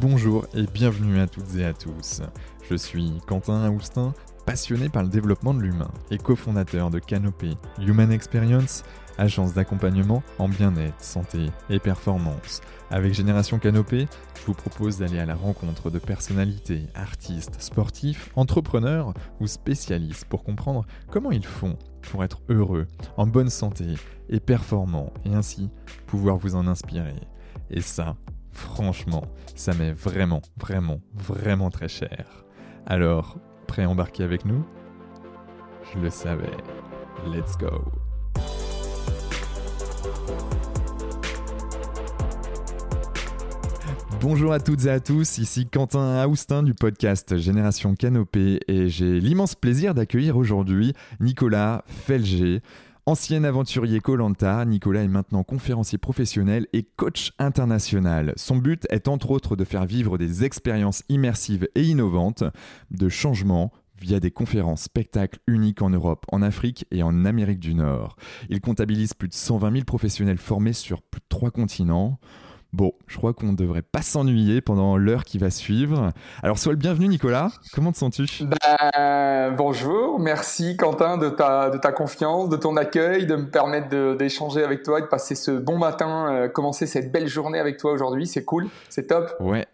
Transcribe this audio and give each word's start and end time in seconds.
Bonjour 0.00 0.46
et 0.54 0.62
bienvenue 0.62 1.20
à 1.20 1.26
toutes 1.26 1.56
et 1.56 1.64
à 1.64 1.72
tous. 1.72 2.22
Je 2.70 2.76
suis 2.76 3.20
Quentin 3.26 3.64
Aoustin, 3.64 4.14
passionné 4.48 4.88
par 4.88 5.02
le 5.02 5.10
développement 5.10 5.52
de 5.52 5.60
l'humain 5.60 5.90
et 6.10 6.16
cofondateur 6.16 6.88
de 6.88 6.98
Canopé 6.98 7.50
Human 7.80 8.10
Experience, 8.10 8.82
agence 9.18 9.52
d'accompagnement 9.52 10.22
en 10.38 10.48
bien-être, 10.48 11.04
santé 11.04 11.50
et 11.68 11.78
performance. 11.78 12.62
Avec 12.90 13.12
Génération 13.12 13.58
Canopé, 13.58 14.06
je 14.40 14.46
vous 14.46 14.54
propose 14.54 14.96
d'aller 14.96 15.18
à 15.18 15.26
la 15.26 15.34
rencontre 15.34 15.90
de 15.90 15.98
personnalités, 15.98 16.86
artistes, 16.94 17.60
sportifs, 17.60 18.30
entrepreneurs 18.36 19.12
ou 19.38 19.46
spécialistes 19.46 20.24
pour 20.24 20.44
comprendre 20.44 20.86
comment 21.10 21.30
ils 21.30 21.44
font 21.44 21.76
pour 22.00 22.24
être 22.24 22.40
heureux, 22.48 22.86
en 23.18 23.26
bonne 23.26 23.50
santé 23.50 23.96
et 24.30 24.40
performants 24.40 25.12
et 25.26 25.34
ainsi 25.34 25.68
pouvoir 26.06 26.38
vous 26.38 26.54
en 26.54 26.66
inspirer. 26.66 27.20
Et 27.68 27.82
ça, 27.82 28.16
Franchement, 28.50 29.22
ça 29.54 29.72
m'est 29.72 29.92
vraiment, 29.92 30.42
vraiment, 30.56 31.00
vraiment 31.14 31.70
très 31.70 31.86
cher. 31.86 32.44
Alors, 32.86 33.38
prêt 33.68 33.84
à 33.84 33.88
embarquer 33.88 34.24
avec 34.24 34.44
nous? 34.44 34.64
Je 35.94 36.00
le 36.00 36.10
savais. 36.10 36.56
Let's 37.26 37.56
go 37.56 37.84
Bonjour 44.20 44.52
à 44.52 44.58
toutes 44.58 44.86
et 44.86 44.90
à 44.90 44.98
tous, 44.98 45.38
ici 45.38 45.66
Quentin 45.66 46.16
Aoustin 46.16 46.64
du 46.64 46.74
podcast 46.74 47.36
Génération 47.36 47.94
Canopée 47.94 48.58
et 48.66 48.88
j'ai 48.88 49.20
l'immense 49.20 49.54
plaisir 49.54 49.94
d'accueillir 49.94 50.36
aujourd'hui 50.36 50.92
Nicolas 51.20 51.84
Felger. 51.86 52.60
Ancien 53.08 53.42
aventurier 53.44 54.00
Colanta, 54.00 54.62
Nicolas 54.66 55.02
est 55.02 55.08
maintenant 55.08 55.42
conférencier 55.42 55.96
professionnel 55.96 56.66
et 56.74 56.82
coach 56.82 57.32
international. 57.38 58.34
Son 58.36 58.56
but 58.56 58.86
est 58.90 59.08
entre 59.08 59.30
autres 59.30 59.56
de 59.56 59.64
faire 59.64 59.86
vivre 59.86 60.18
des 60.18 60.44
expériences 60.44 61.02
immersives 61.08 61.68
et 61.74 61.84
innovantes, 61.84 62.44
de 62.90 63.08
changement 63.08 63.72
via 63.98 64.20
des 64.20 64.30
conférences 64.30 64.82
spectacles 64.82 65.38
uniques 65.46 65.80
en 65.80 65.88
Europe, 65.88 66.26
en 66.30 66.42
Afrique 66.42 66.84
et 66.90 67.02
en 67.02 67.24
Amérique 67.24 67.60
du 67.60 67.74
Nord. 67.74 68.16
Il 68.50 68.60
comptabilise 68.60 69.14
plus 69.14 69.28
de 69.28 69.32
120 69.32 69.72
000 69.72 69.84
professionnels 69.86 70.36
formés 70.36 70.74
sur 70.74 71.00
plus 71.00 71.20
de 71.20 71.26
trois 71.30 71.50
continents. 71.50 72.20
Bon, 72.74 72.92
je 73.06 73.16
crois 73.16 73.32
qu'on 73.32 73.52
ne 73.52 73.56
devrait 73.56 73.82
pas 73.82 74.02
s'ennuyer 74.02 74.60
pendant 74.60 74.98
l'heure 74.98 75.24
qui 75.24 75.38
va 75.38 75.48
suivre. 75.50 76.12
Alors, 76.42 76.58
sois 76.58 76.72
le 76.72 76.78
bienvenu, 76.78 77.08
Nicolas. 77.08 77.50
Comment 77.72 77.92
te 77.92 77.98
sens-tu? 77.98 78.44
Ben, 78.44 79.28
Bonjour, 79.56 80.18
merci 80.18 80.76
Quentin 80.76 81.16
de 81.16 81.28
ta, 81.30 81.70
de 81.70 81.78
ta 81.78 81.92
confiance, 81.92 82.48
de 82.48 82.56
ton 82.56 82.76
accueil, 82.76 83.26
de 83.26 83.36
me 83.36 83.46
permettre 83.50 84.16
d'échanger 84.16 84.62
avec 84.62 84.82
toi, 84.82 85.00
de 85.00 85.06
passer 85.06 85.34
ce 85.34 85.50
bon 85.50 85.78
matin, 85.78 86.26
euh, 86.30 86.48
commencer 86.48 86.86
cette 86.86 87.10
belle 87.12 87.28
journée 87.28 87.58
avec 87.58 87.78
toi 87.78 87.92
aujourd'hui. 87.92 88.26
C'est 88.26 88.44
cool, 88.44 88.68
c'est 88.88 89.06
top. 89.06 89.34
Ouais, 89.40 89.66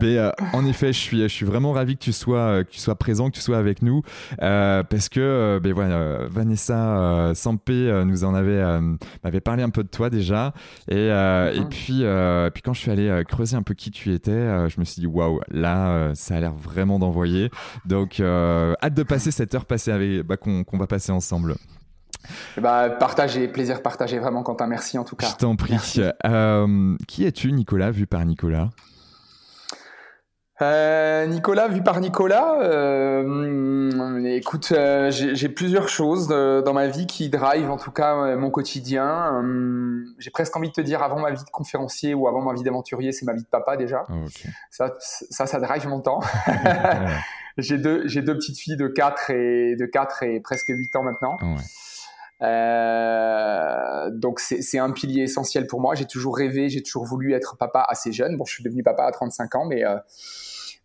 Mais, 0.00 0.18
euh, 0.18 0.30
en 0.52 0.66
effet, 0.66 0.92
je 0.92 0.98
suis, 0.98 1.22
je 1.22 1.28
suis 1.28 1.46
vraiment 1.46 1.72
ravi 1.72 1.96
que 1.96 2.02
tu 2.02 2.12
sois, 2.12 2.38
euh, 2.38 2.64
que 2.64 2.70
tu 2.70 2.80
sois 2.80 2.94
présent, 2.94 3.30
que 3.30 3.36
tu 3.36 3.40
sois 3.40 3.58
avec 3.58 3.82
nous, 3.82 4.02
parce 4.38 5.08
que 5.08 5.60
ben, 5.62 5.72
voilà, 5.72 6.26
Vanessa 6.28 7.32
Sampé 7.34 8.02
nous 8.04 8.24
en 8.24 8.34
avait, 8.34 8.62
m'avait 9.22 9.40
parlé 9.40 9.62
un 9.62 9.70
peu 9.70 9.82
de 9.82 9.88
toi 9.88 10.10
déjà. 10.10 10.52
Et, 10.88 11.06
et 11.06 11.10
mm-hmm. 11.10 11.68
puis 11.68 12.02
euh, 12.32 12.50
puis 12.50 12.62
quand 12.62 12.72
je 12.72 12.80
suis 12.80 12.90
allé 12.90 13.08
euh, 13.08 13.24
creuser 13.24 13.56
un 13.56 13.62
peu 13.62 13.74
qui 13.74 13.90
tu 13.90 14.12
étais, 14.12 14.30
euh, 14.30 14.68
je 14.68 14.80
me 14.80 14.84
suis 14.84 15.00
dit 15.00 15.06
waouh, 15.06 15.40
là 15.50 16.14
ça 16.14 16.36
a 16.36 16.40
l'air 16.40 16.54
vraiment 16.54 16.98
d'envoyer. 16.98 17.50
Donc 17.84 18.20
hâte 18.20 18.94
de 18.94 19.02
passer 19.02 19.30
cette 19.30 19.54
heure 19.54 19.66
passée 19.66 19.92
avec, 19.92 20.22
bah, 20.26 20.36
qu'on 20.36 20.64
va 20.78 20.86
passer 20.86 21.12
ensemble. 21.12 21.56
Bah, 22.56 22.88
partager, 22.88 23.48
plaisir 23.48 23.82
partagé 23.82 24.18
vraiment 24.18 24.42
Quentin, 24.42 24.66
merci 24.66 24.96
en 24.96 25.04
tout 25.04 25.16
cas. 25.16 25.28
Je 25.30 25.36
t'en 25.36 25.56
prie. 25.56 25.76
qui 27.08 27.24
es-tu 27.24 27.52
Nicolas, 27.52 27.90
vu 27.90 28.06
par 28.06 28.24
Nicolas? 28.24 28.70
Euh, 30.60 31.26
Nicolas, 31.26 31.68
vu 31.68 31.82
par 31.82 32.00
Nicolas, 32.00 32.60
euh, 32.62 34.24
écoute, 34.26 34.72
euh, 34.72 35.10
j'ai 35.10 35.48
plusieurs 35.48 35.88
choses 35.88 36.28
dans 36.28 36.72
ma 36.72 36.88
vie 36.88 37.06
qui 37.06 37.30
drive 37.30 37.70
en 37.70 37.78
tout 37.78 37.90
cas 37.90 38.36
mon 38.36 38.50
quotidien. 38.50 39.42
j'ai 40.18 40.30
presque 40.30 40.56
envie 40.56 40.68
de 40.68 40.74
te 40.74 40.80
dire 40.80 41.02
avant 41.02 41.20
ma 41.20 41.30
vie 41.30 41.42
de 41.42 41.50
conférencier 41.50 42.14
ou 42.14 42.28
avant 42.28 42.42
ma 42.42 42.52
vie 42.54 42.62
d'aventurier, 42.62 43.12
c'est 43.12 43.24
ma 43.24 43.32
vie 43.32 43.42
de 43.42 43.48
papa 43.48 43.76
déjà. 43.76 44.04
Ah, 44.08 44.14
ça, 44.70 44.92
ça, 45.00 45.46
ça 45.46 45.58
drive 45.58 45.86
mon 45.88 46.00
temps. 46.00 46.20
j'ai 47.58 47.78
deux, 47.78 48.06
j'ai 48.06 48.22
deux 48.22 48.34
petites 48.34 48.58
filles 48.58 48.76
de 48.76 48.88
4 48.88 49.30
et 49.30 49.76
de 49.76 49.86
4 49.86 50.22
et 50.22 50.40
presque 50.40 50.68
8 50.68 50.96
ans 50.96 51.02
maintenant. 51.02 51.38
Euh, 52.42 54.10
donc 54.10 54.40
c'est 54.40 54.78
un 54.78 54.90
pilier 54.90 55.22
essentiel 55.22 55.66
pour 55.66 55.80
moi. 55.80 55.94
J'ai 55.94 56.06
toujours 56.06 56.36
rêvé, 56.36 56.68
j'ai 56.68 56.82
toujours 56.82 57.04
voulu 57.04 57.32
être 57.34 57.56
papa 57.56 57.84
assez 57.88 58.12
jeune. 58.12 58.36
Bon, 58.36 58.44
je 58.44 58.54
suis 58.54 58.64
devenu 58.64 58.82
papa 58.82 59.04
à 59.04 59.12
35 59.12 59.54
ans, 59.54 59.64
mais 59.64 59.84
euh, 59.84 59.96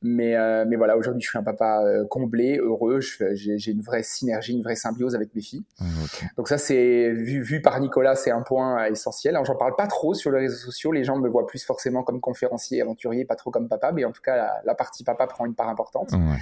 mais, 0.03 0.35
euh, 0.35 0.63
mais 0.67 0.75
voilà, 0.75 0.95
aujourd'hui, 0.95 1.23
je 1.23 1.29
suis 1.29 1.39
un 1.39 1.43
papa 1.43 1.81
comblé, 2.11 2.57
heureux. 2.57 2.99
J'ai 3.01 3.71
une 3.71 3.81
vraie 3.81 4.03
synergie, 4.03 4.53
une 4.53 4.61
vraie 4.61 4.75
symbiose 4.75 5.15
avec 5.15 5.33
mes 5.33 5.41
filles. 5.41 5.63
Ah, 5.79 5.85
Donc 6.37 6.49
ça, 6.49 6.59
c'est 6.59 7.09
vu, 7.13 7.41
vu 7.41 7.63
par 7.63 7.79
Nicolas, 7.79 8.15
c'est 8.15 8.29
un 8.29 8.43
point 8.43 8.85
essentiel. 8.85 9.33
Alors, 9.33 9.45
j'en 9.45 9.55
parle 9.55 9.75
pas 9.75 9.87
trop 9.87 10.13
sur 10.13 10.29
les 10.29 10.41
réseaux 10.41 10.55
sociaux. 10.55 10.91
Les 10.91 11.03
gens 11.03 11.17
me 11.17 11.27
voient 11.27 11.47
plus 11.47 11.65
forcément 11.65 12.03
comme 12.03 12.21
conférencier, 12.21 12.79
aventurier, 12.79 13.25
pas 13.25 13.33
trop 13.33 13.49
comme 13.49 13.67
papa. 13.67 13.91
Mais 13.91 14.05
en 14.05 14.11
tout 14.11 14.21
cas, 14.21 14.61
la, 14.63 14.75
partie 14.75 15.03
papa 15.03 15.25
prend 15.25 15.47
une 15.47 15.55
part 15.55 15.69
importante. 15.69 16.11
Ouais. 16.11 16.37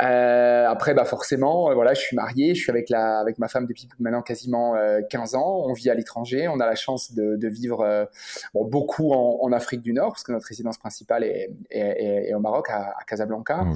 Euh, 0.00 0.68
après, 0.68 0.94
bah 0.94 1.04
forcément, 1.04 1.70
euh, 1.70 1.74
voilà, 1.74 1.94
je 1.94 2.00
suis 2.00 2.14
marié, 2.14 2.54
je 2.54 2.60
suis 2.60 2.70
avec 2.70 2.88
la, 2.88 3.18
avec 3.18 3.38
ma 3.38 3.48
femme 3.48 3.66
depuis 3.66 3.88
maintenant 3.98 4.22
quasiment 4.22 4.74
15 5.10 5.34
euh, 5.34 5.38
ans. 5.38 5.64
On 5.66 5.72
vit 5.72 5.90
à 5.90 5.94
l'étranger, 5.94 6.46
on 6.48 6.60
a 6.60 6.66
la 6.66 6.76
chance 6.76 7.12
de, 7.14 7.36
de 7.36 7.48
vivre 7.48 7.80
euh, 7.80 8.04
bon, 8.54 8.64
beaucoup 8.64 9.12
en, 9.12 9.38
en, 9.42 9.52
Afrique 9.52 9.82
du 9.82 9.92
Nord, 9.92 10.10
parce 10.10 10.22
que 10.22 10.32
notre 10.32 10.46
résidence 10.46 10.78
principale 10.78 11.24
est, 11.24 11.50
est, 11.70 12.28
est 12.28 12.34
au 12.34 12.38
Maroc, 12.38 12.68
à, 12.70 12.94
à 12.98 13.04
Casablanca. 13.06 13.60
Ah, 13.60 13.72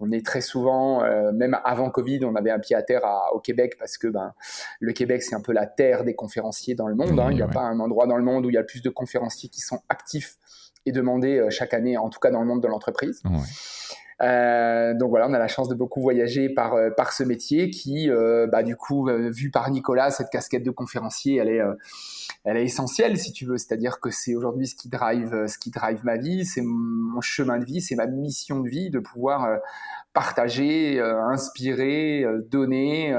on 0.00 0.10
est 0.12 0.24
très 0.24 0.40
souvent, 0.40 1.02
même 1.32 1.58
avant 1.64 1.90
Covid, 1.90 2.24
on 2.24 2.36
avait 2.36 2.50
un 2.50 2.58
pied 2.58 2.76
à 2.76 2.82
terre 2.82 3.04
à, 3.04 3.34
au 3.34 3.40
Québec, 3.40 3.76
parce 3.78 3.98
que 3.98 4.06
ben 4.08 4.32
le 4.80 4.92
Québec 4.92 5.22
c'est 5.22 5.34
un 5.34 5.40
peu 5.40 5.52
la 5.52 5.66
terre 5.66 6.04
des 6.04 6.14
conférenciers 6.14 6.74
dans 6.74 6.88
le 6.88 6.94
monde. 6.94 7.18
Hein. 7.18 7.28
il 7.30 7.36
n'y 7.36 7.42
a 7.42 7.48
pas 7.48 7.62
un 7.62 7.80
endroit 7.80 8.06
dans 8.06 8.16
le 8.16 8.22
monde 8.22 8.46
où 8.46 8.50
il 8.50 8.54
y 8.54 8.56
a 8.56 8.60
le 8.60 8.66
plus 8.66 8.82
de 8.82 8.90
conférenciers 8.90 9.48
qui 9.48 9.60
sont 9.60 9.80
actifs 9.88 10.36
et 10.86 10.92
demandés 10.92 11.44
chaque 11.50 11.74
année, 11.74 11.98
en 11.98 12.08
tout 12.08 12.20
cas 12.20 12.30
dans 12.30 12.40
le 12.40 12.46
monde 12.46 12.62
de 12.62 12.68
l'entreprise. 12.68 13.20
Ouais. 13.24 13.40
Euh, 14.22 14.94
donc 14.94 15.10
voilà, 15.10 15.28
on 15.28 15.34
a 15.34 15.38
la 15.38 15.48
chance 15.48 15.68
de 15.68 15.74
beaucoup 15.74 16.00
voyager 16.00 16.48
par 16.48 16.74
euh, 16.74 16.90
par 16.90 17.12
ce 17.12 17.22
métier 17.22 17.68
qui, 17.68 18.10
euh, 18.10 18.46
bah, 18.46 18.62
du 18.62 18.76
coup, 18.76 19.08
vu 19.30 19.50
par 19.50 19.70
Nicolas, 19.70 20.10
cette 20.10 20.30
casquette 20.30 20.62
de 20.62 20.70
conférencier, 20.70 21.36
elle 21.36 21.48
est 21.48 21.60
elle 22.44 22.56
est 22.56 22.64
essentielle 22.64 23.18
si 23.18 23.32
tu 23.32 23.44
veux. 23.44 23.58
C'est-à-dire 23.58 24.00
que 24.00 24.10
c'est 24.10 24.34
aujourd'hui 24.34 24.66
ce 24.66 24.74
qui 24.74 24.88
drive 24.88 25.46
ce 25.46 25.58
qui 25.58 25.70
drive 25.70 26.00
ma 26.04 26.16
vie, 26.16 26.44
c'est 26.44 26.62
mon 26.62 27.20
chemin 27.20 27.58
de 27.58 27.64
vie, 27.64 27.80
c'est 27.80 27.96
ma 27.96 28.06
mission 28.06 28.60
de 28.60 28.68
vie 28.68 28.90
de 28.90 28.98
pouvoir 29.00 29.58
partager, 30.12 31.00
inspirer, 31.00 32.24
donner, 32.48 33.14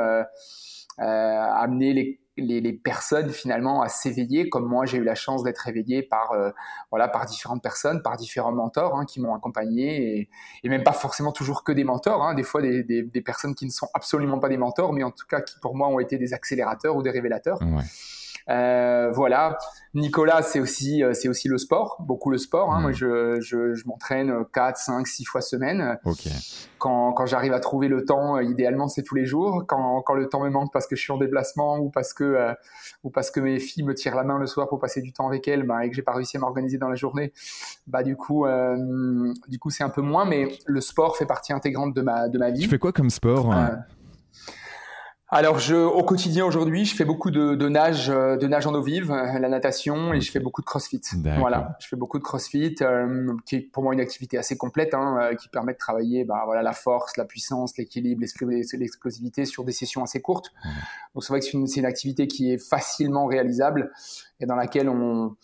amener 0.98 1.94
les 1.94 2.20
les, 2.38 2.74
personnes 2.74 3.32
finalement 3.32 3.82
à 3.82 3.90
s'éveiller, 3.90 4.50
comme 4.50 4.66
moi 4.66 4.86
j'ai 4.86 4.98
eu 4.98 5.04
la 5.04 5.16
chance 5.16 5.44
d'être 5.44 5.68
éveillé 5.68 6.04
par 6.04 6.32
euh, 6.32 6.52
voilà 6.92 7.08
par 7.08 7.26
différentes 7.26 7.62
personnes, 7.62 8.02
par 8.02 8.18
différents 8.18 8.52
mentors 8.52 8.96
hein, 8.98 9.06
qui 9.06 9.20
m'ont 9.20 9.36
accompagné 9.36 10.30
et, 10.64 10.70
même 10.70 10.84
pas 10.84 10.94
forcément 10.94 11.32
toujours 11.32 11.64
que 11.64 11.72
des 11.72 11.84
mentors, 11.84 12.24
hein, 12.24 12.34
des 12.34 12.44
fois 12.44 12.62
des, 12.62 12.84
des, 12.84 13.22
personnes 13.22 13.56
qui 13.56 13.66
ne 13.66 13.72
sont 13.72 13.88
absolument 13.94 14.40
pas 14.40 14.50
des 14.50 14.58
mentors, 14.58 14.94
mais 14.94 15.04
en 15.04 15.12
tout 15.12 15.26
cas 15.28 15.42
qui 15.42 15.60
pour 15.60 15.76
moi 15.76 15.88
ont 15.88 16.00
été 16.00 16.18
des 16.18 16.34
accélérateurs 16.34 16.96
ou 16.96 17.04
des 17.04 17.12
révélateurs. 17.12 17.60
Ouais. 17.62 17.84
Euh, 18.50 19.12
voilà. 19.12 19.58
Nicolas, 19.94 20.42
c'est 20.42 20.60
aussi, 20.60 21.04
euh, 21.04 21.14
c'est 21.14 21.28
aussi 21.28 21.48
le 21.48 21.58
sport, 21.58 21.98
beaucoup 22.00 22.30
le 22.30 22.38
sport. 22.38 22.74
Hein. 22.74 22.82
Moi, 22.82 22.92
je, 22.92 23.40
je, 23.42 23.74
je 23.74 23.88
m'entraîne 23.88 24.34
4, 24.54 24.78
5, 24.78 25.08
6 25.08 25.26
fois 25.26 25.42
semaine. 25.42 25.98
Okay. 26.06 26.30
Quand, 26.78 27.14
quand 27.14 27.26
j'arrive 27.26 27.54
à 27.54 27.60
trouver 27.60 27.88
le 27.88 28.06
temps, 28.06 28.38
euh, 28.38 28.44
idéalement, 28.44 28.88
c'est 28.88 29.04
tous 29.04 29.16
les 29.16 29.26
jours. 29.26 29.64
Quand, 29.68 30.02
quand 30.02 30.14
le 30.14 30.28
temps 30.30 30.42
me 30.42 30.50
manque 30.50 30.72
parce 30.72 30.88
que 30.88 30.96
je 30.96 31.02
suis 31.02 31.12
en 31.12 31.18
déplacement 31.18 31.80
ou 31.80 31.90
parce 31.90 32.14
que, 32.14 32.24
euh, 32.24 32.54
ou 33.04 33.10
parce 33.10 33.32
que 33.32 33.40
mes 33.40 33.60
filles 33.60 33.84
me 33.84 33.96
tirent 33.96 34.16
la 34.16 34.24
main 34.24 34.38
le 34.38 34.46
soir 34.46 34.68
pour 34.68 34.80
passer 34.80 35.02
du 35.02 35.14
temps 35.14 35.28
avec 35.28 35.48
elles, 35.48 35.64
bah, 35.64 35.86
et 35.86 35.90
que 35.90 35.96
j'ai 35.96 36.04
pas 36.04 36.14
réussi 36.14 36.38
à 36.38 36.40
m'organiser 36.40 36.78
dans 36.78 36.90
la 36.90 36.96
journée, 36.96 37.34
bah, 37.88 38.04
du 38.04 38.16
coup, 38.16 38.46
euh, 38.46 39.34
du 39.48 39.60
coup, 39.60 39.70
c'est 39.70 39.84
un 39.84 39.90
peu 39.90 40.02
moins. 40.02 40.26
Mais 40.26 40.58
le 40.66 40.82
sport 40.82 41.18
fait 41.18 41.26
partie 41.26 41.54
intégrante 41.54 41.94
de 41.94 42.02
ma, 42.02 42.30
de 42.30 42.38
ma 42.38 42.52
vie. 42.52 42.62
Tu 42.62 42.70
fais 42.70 42.80
quoi 42.80 42.92
comme 42.92 43.10
sport 43.10 43.54
alors, 45.30 45.60
je, 45.60 45.76
au 45.76 46.04
quotidien 46.04 46.46
aujourd'hui, 46.46 46.86
je 46.86 46.96
fais 46.96 47.04
beaucoup 47.04 47.32
de, 47.32 47.56
de, 47.56 47.68
nage, 47.68 48.10
euh, 48.10 48.38
de 48.38 48.48
nage 48.48 48.66
en 48.66 48.74
eau 48.74 48.82
vive, 48.82 49.12
euh, 49.12 49.40
la 49.40 49.50
natation, 49.50 50.14
et 50.14 50.22
je 50.22 50.32
fais 50.32 50.40
beaucoup 50.40 50.62
de 50.62 50.66
CrossFit. 50.66 51.02
Voilà, 51.38 51.76
je 51.82 51.88
fais 51.90 51.98
beaucoup 51.98 52.18
de 52.18 52.24
CrossFit, 52.24 52.76
euh, 52.80 53.34
qui 53.46 53.58
est 53.58 53.60
pour 53.60 53.84
moi 53.84 53.94
une 53.94 54.00
activité 54.00 54.38
assez 54.38 54.56
complète, 54.56 54.94
hein, 54.94 55.32
qui 55.38 55.50
permet 55.50 55.74
de 55.74 55.78
travailler, 55.78 56.24
bah, 56.24 56.44
voilà, 56.46 56.62
la 56.62 56.72
force, 56.72 57.18
la 57.18 57.26
puissance, 57.26 57.78
l'équilibre, 57.78 58.22
l'explosivité 58.22 59.44
sur 59.44 59.66
des 59.66 59.74
sessions 59.74 60.02
assez 60.02 60.22
courtes. 60.22 60.54
Donc, 61.14 61.26
c'est 61.26 61.34
vrai 61.34 61.42
que 61.42 61.46
c'est 61.46 61.54
une, 61.54 61.68
une, 61.76 61.86
activité 61.86 62.28
qui 62.28 62.54
est 62.54 62.58
facilement 62.58 63.26
réalisable 63.26 63.92
et 64.40 64.46
dans 64.46 64.56
laquelle 64.56 64.88
on 64.88 65.36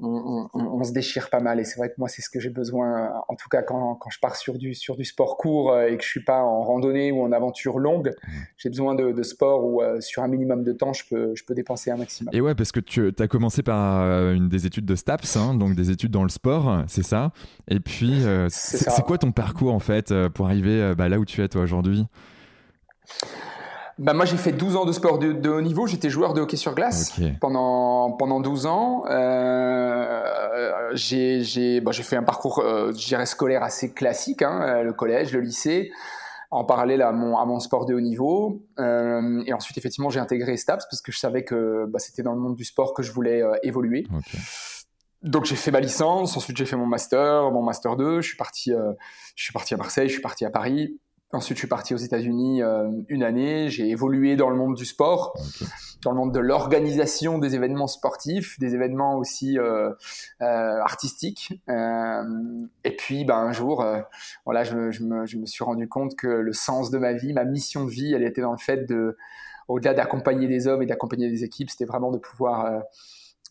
on, 0.00 0.84
se 0.84 0.92
déchire 0.92 1.28
pas 1.28 1.40
mal. 1.40 1.58
Et 1.60 1.64
c'est 1.64 1.76
vrai 1.76 1.88
que 1.88 1.94
moi, 1.98 2.08
c'est 2.08 2.22
ce 2.22 2.30
que 2.30 2.38
j'ai 2.38 2.50
besoin, 2.50 3.10
en 3.28 3.34
tout 3.34 3.48
cas 3.48 3.62
quand, 3.62 3.96
quand, 3.96 4.10
je 4.10 4.20
pars 4.20 4.36
sur 4.36 4.58
du, 4.58 4.74
sur 4.74 4.96
du 4.96 5.04
sport 5.04 5.36
court 5.36 5.72
euh, 5.72 5.88
et 5.88 5.96
que 5.96 6.04
je 6.04 6.08
suis 6.08 6.22
pas 6.22 6.42
en 6.42 6.62
randonnée 6.62 7.10
ou 7.10 7.22
en 7.22 7.32
aventure 7.32 7.78
longue, 7.78 8.14
mmh. 8.22 8.30
j'ai 8.56 8.68
besoin 8.68 8.94
de, 8.94 9.12
de, 9.12 9.22
sport 9.22 9.64
où 9.64 9.82
euh, 9.82 10.00
sur 10.00 10.22
un 10.22 10.28
minimum 10.28 10.62
de 10.62 10.72
temps, 10.72 10.92
je 10.92 11.04
peux, 11.08 11.34
je 11.34 11.44
peux 11.44 11.54
dépenser 11.54 11.90
un 11.90 11.96
maximum. 11.96 12.32
Et 12.32 12.40
ouais, 12.40 12.54
parce 12.54 12.72
que 12.72 12.80
tu 12.80 13.12
as 13.18 13.28
commencé 13.28 13.62
par 13.62 14.02
euh, 14.02 14.34
une 14.34 14.48
des 14.48 14.66
études 14.66 14.86
de 14.86 14.94
STAPS, 14.94 15.36
hein, 15.36 15.54
donc 15.54 15.74
des 15.74 15.90
études 15.90 16.12
dans 16.12 16.22
le 16.22 16.28
sport, 16.28 16.84
c'est 16.86 17.02
ça. 17.02 17.32
Et 17.68 17.80
puis, 17.80 18.22
c'est 18.48 19.04
quoi 19.04 19.18
ton 19.18 19.32
parcours 19.32 19.74
en 19.74 19.80
fait 19.80 20.14
pour 20.28 20.46
arriver 20.46 20.94
bah, 20.96 21.08
là 21.08 21.18
où 21.18 21.24
tu 21.24 21.42
es 21.42 21.48
toi 21.48 21.62
aujourd'hui? 21.62 22.06
Bah 23.98 24.12
moi, 24.12 24.24
j'ai 24.24 24.36
fait 24.36 24.52
12 24.52 24.76
ans 24.76 24.84
de 24.84 24.92
sport 24.92 25.18
de, 25.18 25.32
de 25.32 25.50
haut 25.50 25.60
niveau. 25.60 25.88
J'étais 25.88 26.08
joueur 26.08 26.32
de 26.32 26.40
hockey 26.40 26.56
sur 26.56 26.74
glace 26.74 27.18
pendant, 27.40 28.12
pendant 28.12 28.40
12 28.40 28.66
ans. 28.66 29.04
Euh, 29.10 30.22
j'ai 30.94 31.80
bah, 31.80 31.92
fait 31.92 32.16
un 32.16 32.22
parcours, 32.22 32.60
euh, 32.60 32.92
scolaire 33.24 33.64
assez 33.64 33.92
classique, 33.92 34.42
hein, 34.42 34.62
euh, 34.62 34.82
le 34.82 34.92
collège, 34.92 35.32
le 35.32 35.40
lycée, 35.40 35.90
en 36.52 36.64
parallèle 36.64 37.02
à 37.02 37.10
mon, 37.10 37.36
à 37.36 37.44
mon 37.44 37.58
sport 37.58 37.86
de 37.86 37.94
haut 37.94 38.00
niveau. 38.00 38.62
Euh, 38.78 39.42
et 39.46 39.52
ensuite, 39.52 39.76
effectivement, 39.78 40.10
j'ai 40.10 40.20
intégré 40.20 40.56
STAPS 40.56 40.86
parce 40.88 41.02
que 41.02 41.10
je 41.10 41.18
savais 41.18 41.42
que 41.42 41.86
bah, 41.88 41.98
c'était 41.98 42.22
dans 42.22 42.32
le 42.32 42.40
monde 42.40 42.54
du 42.54 42.64
sport 42.64 42.94
que 42.94 43.02
je 43.02 43.10
voulais 43.10 43.42
euh, 43.42 43.56
évoluer. 43.64 44.06
Donc 45.22 45.44
j'ai 45.44 45.56
fait 45.56 45.72
ma 45.72 45.80
licence, 45.80 46.36
ensuite 46.36 46.56
j'ai 46.56 46.64
fait 46.64 46.76
mon 46.76 46.86
master, 46.86 47.50
mon 47.50 47.60
master 47.60 47.96
2, 47.96 48.20
je 48.20 48.28
suis 48.28 48.36
parti, 48.36 48.72
je 49.34 49.42
suis 49.42 49.52
parti 49.52 49.74
à 49.74 49.76
Marseille, 49.76 50.06
je 50.06 50.12
suis 50.12 50.22
parti 50.22 50.44
à 50.44 50.50
Paris, 50.50 50.96
Ensuite, 51.30 51.58
je 51.58 51.60
suis 51.60 51.68
parti 51.68 51.92
aux 51.92 51.98
États-Unis 51.98 52.62
euh, 52.62 52.90
une 53.08 53.22
année. 53.22 53.68
J'ai 53.68 53.90
évolué 53.90 54.34
dans 54.34 54.48
le 54.48 54.56
monde 54.56 54.74
du 54.74 54.86
sport, 54.86 55.38
dans 56.02 56.12
le 56.12 56.16
monde 56.16 56.32
de 56.32 56.40
l'organisation 56.40 57.38
des 57.38 57.54
événements 57.54 57.86
sportifs, 57.86 58.58
des 58.58 58.74
événements 58.74 59.18
aussi 59.18 59.58
euh, 59.58 59.90
euh, 60.40 60.80
artistiques. 60.80 61.60
Euh, 61.68 62.22
et 62.84 62.96
puis, 62.96 63.26
ben, 63.26 63.36
un 63.36 63.52
jour, 63.52 63.82
euh, 63.82 64.00
voilà, 64.46 64.64
je, 64.64 64.90
je, 64.90 65.04
me, 65.04 65.26
je, 65.26 65.36
me, 65.36 65.44
suis 65.44 65.64
rendu 65.64 65.86
compte 65.86 66.16
que 66.16 66.28
le 66.28 66.52
sens 66.54 66.90
de 66.90 66.96
ma 66.96 67.12
vie, 67.12 67.34
ma 67.34 67.44
mission 67.44 67.84
de 67.84 67.90
vie, 67.90 68.14
elle 68.14 68.22
était 68.24 68.40
dans 68.40 68.52
le 68.52 68.58
fait 68.58 68.88
de, 68.88 69.18
au-delà 69.68 69.92
d'accompagner 69.92 70.48
des 70.48 70.66
hommes 70.66 70.82
et 70.82 70.86
d'accompagner 70.86 71.28
des 71.28 71.44
équipes, 71.44 71.68
c'était 71.68 71.84
vraiment 71.84 72.10
de 72.10 72.18
pouvoir 72.18 72.84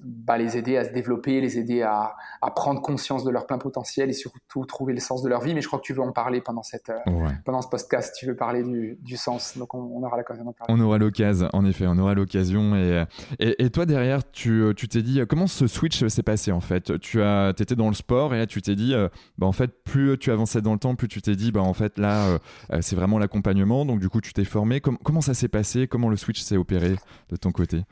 bah, 0.03 0.38
les 0.38 0.57
aider 0.57 0.77
à 0.77 0.85
se 0.85 0.91
développer, 0.91 1.41
les 1.41 1.57
aider 1.57 1.81
à, 1.81 2.15
à, 2.41 2.51
prendre 2.51 2.81
conscience 2.81 3.23
de 3.23 3.31
leur 3.31 3.45
plein 3.47 3.57
potentiel 3.57 4.09
et 4.09 4.13
surtout 4.13 4.65
trouver 4.65 4.94
le 4.94 4.99
sens 4.99 5.21
de 5.21 5.29
leur 5.29 5.41
vie. 5.41 5.53
Mais 5.53 5.61
je 5.61 5.67
crois 5.67 5.79
que 5.79 5.85
tu 5.85 5.94
veux 5.94 6.01
en 6.01 6.11
parler 6.11 6.41
pendant, 6.41 6.63
cette, 6.63 6.89
euh, 6.89 7.29
pendant 7.45 7.61
ce 7.61 7.67
podcast. 7.69 8.15
Tu 8.17 8.25
veux 8.25 8.35
parler 8.35 8.63
du, 8.63 8.97
du 9.01 9.17
sens. 9.17 9.57
Donc 9.57 9.73
on, 9.73 9.79
on 9.79 10.03
aura 10.03 10.17
l'occasion 10.17 10.44
d'en 10.44 10.53
parler. 10.53 10.73
On 10.73 10.79
aura 10.79 10.97
l'occasion, 10.97 11.49
en 11.53 11.65
effet, 11.65 11.85
on 11.88 11.97
aura 11.97 12.13
l'occasion. 12.13 12.75
Et, 12.75 13.05
et, 13.39 13.65
et, 13.65 13.69
toi, 13.69 13.85
derrière, 13.85 14.29
tu 14.31 14.73
tu 14.75 14.88
t'es 14.88 15.01
dit 15.01 15.21
comment 15.27 15.47
ce 15.47 15.67
switch 15.67 16.05
s'est 16.07 16.23
passé 16.23 16.51
en 16.51 16.61
fait? 16.61 17.00
Tu 17.00 17.21
as, 17.21 17.50
étais 17.50 17.75
dans 17.75 17.88
le 17.88 17.93
sport 17.93 18.33
et 18.33 18.38
là, 18.38 18.47
tu 18.47 18.61
t'es 18.61 18.75
dit, 18.75 18.93
euh, 18.93 19.09
bah, 19.38 19.47
en 19.47 19.51
fait, 19.51 19.83
plus 19.83 20.17
tu 20.17 20.31
avançais 20.31 20.61
dans 20.61 20.73
le 20.73 20.79
temps, 20.79 20.95
plus 20.95 21.07
tu 21.07 21.21
t'es 21.21 21.35
dit, 21.35 21.51
bah, 21.51 21.61
en 21.61 21.73
fait, 21.73 21.97
là, 21.97 22.39
euh, 22.71 22.81
c'est 22.81 22.95
vraiment 22.95 23.19
l'accompagnement. 23.19 23.85
Donc, 23.85 24.00
du 24.00 24.09
coup, 24.09 24.21
tu 24.21 24.33
t'es 24.33 24.45
formé. 24.45 24.81
comment 24.81 25.21
ça 25.21 25.33
s'est 25.33 25.47
passé? 25.47 25.88
Comment 25.88 26.09
le 26.09 26.17
switch 26.17 26.41
s'est 26.41 26.57
opéré 26.57 26.95
de 27.29 27.35
ton 27.35 27.51
côté? 27.51 27.83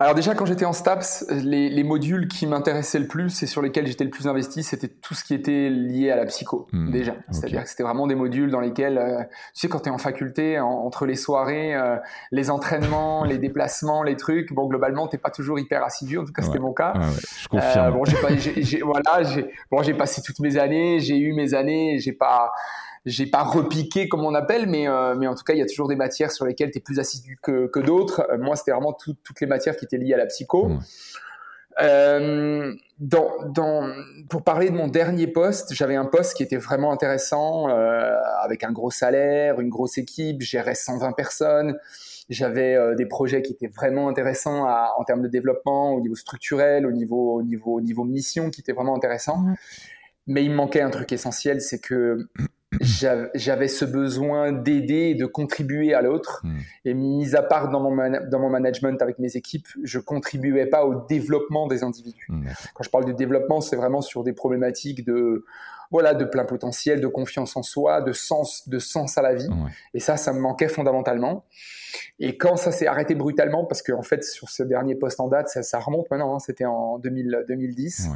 Alors 0.00 0.14
déjà, 0.14 0.34
quand 0.34 0.46
j'étais 0.46 0.64
en 0.64 0.72
STAPS, 0.72 1.26
les, 1.28 1.68
les 1.68 1.84
modules 1.84 2.26
qui 2.26 2.46
m'intéressaient 2.46 2.98
le 2.98 3.06
plus 3.06 3.42
et 3.42 3.46
sur 3.46 3.60
lesquels 3.60 3.86
j'étais 3.86 4.04
le 4.04 4.08
plus 4.08 4.26
investi, 4.26 4.62
c'était 4.62 4.88
tout 4.88 5.12
ce 5.12 5.22
qui 5.22 5.34
était 5.34 5.68
lié 5.68 6.10
à 6.10 6.16
la 6.16 6.24
psycho, 6.24 6.68
hmm, 6.72 6.90
déjà. 6.90 7.16
C'est-à-dire 7.30 7.64
que 7.64 7.68
c'était 7.68 7.82
vraiment 7.82 8.06
des 8.06 8.14
modules 8.14 8.50
dans 8.50 8.60
lesquels, 8.60 8.96
euh, 8.96 9.22
tu 9.54 9.60
sais, 9.60 9.68
quand 9.68 9.80
tu 9.80 9.90
es 9.90 9.92
en 9.92 9.98
faculté, 9.98 10.58
entre 10.58 11.04
les 11.04 11.16
soirées, 11.16 11.74
euh, 11.74 11.96
les 12.32 12.50
entraînements, 12.50 13.24
les 13.26 13.36
déplacements, 13.36 14.02
les 14.02 14.16
trucs, 14.16 14.54
bon, 14.54 14.68
globalement, 14.68 15.06
t'es 15.06 15.18
pas 15.18 15.30
toujours 15.30 15.58
hyper 15.58 15.84
assidu, 15.84 16.16
en 16.16 16.24
tout 16.24 16.32
cas, 16.32 16.40
c'était 16.40 16.60
mon 16.60 16.72
cas. 16.72 16.94
Ouais, 16.94 17.04
je 17.38 17.48
confirme. 17.48 17.88
Euh, 17.88 17.90
bon, 17.90 18.04
j'ai 18.06 18.16
pas, 18.16 18.34
j'ai, 18.34 18.80
voilà, 18.80 19.22
j'ai, 19.22 19.52
bon, 19.70 19.82
j'ai 19.82 19.92
passé 19.92 20.22
toutes 20.22 20.40
mes 20.40 20.56
années, 20.56 21.00
j'ai 21.00 21.18
eu 21.18 21.34
mes 21.34 21.52
années, 21.52 21.98
j'ai 21.98 22.12
pas 22.12 22.52
j'ai 23.06 23.26
pas 23.26 23.42
repiqué 23.42 24.08
comme 24.08 24.24
on 24.24 24.34
appelle, 24.34 24.66
mais, 24.66 24.88
euh, 24.88 25.14
mais 25.14 25.26
en 25.26 25.34
tout 25.34 25.44
cas, 25.44 25.54
il 25.54 25.58
y 25.58 25.62
a 25.62 25.66
toujours 25.66 25.88
des 25.88 25.96
matières 25.96 26.30
sur 26.30 26.44
lesquelles 26.44 26.70
tu 26.70 26.78
es 26.78 26.80
plus 26.80 26.98
assidu 26.98 27.38
que, 27.42 27.66
que 27.66 27.80
d'autres. 27.80 28.26
Euh, 28.30 28.38
moi, 28.38 28.56
c'était 28.56 28.72
vraiment 28.72 28.92
toutes 28.92 29.40
les 29.40 29.46
matières 29.46 29.76
qui 29.76 29.84
étaient 29.84 29.98
liées 29.98 30.14
à 30.14 30.18
la 30.18 30.26
psycho. 30.26 30.70
Euh, 31.80 32.74
dans, 32.98 33.30
dans, 33.46 33.90
pour 34.28 34.42
parler 34.42 34.68
de 34.70 34.74
mon 34.74 34.88
dernier 34.88 35.26
poste, 35.26 35.72
j'avais 35.72 35.96
un 35.96 36.04
poste 36.04 36.34
qui 36.36 36.42
était 36.42 36.56
vraiment 36.56 36.92
intéressant, 36.92 37.68
euh, 37.70 38.16
avec 38.42 38.64
un 38.64 38.72
gros 38.72 38.90
salaire, 38.90 39.60
une 39.60 39.70
grosse 39.70 39.96
équipe, 39.96 40.42
gérais 40.42 40.74
120 40.74 41.12
personnes. 41.12 41.78
J'avais 42.28 42.74
euh, 42.74 42.94
des 42.94 43.06
projets 43.06 43.42
qui 43.42 43.52
étaient 43.52 43.68
vraiment 43.68 44.08
intéressants 44.08 44.66
à, 44.66 44.94
en 44.98 45.04
termes 45.04 45.22
de 45.22 45.28
développement, 45.28 45.94
au 45.94 46.00
niveau 46.00 46.14
structurel, 46.14 46.86
au 46.86 46.92
niveau, 46.92 47.36
au 47.36 47.42
niveau, 47.42 47.76
au 47.76 47.80
niveau 47.80 48.04
mission, 48.04 48.50
qui 48.50 48.60
étaient 48.60 48.72
vraiment 48.72 48.94
intéressants. 48.94 49.44
Mais 50.26 50.44
il 50.44 50.50
me 50.50 50.56
manquait 50.56 50.82
un 50.82 50.90
truc 50.90 51.10
essentiel, 51.12 51.60
c'est 51.60 51.80
que 51.80 52.28
j'avais 52.80 53.68
ce 53.68 53.84
besoin 53.84 54.52
d'aider 54.52 55.10
et 55.10 55.14
de 55.14 55.26
contribuer 55.26 55.94
à 55.94 56.02
l'autre. 56.02 56.40
Hmm. 56.44 56.58
Et 56.84 56.94
mis 56.94 57.34
à 57.34 57.42
part 57.42 57.70
dans 57.70 57.80
mon, 57.80 57.96
dans 58.28 58.38
mon 58.38 58.50
management 58.50 59.00
avec 59.02 59.18
mes 59.18 59.36
équipes, 59.36 59.68
je 59.82 59.98
contribuais 59.98 60.66
pas 60.66 60.84
au 60.84 61.06
développement 61.06 61.66
des 61.66 61.82
individus. 61.82 62.26
Hmm, 62.28 62.46
Quand 62.74 62.84
je 62.84 62.90
parle 62.90 63.06
de 63.06 63.12
développement, 63.12 63.60
c'est 63.60 63.76
vraiment 63.76 64.00
sur 64.00 64.22
des 64.22 64.32
problématiques 64.32 65.04
de 65.04 65.44
voilà 65.90 66.14
de 66.14 66.24
plein 66.24 66.44
potentiel, 66.44 67.00
de 67.00 67.08
confiance 67.08 67.56
en 67.56 67.64
soi, 67.64 68.00
de 68.00 68.12
sens 68.12 68.68
de 68.68 68.78
sens 68.78 69.18
à 69.18 69.22
la 69.22 69.34
vie. 69.34 69.48
Et 69.92 69.98
ça, 69.98 70.16
ça 70.16 70.32
me 70.32 70.38
manquait 70.38 70.68
fondamentalement. 70.68 71.44
Et 72.20 72.36
quand 72.36 72.54
ça 72.56 72.70
s'est 72.70 72.86
arrêté 72.86 73.16
brutalement, 73.16 73.64
parce 73.64 73.82
qu'en 73.82 73.98
en 73.98 74.02
fait 74.02 74.22
sur 74.22 74.48
ce 74.50 74.62
dernier 74.62 74.94
poste 74.94 75.18
en 75.18 75.26
date, 75.26 75.48
ça, 75.48 75.64
ça 75.64 75.80
remonte 75.80 76.08
maintenant, 76.08 76.36
hein, 76.36 76.38
c'était 76.38 76.64
en 76.64 76.98
2000, 77.00 77.44
2010. 77.48 78.08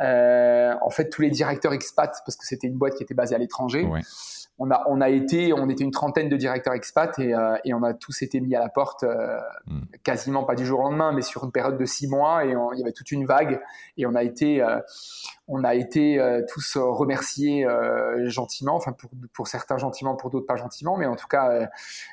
Euh, 0.00 0.74
en 0.80 0.90
fait, 0.90 1.10
tous 1.10 1.22
les 1.22 1.30
directeurs 1.30 1.72
expats, 1.72 2.16
parce 2.24 2.36
que 2.36 2.46
c'était 2.46 2.66
une 2.66 2.78
boîte 2.78 2.94
qui 2.94 3.02
était 3.02 3.14
basée 3.14 3.34
à 3.34 3.38
l'étranger, 3.38 3.86
on 4.58 4.70
a, 4.70 4.84
on 4.88 5.00
a 5.00 5.08
été, 5.08 5.52
on 5.52 5.68
était 5.68 5.82
une 5.82 5.90
trentaine 5.90 6.28
de 6.28 6.36
directeurs 6.36 6.74
expats 6.74 7.18
et, 7.18 7.34
euh, 7.34 7.56
et 7.64 7.74
on 7.74 7.82
a 7.82 7.94
tous 7.94 8.22
été 8.22 8.38
mis 8.40 8.54
à 8.54 8.60
la 8.60 8.68
porte, 8.68 9.02
euh, 9.02 9.38
hmm. 9.66 9.80
quasiment 10.04 10.44
pas 10.44 10.54
du 10.54 10.64
jour 10.64 10.80
au 10.80 10.82
lendemain, 10.84 11.12
mais 11.12 11.22
sur 11.22 11.44
une 11.44 11.52
période 11.52 11.78
de 11.78 11.84
six 11.84 12.06
mois 12.06 12.44
et 12.44 12.50
il 12.50 12.78
y 12.78 12.82
avait 12.82 12.92
toute 12.92 13.10
une 13.10 13.24
vague 13.24 13.60
et 13.96 14.06
on 14.06 14.14
a 14.14 14.22
été, 14.22 14.64
on 15.48 15.64
a 15.64 15.74
été 15.74 16.20
tous 16.48 16.76
remerciés 16.76 17.66
gentiment, 18.26 18.76
enfin 18.76 18.92
pour, 18.92 19.10
pour 19.32 19.48
certains 19.48 19.78
gentiment, 19.78 20.16
pour 20.16 20.30
d'autres 20.30 20.46
pas 20.46 20.56
gentiment, 20.56 20.96
mais 20.96 21.06
en 21.06 21.16
tout 21.16 21.28
cas, 21.28 21.68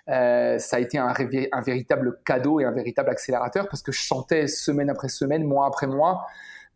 ça 0.07 0.77
a 0.77 0.79
été 0.79 0.97
un, 0.97 1.13
un 1.51 1.61
véritable 1.61 2.19
cadeau 2.25 2.61
et 2.61 2.65
un 2.65 2.71
véritable 2.71 3.09
accélérateur 3.09 3.67
parce 3.67 3.83
que 3.83 3.91
je 3.91 4.01
sentais 4.01 4.47
semaine 4.47 4.89
après 4.89 5.09
semaine, 5.09 5.43
mois 5.43 5.67
après 5.67 5.87
mois, 5.87 6.25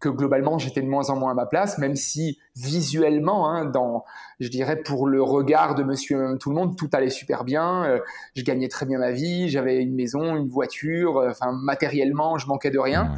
que 0.03 0.09
globalement 0.09 0.57
j'étais 0.57 0.81
de 0.81 0.87
moins 0.87 1.09
en 1.09 1.15
moins 1.15 1.31
à 1.31 1.33
ma 1.33 1.45
place, 1.45 1.77
même 1.77 1.95
si 1.95 2.37
visuellement, 2.57 3.49
hein, 3.49 3.63
dans, 3.63 4.03
je 4.41 4.49
dirais 4.49 4.75
pour 4.75 5.07
le 5.07 5.23
regard 5.23 5.75
de 5.75 5.83
Monsieur 5.83 6.37
tout 6.41 6.49
le 6.49 6.55
monde, 6.55 6.75
tout 6.75 6.89
allait 6.91 7.09
super 7.09 7.45
bien. 7.45 7.85
Euh, 7.85 7.99
je 8.35 8.43
gagnais 8.43 8.67
très 8.67 8.85
bien 8.85 8.99
ma 8.99 9.11
vie, 9.11 9.47
j'avais 9.47 9.81
une 9.81 9.95
maison, 9.95 10.35
une 10.35 10.49
voiture. 10.49 11.19
Euh, 11.19 11.29
enfin, 11.29 11.53
matériellement, 11.53 12.37
je 12.37 12.47
manquais 12.47 12.69
de 12.69 12.79
rien. 12.79 13.13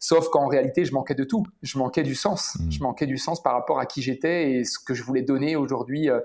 Sauf 0.00 0.28
qu'en 0.30 0.48
réalité, 0.48 0.84
je 0.84 0.92
manquais 0.92 1.14
de 1.14 1.22
tout. 1.22 1.46
Je 1.62 1.78
manquais 1.78 2.02
du 2.02 2.16
sens. 2.16 2.56
Mmh. 2.58 2.70
Je 2.72 2.82
manquais 2.82 3.06
du 3.06 3.16
sens 3.16 3.40
par 3.40 3.52
rapport 3.52 3.78
à 3.78 3.86
qui 3.86 4.02
j'étais 4.02 4.54
et 4.54 4.64
ce 4.64 4.80
que 4.80 4.92
je 4.92 5.04
voulais 5.04 5.22
donner 5.22 5.54
aujourd'hui. 5.54 6.10
Euh, 6.10 6.18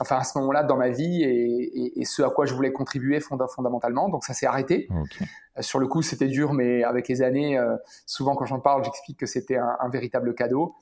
enfin 0.00 0.16
à 0.16 0.24
ce 0.24 0.38
moment-là 0.38 0.62
dans 0.62 0.76
ma 0.76 0.90
vie 0.90 1.22
et, 1.22 1.84
et, 1.84 2.00
et, 2.00 2.04
ce 2.04 2.22
à 2.22 2.30
quoi 2.30 2.46
je 2.46 2.54
voulais 2.54 2.72
contribuer 2.72 3.20
fondamentalement. 3.20 4.08
Donc 4.08 4.24
ça 4.24 4.34
s'est 4.34 4.46
arrêté. 4.46 4.88
Okay. 4.90 5.24
Euh, 5.58 5.62
sur 5.62 5.78
le 5.78 5.86
coup, 5.86 6.02
c'était 6.02 6.26
dur, 6.26 6.52
mais 6.52 6.84
avec 6.84 7.08
les 7.08 7.22
années, 7.22 7.58
euh, 7.58 7.76
souvent 8.06 8.34
quand 8.34 8.46
j'en 8.46 8.60
parle, 8.60 8.84
j'explique 8.84 9.18
que 9.18 9.26
c'était 9.26 9.56
un, 9.56 9.76
un, 9.80 9.88
véritable 9.88 10.34
cadeau. 10.34 10.76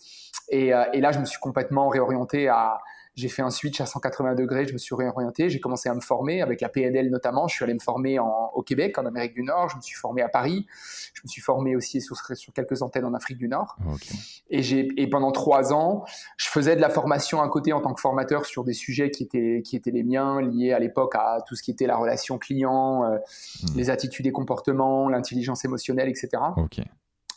Et, 0.48 0.74
euh, 0.74 0.84
et, 0.92 1.00
là, 1.00 1.12
je 1.12 1.18
me 1.18 1.24
suis 1.24 1.40
complètement 1.40 1.88
réorienté 1.88 2.48
à, 2.48 2.78
j'ai 3.16 3.28
fait 3.28 3.40
un 3.40 3.50
switch 3.50 3.80
à 3.80 3.86
180 3.86 4.34
degrés, 4.34 4.66
je 4.66 4.74
me 4.74 4.78
suis 4.78 4.94
réorienté, 4.94 5.48
j'ai 5.48 5.58
commencé 5.58 5.88
à 5.88 5.94
me 5.94 6.00
former 6.00 6.42
avec 6.42 6.60
la 6.60 6.68
PNL 6.68 7.08
notamment. 7.10 7.48
Je 7.48 7.54
suis 7.54 7.64
allé 7.64 7.72
me 7.72 7.78
former 7.78 8.18
en, 8.18 8.50
au 8.54 8.62
Québec, 8.62 8.98
en 8.98 9.06
Amérique 9.06 9.32
du 9.32 9.42
Nord, 9.42 9.70
je 9.70 9.76
me 9.76 9.80
suis 9.80 9.96
formé 9.96 10.20
à 10.20 10.28
Paris, 10.28 10.66
je 11.14 11.22
me 11.24 11.28
suis 11.28 11.40
formé 11.40 11.76
aussi 11.76 12.02
sur, 12.02 12.14
sur 12.16 12.52
quelques 12.52 12.82
antennes 12.82 13.06
en 13.06 13.14
Afrique 13.14 13.38
du 13.38 13.48
Nord. 13.48 13.76
Okay. 13.94 14.14
Et, 14.50 15.06
pendant 15.08 15.32
trois 15.32 15.72
ans, 15.72 16.04
je 16.36 16.48
faisais 16.48 16.76
de 16.76 16.80
la 16.80 16.90
formation 16.90 17.40
à 17.40 17.48
côté 17.48 17.72
en 17.72 17.80
tant 17.80 17.94
que 17.94 18.00
formateur 18.02 18.44
sur 18.44 18.64
des 18.64 18.74
sujets 18.74 19.10
qui 19.10 19.22
étaient, 19.22 19.62
qui 19.64 19.76
étaient 19.76 19.90
les 19.90 20.02
miens, 20.02 20.42
liés 20.42 20.72
à 20.72 20.78
l'époque 20.78 21.14
à 21.14 21.38
tout 21.48 21.56
ce 21.56 21.62
qui 21.62 21.70
était 21.70 21.86
la 21.86 21.96
relation 21.96 22.36
client, 22.36 23.04
euh, 23.04 23.16
mmh. 23.16 23.76
les 23.76 23.88
attitudes 23.88 24.26
et 24.26 24.32
comportements, 24.32 25.08
l'intelligence 25.08 25.64
émotionnelle, 25.64 26.10
etc. 26.10 26.28
Okay. 26.58 26.84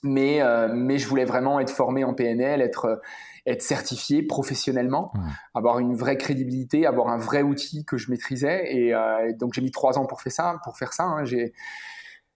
Mais, 0.03 0.41
euh, 0.41 0.69
mais 0.73 0.97
je 0.97 1.07
voulais 1.07 1.25
vraiment 1.25 1.59
être 1.59 1.69
formé 1.69 2.03
en 2.03 2.13
PNL, 2.13 2.61
être 2.61 3.01
être 3.49 3.61
certifié 3.61 4.23
professionnellement, 4.23 5.11
mmh. 5.13 5.19
avoir 5.55 5.79
une 5.79 5.95
vraie 5.95 6.17
crédibilité, 6.17 6.85
avoir 6.85 7.09
un 7.09 7.17
vrai 7.17 7.41
outil 7.41 7.85
que 7.85 7.97
je 7.97 8.11
maîtrisais. 8.11 8.75
Et, 8.75 8.93
euh, 8.93 9.33
donc 9.37 9.53
j'ai 9.53 9.61
mis 9.61 9.71
trois 9.71 9.97
ans 9.97 10.05
pour 10.05 10.21
faire 10.21 10.31
ça. 10.31 10.59
Pour 10.63 10.77
faire 10.77 10.93
ça, 10.93 11.03
hein. 11.03 11.25
j'ai 11.25 11.53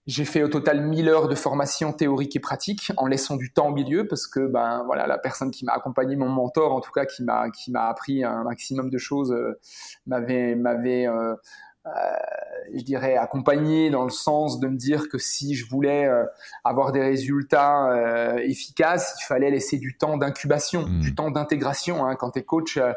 j'ai 0.06 0.26
fait 0.26 0.42
au 0.42 0.48
total 0.48 0.82
1000 0.82 1.08
heures 1.08 1.28
de 1.28 1.34
formation 1.34 1.92
théorique 1.92 2.36
et 2.36 2.40
pratique 2.40 2.92
en 2.98 3.06
laissant 3.06 3.36
du 3.36 3.52
temps 3.52 3.68
au 3.68 3.72
milieu 3.72 4.06
parce 4.06 4.26
que 4.26 4.46
ben 4.46 4.82
voilà 4.84 5.06
la 5.06 5.16
personne 5.16 5.50
qui 5.50 5.64
m'a 5.64 5.72
accompagné 5.72 6.14
mon 6.14 6.28
mentor 6.28 6.72
en 6.72 6.80
tout 6.80 6.92
cas 6.92 7.06
qui 7.06 7.22
m'a 7.22 7.50
qui 7.50 7.70
m'a 7.70 7.86
appris 7.86 8.22
un 8.22 8.44
maximum 8.44 8.90
de 8.90 8.98
choses 8.98 9.32
euh, 9.32 9.58
m'avait 10.06 10.56
m'avait 10.56 11.06
euh, 11.06 11.34
je 12.72 12.82
dirais, 12.82 13.16
accompagné 13.16 13.90
dans 13.90 14.04
le 14.04 14.10
sens 14.10 14.58
de 14.58 14.68
me 14.68 14.76
dire 14.76 15.08
que 15.08 15.18
si 15.18 15.54
je 15.54 15.68
voulais 15.68 16.06
euh, 16.06 16.24
avoir 16.64 16.92
des 16.92 17.00
résultats 17.00 17.90
euh, 17.90 18.38
efficaces, 18.38 19.16
il 19.20 19.26
fallait 19.26 19.50
laisser 19.50 19.78
du 19.78 19.96
temps 19.96 20.16
d'incubation, 20.16 20.86
mmh. 20.86 21.00
du 21.00 21.14
temps 21.14 21.30
d'intégration. 21.30 22.06
Hein. 22.06 22.16
Quand 22.16 22.32
tu 22.32 22.40
es 22.40 22.42
coach, 22.42 22.76
euh, 22.76 22.92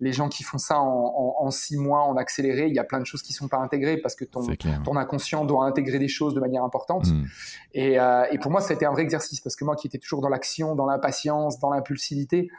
les 0.00 0.12
gens 0.12 0.28
qui 0.28 0.42
font 0.42 0.58
ça 0.58 0.78
en, 0.80 1.34
en, 1.38 1.50
six 1.50 1.76
mois, 1.76 2.02
en 2.02 2.16
accéléré, 2.16 2.66
il 2.68 2.74
y 2.74 2.78
a 2.78 2.84
plein 2.84 3.00
de 3.00 3.06
choses 3.06 3.22
qui 3.22 3.32
sont 3.32 3.48
pas 3.48 3.58
intégrées 3.58 3.96
parce 3.96 4.14
que 4.14 4.24
ton, 4.24 4.46
ton 4.84 4.96
inconscient 4.96 5.44
doit 5.44 5.64
intégrer 5.64 5.98
des 5.98 6.08
choses 6.08 6.34
de 6.34 6.40
manière 6.40 6.62
importante. 6.62 7.06
Mmh. 7.06 7.24
Et, 7.74 7.94
et 7.94 8.38
pour 8.38 8.50
moi, 8.50 8.60
ça 8.60 8.72
a 8.72 8.76
été 8.76 8.86
un 8.86 8.92
vrai 8.92 9.02
exercice 9.02 9.40
parce 9.40 9.56
que 9.56 9.64
moi 9.64 9.76
qui 9.76 9.86
étais 9.86 9.98
toujours 9.98 10.20
dans 10.20 10.28
l'action, 10.28 10.74
dans 10.74 10.86
l'impatience, 10.86 11.58
dans 11.58 11.70
l'impulsivité, 11.70 12.50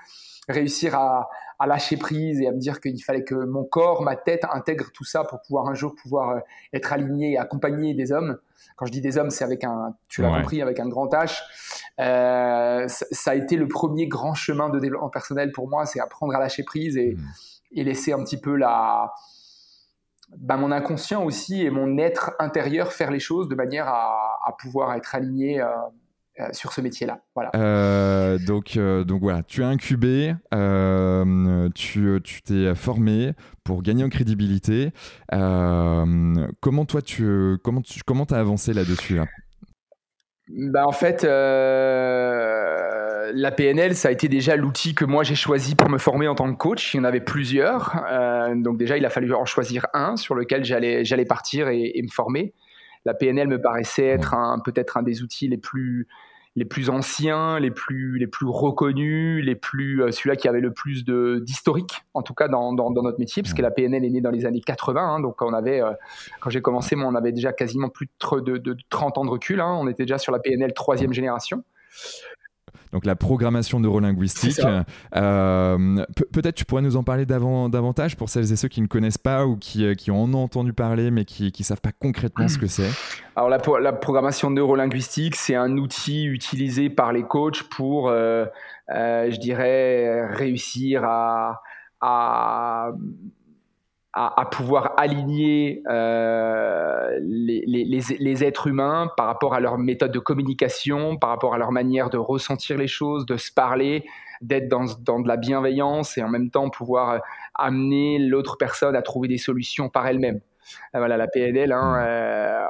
réussir 0.47 0.95
à, 0.95 1.29
à 1.59 1.67
lâcher 1.67 1.97
prise 1.97 2.41
et 2.41 2.47
à 2.47 2.51
me 2.51 2.57
dire 2.57 2.79
qu'il 2.79 3.03
fallait 3.03 3.23
que 3.23 3.35
mon 3.35 3.65
corps, 3.65 4.01
ma 4.01 4.15
tête 4.15 4.45
intègre 4.51 4.91
tout 4.93 5.03
ça 5.03 5.25
pour 5.25 5.41
pouvoir 5.41 5.67
un 5.67 5.73
jour 5.73 5.93
pouvoir 5.93 6.29
euh, 6.29 6.39
être 6.73 6.93
aligné 6.93 7.33
et 7.33 7.37
accompagner 7.37 7.93
des 7.93 8.11
hommes. 8.13 8.37
Quand 8.77 8.85
je 8.85 8.91
dis 8.93 9.01
des 9.01 9.17
hommes, 9.17 9.29
c'est 9.29 9.43
avec 9.43 9.65
un, 9.65 9.93
tu 10.07 10.21
l'as 10.21 10.37
compris, 10.37 10.61
avec 10.61 10.79
un 10.79 10.87
grand 10.87 11.07
H. 11.07 11.41
Euh, 11.99 12.87
ça, 12.87 13.31
a 13.31 13.35
été 13.35 13.57
le 13.57 13.67
premier 13.67 14.07
grand 14.07 14.33
chemin 14.33 14.69
de 14.69 14.79
développement 14.79 15.09
personnel 15.09 15.51
pour 15.51 15.67
moi, 15.67 15.85
c'est 15.85 15.99
apprendre 15.99 16.33
à 16.33 16.39
lâcher 16.39 16.63
prise 16.63 16.95
et, 16.95 17.15
mmh. 17.15 17.19
et 17.73 17.83
laisser 17.83 18.13
un 18.13 18.23
petit 18.23 18.39
peu 18.39 18.55
la, 18.55 19.13
bah, 20.37 20.55
mon 20.55 20.71
inconscient 20.71 21.25
aussi 21.25 21.65
et 21.65 21.69
mon 21.69 21.97
être 21.97 22.31
intérieur 22.39 22.93
faire 22.93 23.11
les 23.11 23.19
choses 23.19 23.49
de 23.49 23.55
manière 23.55 23.89
à, 23.89 24.39
à 24.45 24.53
pouvoir 24.53 24.93
être 24.93 25.13
aligné. 25.13 25.59
Euh, 25.59 25.67
euh, 26.39 26.47
sur 26.53 26.71
ce 26.71 26.79
métier-là. 26.79 27.19
Voilà. 27.35 27.51
Euh, 27.55 28.37
donc, 28.37 28.77
euh, 28.77 29.03
donc 29.03 29.21
voilà, 29.21 29.43
tu 29.43 29.61
as 29.61 29.67
incubé, 29.67 30.33
tu, 31.75 32.19
tu 32.23 32.41
t'es 32.43 32.73
formé 32.75 33.33
pour 33.65 33.83
gagner 33.83 34.05
en 34.05 34.09
crédibilité. 34.09 34.91
comment 35.29 36.85
toi, 36.85 37.01
tu 37.01 37.57
comment 37.61 37.81
tu, 37.81 37.99
comment 38.05 38.23
as 38.25 38.37
avancé 38.37 38.73
là-dessus 38.73 39.19
bah 40.51 40.87
en 40.87 40.91
fait, 40.91 41.21
la 41.23 41.29
PNL, 43.51 43.95
ça 43.95 44.07
a 44.07 44.11
été 44.11 44.27
déjà 44.27 44.55
l'outil 44.55 44.95
que 44.95 45.05
moi 45.05 45.23
j'ai 45.23 45.35
choisi 45.35 45.75
pour 45.75 45.89
me 45.89 45.99
former 45.99 46.27
en 46.27 46.33
tant 46.33 46.51
que 46.51 46.57
coach. 46.57 46.93
Il 46.93 46.97
y 46.97 46.99
en 47.01 47.03
avait 47.03 47.19
plusieurs. 47.19 48.03
donc 48.55 48.77
déjà, 48.77 48.97
il 48.97 49.05
a 49.05 49.09
fallu 49.09 49.33
en 49.33 49.45
choisir 49.45 49.85
un 49.93 50.15
sur 50.15 50.35
lequel 50.35 50.63
j'allais, 50.63 51.03
j'allais 51.05 51.25
partir 51.25 51.67
et, 51.67 52.01
me 52.01 52.09
former. 52.09 52.53
La 53.05 53.13
PNL 53.13 53.47
me 53.47 53.61
paraissait 53.61 54.07
être 54.07 54.33
un, 54.33 54.59
peut-être 54.59 54.97
un 54.97 55.03
des 55.03 55.21
outils 55.21 55.47
les 55.47 55.57
plus, 55.57 56.07
les 56.59 56.65
plus 56.65 56.89
anciens, 56.89 57.57
les 57.57 57.71
plus, 57.71 58.19
les 58.19 58.27
plus 58.27 58.45
reconnus, 58.45 59.43
les 59.45 59.55
plus, 59.55 60.03
euh, 60.03 60.11
celui-là 60.11 60.35
qui 60.35 60.49
avait 60.49 60.59
le 60.59 60.73
plus 60.73 61.05
d'historique, 61.05 62.03
en 62.13 62.21
tout 62.21 62.33
cas 62.33 62.49
dans, 62.49 62.73
dans, 62.73 62.91
notre 62.91 63.17
métier, 63.17 63.41
parce 63.41 63.53
que 63.53 63.61
la 63.61 63.71
PNL 63.71 64.03
est 64.03 64.09
née 64.09 64.19
dans 64.19 64.29
les 64.29 64.45
années 64.45 64.59
80. 64.59 65.01
Hein, 65.01 65.19
donc, 65.21 65.41
on 65.41 65.53
avait, 65.53 65.81
euh, 65.81 65.91
quand 66.41 66.49
j'ai 66.49 66.61
commencé, 66.61 66.97
moi, 66.97 67.07
on 67.07 67.15
avait 67.15 67.31
déjà 67.31 67.53
quasiment 67.53 67.87
plus 67.87 68.09
de, 68.43 68.57
de, 68.57 68.75
30 68.89 69.19
ans 69.19 69.25
de 69.25 69.29
recul. 69.29 69.61
Hein, 69.61 69.77
on 69.79 69.87
était 69.87 70.03
déjà 70.03 70.17
sur 70.17 70.33
la 70.33 70.39
PNL 70.39 70.73
troisième 70.73 71.13
génération 71.13 71.63
donc 72.91 73.05
la 73.05 73.15
programmation 73.15 73.79
neurolinguistique. 73.79 74.61
Euh, 75.15 76.05
peut-être 76.31 76.55
tu 76.55 76.65
pourrais 76.65 76.81
nous 76.81 76.97
en 76.97 77.03
parler 77.03 77.25
davantage 77.25 78.15
pour 78.15 78.29
celles 78.29 78.51
et 78.51 78.55
ceux 78.55 78.67
qui 78.67 78.81
ne 78.81 78.87
connaissent 78.87 79.17
pas 79.17 79.45
ou 79.45 79.57
qui, 79.57 79.85
euh, 79.85 79.93
qui 79.93 80.11
en 80.11 80.33
ont 80.33 80.43
entendu 80.43 80.73
parler 80.73 81.11
mais 81.11 81.25
qui 81.25 81.53
ne 81.57 81.63
savent 81.63 81.81
pas 81.81 81.91
concrètement 81.91 82.47
ce 82.47 82.57
que 82.57 82.67
c'est. 82.67 82.89
Alors 83.35 83.49
la, 83.49 83.59
la 83.79 83.93
programmation 83.93 84.49
neurolinguistique, 84.49 85.35
c'est 85.35 85.55
un 85.55 85.77
outil 85.77 86.25
utilisé 86.25 86.89
par 86.89 87.13
les 87.13 87.23
coachs 87.23 87.63
pour, 87.63 88.09
euh, 88.09 88.45
je 88.89 89.39
dirais, 89.39 90.25
réussir 90.33 91.03
à, 91.03 91.61
à 92.01 92.91
à, 94.21 94.45
pouvoir 94.51 94.95
aligner 94.97 95.81
euh, 95.87 97.17
les, 97.21 97.63
les, 97.65 98.01
les, 98.19 98.43
êtres 98.43 98.67
humains 98.67 99.09
par 99.15 99.27
rapport 99.27 99.53
à 99.53 99.61
leur 99.61 99.77
méthode 99.77 100.11
de 100.11 100.19
communication, 100.19 101.15
par 101.15 101.29
rapport 101.29 101.53
à 101.53 101.57
leur 101.57 101.71
manière 101.71 102.09
de 102.09 102.17
ressentir 102.17 102.77
les 102.77 102.87
choses, 102.87 103.25
de 103.25 103.37
se 103.37 103.49
parler, 103.53 104.03
d'être 104.41 104.67
dans, 104.67 104.83
dans 104.99 105.21
de 105.21 105.27
la 105.29 105.37
bienveillance 105.37 106.17
et 106.17 106.23
en 106.23 106.27
même 106.27 106.49
temps 106.49 106.69
pouvoir 106.69 107.09
euh, 107.11 107.19
amener 107.55 108.19
l'autre 108.19 108.57
personne 108.57 108.93
à 108.93 109.01
trouver 109.01 109.29
des 109.29 109.37
solutions 109.37 109.87
par 109.87 110.05
elle-même. 110.05 110.41
Euh, 110.95 110.99
voilà, 110.99 111.15
la 111.15 111.27
PNL, 111.27 111.71
hein, 111.71 112.03
euh, 112.05 112.65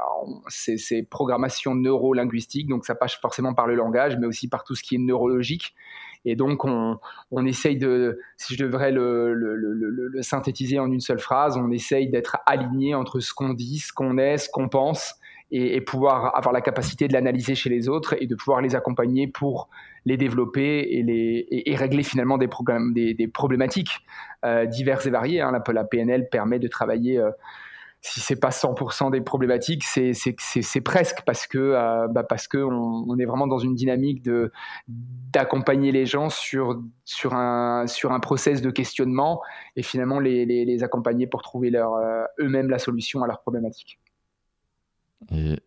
c'est 0.50 1.01
programmation 1.10 1.74
neuro-linguistique, 1.74 2.68
donc 2.68 2.86
ça 2.86 2.94
passe 2.94 3.15
forcément 3.15 3.56
par 3.56 3.65
le 3.65 3.74
langage, 3.74 4.18
mais 4.18 4.27
aussi 4.27 4.50
par 4.50 4.63
tout 4.63 4.75
ce 4.75 4.84
qui 4.84 4.96
est 4.96 5.00
neurologique. 5.00 5.74
Et 6.26 6.36
donc, 6.36 6.66
on, 6.66 6.98
on 7.32 7.46
essaye 7.46 7.78
de, 7.78 8.20
si 8.38 8.56
je 8.56 8.64
devrais 8.64 8.92
le, 8.92 10.12
synthétiser 10.22 10.80
en 10.80 10.92
une 10.92 11.00
seule 11.00 11.20
phrase, 11.20 11.58
on 11.58 11.72
essaye 11.72 12.10
d'être 12.10 12.38
aligné 12.46 12.94
entre 12.96 13.20
ce 13.20 13.34
qu'on 13.34 13.54
dit, 13.54 13.80
ce 13.80 13.94
qu'on 13.94 14.18
est, 14.18 14.38
ce 14.38 14.50
qu'on 14.50 14.70
pense, 14.70 15.16
et, 15.52 15.82
pouvoir 15.82 16.36
avoir 16.38 16.54
la 16.54 16.62
capacité 16.62 17.08
de 17.08 17.14
l'analyser 17.14 17.56
chez 17.56 17.70
les 17.70 17.90
autres 17.90 18.16
et 18.22 18.28
de 18.28 18.36
pouvoir 18.36 18.62
les 18.62 18.76
accompagner 18.76 19.28
pour 19.28 19.70
les 20.06 20.18
développer 20.18 20.88
et, 20.92 21.04
les, 21.04 21.48
et, 21.50 21.76
régler 21.76 22.04
finalement 22.04 22.38
des, 22.38 22.50
des, 22.94 23.14
des 23.14 23.28
problématiques 23.28 24.00
euh, 24.46 24.66
diverses 24.66 25.06
et 25.06 25.10
variées. 25.10 25.42
Hein. 25.42 25.52
La, 25.52 25.74
la, 25.74 25.84
PNL 25.84 26.30
permet 26.30 26.60
de 26.60 26.68
travailler. 26.68 27.18
Euh, 27.18 27.32
si 28.01 28.22
c'est 28.22 28.39
pas 28.39 28.50
100% 28.50 29.12
des 29.12 29.22
problématiques, 29.22 29.84
c'est 29.84 30.82
presque 30.82 31.22
parce 31.25 31.48
que 31.48 31.58
euh, 31.58 32.08
bah 32.08 32.24
parce 32.24 32.48
que 32.48 32.58
on, 32.58 33.18
est 33.20 33.25
vraiment 33.25 33.48
dans 33.48 33.60
une 33.60 33.75
dynamique 33.75 34.22
de 34.22 34.51
d'accompagner 34.88 35.91
les 35.91 36.06
gens 36.06 36.29
sur 36.29 36.82
sur 37.03 37.34
un 37.34 37.88
sur 37.88 38.13
un 38.13 38.20
process 38.20 38.62
de 38.62 38.72
questionnement 38.72 39.41
et 39.75 39.84
finalement 39.84 40.20
les, 40.20 40.46
les, 40.46 40.84
accompagner 40.84 41.27
pour 41.27 41.41
trouver 41.41 41.70
leur 41.72 41.96
euh, 41.96 42.24
eux-mêmes 42.39 42.70
la 42.70 42.79
solution 42.79 43.22
à 43.22 43.27
leurs 43.27 43.41
problématiques. 43.41 44.00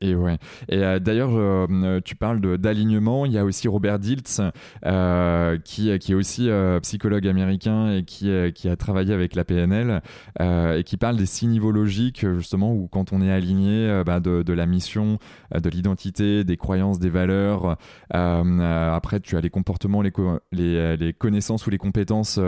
Et, 0.01 0.15
ouais. 0.15 0.39
Et 0.69 0.83
euh, 0.83 0.99
d'ailleurs, 0.99 1.31
euh, 1.35 2.01
tu 2.03 2.17
parles 2.17 2.41
d'alignement. 2.59 3.27
Il 3.27 3.33
y 3.33 3.39
a 3.39 3.45
aussi 3.45 3.69
Robert 3.69 3.99
Diltz, 3.99 4.41
euh, 4.87 5.59
qui, 5.59 5.91
est 5.91 6.15
aussi 6.15 6.49
psychologue 6.83 7.27
américain 7.29 7.93
et 7.93 8.03
qui, 8.05 8.31
a 8.31 8.77
travaillé 8.77 9.13
avec 9.13 9.35
la 9.35 9.45
PNL 9.45 10.03
et 10.41 10.83
qui 10.85 10.97
parle 10.97 11.17
des 11.17 11.27
six 11.27 11.47
niveaux 11.47 11.71
logiques, 11.71 12.27
justement, 12.37 12.73
où 12.73 12.89
quand 12.89 13.13
on 13.13 13.21
est 13.21 13.31
aligné 13.31 14.03
bah, 14.05 14.21
de, 14.21 14.53
la 14.53 14.67
mission, 14.67 15.19
de 15.55 15.69
l'identité, 15.69 16.45
des 16.45 16.57
croyances, 16.57 16.99
des 16.99 17.11
valeurs. 17.11 17.77
après, 18.11 19.21
tu 19.21 19.37
as 19.37 19.41
les 19.41 19.51
comportements, 19.51 20.03
les, 20.03 21.13
connaissances 21.19 21.67
ou 21.67 21.71
les 21.71 21.79
compétences 21.79 22.41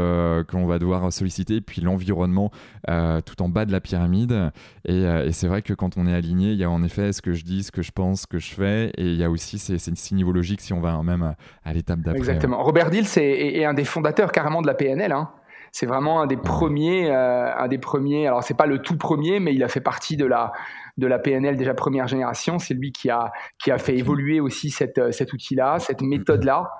qu'on 0.48 0.66
va 0.66 0.78
devoir 0.78 1.12
solliciter, 1.12 1.60
puis 1.60 1.82
l'environnement 1.82 2.50
tout 2.86 3.42
en 3.42 3.48
bas 3.48 3.66
de 3.66 3.72
la 3.72 3.80
pyramide. 3.80 4.50
Et, 4.86 5.02
et 5.02 5.32
c'est 5.32 5.48
vrai 5.48 5.62
que 5.62 5.74
quand 5.74 5.96
on 5.96 6.06
est 6.06 6.14
aligné, 6.14 6.52
il 6.52 6.58
y 6.58 6.64
a 6.64 6.70
en 6.70 6.82
effet 6.82 6.93
ce 6.94 7.22
que 7.22 7.32
je 7.32 7.44
dis, 7.44 7.62
ce 7.62 7.72
que 7.72 7.82
je 7.82 7.92
pense, 7.92 8.22
ce 8.22 8.26
que 8.26 8.38
je 8.38 8.54
fais. 8.54 8.92
Et 8.96 9.04
il 9.04 9.16
y 9.16 9.24
a 9.24 9.30
aussi 9.30 9.58
ces, 9.58 9.78
ces 9.78 10.14
niveaux 10.14 10.32
logiques 10.32 10.60
si 10.60 10.72
on 10.72 10.80
va 10.80 11.02
même 11.02 11.34
à, 11.64 11.72
l'étape 11.72 12.00
d'après. 12.00 12.18
Exactement. 12.18 12.62
Robert 12.62 12.90
Dill, 12.90 13.06
est, 13.16 13.64
un 13.64 13.74
des 13.74 13.84
fondateurs 13.84 14.32
carrément 14.32 14.62
de 14.62 14.66
la 14.66 14.74
PNL. 14.74 15.12
Hein. 15.12 15.30
C'est 15.72 15.86
vraiment 15.86 16.20
un 16.20 16.26
des 16.26 16.36
premiers, 16.36 17.10
euh, 17.10 17.52
un 17.52 17.66
des 17.66 17.78
premiers. 17.78 18.26
Alors 18.28 18.44
c'est 18.44 18.56
pas 18.56 18.66
le 18.66 18.78
tout 18.78 18.96
premier, 18.96 19.40
mais 19.40 19.54
il 19.54 19.64
a 19.64 19.68
fait 19.68 19.80
partie 19.80 20.16
de 20.16 20.24
la 20.24 20.52
de 20.96 21.08
la 21.08 21.18
PNL 21.18 21.56
déjà 21.56 21.74
première 21.74 22.06
génération. 22.06 22.60
C'est 22.60 22.74
lui 22.74 22.92
qui 22.92 23.10
a 23.10 23.32
qui 23.58 23.72
a 23.72 23.78
fait 23.78 23.96
évoluer 23.96 24.38
aussi 24.38 24.70
cette, 24.70 24.98
euh, 24.98 25.10
cet 25.10 25.32
outil-là, 25.32 25.80
cette 25.80 26.00
méthode-là. 26.00 26.70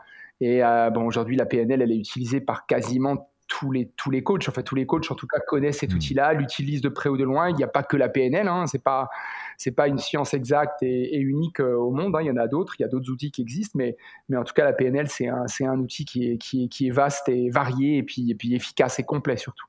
Et 0.40 0.62
euh, 0.62 0.90
bon, 0.90 1.06
aujourd'hui, 1.06 1.36
la 1.36 1.46
PNL, 1.46 1.82
elle 1.82 1.90
est 1.90 1.96
utilisée 1.96 2.40
par 2.40 2.66
quasiment 2.66 3.28
tous 3.48 3.72
les, 3.72 3.90
tous 3.96 4.10
les 4.10 4.22
coachs, 4.22 4.48
enfin 4.48 4.62
tous 4.62 4.74
les 4.74 4.86
coachs 4.86 5.10
en 5.10 5.14
tout 5.14 5.26
cas 5.26 5.38
connaissent 5.46 5.78
cet 5.78 5.92
hmm. 5.92 5.96
outil-là, 5.96 6.32
l'utilisent 6.32 6.80
de 6.80 6.88
près 6.88 7.08
ou 7.08 7.16
de 7.16 7.24
loin. 7.24 7.50
Il 7.50 7.56
n'y 7.56 7.64
a 7.64 7.68
pas 7.68 7.82
que 7.82 7.96
la 7.96 8.08
PNL, 8.08 8.48
hein, 8.48 8.66
c'est 8.66 8.82
pas 8.82 9.08
c'est 9.58 9.72
pas 9.72 9.88
une 9.88 9.98
science 9.98 10.34
exacte 10.34 10.82
et, 10.82 11.18
unique 11.18 11.60
euh, 11.60 11.74
au 11.76 11.90
monde. 11.90 12.14
Hein. 12.16 12.22
Il 12.22 12.26
y 12.26 12.30
en 12.30 12.36
a 12.36 12.48
d'autres, 12.48 12.74
il 12.78 12.82
y 12.82 12.84
a 12.84 12.88
d'autres 12.88 13.10
outils 13.10 13.30
qui 13.30 13.42
existent, 13.42 13.78
mais 13.78 13.96
en 14.36 14.44
tout 14.44 14.54
cas 14.54 14.64
la 14.64 14.72
PNL 14.72 15.08
c'est 15.08 15.28
un 15.28 15.78
outil 15.78 16.04
qui 16.04 16.24
est, 16.32 16.90
vaste 16.90 17.28
et 17.28 17.50
varié 17.50 17.98
et 17.98 18.04
et 18.28 18.34
puis 18.34 18.54
efficace 18.54 18.98
et 18.98 19.04
complet 19.04 19.36
surtout. 19.36 19.66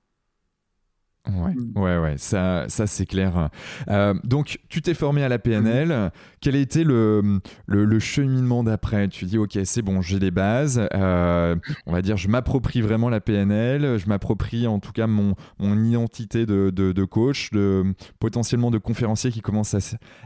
Ouais, 1.27 1.53
mm. 1.53 1.71
ouais, 1.75 1.97
ouais, 1.97 2.15
ça, 2.17 2.65
ça 2.67 2.87
c'est 2.87 3.05
clair. 3.05 3.49
Euh, 3.89 4.13
donc, 4.23 4.59
tu 4.69 4.81
t'es 4.81 4.93
formé 4.93 5.23
à 5.23 5.29
la 5.29 5.39
PNL. 5.39 5.89
Mm. 5.89 6.11
Quel 6.41 6.55
a 6.55 6.59
été 6.59 6.83
le, 6.83 7.39
le, 7.67 7.99
cheminement 7.99 8.63
d'après? 8.63 9.07
Tu 9.07 9.25
dis, 9.25 9.37
ok, 9.37 9.57
c'est 9.63 9.81
bon, 9.81 10.01
j'ai 10.01 10.19
les 10.19 10.31
bases. 10.31 10.87
Euh, 10.93 11.55
on 11.87 11.91
va 11.91 12.01
dire, 12.01 12.17
je 12.17 12.27
m'approprie 12.27 12.81
vraiment 12.81 13.09
la 13.09 13.19
PNL. 13.19 13.97
Je 13.97 14.07
m'approprie 14.07 14.67
en 14.67 14.79
tout 14.79 14.91
cas 14.91 15.07
mon, 15.07 15.35
mon 15.59 15.83
identité 15.83 16.45
de, 16.45 16.69
de, 16.69 17.05
coach, 17.05 17.49
de, 17.51 17.83
potentiellement 18.19 18.69
de 18.69 18.77
conférencier 18.77 19.31
qui 19.31 19.41
commence 19.41 19.73
à, 19.73 19.79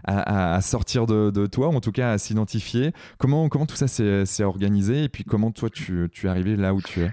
à, 0.03 0.56
à 0.56 0.62
sortir 0.62 1.06
de, 1.06 1.32
de, 1.32 1.48
toi, 1.48 1.70
en 1.70 1.79
tout 1.79 1.91
cas 1.91 2.12
à 2.12 2.18
s'identifier. 2.18 2.91
Comment, 3.18 3.48
comment 3.48 3.65
tout 3.65 3.77
ça 3.77 3.88
s'est 3.88 4.44
organisé? 4.44 5.03
Et 5.06 5.10
puis 5.10 5.24
comment 5.24 5.51
toi 5.51 5.70
tu, 5.70 6.10
tu 6.12 6.27
es 6.27 6.29
arrivé 6.29 6.56
là 6.58 6.74
où 6.74 6.82
tu 6.82 7.01
es? 7.01 7.12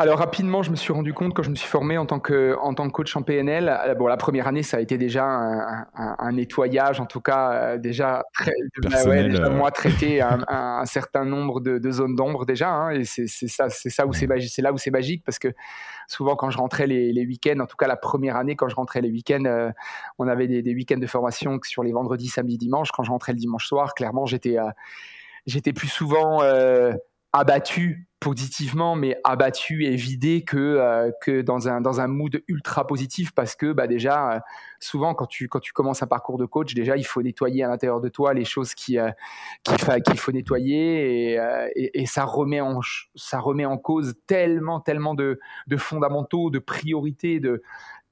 Alors 0.00 0.20
rapidement, 0.20 0.62
je 0.62 0.70
me 0.70 0.76
suis 0.76 0.92
rendu 0.92 1.12
compte 1.12 1.34
quand 1.34 1.42
je 1.42 1.50
me 1.50 1.56
suis 1.56 1.66
formé 1.66 1.98
en 1.98 2.06
tant 2.06 2.20
que 2.20 2.56
en 2.60 2.72
tant 2.72 2.86
que 2.86 2.92
coach 2.92 3.16
en 3.16 3.22
PNL. 3.22 3.68
Euh, 3.68 3.94
bon, 3.96 4.06
la 4.06 4.16
première 4.16 4.46
année, 4.46 4.62
ça 4.62 4.76
a 4.76 4.80
été 4.80 4.96
déjà 4.96 5.24
un, 5.24 6.32
nettoyage, 6.32 7.00
en 7.00 7.06
tout 7.06 7.20
cas 7.20 7.52
euh, 7.52 7.78
déjà 7.78 8.22
très, 8.32 8.52
bah 8.80 8.90
euh. 9.06 9.50
moi 9.50 9.72
traiter 9.72 10.20
un, 10.22 10.84
certain 10.84 11.24
nombre 11.24 11.60
de, 11.60 11.90
zones 11.90 12.14
d'ombre 12.14 12.46
déjà. 12.46 12.70
Hein, 12.70 12.90
et 12.92 13.04
c'est 13.04 13.26
ça, 13.26 13.68
c'est 13.70 13.90
ça 13.90 14.06
où 14.06 14.12
c'est 14.12 14.28
magique, 14.28 14.52
c'est 14.54 14.62
là 14.62 14.72
où 14.72 14.78
c'est 14.78 14.92
magique 14.92 15.24
parce 15.24 15.40
que 15.40 15.48
souvent 16.06 16.36
quand 16.36 16.50
je 16.50 16.58
rentrais 16.58 16.86
les, 16.86 17.12
les 17.12 17.26
week-ends, 17.26 17.58
en 17.58 17.66
tout 17.66 17.76
cas 17.76 17.88
la 17.88 17.96
première 17.96 18.36
année 18.36 18.54
quand 18.54 18.68
je 18.68 18.76
rentrais 18.76 19.00
les 19.00 19.10
week-ends, 19.10 19.72
on 20.18 20.28
avait 20.28 20.46
des, 20.46 20.62
des 20.62 20.74
week-ends 20.74 20.98
de 20.98 21.08
formation 21.08 21.58
sur 21.64 21.82
les 21.82 21.90
vendredis, 21.90 22.28
samedis, 22.28 22.56
dimanches. 22.56 22.92
Quand 22.92 23.02
je 23.02 23.10
rentrais 23.10 23.32
le 23.32 23.38
dimanche 23.38 23.66
soir, 23.66 23.94
clairement, 23.94 24.26
j'étais 24.26 24.58
j'étais 25.44 25.72
plus 25.72 25.88
souvent 25.88 26.40
abattu 27.32 28.08
positivement, 28.20 28.96
mais 28.96 29.16
abattu 29.22 29.84
et 29.84 29.94
vidé 29.94 30.42
que, 30.42 30.56
euh, 30.56 31.12
que 31.20 31.40
dans, 31.40 31.68
un, 31.68 31.80
dans 31.80 32.00
un 32.00 32.08
mood 32.08 32.42
ultra 32.48 32.84
positif 32.84 33.32
parce 33.32 33.54
que 33.54 33.72
bah, 33.72 33.86
déjà, 33.86 34.32
euh, 34.32 34.40
souvent 34.80 35.14
quand 35.14 35.26
tu, 35.26 35.46
quand 35.46 35.60
tu 35.60 35.72
commences 35.72 36.02
un 36.02 36.08
parcours 36.08 36.36
de 36.36 36.44
coach, 36.44 36.74
déjà 36.74 36.96
il 36.96 37.04
faut 37.04 37.22
nettoyer 37.22 37.62
à 37.62 37.68
l'intérieur 37.68 38.00
de 38.00 38.08
toi 38.08 38.34
les 38.34 38.44
choses 38.44 38.74
qui, 38.74 38.98
euh, 38.98 39.10
qu'il 39.64 40.18
faut 40.18 40.32
nettoyer 40.32 41.34
et, 41.34 41.40
et, 41.76 42.00
et, 42.00 42.06
ça, 42.06 42.24
remet 42.24 42.60
en, 42.60 42.80
ça 43.14 43.38
remet 43.38 43.66
en 43.66 43.78
cause 43.78 44.14
tellement, 44.26 44.80
tellement 44.80 45.14
de, 45.14 45.38
de 45.68 45.76
fondamentaux, 45.76 46.50
de 46.50 46.58
priorités, 46.58 47.38
de, 47.38 47.62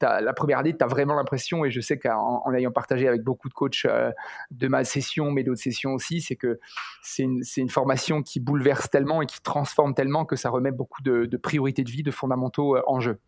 la 0.02 0.32
première 0.32 0.58
année, 0.58 0.76
tu 0.76 0.84
as 0.84 0.86
vraiment 0.86 1.14
l'impression, 1.14 1.64
et 1.64 1.70
je 1.70 1.80
sais 1.80 1.98
qu'en 1.98 2.52
ayant 2.52 2.70
partagé 2.70 3.08
avec 3.08 3.22
beaucoup 3.22 3.48
de 3.48 3.54
coachs 3.54 3.84
euh, 3.86 4.10
de 4.50 4.68
ma 4.68 4.84
session, 4.84 5.30
mais 5.30 5.42
d'autres 5.42 5.60
sessions 5.60 5.92
aussi, 5.92 6.20
c'est 6.20 6.36
que 6.36 6.58
c'est 7.02 7.22
une, 7.22 7.68
formation 7.68 8.22
qui 8.22 8.40
bouleverse 8.40 8.90
tellement 8.90 9.22
et 9.22 9.26
qui 9.26 9.40
transforme 9.40 9.94
tellement 9.94 10.24
que 10.24 10.36
ça 10.36 10.50
remet 10.50 10.70
beaucoup 10.70 11.02
de, 11.02 11.36
priorités 11.36 11.84
de 11.84 11.90
vie, 11.90 12.02
de 12.02 12.10
fondamentaux 12.10 12.76
euh, 12.76 12.82
en 12.86 13.00
jeu. 13.00 13.18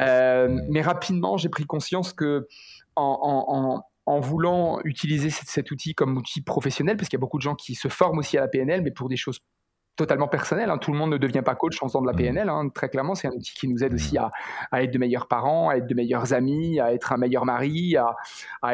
Euh, 0.00 0.60
mais 0.68 0.82
rapidement, 0.82 1.36
j'ai 1.36 1.48
pris 1.48 1.64
conscience 1.64 2.12
que 2.12 2.46
en, 2.96 3.82
voulant 4.20 4.80
utiliser 4.84 5.30
cet, 5.30 5.70
outil 5.70 5.94
comme 5.94 6.16
outil 6.16 6.42
professionnel, 6.42 6.96
parce 6.96 7.08
qu'il 7.08 7.16
y 7.16 7.20
a 7.20 7.24
beaucoup 7.24 7.38
de 7.38 7.42
gens 7.42 7.54
qui 7.54 7.74
se 7.74 7.88
forment 7.88 8.18
aussi 8.18 8.36
à 8.36 8.40
la 8.40 8.48
PNL, 8.48 8.82
mais 8.82 8.90
pour 8.90 9.08
des 9.08 9.16
choses 9.16 9.40
totalement 10.00 10.28
personnel. 10.28 10.70
Hein. 10.70 10.78
Tout 10.78 10.92
le 10.92 10.98
monde 10.98 11.10
ne 11.10 11.18
devient 11.18 11.42
pas 11.44 11.54
coach 11.54 11.82
en 11.82 11.88
faisant 11.88 12.00
de 12.00 12.06
la 12.06 12.14
mmh. 12.14 12.16
PNL. 12.16 12.48
Hein. 12.48 12.70
Très 12.70 12.88
clairement, 12.88 13.14
c'est 13.14 13.28
un 13.28 13.32
outil 13.32 13.52
qui 13.52 13.68
nous 13.68 13.84
aide 13.84 13.92
aussi 13.92 14.18
mmh. 14.18 14.30
à, 14.72 14.82
être 14.82 14.90
de 14.90 14.98
meilleurs 14.98 15.28
parents, 15.28 15.68
à 15.68 15.76
être 15.76 15.86
de 15.86 15.94
meilleurs 15.94 16.32
amis, 16.32 16.80
à 16.80 16.94
être 16.94 17.12
un 17.12 17.18
meilleur 17.18 17.44
mari, 17.44 17.96
à, 17.98 18.16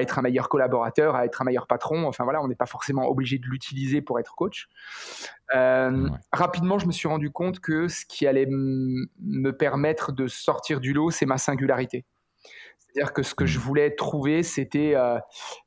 être 0.01 0.21
un 0.21 0.23
meilleur 0.23 0.49
collaborateur, 0.49 1.17
à 1.17 1.25
être 1.25 1.43
un 1.43 1.45
meilleur 1.45 1.67
patron. 1.67 2.07
Enfin 2.07 2.23
voilà, 2.23 2.41
on 2.43 2.49
n'est 2.49 2.55
pas 2.55 2.67
forcément 2.67 3.09
obligé 3.09 3.39
de 3.39 3.47
l'utiliser 3.47 4.03
pour 4.03 4.21
être 4.21 4.37
coach. 4.37 4.69
Euh, 5.55 6.09
rapidement, 6.33 6.79
je 6.79 6.87
me 6.87 6.93
suis 6.93 7.09
rendu 7.09 7.31
compte 7.31 7.59
que 7.59 7.89
ce 7.89 8.07
qui 8.07 8.27
allait 8.27 8.47
me 8.47 9.51
permettre 9.51 10.13
de 10.13 10.29
sortir 10.29 10.81
du 10.81 10.93
lot, 10.93 11.11
c'est 11.11 11.27
ma 11.27 11.39
singularité. 11.39 12.05
C'est-à-dire 12.97 13.13
que 13.13 13.23
ce 13.23 13.35
que 13.35 13.45
je 13.45 13.59
mmh. 13.59 13.63
voulais 13.63 13.95
trouver, 13.95 14.43
c'était 14.43 14.95
euh, 14.97 15.19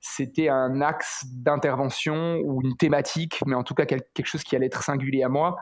c'était 0.02 0.50
un 0.50 0.82
axe 0.82 1.26
d'intervention 1.32 2.40
ou 2.44 2.62
une 2.64 2.76
thématique, 2.76 3.44
mais 3.46 3.54
en 3.54 3.64
tout 3.64 3.76
cas 3.76 3.86
quelque 3.86 4.26
chose 4.26 4.42
qui 4.42 4.56
allait 4.56 4.66
être 4.66 4.82
singulier 4.82 5.22
à 5.22 5.30
moi. 5.30 5.58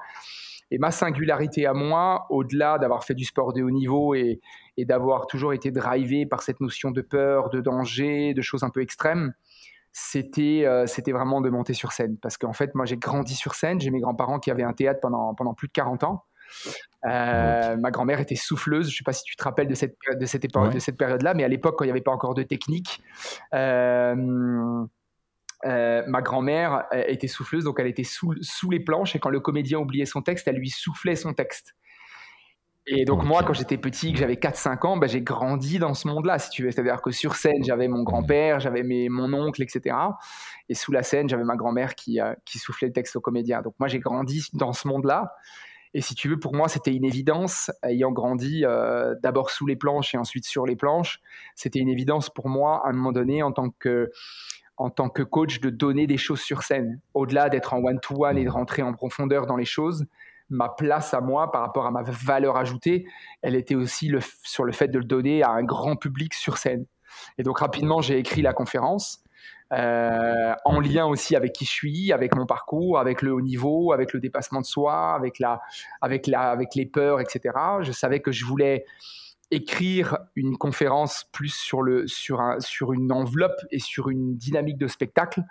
Et 0.71 0.77
ma 0.77 0.91
singularité 0.91 1.65
à 1.65 1.73
moi, 1.73 2.25
au-delà 2.29 2.77
d'avoir 2.77 3.03
fait 3.03 3.15
du 3.15 3.25
sport 3.25 3.51
de 3.51 3.63
haut 3.63 3.69
niveau 3.69 4.15
et, 4.15 4.39
et 4.77 4.85
d'avoir 4.85 5.27
toujours 5.27 5.51
été 5.51 5.69
drivé 5.71 6.25
par 6.25 6.41
cette 6.41 6.61
notion 6.61 6.91
de 6.91 7.01
peur, 7.01 7.49
de 7.49 7.59
danger, 7.59 8.33
de 8.33 8.41
choses 8.41 8.63
un 8.63 8.69
peu 8.69 8.81
extrêmes, 8.81 9.33
c'était 9.91 10.63
euh, 10.65 10.87
c'était 10.87 11.11
vraiment 11.11 11.41
de 11.41 11.49
monter 11.49 11.73
sur 11.73 11.91
scène. 11.91 12.17
Parce 12.21 12.37
qu'en 12.37 12.53
fait, 12.53 12.75
moi, 12.75 12.85
j'ai 12.85 12.97
grandi 12.97 13.35
sur 13.35 13.55
scène. 13.55 13.81
J'ai 13.81 13.91
mes 13.91 13.99
grands-parents 13.99 14.39
qui 14.39 14.51
avaient 14.51 14.63
un 14.63 14.73
théâtre 14.73 15.01
pendant, 15.01 15.33
pendant 15.35 15.53
plus 15.53 15.67
de 15.67 15.73
40 15.73 16.05
ans. 16.05 16.23
Euh, 17.05 17.77
ma 17.77 17.91
grand-mère 17.91 18.19
était 18.19 18.35
souffleuse. 18.35 18.87
Je 18.89 18.93
ne 18.93 18.97
sais 18.97 19.03
pas 19.03 19.13
si 19.13 19.23
tu 19.23 19.35
te 19.35 19.43
rappelles 19.43 19.67
de 19.67 19.75
cette, 19.75 19.95
de 20.19 20.25
cette, 20.25 20.45
époque, 20.45 20.73
de 20.73 20.79
cette 20.79 20.97
période-là, 20.97 21.33
mais 21.33 21.43
à 21.43 21.47
l'époque, 21.47 21.75
quand 21.77 21.85
il 21.85 21.87
n'y 21.87 21.91
avait 21.91 22.01
pas 22.01 22.11
encore 22.11 22.33
de 22.33 22.43
technique, 22.43 23.01
euh, 23.53 24.85
euh, 25.65 26.03
ma 26.07 26.21
grand-mère 26.21 26.85
était 26.91 27.27
souffleuse, 27.27 27.63
donc 27.63 27.79
elle 27.79 27.87
était 27.87 28.03
sous, 28.03 28.33
sous, 28.41 28.69
les 28.69 28.79
planches, 28.79 29.15
et 29.15 29.19
quand 29.19 29.29
le 29.29 29.39
comédien 29.39 29.79
oubliait 29.79 30.05
son 30.05 30.21
texte, 30.21 30.47
elle 30.47 30.57
lui 30.57 30.69
soufflait 30.69 31.15
son 31.15 31.33
texte. 31.33 31.75
Et 32.89 33.03
donc 33.03 33.25
moi, 33.25 33.43
quand 33.43 33.53
j'étais 33.53 33.77
petit, 33.77 34.13
que 34.13 34.19
j'avais 34.19 34.35
4-5 34.35 34.87
ans, 34.87 34.95
bah, 34.97 35.07
j'ai 35.07 35.21
grandi 35.21 35.77
dans 35.77 35.93
ce 35.93 36.07
monde-là, 36.07 36.39
si 36.39 36.49
tu 36.49 36.63
veux. 36.63 36.71
C'est-à-dire 36.71 37.01
que 37.01 37.11
sur 37.11 37.35
scène, 37.35 37.61
j'avais 37.65 37.89
mon 37.89 38.03
grand-père, 38.03 38.61
j'avais 38.61 38.81
mon 39.09 39.33
oncle, 39.33 39.61
etc. 39.61 39.93
Et 40.69 40.73
sous 40.73 40.93
la 40.93 41.03
scène, 41.03 41.27
j'avais 41.27 41.43
ma 41.43 41.57
grand-mère 41.57 41.95
qui, 41.95 42.19
qui 42.45 42.59
soufflait 42.59 42.87
le 42.87 42.93
texte 42.93 43.17
au 43.17 43.21
comédien. 43.21 43.61
Donc 43.61 43.73
moi, 43.77 43.89
j'ai 43.89 43.99
grandi 43.99 44.47
dans 44.53 44.71
ce 44.71 44.87
monde-là. 44.87 45.33
Et 45.93 46.01
si 46.01 46.15
tu 46.15 46.29
veux, 46.29 46.39
pour 46.39 46.53
moi, 46.53 46.67
c'était 46.67 46.93
une 46.93 47.05
évidence, 47.05 47.71
ayant 47.83 48.11
grandi 48.11 48.63
euh, 48.65 49.15
d'abord 49.21 49.49
sous 49.49 49.65
les 49.65 49.75
planches 49.75 50.13
et 50.13 50.17
ensuite 50.17 50.45
sur 50.45 50.65
les 50.65 50.75
planches, 50.75 51.19
c'était 51.55 51.79
une 51.79 51.89
évidence 51.89 52.29
pour 52.29 52.49
moi, 52.49 52.85
à 52.85 52.89
un 52.89 52.93
moment 52.93 53.11
donné, 53.11 53.43
en 53.43 53.51
tant 53.51 53.69
que, 53.69 54.11
en 54.77 54.89
tant 54.89 55.09
que 55.09 55.23
coach, 55.23 55.59
de 55.59 55.69
donner 55.69 56.07
des 56.07 56.17
choses 56.17 56.41
sur 56.41 56.63
scène. 56.63 56.99
Au-delà 57.13 57.49
d'être 57.49 57.73
en 57.73 57.83
one-to-one 57.83 58.37
et 58.37 58.43
de 58.43 58.49
rentrer 58.49 58.81
en 58.81 58.93
profondeur 58.93 59.45
dans 59.45 59.55
les 59.55 59.65
choses, 59.65 60.05
ma 60.49 60.69
place 60.69 61.13
à 61.13 61.21
moi 61.21 61.51
par 61.51 61.61
rapport 61.61 61.85
à 61.85 61.91
ma 61.91 62.03
valeur 62.03 62.57
ajoutée, 62.57 63.05
elle 63.41 63.55
était 63.55 63.75
aussi 63.75 64.11
sur 64.43 64.63
le 64.63 64.71
fait 64.71 64.87
de 64.87 64.99
le 64.99 65.05
donner 65.05 65.43
à 65.43 65.51
un 65.51 65.63
grand 65.63 65.95
public 65.95 66.33
sur 66.33 66.57
scène. 66.57 66.85
Et 67.37 67.43
donc 67.43 67.59
rapidement, 67.59 68.01
j'ai 68.01 68.17
écrit 68.17 68.41
la 68.41 68.53
conférence 68.53 69.23
euh, 69.73 70.53
en 70.63 70.79
lien 70.79 71.05
aussi 71.05 71.35
avec 71.35 71.53
qui 71.53 71.65
je 71.65 71.71
suis, 71.71 72.13
avec 72.13 72.35
mon 72.35 72.45
parcours, 72.45 72.99
avec 72.99 73.21
le 73.21 73.33
haut 73.33 73.41
niveau, 73.41 73.91
avec 73.91 74.13
le 74.13 74.19
dépassement 74.19 74.61
de 74.61 74.65
soi, 74.65 75.13
avec, 75.13 75.39
la, 75.39 75.61
avec, 76.01 76.27
la, 76.27 76.49
avec 76.49 76.75
les 76.75 76.85
peurs, 76.85 77.19
etc. 77.19 77.53
Je 77.81 77.91
savais 77.91 78.21
que 78.21 78.31
je 78.31 78.45
voulais 78.45 78.85
écrire 79.49 80.17
une 80.35 80.57
conférence 80.57 81.25
plus 81.31 81.53
sur, 81.53 81.81
le, 81.81 82.05
sur, 82.07 82.41
un, 82.41 82.59
sur 82.59 82.91
une 82.91 83.11
enveloppe 83.11 83.59
et 83.71 83.79
sur 83.79 84.09
une 84.09 84.35
dynamique 84.35 84.77
de 84.77 84.87
spectacle 84.87 85.41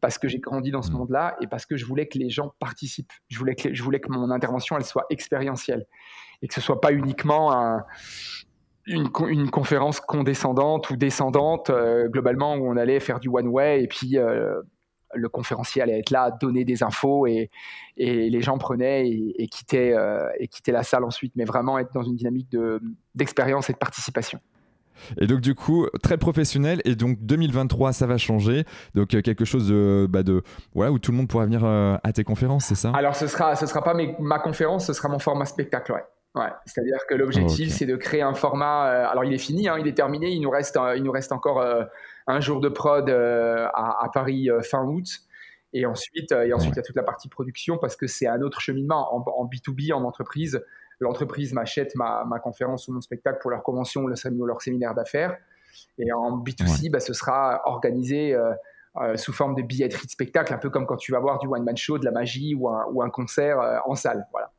parce 0.00 0.18
que 0.18 0.26
j'ai 0.26 0.40
grandi 0.40 0.70
dans 0.70 0.82
ce 0.82 0.90
mmh. 0.90 0.94
monde-là 0.94 1.36
et 1.40 1.46
parce 1.46 1.64
que 1.64 1.76
je 1.76 1.84
voulais 1.86 2.08
que 2.08 2.18
les 2.18 2.28
gens 2.28 2.54
participent. 2.58 3.12
Je 3.28 3.38
voulais 3.38 3.54
que, 3.54 3.72
je 3.72 3.82
voulais 3.82 4.00
que 4.00 4.10
mon 4.10 4.30
intervention 4.30 4.76
elle 4.76 4.84
soit 4.84 5.06
expérientielle 5.10 5.86
et 6.42 6.48
que 6.48 6.54
ce 6.54 6.60
soit 6.60 6.80
pas 6.80 6.92
uniquement 6.92 7.52
un, 7.52 7.84
une, 8.86 9.08
une, 9.28 9.50
conférence 9.50 10.00
condescendante 10.00 10.90
ou 10.90 10.96
descendante, 10.96 11.70
euh, 11.70 12.08
globalement, 12.08 12.54
où 12.54 12.70
on 12.70 12.76
allait 12.76 13.00
faire 13.00 13.20
du 13.20 13.28
one-way 13.28 13.82
et 13.82 13.88
puis 13.88 14.16
euh, 14.16 14.60
le 15.14 15.28
conférencier 15.28 15.82
allait 15.82 15.98
être 15.98 16.10
là, 16.10 16.30
donner 16.30 16.64
des 16.64 16.82
infos 16.82 17.26
et, 17.26 17.50
et 17.96 18.30
les 18.30 18.40
gens 18.42 18.58
prenaient 18.58 19.08
et, 19.08 19.48
quittaient, 19.48 19.94
euh, 19.96 20.28
et 20.38 20.48
quittaient 20.48 20.72
la 20.72 20.82
salle 20.82 21.04
ensuite, 21.04 21.32
mais 21.36 21.44
vraiment 21.44 21.78
être 21.78 21.92
dans 21.94 22.02
une 22.02 22.16
dynamique 22.16 22.54
d'expérience 23.14 23.70
et 23.70 23.72
de 23.72 23.78
participation. 23.78 24.40
Et 25.20 25.26
donc 25.26 25.40
du 25.40 25.54
coup, 25.54 25.86
très 26.02 26.16
professionnel. 26.16 26.80
Et 26.84 26.96
donc 26.96 27.18
2023, 27.20 27.92
ça 27.92 28.06
va 28.06 28.16
changer. 28.16 28.64
Donc 28.94 29.08
quelque 29.08 29.44
chose 29.44 29.68
de, 29.68 30.06
bah 30.08 30.22
de 30.22 30.42
voilà, 30.74 30.90
où 30.90 30.98
tout 30.98 31.10
le 31.10 31.18
monde 31.18 31.28
pourra 31.28 31.44
venir 31.44 31.64
à 31.64 32.12
tes 32.12 32.24
conférences, 32.24 32.66
c'est 32.66 32.74
ça? 32.74 32.92
Alors 32.94 33.14
ce 33.14 33.26
sera, 33.26 33.56
ce 33.56 33.66
sera 33.66 33.82
pas 33.82 33.94
ma 34.18 34.38
conférence, 34.38 34.86
ce 34.86 34.92
sera 34.92 35.08
mon 35.08 35.18
format 35.18 35.44
spectacle, 35.44 35.92
ouais. 35.92 36.04
Ouais, 36.36 36.50
c'est-à-dire 36.66 36.98
que 37.08 37.14
l'objectif, 37.14 37.70
c'est 37.70 37.86
de 37.86 37.96
créer 37.96 38.20
un 38.20 38.34
format. 38.34 38.90
Euh, 38.90 39.08
alors, 39.08 39.24
il 39.24 39.32
est 39.32 39.38
fini, 39.38 39.68
hein, 39.68 39.78
il 39.78 39.88
est 39.88 39.96
terminé. 39.96 40.28
Il 40.28 40.42
nous 40.42 40.50
reste, 40.50 40.78
il 40.94 41.02
nous 41.02 41.10
reste 41.10 41.32
encore 41.32 41.60
euh, 41.60 41.84
un 42.26 42.40
jour 42.40 42.60
de 42.60 42.68
prod 42.68 43.08
euh, 43.08 43.66
à, 43.72 44.10
Paris 44.12 44.50
fin 44.62 44.84
août. 44.84 45.06
Et 45.72 45.86
ensuite, 45.86 46.32
et 46.32 46.52
ensuite 46.52 46.74
il 46.74 46.76
y 46.76 46.80
a 46.80 46.82
toute 46.82 46.96
la 46.96 47.02
partie 47.02 47.28
production 47.28 47.76
parce 47.78 47.96
que 47.96 48.06
c'est 48.06 48.26
un 48.26 48.42
autre 48.42 48.60
cheminement. 48.60 49.14
En, 49.14 49.46
B2B, 49.46 49.94
en 49.94 50.04
entreprise, 50.04 50.62
l'entreprise 51.00 51.54
m'achète 51.54 51.94
ma, 51.96 52.24
ma, 52.24 52.38
conférence 52.38 52.86
ou 52.88 52.92
mon 52.92 53.00
spectacle 53.00 53.38
pour 53.40 53.50
leur 53.50 53.62
convention 53.62 54.02
ou 54.02 54.08
leur, 54.46 54.60
séminaire 54.62 54.94
d'affaires. 54.94 55.36
Et 55.98 56.12
en 56.12 56.38
B2C, 56.38 56.90
bah, 56.90 57.00
ce 57.00 57.14
sera 57.14 57.62
organisé 57.64 58.38
sous 59.16 59.32
forme 59.32 59.54
de 59.54 59.62
billetterie 59.62 60.06
de 60.06 60.10
spectacle, 60.10 60.52
un 60.52 60.58
peu 60.58 60.70
comme 60.70 60.86
quand 60.86 60.96
tu 60.96 61.12
vas 61.12 61.20
voir 61.20 61.38
du 61.38 61.46
one-man 61.46 61.76
show, 61.76 61.98
de 61.98 62.04
la 62.04 62.12
magie 62.12 62.54
ou 62.54 62.68
un, 62.68 62.86
ou 62.92 63.02
un 63.02 63.10
concert 63.10 63.82
en 63.86 63.94
salle. 63.94 64.26
Voilà. 64.32 64.50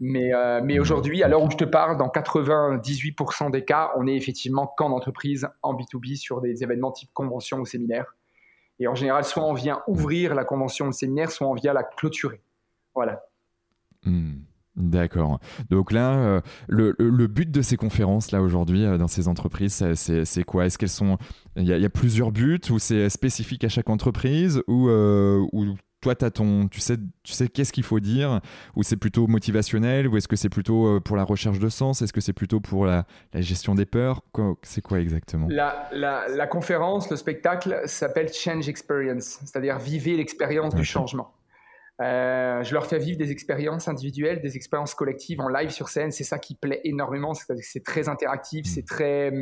Mais, 0.00 0.32
euh, 0.34 0.60
mais 0.62 0.78
aujourd'hui, 0.78 1.22
à 1.22 1.28
l'heure 1.28 1.42
où 1.42 1.50
je 1.50 1.56
te 1.56 1.64
parle, 1.64 1.96
dans 1.96 2.08
98% 2.08 3.50
des 3.50 3.64
cas, 3.64 3.92
on 3.96 4.06
est 4.06 4.14
effectivement 4.14 4.66
qu'en 4.66 4.92
entreprise, 4.92 5.48
en 5.62 5.74
B2B, 5.74 6.16
sur 6.16 6.40
des 6.40 6.62
événements 6.62 6.92
type 6.92 7.10
convention 7.12 7.58
ou 7.58 7.66
séminaire. 7.66 8.16
Et 8.78 8.86
en 8.86 8.94
général, 8.94 9.24
soit 9.24 9.44
on 9.44 9.54
vient 9.54 9.82
ouvrir 9.88 10.34
la 10.34 10.44
convention 10.44 10.86
ou 10.86 10.88
le 10.88 10.92
séminaire, 10.92 11.30
soit 11.30 11.48
on 11.48 11.54
vient 11.54 11.72
la 11.72 11.82
clôturer. 11.82 12.40
Voilà. 12.94 13.22
Hmm. 14.04 14.34
D'accord. 14.76 15.40
Donc 15.70 15.90
là, 15.90 16.14
euh, 16.14 16.40
le, 16.68 16.94
le, 17.00 17.26
but 17.26 17.50
de 17.50 17.62
ces 17.62 17.76
conférences 17.76 18.30
là 18.30 18.40
aujourd'hui 18.40 18.84
euh, 18.84 18.96
dans 18.96 19.08
ces 19.08 19.26
entreprises, 19.26 19.84
c'est 19.94 20.44
quoi? 20.44 20.66
Est-ce 20.66 20.78
qu'elles 20.78 20.88
sont 20.88 21.18
il 21.56 21.66
y, 21.66 21.84
a 21.84 21.90
plusieurs 21.90 22.30
buts 22.30 22.60
ou 22.70 22.78
c'est 22.78 23.08
spécifique 23.08 23.64
à 23.64 23.68
chaque 23.68 23.90
entreprise 23.90 24.62
ou, 24.68 24.88
ou 24.88 25.74
toi, 26.00 26.14
as 26.20 26.30
ton, 26.30 26.68
tu 26.68 26.80
sais, 26.80 26.96
tu 27.22 27.32
sais 27.32 27.48
qu'est-ce 27.48 27.72
qu'il 27.72 27.82
faut 27.84 28.00
dire, 28.00 28.40
ou 28.76 28.82
c'est 28.82 28.96
plutôt 28.96 29.26
motivationnel, 29.26 30.06
ou 30.06 30.16
est-ce 30.16 30.28
que 30.28 30.36
c'est 30.36 30.48
plutôt 30.48 30.86
euh, 30.86 31.00
pour 31.00 31.16
la 31.16 31.24
recherche 31.24 31.58
de 31.58 31.68
sens, 31.68 32.02
est-ce 32.02 32.12
que 32.12 32.20
c'est 32.20 32.32
plutôt 32.32 32.60
pour 32.60 32.86
la, 32.86 33.04
gestion 33.34 33.74
des 33.74 33.86
peurs, 33.86 34.22
c'est 34.62 34.80
quoi 34.80 35.00
exactement? 35.00 35.48
La, 35.50 35.88
la, 35.92 36.46
conférence, 36.46 37.10
le 37.10 37.16
spectacle 37.16 37.80
s'appelle 37.86 38.32
Change 38.32 38.68
Experience, 38.68 39.40
c'est-à-dire 39.44 39.78
vivez 39.78 40.16
l'expérience 40.16 40.74
du 40.74 40.84
changement. 40.84 41.34
Euh, 42.00 42.62
je 42.62 42.74
leur 42.74 42.86
fais 42.86 42.98
vivre 42.98 43.18
des 43.18 43.32
expériences 43.32 43.88
individuelles, 43.88 44.40
des 44.40 44.56
expériences 44.56 44.94
collectives 44.94 45.40
en 45.40 45.48
live 45.48 45.70
sur 45.70 45.88
scène. 45.88 46.12
C'est 46.12 46.24
ça 46.24 46.38
qui 46.38 46.54
plaît 46.54 46.80
énormément. 46.84 47.34
C'est 47.34 47.82
très 47.82 48.08
interactif, 48.08 48.66
mmh. 48.66 48.68
c'est 48.68 48.86
très, 48.86 49.32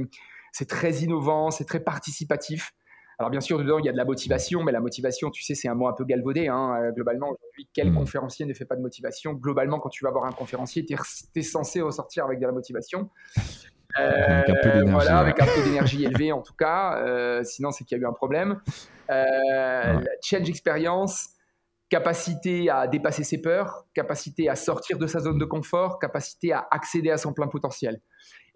c'est 0.53 0.69
très 0.69 0.93
innovant, 0.95 1.51
c'est 1.51 1.67
très 1.67 1.81
participatif. 1.81 2.73
Alors 3.19 3.31
bien 3.31 3.41
sûr, 3.41 3.59
dedans, 3.59 3.79
il 3.79 3.87
y 3.87 3.89
a 3.89 3.93
de 3.93 3.97
la 3.97 4.05
motivation, 4.05 4.63
mais 4.63 4.73
la 4.73 4.81
motivation, 4.81 5.31
tu 5.31 5.43
sais, 5.43 5.55
c'est 5.55 5.69
un 5.69 5.75
mot 5.75 5.89
un 5.89 5.95
peu 5.95 6.05
galvaudé. 6.05 6.49
Hein. 6.49 6.77
Euh, 6.83 6.93
globalement, 6.93 7.29
aujourd'hui, 7.31 7.69
quel 7.73 7.91
mmh. 7.91 7.97
conférencier 7.97 8.45
ne 8.45 8.53
fait 8.53 8.67
pas 8.67 8.77
de 8.77 8.83
motivation? 8.83 9.33
Globalement, 9.33 9.79
quand 9.79 9.89
tu 9.89 10.05
vas 10.05 10.11
voir 10.11 10.25
un 10.27 10.33
conférencier, 10.33 10.85
tu 10.85 10.95
es, 10.95 11.43
censé 11.43 11.81
ressortir 11.81 12.27
avec 12.27 12.41
de 12.41 12.47
la 12.47 12.53
motivation. 12.53 13.09
avec 13.95 14.51
un 14.51 14.55
peu 14.63 14.69
euh, 14.69 14.81
d'énergie. 14.81 15.09
avec 15.09 15.41
un 15.41 15.47
peu 15.47 15.63
d'énergie 15.63 16.05
élevée 16.07 16.33
en 16.33 16.43
tout 16.43 16.53
cas. 16.53 16.99
Euh, 16.99 17.43
sinon, 17.43 17.71
c'est 17.71 17.85
qu'il 17.85 17.97
y 17.97 18.01
a 18.01 18.03
eu 18.03 18.07
un 18.07 18.13
problème. 18.13 18.61
Change 19.09 20.51
experience, 20.51 21.31
capacité 21.89 22.69
à 22.69 22.87
dépasser 22.87 23.25
ses 23.25 23.41
peurs, 23.41 23.87
capacité 23.95 24.49
à 24.51 24.57
sortir 24.57 24.99
de 24.99 25.07
sa 25.07 25.21
zone 25.21 25.39
de 25.39 25.45
confort, 25.45 25.99
capacité 25.99 26.53
à 26.53 26.67
accéder 26.71 27.11
à 27.11 27.17
son 27.17 27.33
plein 27.33 27.47
potentiel. 27.47 28.01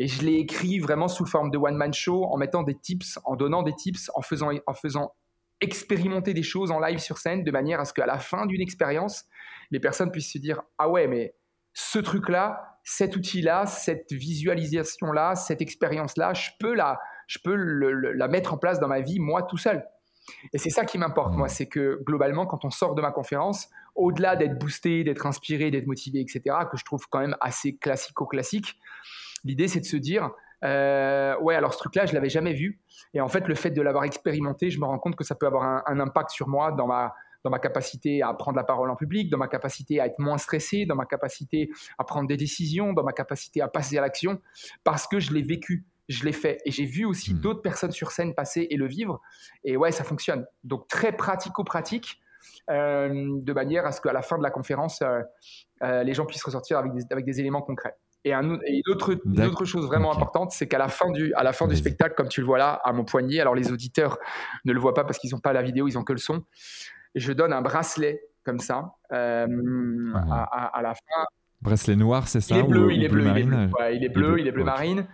Et 0.00 0.08
je 0.08 0.24
l'ai 0.24 0.36
écrit 0.36 0.78
vraiment 0.78 1.08
sous 1.08 1.26
forme 1.26 1.50
de 1.50 1.58
one-man 1.58 1.92
show, 1.92 2.24
en 2.24 2.38
mettant 2.38 2.62
des 2.62 2.74
tips, 2.74 3.20
en 3.24 3.36
donnant 3.36 3.62
des 3.62 3.74
tips, 3.74 4.10
en 4.14 4.22
faisant, 4.22 4.50
en 4.66 4.72
faisant 4.72 5.12
expérimenter 5.60 6.32
des 6.32 6.42
choses 6.42 6.70
en 6.70 6.80
live 6.80 6.98
sur 6.98 7.18
scène, 7.18 7.44
de 7.44 7.50
manière 7.50 7.80
à 7.80 7.84
ce 7.84 7.92
qu'à 7.92 8.06
la 8.06 8.18
fin 8.18 8.46
d'une 8.46 8.62
expérience, 8.62 9.26
les 9.70 9.78
personnes 9.78 10.10
puissent 10.10 10.32
se 10.32 10.38
dire 10.38 10.62
Ah 10.78 10.88
ouais, 10.88 11.06
mais 11.06 11.34
ce 11.74 11.98
truc-là, 11.98 12.78
cet 12.82 13.14
outil-là, 13.14 13.66
cette 13.66 14.10
visualisation-là, 14.10 15.34
cette 15.34 15.60
expérience-là, 15.60 16.32
je 16.32 16.48
peux, 16.58 16.72
la, 16.74 16.98
je 17.26 17.38
peux 17.44 17.54
la 17.54 18.28
mettre 18.28 18.54
en 18.54 18.56
place 18.56 18.80
dans 18.80 18.88
ma 18.88 19.00
vie, 19.00 19.20
moi 19.20 19.42
tout 19.42 19.58
seul. 19.58 19.84
Et 20.54 20.58
c'est 20.58 20.70
ça 20.70 20.86
qui 20.86 20.96
m'importe, 20.96 21.34
moi, 21.34 21.48
c'est 21.48 21.66
que 21.66 22.00
globalement, 22.04 22.46
quand 22.46 22.64
on 22.64 22.70
sort 22.70 22.94
de 22.94 23.02
ma 23.02 23.10
conférence, 23.10 23.68
au-delà 23.94 24.34
d'être 24.34 24.58
boosté, 24.58 25.04
d'être 25.04 25.26
inspiré, 25.26 25.70
d'être 25.70 25.86
motivé, 25.86 26.20
etc., 26.20 26.56
que 26.70 26.78
je 26.78 26.84
trouve 26.86 27.04
quand 27.10 27.20
même 27.20 27.36
assez 27.42 27.76
classico-classique, 27.76 28.78
l'idée 29.44 29.68
c'est 29.68 29.81
de 29.81 29.85
se 29.85 29.96
dire, 29.96 30.31
euh, 30.64 31.38
ouais, 31.40 31.55
alors 31.55 31.72
ce 31.72 31.79
truc-là, 31.79 32.07
je 32.07 32.14
l'avais 32.14 32.29
jamais 32.29 32.53
vu. 32.53 32.81
Et 33.14 33.20
en 33.20 33.29
fait, 33.29 33.48
le 33.48 33.55
fait 33.55 33.70
de 33.70 33.83
l'avoir 33.83 34.05
expérimenté, 34.05 34.70
je 34.70 34.79
me 34.79 34.85
rends 34.85 34.98
compte 34.98 35.16
que 35.16 35.24
ça 35.24 35.35
peut 35.35 35.46
avoir 35.46 35.83
un, 35.87 36.00
impact 36.00 36.31
sur 36.31 36.48
moi 36.48 36.72
dans 36.72 36.87
ma, 36.87 37.14
dans 37.44 37.50
ma 37.50 37.59
capacité 37.59 38.22
à 38.22 38.33
prendre 38.35 38.57
la 38.57 38.64
parole 38.64 38.90
en 38.90 38.96
public, 38.96 39.31
dans 39.31 39.38
ma 39.38 39.48
capacité 39.48 40.00
à 40.00 40.07
être 40.07 40.18
moins 40.18 40.38
stressé, 40.38 40.87
dans 40.87 40.96
ma 40.96 41.07
capacité 41.07 41.70
à 41.98 42.05
prendre 42.05 42.29
des 42.29 42.37
décisions, 42.37 42.92
dans 42.92 43.05
ma 43.05 43.12
capacité 43.12 43.62
à 43.62 43.68
passer 43.68 43.98
à 43.98 44.00
l'action, 44.00 44.40
parce 44.85 45.07
que 45.07 45.20
je 45.20 45.33
l'ai 45.33 45.42
vécu 45.42 45.87
je 46.11 46.24
l'ai 46.24 46.33
fait. 46.33 46.59
Et 46.64 46.72
j'ai 46.72 46.87
vu 46.87 47.05
aussi 47.05 47.33
hmm. 47.33 47.38
d'autres 47.38 47.62
personnes 47.62 47.92
sur 47.92 48.11
scène 48.11 48.35
passer 48.35 48.66
et 48.68 48.76
le 48.76 48.88
vivre. 48.88 49.20
Et 49.62 49.76
ouais, 49.76 49.92
ça 49.92 50.03
fonctionne. 50.03 50.44
Donc 50.64 50.88
très 50.88 51.12
pratico-pratique, 51.12 52.20
euh, 52.68 53.38
de 53.40 53.53
manière 53.53 53.87
à 53.87 53.92
ce 53.92 54.00
qu'à 54.00 54.12
la 54.12 54.22
fin 54.22 54.37
de 54.37 54.42
la 54.42 54.50
conférence, 54.50 55.03
euh, 55.03 55.20
euh, 55.83 56.03
les 56.03 56.12
gens 56.14 56.26
puissent 56.26 56.42
ressortir 56.42 56.79
avec 56.79 56.92
des, 56.92 57.03
avec 57.11 57.24
des 57.24 57.38
éléments 57.38 57.62
concrets. 57.62 57.94
Et, 58.24 58.35
un, 58.35 58.42
une, 58.42 58.83
autre, 58.88 59.14
autre, 59.14 59.64
chose 59.64 59.87
vraiment 59.87 60.12
importante, 60.12 60.50
c'est 60.52 60.68
qu'à 60.68 60.78
la 60.78 60.88
fin, 60.88 61.11
du, 61.11 61.33
à 61.35 61.42
la 61.42 61.52
fin 61.52 61.66
du 61.66 61.76
spectacle, 61.76 62.14
comme 62.14 62.28
tu 62.28 62.40
le 62.40 62.46
vois 62.46 62.59
là, 62.59 62.80
à 62.85 62.92
mon 62.92 63.04
poignet, 63.04 63.40
alors 63.40 63.54
les 63.54 63.72
auditeurs 63.72 64.18
ne 64.66 64.72
le 64.72 64.78
voient 64.78 64.92
pas 64.92 65.04
parce 65.04 65.18
qu'ils 65.18 65.30
n'ont 65.30 65.40
pas 65.40 65.54
la 65.54 65.62
vidéo, 65.62 65.88
ils 65.88 65.94
n'ont 65.94 66.04
que 66.04 66.12
le 66.12 66.18
son, 66.18 66.44
je 67.14 67.33
donne 67.33 67.52
un 67.52 67.62
bracelet 67.62 68.22
comme 68.44 68.59
ça 68.59 68.92
à, 69.11 69.46
la 70.83 70.94
fin. 70.94 71.24
Bracelet 71.62 71.96
noir, 71.96 72.28
c'est 72.28 72.40
ça 72.40 72.56
Il 72.56 72.61
est 72.61 72.62
bleu, 72.64 72.92
il, 72.92 73.04
est 73.04 73.09
bleu, 73.09 73.26
il 73.26 73.38
est 73.38 73.44
bleu, 73.44 73.68
il 73.92 74.04
est 74.04 74.09
bleu, 74.09 74.38
il 74.38 74.46
est 74.46 74.52
bleu 74.52 74.64
marine. 74.64 75.06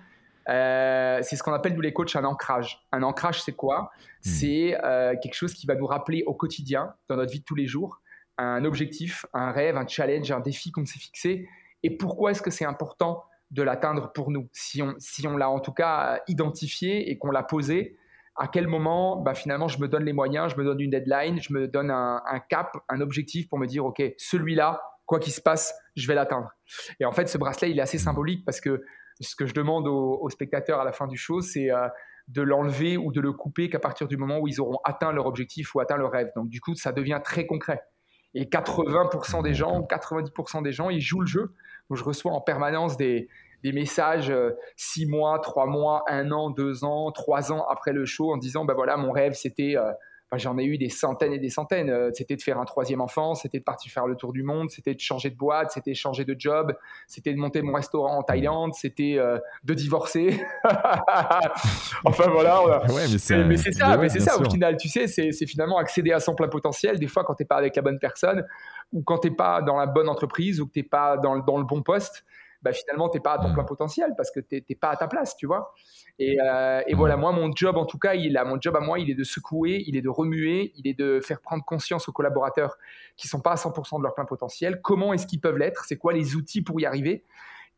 Euh, 0.49 1.19
c'est 1.23 1.37
ce 1.37 1.43
qu'on 1.43 1.53
appelle 1.53 1.75
nous 1.75 1.81
les 1.81 1.93
coachs 1.93 2.15
un 2.15 2.25
ancrage. 2.25 2.87
Un 2.93 3.03
ancrage, 3.03 3.43
c'est 3.43 3.53
quoi? 3.53 3.83
Hmm. 3.83 3.89
C'est 4.21 4.79
euh, 4.85 5.15
quelque 5.21 5.35
chose 5.35 5.55
qui 5.55 5.67
va 5.67 5.75
nous 5.75 5.87
rappeler 5.87 6.23
au 6.27 6.35
quotidien, 6.35 6.95
dans 7.09 7.17
notre 7.17 7.33
vie 7.33 7.41
de 7.41 7.45
tous 7.45 7.57
les 7.57 7.67
jours, 7.67 8.01
un 8.39 8.65
objectif, 8.65 9.27
un 9.33 9.51
rêve, 9.51 9.77
un 9.77 9.87
challenge, 9.87 10.31
un 10.31 10.41
défi 10.41 10.71
qu'on 10.71 10.87
s'est 10.87 10.99
fixé. 10.99 11.49
Et 11.83 11.97
pourquoi 11.97 12.31
est-ce 12.31 12.43
que 12.43 12.51
c'est 12.51 12.65
important 12.65 13.25
de 13.51 13.63
l'atteindre 13.63 14.13
pour 14.13 14.31
nous 14.31 14.49
Si 14.53 14.83
on, 14.83 14.95
si 14.99 15.27
on 15.27 15.37
l'a 15.37 15.49
en 15.49 15.61
tout 15.61 15.73
cas 15.73 16.21
identifié 16.29 17.11
et 17.11 17.19
qu'on 17.19 17.31
l'a 17.31 17.43
posé, 17.43 17.97
à 18.37 18.49
quel 18.49 18.69
moment 18.69 19.17
bah, 19.17 19.35
finalement 19.35 19.69
je 19.69 19.81
me 19.81 19.89
donne 19.89 20.05
les 20.05 20.13
moyens, 20.13 20.53
je 20.53 20.61
me 20.61 20.65
donne 20.65 20.81
une 20.81 20.91
deadline, 20.91 21.41
je 21.41 21.53
me 21.53 21.69
donne 21.69 21.91
un, 21.91 22.41
cap, 22.49 22.77
un 22.89 23.01
objectif 23.01 23.49
pour 23.49 23.59
me 23.59 23.67
dire, 23.67 23.85
OK, 23.85 24.03
celui-là, 24.19 24.83
quoi 25.07 25.19
qu'il 25.19 25.33
se 25.33 25.41
passe, 25.41 25.75
je 25.95 26.07
vais 26.07 26.15
l'atteindre. 26.15 26.51
Et 27.01 27.05
en 27.05 27.13
fait, 27.13 27.29
ce 27.29 27.39
bracelet, 27.39 27.71
il 27.71 27.79
est 27.79 27.83
assez 27.83 27.99
symbolique 27.99 28.45
parce 28.45 28.61
que 28.61 28.83
ce 29.21 29.35
que 29.35 29.47
je 29.47 29.55
demande 29.55 29.87
aux, 29.89 30.29
spectateurs 30.29 30.81
à 30.81 30.85
la 30.85 30.93
fin 30.93 31.07
du 31.07 31.17
show, 31.17 31.41
c'est 31.41 31.71
euh, 31.71 31.89
de 32.29 32.43
l'enlever 32.43 32.97
ou 32.97 33.13
de 33.13 33.21
le 33.21 33.33
couper 33.33 33.71
qu'à 33.71 33.79
partir 33.79 34.09
du 34.09 34.17
moment 34.17 34.39
où 34.39 34.49
ils 34.49 34.61
auront 34.61 34.79
atteint 34.85 35.13
leur 35.13 35.27
objectif 35.27 35.75
ou 35.75 35.81
atteint 35.81 35.97
leur 35.97 36.11
rêve. 36.11 36.31
Donc 36.37 36.49
du 36.49 36.61
coup, 36.61 36.75
ça 36.75 36.93
devient 36.93 37.21
très 37.25 37.47
concret. 37.47 37.83
Et 38.39 38.45
80% 38.45 39.43
des 39.43 39.55
gens, 39.55 39.81
90% 39.81 40.63
des 40.63 40.71
gens, 40.71 40.91
ils 40.91 41.01
jouent 41.01 41.23
le 41.23 41.27
jeu. 41.27 41.55
Donc 41.89 41.97
je 41.97 42.05
reçois 42.05 42.33
en 42.33 42.43
permanence 42.43 42.99
des, 42.99 43.29
messages 43.65 44.31
6 44.77 45.05
euh, 45.05 45.09
mois, 45.09 45.39
3 45.39 45.67
mois, 45.67 46.05
1 46.07 46.31
an, 46.31 46.51
2 46.51 46.85
ans, 46.85 47.11
3 47.13 47.53
ans 47.53 47.67
après 47.69 47.95
le 47.95 48.05
show 48.05 48.31
en 48.31 48.37
disant, 48.37 48.67
ben 48.67 48.75
voilà, 48.75 48.97
mon 48.97 49.11
rêve, 49.11 49.33
c'était... 49.33 49.77
Euh, 49.77 49.91
j'en 50.35 50.59
ai 50.59 50.65
eu 50.65 50.77
des 50.77 50.89
centaines 50.89 51.33
et 51.33 51.39
des 51.39 51.51
centaines. 51.51 51.91
Euh, 51.91 52.11
c'était 52.13 52.37
de 52.37 52.43
faire 52.43 52.59
un 52.59 52.65
troisième 52.65 53.01
enfant, 53.01 53.35
c'était 53.35 53.59
de 53.59 53.65
partir 53.65 53.93
faire 53.93 54.07
le 54.07 54.17
tour 54.17 54.33
du 54.33 54.43
monde, 54.43 54.71
c'était 54.71 54.95
de 54.95 55.01
changer 55.01 55.31
de 55.31 55.37
boîte, 55.37 55.71
c'était 55.71 55.93
de 55.93 55.97
changer 55.97 56.25
de 56.25 56.35
job, 56.37 56.75
c'était 57.07 57.33
de 57.33 57.39
monter 57.39 57.63
mon 57.63 57.73
restaurant 57.73 58.19
en 58.19 58.23
Thaïlande, 58.23 58.75
c'était 58.75 59.17
euh, 59.19 59.39
de 59.65 59.75
divorcer. 59.75 60.41
enfin 62.05 62.29
voilà. 62.29 62.83
mais 62.89 63.07
c'est 63.07 63.73
ça, 63.73 63.97
mais 63.97 64.09
c'est 64.09 64.21
ça 64.21 64.39
au 64.39 64.51
final. 64.51 64.77
Tu 64.77 64.89
sais, 64.89 65.07
c'est 65.07 65.47
finalement 65.47 65.79
accéder 65.79 66.13
à 66.13 66.21
son 66.21 66.35
plein 66.35 66.49
potentiel. 66.49 66.99
Des 66.99 67.07
fois, 67.07 67.25
quand 67.25 67.35
tu 67.35 67.43
n'es 67.43 67.47
pas 67.47 67.57
avec 67.57 67.77
la 67.77 67.83
bonne 67.83 67.99
personne 67.99 68.45
ou 68.93 69.03
quand 69.03 69.19
tu 69.19 69.31
n'es 69.31 69.37
pas 69.37 69.63
dans 69.63 69.77
la 69.77 69.87
bonne 69.87 70.09
entreprise 70.09 70.61
ou 70.61 70.67
que 70.67 70.73
tu 70.73 70.81
n'es 70.81 70.89
pas 70.89 71.17
dans, 71.17 71.39
dans 71.39 71.59
le 71.59 71.65
bon 71.65 71.83
poste, 71.83 72.25
bah, 72.63 72.73
finalement, 72.73 73.09
tu 73.09 73.17
n'es 73.17 73.23
pas 73.23 73.35
à 73.35 73.39
ton 73.39 73.53
plein 73.53 73.65
potentiel 73.65 74.15
parce 74.17 74.31
que 74.31 74.41
tu 74.41 74.63
n'es 74.69 74.77
pas 74.77 74.91
à 74.91 74.97
ta 74.97 75.09
place, 75.09 75.37
tu 75.37 75.47
vois. 75.47 75.73
Et, 76.19 76.39
euh, 76.43 76.81
voilà, 76.95 77.17
moi, 77.17 77.33
mon 77.33 77.55
job, 77.55 77.77
en 77.77 77.87
tout 77.87 77.99
cas, 77.99 78.15
il 78.15 78.37
a, 78.37 78.45
mon 78.45 78.61
job 78.61 78.77
à 78.77 78.81
moi, 78.81 78.99
il 78.99 79.11
est 79.11 79.15
de 79.15 79.25
secouer, 79.25 79.85
il 79.87 79.97
est 79.97 80.03
de 80.03 80.09
remuer, 80.09 80.73
il 80.77 80.87
est 80.89 80.99
de 80.99 81.21
faire 81.21 81.41
prendre 81.41 81.65
conscience 81.65 82.09
aux 82.09 82.13
collaborateurs 82.13 82.77
qui 83.17 83.29
sont 83.29 83.41
pas 83.41 83.53
à 83.53 83.57
100% 83.57 83.99
de 83.99 84.03
leur 84.03 84.15
plein 84.15 84.25
potentiel. 84.25 84.81
Comment 84.83 85.13
est-ce 85.13 85.27
qu'ils 85.27 85.41
peuvent 85.41 85.59
l'être? 85.59 85.85
C'est 85.85 85.99
quoi 85.99 86.13
les 86.13 86.37
outils 86.37 86.63
pour 86.63 86.81
y 86.81 86.87
arriver? 86.87 87.25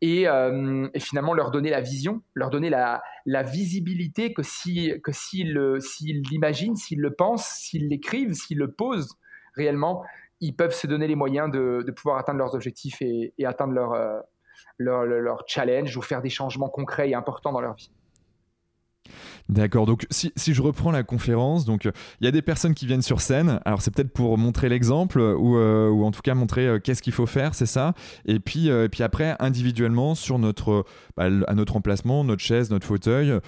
Euh, 0.04 0.88
et, 0.94 1.00
finalement 1.00 1.34
leur 1.34 1.50
donner 1.50 1.70
la 1.70 1.80
vision, 1.80 2.22
leur 2.34 2.50
donner 2.50 2.70
la, 2.70 3.02
visibilité 3.42 4.32
que 4.32 4.42
s'ils 4.42 5.00
que 5.02 5.10
l'imaginent, 6.30 6.76
s'ils 6.76 7.00
le 7.00 7.12
pensent, 7.12 7.46
s'ils 7.46 7.88
l'écrivent, 7.88 8.32
s'ils 8.32 8.58
le 8.58 8.70
posent 8.70 9.16
réellement, 9.54 10.04
ils 10.40 10.54
peuvent 10.54 10.74
se 10.74 10.86
donner 10.86 11.08
les 11.08 11.16
moyens 11.16 11.50
de, 11.50 11.84
pouvoir 11.96 12.18
atteindre 12.18 12.38
leurs 12.38 12.54
objectifs 12.54 13.02
et, 13.02 13.32
atteindre 13.44 13.72
leur, 13.72 13.92
euh, 13.92 14.20
leur, 14.78 15.04
leur, 15.04 15.44
challenge 15.46 15.96
ou 15.96 16.02
faire 16.02 16.22
des 16.22 16.30
changements 16.30 16.68
concrets 16.68 17.10
et 17.10 17.14
importants 17.14 17.52
dans 17.52 17.60
leur 17.60 17.74
vie. 17.74 17.90
D'accord, 19.48 19.86
donc 19.86 20.06
si, 20.10 20.30
si, 20.36 20.52
je 20.52 20.60
reprends 20.60 20.90
la 20.90 21.02
conférence, 21.02 21.64
donc 21.64 21.84
il 22.20 22.24
y 22.24 22.28
a 22.28 22.30
des 22.30 22.42
personnes 22.42 22.74
qui 22.74 22.86
viennent 22.86 23.00
sur 23.00 23.22
scène, 23.22 23.60
alors 23.64 23.80
c'est 23.80 23.90
peut-être 23.90 24.12
pour 24.12 24.36
montrer 24.36 24.68
l'exemple 24.68 25.20
ou, 25.20 25.56
euh, 25.56 25.88
ou, 25.88 26.04
en 26.04 26.10
tout 26.10 26.20
cas 26.20 26.34
montrer 26.34 26.66
euh, 26.66 26.78
qu'est-ce 26.78 27.00
qu'il 27.00 27.14
faut 27.14 27.24
faire, 27.24 27.54
c'est 27.54 27.64
ça, 27.64 27.94
et 28.26 28.40
puis, 28.40 28.70
euh, 28.70 28.84
et 28.84 28.88
puis 28.90 29.02
après 29.02 29.36
individuellement 29.38 30.14
sur 30.14 30.38
notre, 30.38 30.84
bah, 31.16 31.28
à 31.46 31.54
notre 31.54 31.76
emplacement, 31.76 32.24
notre 32.24 32.42
chaise, 32.42 32.70
notre 32.70 32.86
fauteuil, 32.86 33.40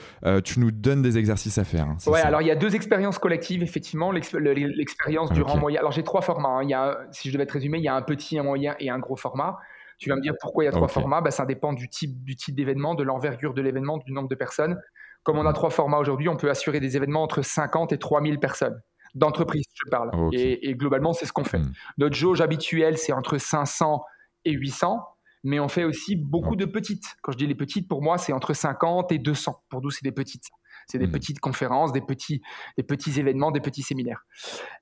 tu 0.42 0.58
nous 0.60 0.70
donnes 0.70 1.02
des 1.02 1.18
exercices 1.18 1.58
à 1.58 1.64
faire. 1.64 1.86
Hein, 1.86 1.96
ouais, 2.06 2.20
alors 2.20 2.40
il 2.40 2.48
y 2.48 2.50
a 2.50 2.56
deux 2.56 2.74
expériences 2.74 3.18
collectives, 3.18 3.62
effectivement, 3.62 4.10
l'expérience 4.10 5.30
du 5.32 5.42
rang 5.42 5.58
moyen. 5.58 5.80
Alors 5.80 5.92
j'ai 5.92 6.02
trois 6.02 6.22
formats, 6.22 6.60
hein. 6.60 6.64
y 6.64 6.72
a, 6.72 6.98
si 7.10 7.28
je 7.28 7.34
devais 7.34 7.46
te 7.46 7.52
résumer, 7.52 7.76
il 7.76 7.84
y 7.84 7.88
a 7.88 7.94
un 7.94 8.02
petit, 8.02 8.38
un 8.38 8.42
moyen 8.42 8.74
et 8.80 8.88
un 8.88 8.98
gros 8.98 9.16
format. 9.16 9.58
Tu 10.00 10.08
vas 10.08 10.16
me 10.16 10.22
dire 10.22 10.34
pourquoi 10.40 10.64
il 10.64 10.66
y 10.66 10.68
a 10.68 10.72
trois 10.72 10.88
formats 10.88 11.20
bah, 11.20 11.30
Ça 11.30 11.46
dépend 11.46 11.72
du 11.72 11.88
type 11.88 12.24
du 12.24 12.34
type 12.34 12.56
d'événement, 12.56 12.94
de 12.94 13.04
l'envergure 13.04 13.54
de 13.54 13.62
l'événement, 13.62 13.98
du 13.98 14.12
nombre 14.12 14.28
de 14.28 14.34
personnes. 14.34 14.80
Comme 15.22 15.38
on 15.38 15.46
a 15.46 15.52
trois 15.52 15.70
formats 15.70 15.98
aujourd'hui, 15.98 16.28
on 16.28 16.36
peut 16.36 16.50
assurer 16.50 16.80
des 16.80 16.96
événements 16.96 17.22
entre 17.22 17.42
50 17.42 17.92
et 17.92 17.98
3000 17.98 18.40
personnes. 18.40 18.80
D'entreprise, 19.14 19.66
je 19.74 19.90
parle. 19.90 20.10
Et, 20.32 20.74
globalement, 20.74 21.12
c'est 21.12 21.26
ce 21.26 21.32
qu'on 21.32 21.44
fait. 21.44 21.58
Hmm. 21.58 21.72
Notre 21.98 22.16
jauge 22.16 22.40
habituelle, 22.40 22.96
c'est 22.96 23.12
entre 23.12 23.38
500 23.38 24.02
et 24.46 24.52
800 24.52 25.00
mais 25.42 25.58
on 25.58 25.68
fait 25.68 25.84
aussi 25.84 26.16
beaucoup 26.16 26.56
de 26.56 26.66
petites. 26.66 27.16
Quand 27.22 27.32
je 27.32 27.38
dis 27.38 27.46
les 27.46 27.54
petites, 27.54 27.88
pour 27.88 28.02
moi, 28.02 28.18
c'est 28.18 28.32
entre 28.32 28.52
50 28.52 29.10
et 29.12 29.18
200. 29.18 29.62
Pour 29.70 29.80
nous, 29.80 29.90
c'est 29.90 30.04
des 30.04 30.12
petites. 30.12 30.50
C'est 30.90 30.98
des 30.98 31.06
hmm. 31.06 31.12
petites 31.12 31.40
conférences, 31.40 31.92
des 31.92 32.00
petits, 32.00 32.42
des 32.76 32.82
petits 32.82 33.18
événements, 33.18 33.50
des 33.50 33.60
petits 33.60 33.82
séminaires. 33.82 34.24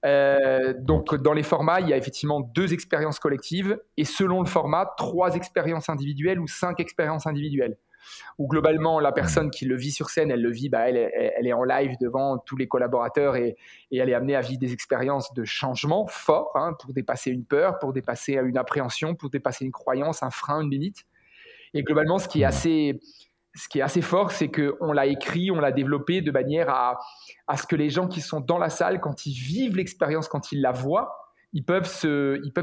Euh, 0.05 0.75
donc, 0.79 1.15
dans 1.15 1.33
les 1.33 1.43
formats, 1.43 1.81
il 1.81 1.89
y 1.89 1.93
a 1.93 1.97
effectivement 1.97 2.41
deux 2.41 2.73
expériences 2.73 3.19
collectives 3.19 3.79
et 3.97 4.05
selon 4.05 4.41
le 4.41 4.47
format, 4.47 4.93
trois 4.97 5.35
expériences 5.35 5.89
individuelles 5.89 6.41
ou 6.41 6.49
cinq 6.49 6.81
expériences 6.81 7.27
individuelles. 7.27 7.77
Où 8.39 8.47
globalement, 8.47 9.01
la 9.01 9.13
personne 9.13 9.51
qui 9.51 9.65
le 9.65 9.77
vit 9.77 9.91
sur 9.91 10.11
scène, 10.11 10.31
elle 10.31 10.41
le 10.41 10.51
vit, 10.51 10.69
bah, 10.69 10.89
elle, 10.89 11.47
est 11.47 11.53
en 11.53 11.65
live 11.65 11.97
devant 12.01 12.39
tous 12.39 12.57
les 12.57 12.69
collaborateurs 12.69 13.37
et, 13.37 13.57
elle 13.93 14.09
est 14.09 14.15
amenée 14.15 14.37
à 14.37 14.41
vivre 14.41 14.61
des 14.61 14.73
expériences 14.73 15.35
de 15.35 15.45
changement 15.45 16.07
fort 16.07 16.53
hein, 16.55 16.75
pour 16.81 16.93
dépasser 16.93 17.31
une 17.31 17.45
peur, 17.45 17.79
pour 17.79 17.93
dépasser 17.93 18.35
une 18.35 18.57
appréhension, 18.57 19.15
pour 19.15 19.31
dépasser 19.31 19.65
une 19.65 19.73
croyance, 19.73 20.23
un 20.23 20.31
frein, 20.31 20.63
une 20.63 20.71
limite. 20.71 21.05
Et 21.75 21.83
globalement, 21.83 22.19
ce 22.19 22.29
qui 22.29 22.43
est 22.43 22.47
assez 22.47 22.99
ce 23.59 23.69
qui 23.69 23.81
est 23.81 23.83
assez 23.83 24.03
fort, 24.03 24.31
c'est 24.31 24.49
qu'on 24.49 24.93
l'a 24.93 25.07
écrit, 25.07 25.51
on 25.51 25.61
l'a 25.61 25.73
développé 25.73 26.21
de 26.21 26.31
manière 26.31 26.71
à, 26.71 26.99
ce 27.57 27.67
que 27.67 27.77
les 27.77 27.91
gens 27.91 28.07
qui 28.07 28.21
sont 28.21 28.41
dans 28.41 28.59
la 28.59 28.71
salle, 28.71 29.01
quand 29.01 29.27
ils 29.27 29.35
vivent 29.35 29.77
l'expérience, 29.77 30.29
quand 30.29 30.53
ils 30.53 30.61
la 30.61 30.73
voient, 30.73 31.35
ils 31.53 31.65
peuvent 31.65 31.89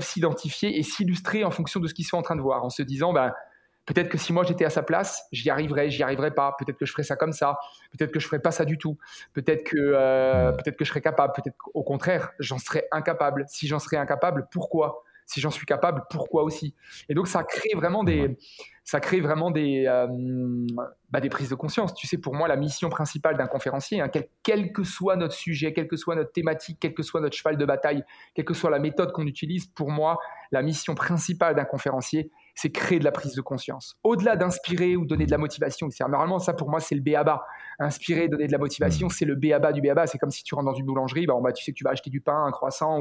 s'identifier 0.02 0.78
et 0.78 0.84
s'illustrer 0.84 1.44
en 1.44 1.52
fonction 1.52 1.80
de 1.80 1.88
ce 1.88 1.94
qu'ils 1.94 2.06
sont 2.06 2.18
en 2.18 2.22
train 2.22 2.36
de 2.36 2.42
voir, 2.42 2.64
en 2.64 2.70
se 2.70 2.82
disant, 2.82 3.14
ben, 3.14 3.34
Peut-être 3.86 4.10
que 4.10 4.18
si 4.18 4.34
moi 4.34 4.44
j'étais 4.44 4.66
à 4.66 4.72
sa 4.72 4.82
place, 4.82 5.28
j'y 5.32 5.50
arriverais, 5.50 5.92
j'y 5.92 6.02
arriverais 6.02 6.32
pas. 6.32 6.56
Peut-être 6.58 6.78
que 6.78 6.86
je 6.86 6.92
ferais 6.92 7.04
ça 7.04 7.16
comme 7.16 7.34
ça. 7.34 7.60
Peut-être 7.92 8.12
que 8.12 8.20
je 8.20 8.26
ferais 8.26 8.40
pas 8.40 8.52
ça 8.52 8.66
du 8.66 8.78
tout. 8.78 8.98
Peut-être 9.34 9.64
que 9.64 9.78
euh, 9.78 10.52
peut-être 10.54 10.76
que 10.76 10.84
je 10.84 10.90
serais 10.90 11.02
capable. 11.02 11.34
Peut-être 11.34 11.56
qu'au 11.56 11.84
contraire, 11.84 12.32
j'en 12.40 12.58
serais 12.58 12.88
incapable. 12.92 13.46
Si 13.48 13.68
j'en 13.68 13.78
serais 13.78 13.98
incapable, 13.98 14.48
pourquoi? 14.52 15.04
Si 15.26 15.42
j'en 15.42 15.52
suis 15.52 15.66
capable, 15.66 16.04
pourquoi 16.10 16.44
aussi? 16.44 16.76
Et 17.10 17.14
donc 17.14 17.28
ça 17.28 17.44
crée 17.44 17.74
vraiment 17.76 18.04
des 18.04 18.38
ça 18.84 19.00
crée 19.00 19.20
vraiment 19.20 19.50
des 19.50 19.86
euh, 19.88 20.08
bah, 21.10 21.20
des 21.20 21.30
prises 21.30 21.50
de 21.50 21.56
conscience. 21.56 21.94
Tu 21.96 22.06
sais, 22.06 22.20
pour 22.20 22.36
moi, 22.36 22.48
la 22.48 22.56
mission 22.56 22.90
principale 22.90 23.36
d'un 23.36 23.48
conférencier, 23.48 24.00
hein, 24.00 24.10
quel, 24.10 24.28
quel, 24.44 24.72
que 24.72 24.84
soit 24.84 25.16
notre 25.16 25.34
sujet, 25.34 25.74
quelle 25.74 25.88
que 25.88 25.98
soit 25.98 26.16
notre 26.16 26.32
thématique, 26.32 26.78
quel 26.80 26.94
que 26.94 27.02
soit 27.02 27.20
notre 27.20 27.36
cheval 27.36 27.58
de 27.58 27.66
bataille, 27.66 28.04
quelle 28.36 28.46
que 28.46 28.54
soit 28.54 28.70
la 28.70 28.80
méthode 28.80 29.12
qu'on 29.12 29.26
utilise, 29.26 29.66
pour 29.66 29.90
moi, 29.90 30.20
la 30.52 30.62
mission 30.62 30.94
principale 30.94 31.56
d'un 31.56 31.66
conférencier, 31.66 32.32
c'est 32.56 32.72
créer 32.72 33.00
de 33.00 33.04
la 33.04 33.12
prise 33.12 33.36
de 33.36 33.42
conscience. 33.42 33.98
Au-delà 34.04 34.38
d'inspirer 34.38 34.96
ou 34.96 35.06
donner 35.06 35.26
de 35.26 35.32
la 35.32 35.38
motivation, 35.38 35.90
normalement 36.00 36.40
ça 36.40 36.54
pour 36.54 36.70
moi 36.70 36.80
c'est 36.80 36.96
le 36.96 37.02
béaba. 37.02 37.46
Inspirer, 37.78 38.30
donner 38.30 38.48
de 38.48 38.52
la 38.54 38.58
motivation, 38.58 39.10
c'est 39.10 39.26
le 39.26 39.36
béaba 39.36 39.74
du 39.74 39.82
béaba. 39.82 40.08
C'est 40.08 40.18
comme 40.18 40.32
si 40.32 40.44
tu 40.44 40.56
rentres 40.56 40.72
dans 40.72 40.74
une 40.74 40.86
boulangerie, 40.86 41.28
bah, 41.28 41.52
tu 41.52 41.64
sais 41.64 41.74
que 41.74 41.78
tu 41.78 41.84
vas 41.84 41.92
acheter 41.92 42.10
du 42.10 42.22
pain, 42.22 42.46
un 42.46 42.52
croissant 42.52 43.00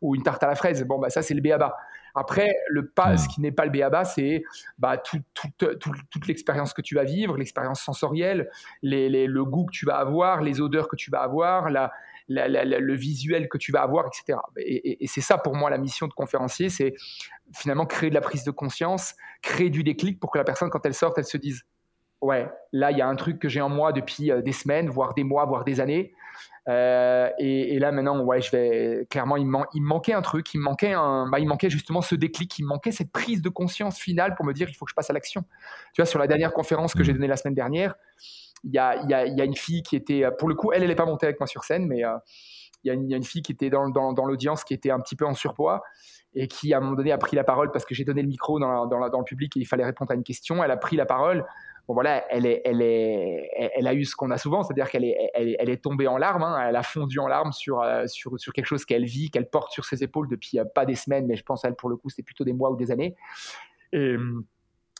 ou, 0.00 0.14
une 0.14 0.22
tarte 0.22 0.42
à 0.42 0.46
la 0.46 0.54
fraise. 0.54 0.82
Bon 0.84 0.98
bah 0.98 1.10
ça 1.10 1.22
c'est 1.22 1.34
le 1.34 1.42
béaba. 1.42 1.76
Après 2.14 2.54
le 2.68 2.88
pas, 2.88 3.16
ce 3.16 3.28
qui 3.28 3.40
n'est 3.40 3.52
pas 3.52 3.64
le 3.64 3.70
béaba, 3.70 4.04
c'est 4.04 4.44
bah, 4.78 4.96
toute 4.96 6.26
l'expérience 6.26 6.72
que 6.72 6.80
tu 6.80 6.94
vas 6.94 7.04
vivre, 7.04 7.36
l'expérience 7.36 7.82
sensorielle, 7.82 8.48
le 8.82 9.42
goût 9.42 9.66
que 9.66 9.72
tu 9.72 9.84
vas 9.84 9.96
avoir, 9.96 10.40
les 10.40 10.60
odeurs 10.60 10.88
que 10.88 10.96
tu 10.96 11.10
vas 11.10 11.20
avoir, 11.20 11.68
la, 11.70 11.92
le 12.28 12.94
visuel 12.94 13.48
que 13.48 13.58
tu 13.58 13.72
vas 13.72 13.82
avoir, 13.82 14.06
etc. 14.06 14.38
Et, 14.56 15.06
c'est 15.06 15.20
ça 15.20 15.38
pour 15.38 15.54
moi 15.54 15.70
la 15.70 15.78
mission 15.78 16.06
de 16.06 16.12
conférencier, 16.12 16.68
c'est 16.68 16.94
finalement 17.52 17.86
créer 17.86 18.10
de 18.10 18.14
la 18.14 18.20
prise 18.20 18.44
de 18.44 18.50
conscience, 18.50 19.14
créer 19.42 19.70
du 19.70 19.84
déclic 19.84 20.18
pour 20.20 20.30
que 20.30 20.38
la 20.38 20.44
personne, 20.44 20.70
quand 20.70 20.84
elle 20.86 20.94
sort, 20.94 21.12
elle 21.16 21.24
se 21.24 21.36
dise 21.36 21.64
ouais, 22.20 22.48
là 22.72 22.90
il 22.90 22.98
y 22.98 23.02
a 23.02 23.06
un 23.06 23.16
truc 23.16 23.38
que 23.38 23.48
j'ai 23.48 23.60
en 23.60 23.68
moi 23.68 23.92
depuis 23.92 24.30
euh, 24.30 24.40
des 24.40 24.52
semaines, 24.52 24.88
voire 24.88 25.14
des 25.14 25.24
mois, 25.24 25.44
voire 25.44 25.64
des 25.64 25.80
années. 25.80 26.14
Euh, 26.66 27.28
et, 27.38 27.78
là 27.78 27.92
maintenant, 27.92 28.18
ouais, 28.20 28.40
je 28.40 28.50
vais 28.50 29.06
clairement, 29.10 29.36
il, 29.36 29.46
il 29.74 29.82
me 29.82 29.86
manquait 29.86 30.14
un 30.14 30.22
truc, 30.22 30.52
il 30.54 30.58
me 30.58 30.64
manquait 30.64 30.94
un, 30.94 31.28
bah, 31.28 31.38
il 31.38 31.46
manquait 31.46 31.68
justement 31.68 32.00
ce 32.00 32.14
déclic, 32.14 32.58
il 32.58 32.62
me 32.62 32.68
manquait 32.68 32.92
cette 32.92 33.12
prise 33.12 33.42
de 33.42 33.50
conscience 33.50 33.98
finale 33.98 34.34
pour 34.34 34.46
me 34.46 34.52
dire 34.52 34.68
il 34.70 34.74
faut 34.74 34.86
que 34.86 34.90
je 34.90 34.94
passe 34.94 35.10
à 35.10 35.12
l'action. 35.12 35.44
Tu 35.92 36.00
vois, 36.00 36.06
sur 36.06 36.18
la 36.18 36.26
dernière 36.26 36.52
conférence 36.52 36.94
que 36.94 37.04
j'ai 37.04 37.12
mmh. 37.12 37.16
donnée 37.16 37.28
la 37.28 37.36
semaine 37.36 37.54
dernière, 37.54 37.94
il 38.64 38.72
y 38.72 38.78
a, 38.78 39.44
une 39.44 39.56
fille 39.56 39.82
qui 39.82 39.96
était, 39.96 40.24
pour 40.38 40.48
le 40.48 40.54
coup, 40.54 40.72
elle, 40.72 40.82
elle 40.82 40.88
n'est 40.88 40.94
pas 40.94 41.06
montée 41.06 41.26
avec 41.26 41.38
moi 41.38 41.46
sur 41.46 41.64
scène, 41.64 41.86
mais 41.86 42.04
euh, 42.04 42.16
il 42.84 43.10
y, 43.10 43.14
a 43.14 43.16
une 43.16 43.24
fille 43.24 43.42
qui 43.42 43.52
était 43.52 43.70
dans, 43.70 43.86
l'audience 44.26 44.64
qui 44.64 44.74
était 44.74 44.90
un 44.90 45.00
petit 45.00 45.16
peu 45.16 45.26
en 45.26 45.34
surpoids 45.34 45.82
et 46.34 46.48
qui, 46.48 46.74
à 46.74 46.78
un 46.78 46.80
moment 46.80 46.96
donné, 46.96 47.12
a 47.12 47.18
pris 47.18 47.36
la 47.36 47.44
parole 47.44 47.70
parce 47.70 47.84
que 47.84 47.94
j'ai 47.94 48.04
donné 48.04 48.22
le 48.22 48.28
micro 48.28 48.58
dans, 48.58 48.84
le 48.84 49.24
public 49.24 49.56
et 49.56 49.60
il 49.60 49.66
fallait 49.66 49.84
répondre 49.84 50.10
à 50.10 50.14
une 50.14 50.24
question. 50.24 50.62
Elle 50.62 50.70
a 50.70 50.76
pris 50.76 50.96
la 50.96 51.06
parole. 51.06 51.46
Bon, 51.86 51.94
voilà, 51.94 52.24
elle, 52.30 52.46
est, 52.46 52.62
elle, 52.64 52.80
est, 52.80 53.50
elle 53.76 53.86
a 53.86 53.94
eu 53.94 54.04
ce 54.04 54.16
qu'on 54.16 54.30
a 54.30 54.38
souvent, 54.38 54.62
c'est-à-dire 54.62 54.88
qu'elle 54.88 55.04
est, 55.04 55.16
elle, 55.34 55.68
est 55.68 55.82
tombée 55.82 56.06
en 56.06 56.16
larmes, 56.16 56.42
hein. 56.42 56.58
elle 56.66 56.76
a 56.76 56.82
fondu 56.82 57.18
en 57.18 57.28
larmes 57.28 57.52
sur, 57.52 57.82
euh, 57.82 58.06
sur, 58.06 58.40
sur 58.40 58.54
quelque 58.54 58.64
chose 58.64 58.86
qu'elle 58.86 59.04
vit, 59.04 59.30
qu'elle 59.30 59.50
porte 59.50 59.70
sur 59.70 59.84
ses 59.84 60.02
épaules 60.02 60.26
depuis 60.28 60.58
euh, 60.58 60.64
pas 60.64 60.86
des 60.86 60.94
semaines, 60.94 61.26
mais 61.26 61.36
je 61.36 61.42
pense, 61.42 61.62
elle, 61.62 61.74
pour 61.74 61.90
le 61.90 61.96
coup, 61.96 62.08
c'était 62.08 62.22
plutôt 62.22 62.42
des 62.42 62.54
mois 62.54 62.70
ou 62.70 62.76
des 62.76 62.90
années. 62.90 63.14
Et, 63.92 64.16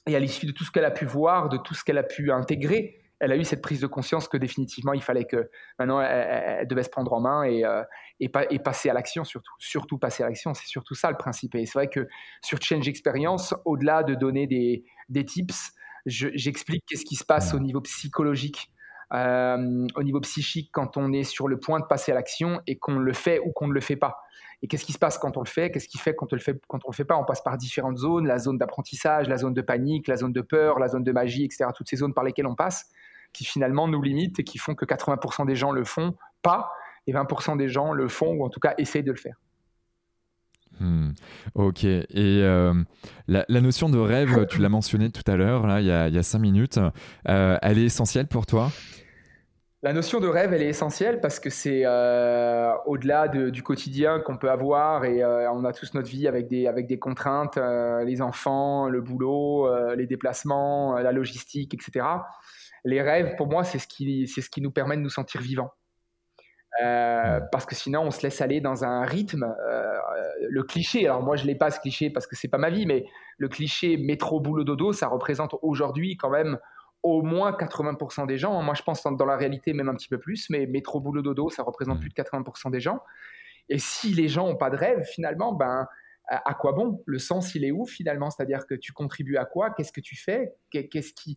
et 0.06 0.14
à 0.14 0.18
l'issue 0.18 0.44
de 0.44 0.52
tout 0.52 0.64
ce 0.64 0.70
qu'elle 0.70 0.84
a 0.84 0.90
pu 0.90 1.06
voir, 1.06 1.48
de 1.48 1.56
tout 1.56 1.72
ce 1.72 1.84
qu'elle 1.84 1.96
a 1.96 2.02
pu 2.02 2.30
intégrer, 2.30 3.00
elle 3.24 3.32
a 3.32 3.36
eu 3.36 3.44
cette 3.44 3.62
prise 3.62 3.80
de 3.80 3.86
conscience 3.86 4.28
que 4.28 4.36
définitivement 4.36 4.92
il 4.92 5.02
fallait 5.02 5.24
que 5.24 5.50
maintenant 5.78 6.00
elle, 6.00 6.66
devait 6.68 6.82
se 6.82 6.90
prendre 6.90 7.12
en 7.12 7.20
main 7.20 7.42
et, 7.44 7.64
euh, 7.64 7.82
et, 8.20 8.28
passer 8.28 8.90
à 8.90 8.92
l'action 8.92 9.24
surtout. 9.24 9.52
Surtout 9.58 9.98
passer 9.98 10.22
à 10.22 10.26
l'action, 10.26 10.52
c'est 10.54 10.66
surtout 10.66 10.94
ça 10.94 11.10
le 11.10 11.16
principe. 11.16 11.54
Et 11.54 11.64
c'est 11.66 11.78
vrai 11.78 11.88
que 11.88 12.06
sur 12.42 12.60
Change 12.60 12.86
Experience, 12.86 13.54
au-delà 13.64 14.02
de 14.02 14.14
donner 14.14 14.46
des, 14.46 14.84
des 15.08 15.24
tips, 15.24 15.72
j'explique 16.06 16.84
qu'est-ce 16.86 17.04
qui 17.04 17.16
se 17.16 17.24
passe 17.24 17.54
au 17.54 17.60
niveau 17.60 17.80
psychologique. 17.80 18.70
Euh, 19.12 19.86
au 19.94 20.02
niveau 20.02 20.20
psychique, 20.20 20.70
quand 20.72 20.96
on 20.96 21.12
est 21.12 21.24
sur 21.24 21.46
le 21.46 21.58
point 21.58 21.78
de 21.78 21.84
passer 21.84 22.12
à 22.12 22.14
l'action 22.14 22.60
et 22.66 22.78
qu'on 22.78 22.98
le 22.98 23.12
fait 23.12 23.38
ou 23.38 23.52
qu'on 23.52 23.68
ne 23.68 23.72
le 23.72 23.80
fait 23.80 23.96
pas. 23.96 24.18
Et 24.62 24.66
qu'est-ce 24.66 24.84
qui 24.84 24.92
se 24.92 24.98
passe 24.98 25.18
quand 25.18 25.36
on 25.36 25.40
le 25.40 25.48
fait? 25.48 25.70
Qu'est-ce 25.70 25.88
qui 25.88 25.98
fait 25.98 26.14
quand 26.14 26.32
on 26.32 26.36
le 26.36 26.40
fait 26.40 26.58
quand 26.68 26.78
on 26.84 26.90
le 26.90 26.94
fait 26.94 27.04
pas? 27.04 27.16
On 27.16 27.24
passe 27.24 27.42
par 27.42 27.56
différentes 27.58 27.98
zones 27.98 28.26
la 28.26 28.38
zone 28.38 28.56
d'apprentissage, 28.56 29.28
la 29.28 29.36
zone 29.36 29.52
de 29.52 29.60
panique, 29.60 30.08
la 30.08 30.16
zone 30.16 30.32
de 30.32 30.40
peur, 30.40 30.78
la 30.78 30.88
zone 30.88 31.04
de 31.04 31.12
magie, 31.12 31.44
etc. 31.44 31.66
Toutes 31.74 31.88
ces 31.88 31.96
zones 31.96 32.14
par 32.14 32.24
lesquelles 32.24 32.46
on 32.46 32.54
passe 32.54 32.86
qui 33.34 33.44
finalement 33.44 33.88
nous 33.88 34.00
limitent 34.00 34.38
et 34.38 34.44
qui 34.44 34.56
font 34.56 34.74
que 34.74 34.86
80% 34.86 35.46
des 35.46 35.56
gens 35.56 35.72
le 35.72 35.84
font 35.84 36.16
pas 36.42 36.70
et 37.06 37.12
20% 37.12 37.56
des 37.56 37.68
gens 37.68 37.92
le 37.92 38.08
font 38.08 38.32
ou 38.32 38.44
en 38.44 38.48
tout 38.48 38.60
cas 38.60 38.74
essayent 38.78 39.02
de 39.02 39.12
le 39.12 39.18
faire. 39.18 39.36
Hmm. 40.80 41.10
Ok. 41.54 41.84
Et 41.84 42.04
euh, 42.14 42.74
la, 43.28 43.60
notion 43.60 43.88
de 43.88 43.98
rêve, 43.98 44.46
tu 44.46 44.60
l'as 44.60 44.68
mentionné 44.68 45.10
tout 45.10 45.22
à 45.30 45.36
l'heure, 45.36 45.66
là, 45.66 45.80
il 45.80 45.86
y 45.86 45.92
a, 45.92 46.08
il 46.08 46.14
y 46.14 46.18
a 46.18 46.22
cinq 46.22 46.40
minutes, 46.40 46.80
euh, 47.28 47.58
elle 47.62 47.78
est 47.78 47.84
essentielle 47.84 48.26
pour 48.26 48.46
toi? 48.46 48.70
La 49.82 49.92
notion 49.92 50.18
de 50.18 50.26
rêve, 50.26 50.54
elle 50.54 50.62
est 50.62 50.68
essentielle 50.68 51.20
parce 51.20 51.38
que 51.38 51.50
c'est 51.50 51.82
euh, 51.84 52.72
au-delà 52.86 53.28
du 53.28 53.62
quotidien 53.62 54.18
qu'on 54.18 54.38
peut 54.38 54.50
avoir 54.50 55.04
et 55.04 55.22
on 55.22 55.62
a 55.66 55.74
tous 55.74 55.92
notre 55.92 56.08
vie 56.08 56.26
avec 56.26 56.48
des, 56.48 56.66
avec 56.66 56.86
des 56.86 56.98
contraintes, 56.98 57.58
les 57.58 58.22
enfants, 58.22 58.88
le 58.88 59.02
boulot, 59.02 59.68
les 59.94 60.06
déplacements, 60.06 60.94
la 60.94 61.12
logistique, 61.12 61.74
etc 61.74 62.02
les 62.84 63.02
rêves, 63.02 63.34
pour 63.36 63.48
moi, 63.48 63.64
c'est 63.64 63.78
ce 63.78 63.86
qui, 63.86 64.26
c'est 64.28 64.40
ce 64.40 64.50
qui 64.50 64.60
nous 64.60 64.70
permet 64.70 64.96
de 64.96 65.02
nous 65.02 65.10
sentir 65.10 65.40
vivants. 65.40 65.72
Euh, 66.82 67.40
parce 67.52 67.66
que 67.66 67.74
sinon, 67.74 68.02
on 68.02 68.10
se 68.10 68.22
laisse 68.22 68.40
aller 68.40 68.60
dans 68.60 68.84
un 68.84 69.04
rythme. 69.04 69.44
Euh, 69.44 69.98
le 70.48 70.62
cliché, 70.64 71.06
alors 71.06 71.22
moi, 71.22 71.36
je 71.36 71.46
l'ai 71.46 71.54
pas 71.54 71.70
ce 71.70 71.80
cliché 71.80 72.10
parce 72.10 72.26
que 72.26 72.36
c'est 72.36 72.48
pas 72.48 72.58
ma 72.58 72.70
vie, 72.70 72.84
mais 72.86 73.04
le 73.38 73.48
cliché 73.48 73.96
métro 73.96 74.40
boulot 74.40 74.64
dodo, 74.64 74.92
ça 74.92 75.08
représente 75.08 75.54
aujourd'hui 75.62 76.16
quand 76.16 76.30
même 76.30 76.58
au 77.02 77.22
moins 77.22 77.52
80% 77.52 78.26
des 78.26 78.38
gens. 78.38 78.60
Moi, 78.62 78.74
je 78.74 78.82
pense 78.82 79.02
dans 79.02 79.26
la 79.26 79.36
réalité 79.36 79.72
même 79.72 79.88
un 79.88 79.94
petit 79.94 80.08
peu 80.08 80.18
plus, 80.18 80.50
mais 80.50 80.66
métro 80.66 81.00
boulot 81.00 81.22
dodo, 81.22 81.50
ça 81.50 81.62
représente 81.62 81.98
mmh. 81.98 82.00
plus 82.00 82.08
de 82.10 82.14
80% 82.14 82.70
des 82.70 82.80
gens. 82.80 83.00
Et 83.68 83.78
si 83.78 84.12
les 84.12 84.28
gens 84.28 84.48
ont 84.48 84.56
pas 84.56 84.70
de 84.70 84.76
rêve, 84.76 85.04
finalement, 85.04 85.52
ben 85.52 85.86
à 86.26 86.54
quoi 86.54 86.72
bon? 86.72 87.02
Le 87.06 87.18
sens, 87.18 87.54
il 87.54 87.64
est 87.64 87.70
où 87.70 87.84
finalement? 87.84 88.30
C'est-à-dire 88.30 88.66
que 88.66 88.74
tu 88.74 88.92
contribues 88.92 89.36
à 89.36 89.44
quoi? 89.44 89.70
Qu'est-ce 89.70 89.92
que 89.92 90.00
tu 90.00 90.16
fais? 90.16 90.54
Qu'est-ce 90.70 91.12
qui, 91.12 91.36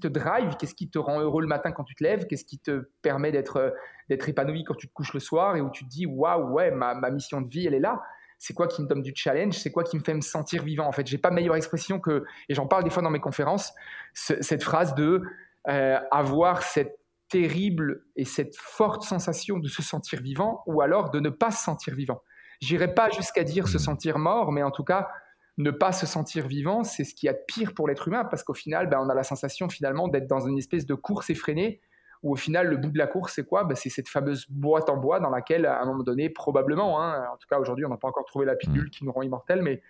te 0.00 0.08
drive? 0.08 0.56
Qu'est-ce 0.58 0.74
qui 0.74 0.88
te 0.88 0.98
rend 0.98 1.20
heureux 1.20 1.42
le 1.42 1.48
matin 1.48 1.70
quand 1.70 1.84
tu 1.84 1.94
te 1.94 2.02
lèves? 2.02 2.26
Qu'est-ce 2.26 2.44
qui 2.44 2.58
te 2.58 2.88
permet 3.02 3.30
d'être, 3.30 3.74
épanoui 4.08 4.64
quand 4.64 4.74
tu 4.74 4.88
te 4.88 4.92
couches 4.92 5.12
le 5.12 5.20
soir 5.20 5.56
et 5.56 5.60
où 5.60 5.70
tu 5.70 5.84
te 5.84 5.90
dis 5.90 6.06
waouh, 6.06 6.52
ouais, 6.52 6.70
ma, 6.70 6.94
ma, 6.94 7.10
mission 7.10 7.42
de 7.42 7.48
vie, 7.48 7.66
elle 7.66 7.74
est 7.74 7.80
là? 7.80 8.00
C'est 8.38 8.54
quoi 8.54 8.66
qui 8.66 8.82
me 8.82 8.88
donne 8.88 9.02
du 9.02 9.12
challenge? 9.14 9.54
C'est 9.54 9.70
quoi 9.70 9.84
qui 9.84 9.96
me 9.96 10.02
fait 10.02 10.14
me 10.14 10.22
sentir 10.22 10.64
vivant? 10.64 10.86
En 10.86 10.92
fait, 10.92 11.06
j'ai 11.06 11.18
pas 11.18 11.30
meilleure 11.30 11.56
expression 11.56 12.00
que, 12.00 12.24
et 12.48 12.54
j'en 12.54 12.66
parle 12.66 12.84
des 12.84 12.90
fois 12.90 13.02
dans 13.02 13.10
mes 13.10 13.20
conférences, 13.20 13.72
cette 14.14 14.62
phrase 14.62 14.94
de 14.94 15.22
euh, 15.68 15.98
avoir 16.10 16.62
cette 16.62 16.98
terrible 17.28 18.04
et 18.16 18.24
cette 18.24 18.56
forte 18.56 19.04
sensation 19.04 19.58
de 19.58 19.68
se 19.68 19.80
sentir 19.80 20.20
vivant 20.20 20.62
ou 20.66 20.82
alors 20.82 21.10
de 21.10 21.20
ne 21.20 21.30
pas 21.30 21.50
se 21.50 21.64
sentir 21.64 21.94
vivant. 21.94 22.20
J'irai 22.62 22.94
pas 22.94 23.10
jusqu'à 23.10 23.42
dire 23.42 23.66
se 23.66 23.78
sentir 23.78 24.18
mort, 24.18 24.52
mais 24.52 24.62
en 24.62 24.70
tout 24.70 24.84
cas, 24.84 25.10
ne 25.58 25.72
pas 25.72 25.90
se 25.90 26.06
sentir 26.06 26.46
vivant, 26.46 26.84
c'est 26.84 27.02
ce 27.02 27.12
qui 27.12 27.26
y 27.26 27.28
a 27.28 27.32
de 27.32 27.42
pire 27.48 27.74
pour 27.74 27.88
l'être 27.88 28.06
humain, 28.06 28.24
parce 28.24 28.44
qu'au 28.44 28.54
final, 28.54 28.88
ben, 28.88 29.00
on 29.00 29.08
a 29.08 29.14
la 29.14 29.24
sensation 29.24 29.68
finalement 29.68 30.06
d'être 30.06 30.28
dans 30.28 30.46
une 30.46 30.56
espèce 30.58 30.86
de 30.86 30.94
course 30.94 31.28
effrénée, 31.28 31.80
où 32.22 32.32
au 32.32 32.36
final, 32.36 32.68
le 32.68 32.76
bout 32.76 32.92
de 32.92 32.98
la 32.98 33.08
course, 33.08 33.34
c'est 33.34 33.44
quoi? 33.44 33.64
Ben, 33.64 33.74
C'est 33.74 33.88
cette 33.88 34.08
fameuse 34.08 34.46
boîte 34.48 34.88
en 34.90 34.96
bois 34.96 35.18
dans 35.18 35.28
laquelle, 35.28 35.66
à 35.66 35.82
un 35.82 35.86
moment 35.86 36.04
donné, 36.04 36.30
probablement, 36.30 37.02
hein, 37.02 37.26
en 37.32 37.36
tout 37.36 37.48
cas 37.50 37.58
aujourd'hui, 37.58 37.84
on 37.84 37.88
n'a 37.88 37.96
pas 37.96 38.06
encore 38.06 38.26
trouvé 38.26 38.46
la 38.46 38.54
pilule 38.54 38.90
qui 38.90 39.04
nous 39.04 39.10
rend 39.10 39.22
immortels, 39.22 39.60
mais 39.60 39.82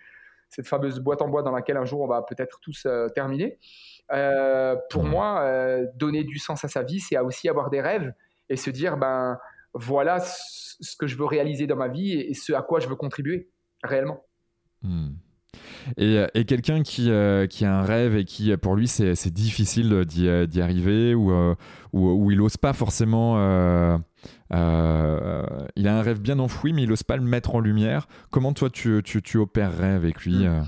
cette 0.49 0.67
fameuse 0.67 0.99
boîte 0.99 1.21
en 1.21 1.27
bois 1.27 1.43
dans 1.43 1.51
laquelle 1.51 1.77
un 1.77 1.85
jour 1.85 2.01
on 2.01 2.07
va 2.07 2.23
peut-être 2.23 2.59
tous 2.59 2.85
euh, 2.87 3.07
terminer. 3.09 3.59
Euh, 4.11 4.75
pour 4.89 5.03
moi, 5.03 5.41
euh, 5.41 5.85
donner 5.95 6.23
du 6.23 6.39
sens 6.39 6.65
à 6.65 6.67
sa 6.67 6.81
vie, 6.81 6.99
c'est 6.99 7.17
aussi 7.19 7.49
avoir 7.49 7.69
des 7.69 7.81
rêves 7.81 8.13
et 8.49 8.57
se 8.57 8.69
dire, 8.69 8.97
ben 8.97 9.37
voilà 9.73 10.19
ce 10.19 10.95
que 10.97 11.07
je 11.07 11.17
veux 11.17 11.25
réaliser 11.25 11.67
dans 11.67 11.75
ma 11.75 11.87
vie 11.87 12.11
et, 12.11 12.33
ce 12.33 12.53
à 12.53 12.61
quoi 12.61 12.79
je 12.79 12.87
veux 12.87 12.95
contribuer 12.95 13.49
réellement. 13.83 14.23
Hmm. 14.81 15.13
Et, 15.97 16.23
et 16.33 16.45
quelqu'un 16.45 16.81
qui, 16.81 17.11
euh, 17.11 17.45
qui, 17.45 17.65
a 17.65 17.77
un 17.77 17.83
rêve 17.83 18.15
et 18.15 18.25
qui, 18.25 18.55
pour 18.57 18.75
lui, 18.75 18.87
c'est 18.87 19.33
difficile 19.33 20.05
d'y 20.05 20.61
arriver 20.61 21.13
ou, 21.13 21.31
euh, 21.31 21.55
ou, 21.91 22.31
il 22.31 22.37
n'ose 22.37 22.57
pas 22.57 22.73
forcément. 22.73 23.35
Euh, 23.37 23.97
il 24.49 25.87
a 25.87 25.97
un 25.97 26.01
rêve 26.01 26.21
bien 26.21 26.39
enfoui, 26.39 26.73
mais 26.73 26.83
il 26.83 26.89
n'ose 26.89 27.03
pas 27.03 27.17
le 27.17 27.23
mettre 27.23 27.55
en 27.55 27.59
lumière. 27.59 28.07
Comment 28.31 28.53
toi, 28.53 28.69
tu, 28.69 29.01
tu, 29.03 29.21
tu 29.21 29.37
opérerais 29.37 29.91
avec 29.91 30.23
lui 30.25 30.47
hmm. 30.47 30.65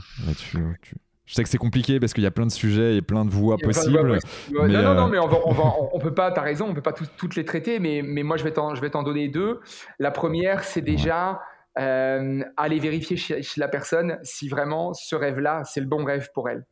Je 1.25 1.33
sais 1.33 1.43
que 1.43 1.49
c'est 1.49 1.57
compliqué 1.57 1.99
parce 1.99 2.13
qu'il 2.13 2.23
y 2.23 2.27
a 2.27 2.31
plein 2.31 2.45
de 2.45 2.51
sujets 2.51 2.97
et 2.97 3.01
plein 3.01 3.25
de 3.25 3.31
voies 3.31 3.57
possibles. 3.57 4.19
non, 4.51 4.67
non, 4.67 4.93
non, 4.93 5.07
mais 5.07 5.17
on, 5.17 5.27
va, 5.27 5.73
on, 5.91 5.99
peut 6.03 6.13
pas, 6.13 6.31
tu 6.31 6.39
as 6.39 6.43
raison, 6.43 6.67
on 6.69 6.73
peut 6.73 6.81
pas 6.81 6.93
toutes 6.93 7.35
les 7.35 7.45
traiter, 7.45 7.79
mais, 7.79 8.01
mais 8.03 8.23
moi 8.23 8.38
je 8.38 8.43
vais 8.43 8.51
t'en 8.51 9.03
donner 9.03 9.27
deux. 9.27 9.59
La 9.97 10.11
première, 10.11 10.63
c'est 10.63 10.81
déjà 10.81 11.41
euh, 11.79 12.43
aller 12.57 12.79
vérifier 12.79 13.17
chez, 13.17 13.41
la 13.57 13.67
personne 13.67 14.19
si 14.23 14.47
vraiment 14.47 14.93
ce 14.93 15.15
rêve-là, 15.15 15.63
c'est 15.65 15.81
le 15.81 15.88
bon 15.88 16.03
rêve 16.05 16.29
pour 16.33 16.47
elle. 16.47 16.65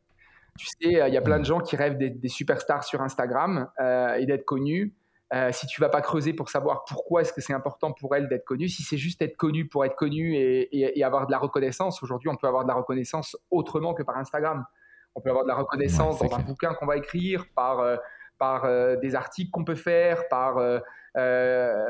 Tu 0.56 0.66
sais, 0.66 1.08
il 1.08 1.12
y 1.12 1.16
a 1.16 1.20
plein 1.20 1.40
de 1.40 1.44
gens 1.44 1.58
qui 1.58 1.74
rêvent 1.74 1.98
des, 1.98 2.28
superstars 2.28 2.84
sur 2.84 3.02
Instagram 3.02 3.68
euh, 3.80 4.14
et 4.14 4.24
d'être 4.24 4.44
connus. 4.44 4.94
Euh, 5.34 5.50
si 5.50 5.66
tu 5.66 5.80
vas 5.80 5.88
pas 5.88 6.00
creuser 6.00 6.32
pour 6.32 6.48
savoir 6.48 6.84
pourquoi 6.84 7.22
est-ce 7.22 7.32
que 7.32 7.40
c'est 7.40 7.52
important 7.52 7.92
pour 7.92 8.14
elle 8.14 8.28
d'être 8.28 8.44
connue, 8.44 8.68
si 8.68 8.84
c'est 8.84 8.96
juste 8.96 9.20
être 9.20 9.36
connue 9.36 9.66
pour 9.66 9.84
être 9.84 9.96
connue 9.96 10.36
et, 10.36 11.02
avoir 11.02 11.26
de 11.26 11.32
la 11.32 11.38
reconnaissance, 11.38 12.02
aujourd'hui 12.02 12.28
on 12.28 12.36
peut 12.36 12.46
avoir 12.46 12.62
de 12.62 12.68
la 12.68 12.74
reconnaissance 12.74 13.36
autrement 13.50 13.94
que 13.94 14.04
par 14.04 14.16
Instagram. 14.16 14.64
On 15.16 15.20
peut 15.20 15.30
avoir 15.30 15.44
de 15.44 15.48
la 15.48 15.56
reconnaissance 15.56 16.20
dans 16.20 16.34
un 16.34 16.40
bouquin 16.40 16.74
qu'on 16.74 16.86
va 16.86 16.96
écrire, 16.96 17.46
par, 17.54 17.80
euh, 17.80 17.96
par 18.38 18.64
euh, 18.64 18.96
des 18.96 19.16
articles 19.16 19.50
qu'on 19.50 19.64
peut 19.64 19.74
faire, 19.74 20.28
par 20.28 20.56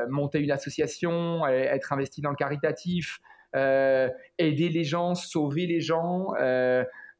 monter 0.09 0.39
une 0.39 0.51
association, 0.51 1.45
être 1.45 1.93
investi 1.93 2.21
dans 2.21 2.31
le 2.31 2.35
caritatif, 2.35 3.19
aider 3.53 4.69
les 4.69 4.83
gens, 4.83 5.13
sauver 5.13 5.67
les 5.67 5.81
gens. 5.81 6.33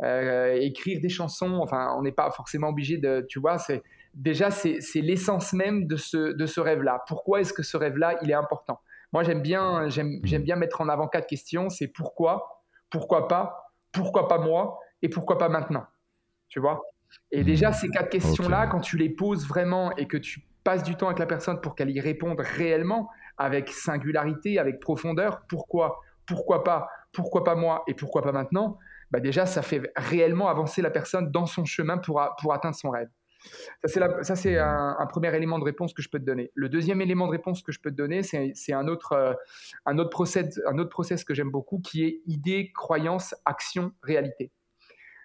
écrire 0.01 1.01
des 1.01 1.09
chansons, 1.09 1.59
enfin, 1.61 1.93
on 1.97 2.01
n'est 2.01 2.11
pas 2.11 2.31
forcément 2.31 2.69
obligé 2.69 2.97
de, 2.97 3.25
tu 3.29 3.39
vois, 3.39 3.59
c'est 3.59 3.83
déjà, 4.15 4.49
c'est 4.49 4.79
l'essence 4.95 5.53
même 5.53 5.87
de 5.87 5.97
ce, 5.97 6.33
de 6.33 6.45
ce 6.45 6.59
rêve-là. 6.59 7.03
Pourquoi 7.07 7.41
est-ce 7.41 7.53
que 7.53 7.63
ce 7.63 7.77
rêve-là, 7.77 8.17
il 8.21 8.31
est 8.31 8.35
important? 8.35 8.79
Moi, 9.13 9.23
j'aime 9.23 9.41
bien, 9.41 9.87
j'aime 9.89 10.19
bien 10.21 10.55
mettre 10.55 10.81
en 10.81 10.89
avant 10.89 11.07
quatre 11.07 11.27
questions. 11.27 11.69
C'est 11.69 11.87
pourquoi, 11.87 12.63
pourquoi 12.89 13.27
pas, 13.27 13.71
pourquoi 13.91 14.27
pas 14.27 14.39
moi, 14.39 14.79
et 15.01 15.09
pourquoi 15.09 15.37
pas 15.37 15.49
maintenant? 15.49 15.85
Tu 16.47 16.59
vois? 16.59 16.81
Et 17.31 17.43
déjà, 17.43 17.71
ces 17.71 17.89
quatre 17.89 18.09
questions-là, 18.09 18.67
quand 18.67 18.81
tu 18.81 18.97
les 18.97 19.09
poses 19.09 19.47
vraiment 19.47 19.95
et 19.95 20.07
que 20.07 20.17
tu 20.17 20.41
passes 20.63 20.83
du 20.83 20.95
temps 20.95 21.07
avec 21.07 21.19
la 21.19 21.27
personne 21.27 21.61
pour 21.61 21.75
qu'elle 21.75 21.91
y 21.91 21.99
réponde 21.99 22.39
réellement, 22.39 23.09
avec 23.37 23.69
singularité, 23.69 24.59
avec 24.59 24.79
profondeur, 24.79 25.43
pourquoi, 25.47 25.99
pourquoi 26.25 26.63
pas, 26.63 26.89
pourquoi 27.11 27.43
pas 27.43 27.55
moi, 27.55 27.83
et 27.87 27.93
pourquoi 27.93 28.21
pas 28.21 28.31
maintenant, 28.31 28.79
bah 29.11 29.19
déjà, 29.19 29.45
ça 29.45 29.61
fait 29.61 29.91
réellement 29.95 30.47
avancer 30.47 30.81
la 30.81 30.89
personne 30.89 31.31
dans 31.31 31.45
son 31.45 31.63
chemin 31.63 31.97
pour, 31.97 32.21
pour 32.41 32.53
atteindre 32.53 32.75
son 32.75 32.89
rêve. 32.89 33.09
Ça, 33.85 34.35
c'est 34.35 34.57
un, 34.57 35.07
premier 35.09 35.35
élément 35.35 35.59
de 35.59 35.63
réponse 35.63 35.93
que 35.93 36.01
je 36.01 36.09
peux 36.09 36.19
te 36.19 36.25
donner. 36.25 36.51
Le 36.55 36.69
deuxième 36.69 37.01
élément 37.01 37.27
de 37.27 37.31
réponse 37.31 37.61
que 37.61 37.71
je 37.71 37.79
peux 37.79 37.91
te 37.91 37.95
donner, 37.95 38.23
c'est 38.23 38.73
un 38.73 38.87
autre, 38.87 39.13
euh, 39.13 39.33
un, 39.85 39.97
autre 39.97 40.09
process, 40.09 40.59
un 40.67 40.77
autre 40.77 40.89
process 40.89 41.23
que 41.23 41.33
j'aime 41.33 41.51
beaucoup 41.51 41.79
qui 41.79 42.03
est 42.03 42.21
idée, 42.25 42.71
croyance, 42.73 43.35
action, 43.45 43.91
réalité. 44.01 44.51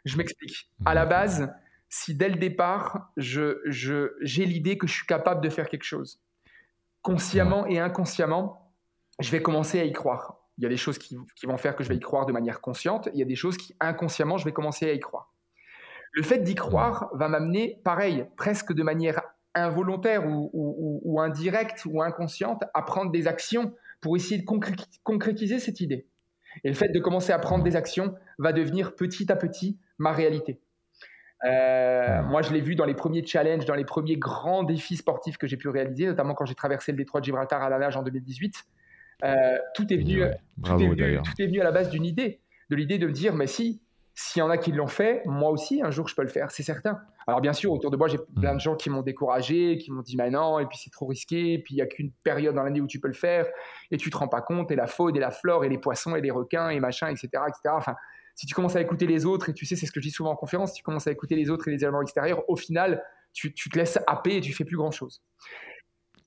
Je 0.04 0.16
m'explique. 0.16 0.70
À 0.85 0.94
la 0.94 1.06
base, 1.06 1.52
si 1.88 2.14
dès 2.14 2.28
le 2.28 2.37
départ, 2.37 3.11
j'ai 3.16 3.54
je, 3.66 4.12
j'ai 4.20 4.44
l'idée 4.46 4.78
que 4.78 4.87
je 4.87 4.92
suis 4.92 5.06
capable 5.06 5.40
de 5.42 5.50
faire 5.50 5.68
quelque 5.68 5.85
chose, 5.85 6.20
consciemment 7.02 7.66
et 7.66 7.78
inconsciemment, 7.78 8.72
je 9.18 9.30
vais 9.30 9.42
commencer 9.42 9.80
à 9.80 9.85
y 9.85 9.92
croire. 9.92 10.37
Il 10.59 10.64
y 10.64 10.66
a 10.66 10.68
des 10.68 10.76
choses 10.76 10.98
qui, 10.98 11.16
qui 11.37 11.46
vont 11.46 11.56
faire 11.56 11.74
que 11.74 11.83
je 11.83 11.88
vais 11.88 11.96
y 11.96 12.00
croire 12.00 12.26
de 12.26 12.33
manière 12.33 12.61
consciente, 12.61 13.09
il 13.12 13.18
y 13.18 13.22
a 13.22 13.26
des 13.26 13.37
choses 13.37 13.56
qui 13.56 13.74
inconsciemment, 13.80 14.37
je 14.37 14.44
vais 14.44 14.52
commencer 14.52 14.88
à 14.88 14.92
y 14.92 15.00
croire. 15.00 15.30
Le 16.12 16.23
fait 16.23 16.38
d'y 16.38 16.55
croire 16.55 17.09
va 17.14 17.29
m'amener, 17.29 17.81
pareil, 17.85 18.27
presque 18.37 18.73
de 18.73 18.83
manière 18.83 19.20
involontaire 19.55 20.25
ou, 20.27 21.20
indirecte 21.20 21.85
ou 21.87 22.03
inconsciente, 22.03 22.64
à 22.75 22.83
prendre 22.83 23.11
des 23.11 23.27
actions 23.27 23.75
pour 24.01 24.16
essayer 24.16 24.40
de 24.40 24.46
concrétiser 25.03 25.59
cette 25.59 25.81
idée. 25.81 26.07
Et 26.64 26.68
le 26.68 26.75
fait 26.75 26.88
de 26.88 26.99
commencer 26.99 27.33
à 27.33 27.38
prendre 27.38 27.62
des 27.62 27.77
actions 27.77 28.14
va 28.38 28.53
devenir 28.53 28.96
petit 28.96 29.31
à 29.31 29.37
petit 29.37 29.79
ma 29.99 30.12
réalité. 30.12 30.61
Euh, 31.44 32.23
moi, 32.23 32.42
je 32.42 32.53
l'ai 32.53 32.61
vu 32.61 32.75
dans 32.75 32.85
les 32.85 32.94
premiers 32.94 33.25
challenges, 33.25 33.64
dans 33.64 33.75
les 33.75 33.85
premiers 33.85 34.16
grands 34.16 34.62
défis 34.62 34.96
sportifs 34.96 35.38
que 35.38 35.46
j'ai 35.46 35.57
pu 35.57 35.68
réaliser, 35.68 36.07
notamment 36.07 36.35
quand 36.35 36.44
j'ai 36.44 36.55
traversé 36.55 36.92
le 36.92 36.99
détroit 36.99 37.20
de 37.20 37.25
Gibraltar 37.27 37.62
à 37.62 37.70
la 37.70 37.79
nage 37.79 37.96
en 37.96 38.03
2018. 38.03 38.55
Euh, 39.23 39.59
tout, 39.75 39.92
est 39.92 39.96
venu, 39.96 40.23
tout, 40.62 40.73
est 40.73 40.87
venu, 40.87 41.18
tout 41.23 41.42
est 41.42 41.46
venu 41.46 41.61
à 41.61 41.64
la 41.64 41.73
base 41.73 41.90
d'une 41.90 42.05
idée, 42.05 42.40
de 42.70 42.77
l'idée 42.77 42.99
de 42.99 43.07
me 43.07 43.12
dire, 43.12 43.35
mais 43.35 43.46
si, 43.46 43.83
s'il 44.14 44.40
y 44.40 44.42
en 44.42 44.51
a 44.51 44.59
qui 44.59 44.73
l'ont 44.73 44.87
fait, 44.87 45.23
moi 45.25 45.51
aussi, 45.51 45.83
un 45.83 45.90
jour, 45.90 46.09
je 46.09 46.14
peux 46.14 46.23
le 46.23 46.29
faire, 46.29 46.51
c'est 46.51 46.62
certain. 46.62 47.01
Alors, 47.27 47.40
bien 47.40 47.53
sûr, 47.53 47.73
autour 47.73 47.90
de 47.90 47.96
moi, 47.96 48.09
j'ai 48.09 48.18
plein 48.40 48.55
de 48.55 48.61
gens 48.61 48.75
qui 48.75 48.90
m'ont 48.90 49.03
découragé, 49.03 49.79
qui 49.79 49.92
m'ont 49.92 50.03
dit, 50.03 50.16
mais 50.16 50.31
non, 50.31 50.59
et 50.59 50.66
puis 50.66 50.79
c'est 50.83 50.90
trop 50.90 51.07
risqué, 51.07 51.55
et 51.55 51.59
puis 51.59 51.75
il 51.75 51.77
n'y 51.77 51.83
a 51.83 51.87
qu'une 51.87 52.11
période 52.25 52.55
dans 52.55 52.62
l'année 52.62 52.81
où 52.81 52.87
tu 52.87 53.01
peux 53.01 53.09
le 53.09 53.14
faire, 53.14 53.46
et 53.90 53.96
tu 53.96 54.11
te 54.11 54.16
rends 54.16 54.29
pas 54.29 54.42
compte, 54.42 54.70
et 54.70 54.77
la 54.77 54.87
faune, 54.87 55.16
et 55.16 55.20
la 55.20 55.31
flore, 55.31 55.64
et 55.64 55.68
les 55.68 55.79
poissons, 55.79 56.16
et 56.16 56.20
les 56.20 56.31
requins, 56.31 56.70
et 56.70 56.81
machin, 56.81 57.09
etc., 57.09 57.29
etc. 57.49 57.75
Enfin, 57.77 57.94
si 58.35 58.46
tu 58.46 58.55
commences 58.55 58.77
à 58.77 58.81
écouter 58.81 59.07
les 59.07 59.27
autres, 59.27 59.51
et 59.51 59.55
tu 59.55 59.66
sais, 59.66 59.77
c'est 59.77 59.87
ce 59.87 59.92
que 59.92 60.01
je 60.01 60.09
dis 60.09 60.12
souvent 60.12 60.31
en 60.31 60.37
conférence, 60.37 60.70
si 60.70 60.79
tu 60.79 60.83
commences 60.83 61.07
à 61.07 61.12
écouter 61.12 61.37
les 61.37 61.51
autres 61.51 61.68
et 61.68 61.73
les 61.73 61.83
éléments 61.83 62.03
extérieurs, 62.03 62.42
au 62.49 62.57
final, 62.57 63.03
tu, 63.33 63.53
te 63.53 63.79
laisses 63.79 63.99
happer 64.07 64.37
et 64.37 64.40
tu 64.40 64.53
fais 64.53 64.64
plus 64.64 64.77
grand-chose. 64.77 65.23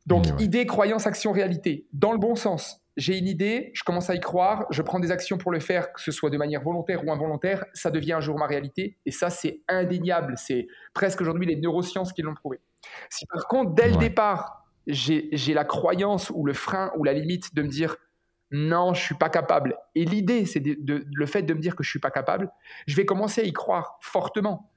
Donc, 0.06 0.26
idée, 0.40 0.66
croyance, 0.66 1.08
action, 1.08 1.32
réalité, 1.32 1.88
dans 1.94 2.12
le 2.12 2.18
bon 2.18 2.36
sens 2.36 2.84
j'ai 2.96 3.18
une 3.18 3.28
idée, 3.28 3.72
je 3.74 3.84
commence 3.84 4.10
à 4.10 4.16
y 4.16 4.20
croire, 4.20 4.66
je 4.70 4.82
prends 4.82 5.00
des 5.00 5.12
actions 5.12 5.38
pour 5.38 5.52
le 5.52 5.60
faire, 5.60 5.92
que 5.94 6.02
ce 6.02 6.12
soit 6.12 6.30
de 6.30 6.38
manière 6.38 6.62
volontaire 6.62 7.06
ou 7.06 7.12
involontaire, 7.12 7.66
ça 7.74 7.90
devient 7.90 8.14
un 8.14 8.20
jour 8.20 8.38
ma 8.38 8.46
réalité. 8.46 8.98
Et 9.06 9.12
ça, 9.12 9.30
c'est 9.30 9.62
indéniable. 9.68 10.36
C'est 10.38 10.68
presque 10.94 11.22
aujourd'hui 11.22 11.48
les 11.48 11.56
neurosciences 11.56 12.14
qui 12.14 12.22
l'ont 12.22 12.36
prouvé. 12.36 12.60
Si 13.10 13.26
par 13.26 13.48
contre, 13.48 13.74
dès 13.74 13.90
le 13.90 13.98
départ, 13.98 14.66
j'ai 14.86 15.54
la 15.54 15.66
croyance 15.66 16.30
ou 16.30 16.46
le 16.46 16.54
frein 16.54 16.92
ou 16.98 17.04
la 17.04 17.14
limite 17.14 17.56
de 17.56 17.64
me 17.64 17.68
dire 17.68 17.96
non, 18.52 18.94
je 18.94 19.02
suis 19.02 19.16
pas 19.16 19.30
capable, 19.30 19.76
et 19.96 20.06
l'idée, 20.06 20.46
c'est 20.46 20.60
de, 20.60 21.08
le 21.12 21.26
fait 21.26 21.42
de 21.42 21.56
me 21.56 21.60
dire 21.60 21.76
que 21.76 21.82
je 21.82 21.90
suis 21.90 22.00
pas 22.00 22.12
capable, 22.12 22.52
je 22.86 22.96
vais 22.96 23.04
commencer 23.04 23.42
à 23.42 23.46
y 23.46 23.52
croire 23.52 23.98
fortement. 24.00 24.72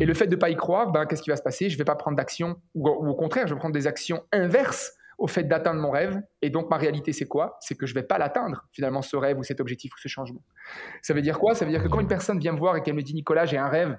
Et 0.00 0.04
le 0.04 0.12
hmm. 0.12 0.16
fait 0.16 0.26
de 0.26 0.34
ne 0.34 0.40
pas 0.40 0.50
y 0.50 0.56
croire, 0.56 0.90
ben, 0.90 1.06
qu'est-ce 1.06 1.22
qui 1.22 1.30
va 1.30 1.36
se 1.36 1.42
passer? 1.42 1.68
Je 1.68 1.74
ne 1.74 1.78
vais 1.78 1.84
pas 1.84 1.96
prendre 1.96 2.16
d'action, 2.16 2.56
ou, 2.74 2.88
ou, 2.88 3.08
au 3.08 3.14
contraire, 3.14 3.46
je 3.46 3.54
vais 3.54 3.58
prendre 3.58 3.74
des 3.74 3.86
actions 3.86 4.22
inverses 4.32 4.92
au 5.18 5.26
fait 5.26 5.44
d'atteindre 5.44 5.80
mon 5.80 5.90
rêve. 5.90 6.20
Et 6.42 6.50
donc, 6.50 6.70
ma 6.70 6.76
réalité, 6.76 7.12
c'est 7.12 7.26
quoi? 7.26 7.56
C'est 7.60 7.74
que 7.74 7.86
je 7.86 7.94
ne 7.94 8.00
vais 8.00 8.06
pas 8.06 8.18
l'atteindre, 8.18 8.66
finalement, 8.72 9.02
ce 9.02 9.16
rêve 9.16 9.38
ou 9.38 9.42
cet 9.42 9.60
objectif 9.60 9.92
ou 9.94 9.98
ce 9.98 10.08
changement. 10.08 10.42
Ça 11.02 11.12
veut 11.12 11.22
dire 11.22 11.38
quoi? 11.38 11.54
Ça 11.54 11.64
veut 11.64 11.72
dire 11.72 11.82
que 11.82 11.88
quand 11.88 12.00
une 12.00 12.08
personne 12.08 12.38
vient 12.38 12.52
me 12.52 12.58
voir 12.58 12.76
et 12.76 12.82
qu'elle 12.82 12.94
me 12.94 13.02
dit, 13.02 13.14
Nicolas, 13.14 13.44
j'ai 13.44 13.58
un 13.58 13.68
rêve, 13.68 13.98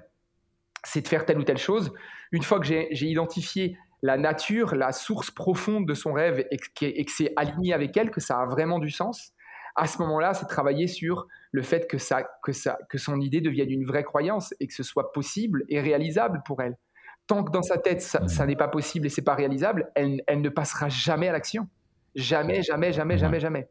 c'est 0.82 1.02
de 1.02 1.08
faire 1.08 1.26
telle 1.26 1.38
ou 1.38 1.44
telle 1.44 1.58
chose, 1.58 1.92
une 2.32 2.42
fois 2.42 2.58
que 2.58 2.66
j'ai 2.66 3.06
identifié 3.06 3.76
la 4.02 4.16
nature, 4.16 4.74
la 4.74 4.92
source 4.92 5.30
profonde 5.30 5.86
de 5.86 5.92
son 5.92 6.14
rêve 6.14 6.46
et 6.50 6.56
que, 7.04 7.10
c'est 7.12 7.32
aligné 7.36 7.74
avec 7.74 7.96
elle, 7.98 8.10
que 8.10 8.20
ça 8.20 8.40
a 8.40 8.46
vraiment 8.46 8.78
du 8.78 8.90
sens, 8.90 9.32
à 9.76 9.86
ce 9.86 9.98
moment-là, 9.98 10.34
c'est 10.34 10.46
travailler 10.46 10.86
sur 10.86 11.26
le 11.52 11.62
fait 11.62 11.88
que, 11.88 11.98
ça, 11.98 12.24
que, 12.42 12.52
ça, 12.52 12.78
que 12.88 12.98
son 12.98 13.20
idée 13.20 13.40
devienne 13.40 13.70
une 13.70 13.84
vraie 13.84 14.04
croyance 14.04 14.54
et 14.60 14.66
que 14.66 14.74
ce 14.74 14.82
soit 14.82 15.12
possible 15.12 15.64
et 15.68 15.80
réalisable 15.80 16.42
pour 16.44 16.62
elle 16.62 16.76
tant 17.30 17.44
que 17.44 17.52
dans 17.52 17.62
sa 17.62 17.78
tête, 17.78 18.02
ça, 18.02 18.46
n'est 18.46 18.56
pas 18.56 18.66
possible 18.66 19.06
et 19.06 19.08
c'est 19.08 19.22
pas 19.22 19.36
réalisable, 19.36 19.92
elle, 19.94 20.20
ne 20.28 20.48
passera 20.48 20.88
jamais 20.88 21.28
à 21.28 21.32
l'action. 21.32 21.68
Jamais, 22.16 22.64
jamais, 22.64 22.92
jamais, 22.92 23.18
jamais, 23.18 23.38
jamais. 23.38 23.68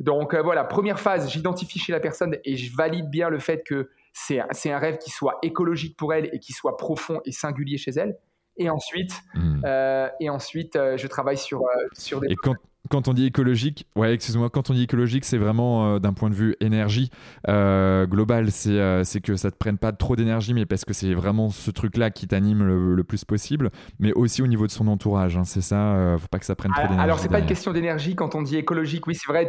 Donc 0.00 0.34
euh, 0.34 0.42
voilà, 0.42 0.64
première 0.64 0.98
phase, 0.98 1.30
j'identifie 1.30 1.78
chez 1.78 1.92
la 1.92 2.00
personne 2.00 2.36
et 2.44 2.56
je 2.56 2.74
valide 2.76 3.08
bien 3.08 3.28
le 3.28 3.38
fait 3.38 3.62
que 3.64 3.90
c'est 4.12 4.40
un 4.40 4.78
rêve 4.78 4.98
qui 4.98 5.10
soit 5.10 5.38
écologique 5.44 5.96
pour 5.96 6.12
elle 6.12 6.28
et 6.32 6.40
qui 6.40 6.52
soit 6.52 6.76
profond 6.76 7.20
et 7.24 7.30
singulier 7.30 7.78
chez 7.78 7.92
elle. 7.92 8.16
Et 8.56 8.70
ensuite, 8.70 9.12
hmm. 9.34 9.60
euh, 9.64 10.08
et 10.18 10.28
ensuite 10.28 10.74
euh, 10.74 10.96
je 10.96 11.06
travaille 11.06 11.38
sur, 11.38 11.62
sur 11.92 12.18
des 12.18 12.34
quand 12.34 12.56
on 12.94 13.12
dit 13.12 13.26
écologique, 13.26 13.86
ouais, 13.96 14.14
excuse-moi, 14.14 14.50
quand 14.50 14.70
on 14.70 14.74
dit 14.74 14.84
écologique, 14.84 15.24
c'est 15.24 15.38
vraiment 15.38 15.94
euh, 15.94 15.98
d'un 15.98 16.12
point 16.12 16.30
de 16.30 16.34
vue 16.34 16.56
énergie 16.60 17.10
euh, 17.48 18.06
global, 18.06 18.48
euh, 18.66 19.04
c'est 19.04 19.20
que 19.20 19.36
ça 19.36 19.50
te 19.50 19.56
prenne 19.56 19.78
pas 19.78 19.92
trop 19.92 20.16
d'énergie, 20.16 20.54
mais 20.54 20.66
parce 20.66 20.84
que 20.84 20.92
c'est 20.92 21.14
vraiment 21.14 21.50
ce 21.50 21.70
truc-là 21.70 22.10
qui 22.10 22.26
t'anime 22.26 22.64
le, 22.64 23.04
plus 23.04 23.24
possible, 23.24 23.70
mais 24.00 24.12
aussi 24.12 24.42
au 24.42 24.48
niveau 24.48 24.66
de 24.66 24.72
son 24.72 24.88
entourage. 24.88 25.36
Hein, 25.36 25.44
c'est 25.44 25.60
ça, 25.60 26.16
faut 26.18 26.26
pas 26.28 26.38
que 26.38 26.44
ça 26.44 26.56
prenne 26.56 26.72
trop 26.72 26.82
d'énergie. 26.82 27.02
Alors 27.02 27.18
c'est 27.20 27.28
pas 27.28 27.38
une 27.38 27.46
question 27.46 27.72
d'énergie 27.72 28.16
quand 28.16 28.34
on 28.34 28.42
dit 28.42 28.56
écologique. 28.56 29.06
Oui, 29.06 29.14
c'est 29.14 29.30
vrai. 29.30 29.48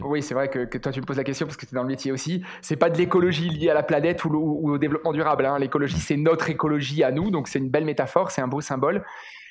Oui, 0.00 0.22
c'est 0.22 0.34
vrai 0.34 0.48
que, 0.48 0.78
toi 0.78 0.90
tu 0.90 1.00
me 1.00 1.06
poses 1.06 1.18
la 1.18 1.24
question 1.24 1.46
parce 1.46 1.58
que 1.58 1.66
tu 1.66 1.74
es 1.74 1.76
dans 1.76 1.82
le 1.82 1.88
métier 1.88 2.12
aussi. 2.12 2.42
C'est 2.62 2.76
pas 2.76 2.88
de 2.88 2.96
l'écologie 2.96 3.50
liée 3.50 3.68
à 3.68 3.74
la 3.74 3.82
planète 3.82 4.24
ou, 4.24 4.30
au 4.34 4.78
développement 4.78 5.12
durable. 5.12 5.44
Hein. 5.44 5.58
L'écologie, 5.58 5.98
c'est 5.98 6.16
notre 6.16 6.48
écologie 6.48 7.02
à 7.02 7.10
nous, 7.10 7.30
donc 7.30 7.48
c'est 7.48 7.58
une 7.58 7.70
belle 7.70 7.84
métaphore, 7.84 8.30
c'est 8.30 8.40
un 8.40 8.48
beau 8.48 8.60
symbole. 8.60 9.04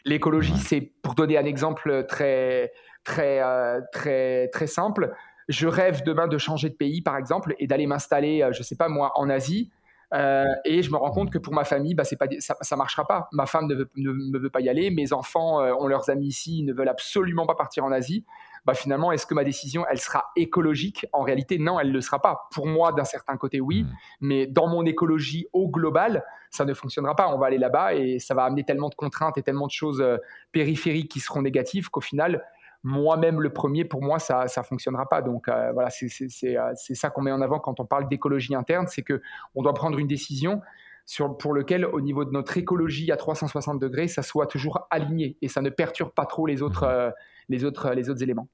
L'écologie, 0.05 0.57
c'est 0.57 0.81
pour 1.01 1.15
donner 1.15 1.37
un 1.37 1.45
exemple 1.45 2.05
très 2.07 2.71
très, 3.03 3.41
euh, 3.41 3.81
très, 3.91 4.47
très 4.49 4.67
simple. 4.67 5.13
Je 5.49 5.67
rêve 5.67 6.03
demain 6.03 6.27
de 6.27 6.37
changer 6.37 6.69
de 6.69 6.75
pays, 6.75 7.01
par 7.01 7.17
exemple, 7.17 7.55
et 7.59 7.67
d'aller 7.67 7.87
m'installer, 7.87 8.41
euh, 8.41 8.51
je 8.53 8.59
ne 8.59 8.63
sais 8.63 8.75
pas 8.75 8.87
moi, 8.87 9.11
en 9.15 9.29
Asie. 9.29 9.71
Euh, 10.13 10.45
et 10.63 10.83
je 10.83 10.91
me 10.91 10.97
rends 10.97 11.11
compte 11.11 11.31
que 11.31 11.39
pour 11.39 11.53
ma 11.53 11.63
famille, 11.63 11.95
bah, 11.95 12.03
pas, 12.19 12.27
ça 12.39 12.55
ne 12.71 12.77
marchera 12.77 13.05
pas. 13.05 13.27
Ma 13.31 13.47
femme 13.47 13.67
ne, 13.67 13.75
veut, 13.75 13.89
ne, 13.95 14.37
veut 14.37 14.49
pas 14.49 14.61
y 14.61 14.69
aller, 14.69 14.91
mes 14.91 15.11
enfants 15.11 15.59
ont 15.59 15.87
leurs 15.87 16.09
amis 16.11 16.27
ici, 16.27 16.59
ils 16.59 16.65
ne 16.65 16.73
veulent 16.73 16.89
absolument 16.89 17.47
pas 17.47 17.55
partir 17.55 17.83
en 17.83 17.91
Asie. 17.91 18.23
Bah, 18.65 18.75
finalement, 18.75 19.11
est-ce 19.11 19.25
que 19.25 19.33
ma 19.33 19.43
décision, 19.43 19.85
elle 19.89 19.99
sera 19.99 20.31
écologique? 20.35 21.07
En 21.13 21.23
réalité, 21.23 21.57
non, 21.57 21.79
elle 21.79 21.87
ne 21.87 21.93
le 21.93 22.01
sera 22.01 22.21
pas. 22.21 22.47
Pour 22.53 22.67
moi, 22.67 22.93
d'un 22.93 23.03
certain 23.03 23.35
côté, 23.37 23.59
oui, 23.59 23.83
mmh. 23.83 23.87
mais 24.21 24.47
dans 24.47 24.67
mon 24.67 24.85
écologie 24.85 25.47
au 25.51 25.67
global, 25.67 26.23
ça 26.51 26.63
ne 26.63 26.75
fonctionnera 26.75 27.15
pas. 27.15 27.33
On 27.33 27.39
va 27.39 27.47
aller 27.47 27.57
là-bas 27.57 27.95
et 27.95 28.19
ça 28.19 28.35
va 28.35 28.43
amener 28.43 28.63
tellement 28.63 28.89
de 28.89 28.95
contraintes 28.95 29.37
et 29.39 29.41
tellement 29.41 29.65
de 29.65 29.71
choses 29.71 30.05
périphériques 30.51 31.09
qui 31.11 31.19
seront 31.19 31.41
négatives 31.41 31.89
qu'au 31.89 32.01
final, 32.01 32.43
moi-même 32.83 33.39
le 33.41 33.51
premier, 33.51 33.85
pour 33.85 34.01
moi, 34.01 34.19
ça 34.19 34.45
ne 34.45 34.63
fonctionnera 34.63 35.07
pas. 35.07 35.21
Donc 35.21 35.47
euh, 35.47 35.71
voilà, 35.71 35.89
euh, 35.89 36.73
c'est 36.75 36.95
ça 36.95 37.09
qu'on 37.09 37.21
met 37.21 37.31
en 37.31 37.41
avant 37.41 37.59
quand 37.59 37.79
on 37.79 37.85
parle 37.85 38.07
d'écologie 38.09 38.53
interne, 38.55 38.87
c'est 38.87 39.01
que 39.01 39.21
on 39.55 39.63
doit 39.63 39.73
prendre 39.73 39.97
une 39.97 40.07
décision 40.07 40.61
sur, 41.05 41.37
pour 41.37 41.53
lequel, 41.53 41.85
au 41.85 42.01
niveau 42.01 42.25
de 42.25 42.31
notre 42.31 42.57
écologie 42.57 43.11
à 43.11 43.17
360 43.17 43.79
degrés, 43.79 44.07
ça 44.07 44.21
soit 44.21 44.47
toujours 44.47 44.87
aligné 44.89 45.37
et 45.41 45.47
ça 45.47 45.61
ne 45.61 45.69
perturbe 45.69 46.11
pas 46.11 46.25
trop 46.25 46.45
les 46.45 46.61
autres, 46.61 46.83
euh, 46.83 47.09
les 47.49 47.63
autres, 47.63 47.91
les 47.91 48.09
autres 48.09 48.21
éléments. 48.21 48.47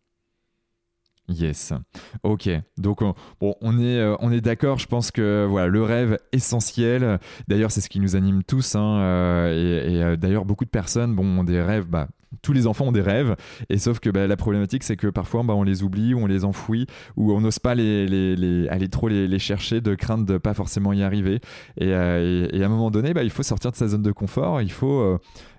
Yes. 1.27 1.73
Ok. 2.23 2.49
Donc 2.77 3.03
on, 3.03 3.13
bon, 3.39 3.53
on 3.61 3.79
est, 3.79 4.03
on 4.19 4.31
est 4.31 4.41
d'accord. 4.41 4.79
Je 4.79 4.87
pense 4.87 5.11
que 5.11 5.45
voilà, 5.47 5.67
le 5.67 5.83
rêve 5.83 6.17
essentiel. 6.31 7.19
D'ailleurs, 7.47 7.69
c'est 7.69 7.81
ce 7.81 7.89
qui 7.89 7.99
nous 7.99 8.15
anime 8.15 8.43
tous. 8.43 8.73
Hein, 8.73 9.47
et, 9.51 10.17
d'ailleurs, 10.17 10.45
beaucoup 10.45 10.65
de 10.65 10.71
personnes 10.71 11.13
bon, 11.13 11.39
ont 11.39 11.43
des 11.43 11.61
rêves 11.61 11.85
bah, 11.85 12.07
tous 12.41 12.53
les 12.53 12.67
enfants 12.67 12.87
ont 12.87 12.91
des 12.91 13.01
rêves, 13.01 13.35
et 13.69 13.77
sauf 13.77 13.99
que 13.99 14.09
bah, 14.09 14.27
la 14.27 14.37
problématique, 14.37 14.83
c'est 14.83 14.95
que 14.95 15.07
parfois 15.07 15.43
bah, 15.43 15.53
on 15.55 15.63
les 15.63 15.83
oublie 15.83 16.13
ou 16.13 16.19
on 16.19 16.27
les 16.27 16.45
enfouit 16.45 16.87
ou 17.15 17.33
on 17.33 17.41
n'ose 17.41 17.59
pas 17.59 17.75
les, 17.75 18.67
aller 18.69 18.87
trop 18.87 19.07
les, 19.07 19.39
chercher 19.39 19.81
de 19.81 19.95
crainte 19.95 20.25
de 20.25 20.37
pas 20.37 20.53
forcément 20.53 20.93
y 20.93 21.01
arriver. 21.01 21.39
Et, 21.77 21.93
euh, 21.93 22.47
à 22.51 22.65
un 22.65 22.69
moment 22.69 22.91
donné, 22.91 23.13
bah, 23.13 23.23
il 23.23 23.29
faut 23.29 23.43
sortir 23.43 23.71
de 23.71 23.75
sa 23.75 23.87
zone 23.87 24.03
de 24.03 24.11
confort, 24.11 24.61
il 24.61 24.71
faut, 24.71 24.99
euh, 24.99 25.17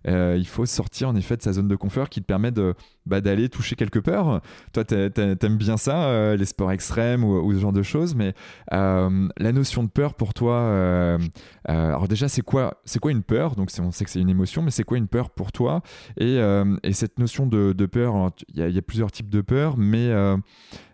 euh, 0.08 0.36
il 0.38 0.46
faut 0.46 0.66
sortir 0.66 1.08
en 1.08 1.16
effet 1.16 1.36
de 1.36 1.42
sa 1.42 1.52
zone 1.52 1.68
de 1.68 1.76
confort 1.76 2.08
qui 2.08 2.20
te 2.20 2.26
permet 2.26 2.50
de, 2.50 2.74
bah, 3.06 3.20
d'aller 3.20 3.48
toucher 3.48 3.76
quelques 3.76 4.00
peurs. 4.00 4.40
Toi, 4.72 4.84
t'aimes 4.84 5.56
bien 5.56 5.76
ça, 5.76 6.04
euh, 6.04 6.36
les 6.36 6.46
sports 6.46 6.72
extrêmes 6.72 7.24
ou, 7.24 7.52
ce 7.52 7.58
genre 7.58 7.72
de 7.72 7.82
choses, 7.82 8.14
mais 8.14 8.34
euh, 8.72 9.28
la 9.36 9.52
notion 9.52 9.82
de 9.82 9.88
peur 9.88 10.14
pour 10.14 10.34
toi, 10.34 11.18
alors 11.66 12.08
déjà, 12.08 12.28
c'est 12.28 12.42
quoi, 12.42 12.80
c'est 12.84 12.98
quoi 12.98 13.10
une 13.10 13.22
peur? 13.22 13.56
Donc, 13.56 13.70
on 13.80 13.90
sait 13.90 14.04
que 14.04 14.10
c'est 14.10 14.20
une 14.20 14.30
émotion, 14.30 14.62
mais 14.62 14.70
c'est 14.70 14.84
quoi 14.84 14.98
une 14.98 15.08
peur 15.08 15.30
pour 15.30 15.52
toi? 15.52 15.82
Et, 16.18 16.38
et, 16.82 16.92
cette 16.92 17.18
notion 17.18 17.46
de, 17.46 17.86
peur, 17.86 18.30
il 18.54 18.66
y, 18.66 18.72
y, 18.72 18.78
a 18.78 18.82
plusieurs 18.82 19.10
types 19.10 19.30
de 19.30 19.40
peur, 19.40 19.76
mais 19.76 20.12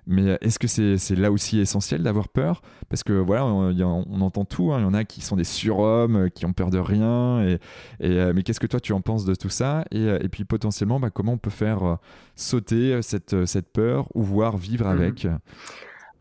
mais 0.06 0.38
est-ce 0.40 0.58
que 0.58 0.68
c'est 0.68 1.16
là 1.16 1.32
aussi 1.32 1.58
essentiel 1.58 2.02
d'avoir 2.02 2.28
peur? 2.28 2.62
Parce 2.88 3.02
que 3.02 3.12
voilà, 3.12 3.44
on, 3.44 4.20
entend 4.20 4.44
tout. 4.44 4.72
Hein. 4.72 4.78
Il 4.78 4.82
y 4.82 4.86
en 4.86 4.94
a 4.94 5.04
qui 5.04 5.20
sont 5.20 5.36
des 5.36 5.44
surhommes, 5.44 6.16
euh, 6.16 6.28
qui 6.28 6.46
ont 6.46 6.52
peur 6.52 6.70
de 6.70 6.78
rien. 6.78 7.42
Et, 7.42 7.58
euh, 8.02 8.32
mais 8.34 8.42
qu'est-ce 8.42 8.60
que 8.60 8.66
toi 8.66 8.80
tu 8.80 8.92
en 8.92 9.00
penses 9.00 9.24
de 9.24 9.34
tout 9.34 9.48
ça? 9.48 9.84
Et, 9.90 10.06
euh, 10.06 10.18
et, 10.20 10.28
puis 10.28 10.44
potentiellement, 10.44 11.00
bah, 11.00 11.10
comment 11.10 11.32
on 11.32 11.38
peut 11.38 11.50
faire 11.50 11.98
sauter 12.36 13.02
cette, 13.02 13.46
cette 13.46 13.72
peur 13.72 14.08
ou 14.14 14.22
voir 14.22 14.56
vivre 14.56 14.86
mmh. 14.86 14.90
avec? 14.90 15.26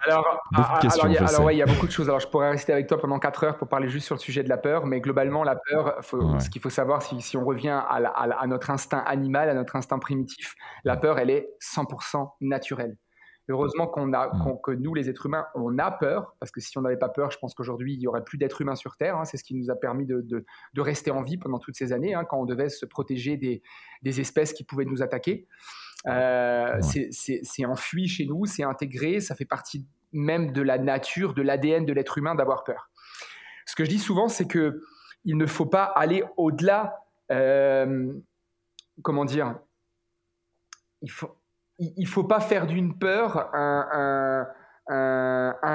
Alors, 0.08 0.44
ah, 0.56 0.80
ah, 0.82 1.28
alors, 1.28 1.52
il 1.52 1.58
y 1.58 1.64
a 1.64 1.66
beaucoup 1.66 1.88
de 1.88 1.92
choses. 1.92 2.08
Alors, 2.08 2.20
je 2.20 2.28
pourrais 2.28 2.52
rester 2.52 2.72
avec 2.74 2.88
toi 2.88 3.00
pendant 3.00 3.18
4 3.18 3.44
heures 3.44 3.58
pour 3.58 3.68
parler 3.68 3.90
juste 3.90 4.06
sur 4.06 4.16
le 4.16 4.20
sujet 4.20 4.44
de 4.44 4.50
la 4.50 4.58
peur, 4.58 4.86
mais 4.86 5.00
globalement, 5.02 5.44
la 5.44 5.56
peur, 5.56 5.96
ce 6.04 6.50
qu'il 6.50 6.62
faut 6.62 6.70
savoir, 6.70 7.02
si, 7.02 7.22
si, 7.22 7.38
on 7.38 7.46
revient 7.46 7.70
à, 7.70 7.96
à, 7.96 8.48
notre 8.48 8.70
instinct 8.70 9.04
animal, 9.06 9.50
à 9.50 9.54
notre 9.54 9.76
instinct 9.76 10.00
primitif, 10.00 10.56
la 10.84 10.96
peur, 10.98 11.18
elle 11.18 11.30
est 11.30 11.50
100% 11.60 12.30
naturelle. 12.42 12.98
Heureusement 13.48 13.86
qu'on 13.86 14.12
a, 14.14 14.28
mm. 14.28 14.58
que 14.64 14.72
nous, 14.72 14.94
les 14.94 15.10
êtres 15.10 15.28
humains, 15.28 15.46
on 15.54 15.78
a 15.78 15.92
peur, 15.92 16.36
parce 16.40 16.52
que 16.52 16.60
si 16.60 16.78
on 16.78 16.82
n'avait 16.82 16.98
pas 16.98 17.10
peur, 17.10 17.30
je 17.32 17.38
pense 17.38 17.54
qu'aujourd'hui, 17.54 17.94
il 17.94 18.02
y 18.02 18.08
aurait 18.08 18.24
plus 18.24 18.38
d'êtres 18.38 18.62
humains 18.62 18.76
sur 18.76 18.98
Terre. 18.98 19.18
Hein. 19.18 19.26
c'est 19.26 19.38
ce 19.38 19.44
qui 19.44 19.56
nous 19.56 19.70
a 19.70 19.76
permis 19.76 20.06
de, 20.06 20.22
de, 20.22 20.82
rester 20.82 21.12
en 21.12 21.22
vie 21.22 21.38
pendant 21.38 21.60
toutes 21.60 21.76
ces 21.76 21.94
années, 21.94 22.14
hein, 22.14 22.26
quand 22.26 22.40
on 22.40 22.46
devait 22.46 22.70
se 22.70 22.86
protéger 22.86 23.38
des, 23.38 23.62
des, 24.02 24.20
espèces 24.20 24.54
qui 24.54 24.64
pouvaient 24.64 24.86
nous 24.86 25.04
attaquer. 25.04 25.48
Euh, 26.08 26.80
C'est 26.82 27.66
enfui 27.66 28.08
chez 28.08 28.26
nous, 28.26 28.46
c'est 28.46 28.64
intégré, 28.64 29.20
ça 29.20 29.36
fait 29.36 29.46
partie 29.46 29.86
même 30.12 30.52
de 30.52 30.62
la 30.62 30.78
nature, 30.78 31.34
de 31.34 31.42
l'ADN 31.42 31.86
de 31.86 31.94
l'être 31.94 32.18
humain 32.18 32.36
d'avoir 32.36 32.64
peur. 32.64 32.90
Ce 33.66 33.76
que 33.76 33.84
je 33.84 33.90
dis 33.90 34.00
souvent, 34.00 34.28
c'est 34.28 34.48
que 34.48 34.82
il 35.24 35.38
ne 35.38 35.46
faut 35.46 35.66
pas 35.66 35.84
aller 35.84 36.24
au-delà. 36.38 37.00
Euh, 37.32 38.14
comment 39.02 39.26
dire 39.26 39.60
il 41.02 41.12
faut, 41.12 41.36
il 41.80 42.04
ne 42.04 42.08
faut 42.08 42.24
pas 42.24 42.40
faire 42.40 42.68
d'une 42.68 42.98
peur 42.98 43.50
un, 43.54 44.48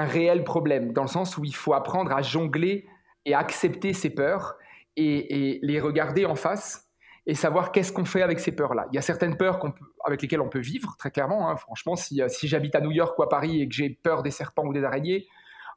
réel 0.05 0.43
problème, 0.43 0.93
dans 0.93 1.03
le 1.03 1.07
sens 1.07 1.37
où 1.37 1.43
il 1.43 1.55
faut 1.55 1.73
apprendre 1.73 2.11
à 2.11 2.21
jongler 2.21 2.87
et 3.25 3.33
accepter 3.33 3.93
ses 3.93 4.09
peurs 4.09 4.55
et, 4.95 5.59
les 5.61 5.79
regarder 5.79 6.25
en 6.25 6.35
face 6.35 6.87
et 7.27 7.35
savoir 7.35 7.71
qu'est-ce 7.71 7.93
qu'on 7.93 8.05
fait 8.05 8.23
avec 8.23 8.39
ces 8.39 8.51
peurs-là. 8.51 8.87
Il 8.91 8.95
y 8.95 8.97
a 8.97 9.01
certaines 9.01 9.37
peurs 9.37 9.59
avec 10.05 10.23
lesquelles 10.23 10.41
on 10.41 10.49
peut 10.49 10.59
vivre, 10.59 10.95
très 10.97 11.11
clairement. 11.11 11.49
Hein. 11.49 11.55
Franchement, 11.55 11.95
si, 11.95 12.21
si 12.29 12.47
j'habite 12.47 12.73
à 12.73 12.81
New 12.81 12.91
York 12.91 13.17
ou 13.19 13.23
à 13.23 13.29
Paris 13.29 13.61
et 13.61 13.67
que 13.67 13.75
j'ai 13.75 13.89
peur 13.89 14.23
des 14.23 14.31
serpents 14.31 14.65
ou 14.65 14.73
des 14.73 14.83
araignées, 14.83 15.27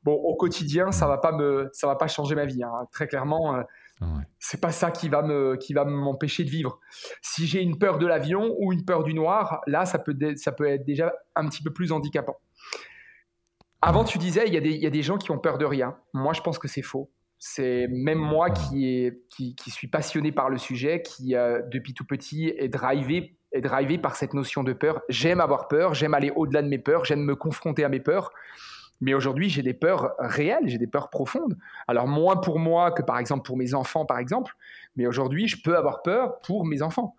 bon, 0.04 0.14
au 0.14 0.36
quotidien, 0.36 0.90
ça 0.90 1.06
va 1.06 1.18
pas 1.18 1.32
va 1.32 1.96
pas 1.96 2.06
changer 2.08 2.34
ma 2.34 2.46
vie. 2.46 2.62
Hein. 2.62 2.86
Très 2.92 3.06
clairement, 3.06 3.62
c'est 4.38 4.60
pas 4.60 4.72
ça 4.72 4.90
qui 4.90 5.08
va 5.08 5.22
me, 5.22 5.56
qui 5.56 5.72
va 5.72 5.84
m'empêcher 5.84 6.44
de 6.44 6.50
vivre. 6.50 6.78
Si 7.22 7.46
j'ai 7.46 7.62
une 7.62 7.78
peur 7.78 7.98
de 7.98 8.06
l'avion 8.06 8.54
ou 8.58 8.72
une 8.72 8.84
peur 8.84 9.02
du 9.04 9.14
noir, 9.14 9.60
là, 9.66 9.86
ça 9.86 9.98
peut, 9.98 10.16
ça 10.36 10.52
peut 10.52 10.66
être 10.66 10.84
déjà 10.84 11.12
un 11.34 11.48
petit 11.48 11.62
peu 11.62 11.72
plus 11.72 11.92
handicapant. 11.92 12.36
Avant, 13.80 14.04
tu 14.04 14.18
disais, 14.18 14.44
il 14.46 14.54
y, 14.54 14.56
a 14.56 14.60
des, 14.60 14.70
il 14.70 14.82
y 14.82 14.86
a 14.86 14.90
des 14.90 15.02
gens 15.02 15.18
qui 15.18 15.30
ont 15.30 15.38
peur 15.38 15.58
de 15.58 15.64
rien. 15.64 15.96
Moi, 16.12 16.32
je 16.32 16.40
pense 16.40 16.58
que 16.58 16.68
c'est 16.68 16.82
faux. 16.82 17.10
C'est 17.38 17.86
même 17.88 18.18
moi 18.18 18.50
qui, 18.50 18.88
est, 18.88 19.22
qui, 19.28 19.54
qui, 19.54 19.70
suis 19.70 19.88
passionné 19.88 20.32
par 20.32 20.48
le 20.48 20.56
sujet, 20.56 21.02
qui 21.02 21.36
euh, 21.36 21.60
depuis 21.70 21.92
tout 21.92 22.06
petit 22.06 22.48
est 22.56 22.68
drivé, 22.68 23.36
est 23.52 23.60
drivé 23.60 23.98
par 23.98 24.16
cette 24.16 24.32
notion 24.32 24.64
de 24.64 24.72
peur. 24.72 25.02
J'aime 25.10 25.40
avoir 25.40 25.68
peur, 25.68 25.92
j'aime 25.92 26.14
aller 26.14 26.32
au-delà 26.34 26.62
de 26.62 26.68
mes 26.68 26.78
peurs, 26.78 27.04
j'aime 27.04 27.22
me 27.22 27.36
confronter 27.36 27.84
à 27.84 27.90
mes 27.90 28.00
peurs. 28.00 28.32
Mais 29.04 29.12
aujourd'hui, 29.12 29.50
j'ai 29.50 29.60
des 29.60 29.74
peurs 29.74 30.14
réelles, 30.18 30.66
j'ai 30.66 30.78
des 30.78 30.86
peurs 30.86 31.10
profondes. 31.10 31.58
Alors 31.88 32.08
moins 32.08 32.36
pour 32.36 32.58
moi 32.58 32.90
que 32.90 33.02
par 33.02 33.18
exemple 33.18 33.46
pour 33.46 33.58
mes 33.58 33.74
enfants, 33.74 34.06
par 34.06 34.18
exemple. 34.18 34.56
Mais 34.96 35.06
aujourd'hui, 35.06 35.46
je 35.46 35.60
peux 35.62 35.76
avoir 35.76 36.00
peur 36.00 36.40
pour 36.40 36.64
mes 36.64 36.80
enfants. 36.80 37.14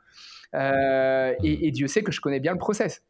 Euh, 0.55 1.35
et, 1.43 1.69
Dieu 1.69 1.85
sait 1.85 2.01
que 2.01 2.11
je 2.11 2.21
connais 2.21 2.39
bien 2.39 2.53
le 2.53 2.57
process. 2.57 3.03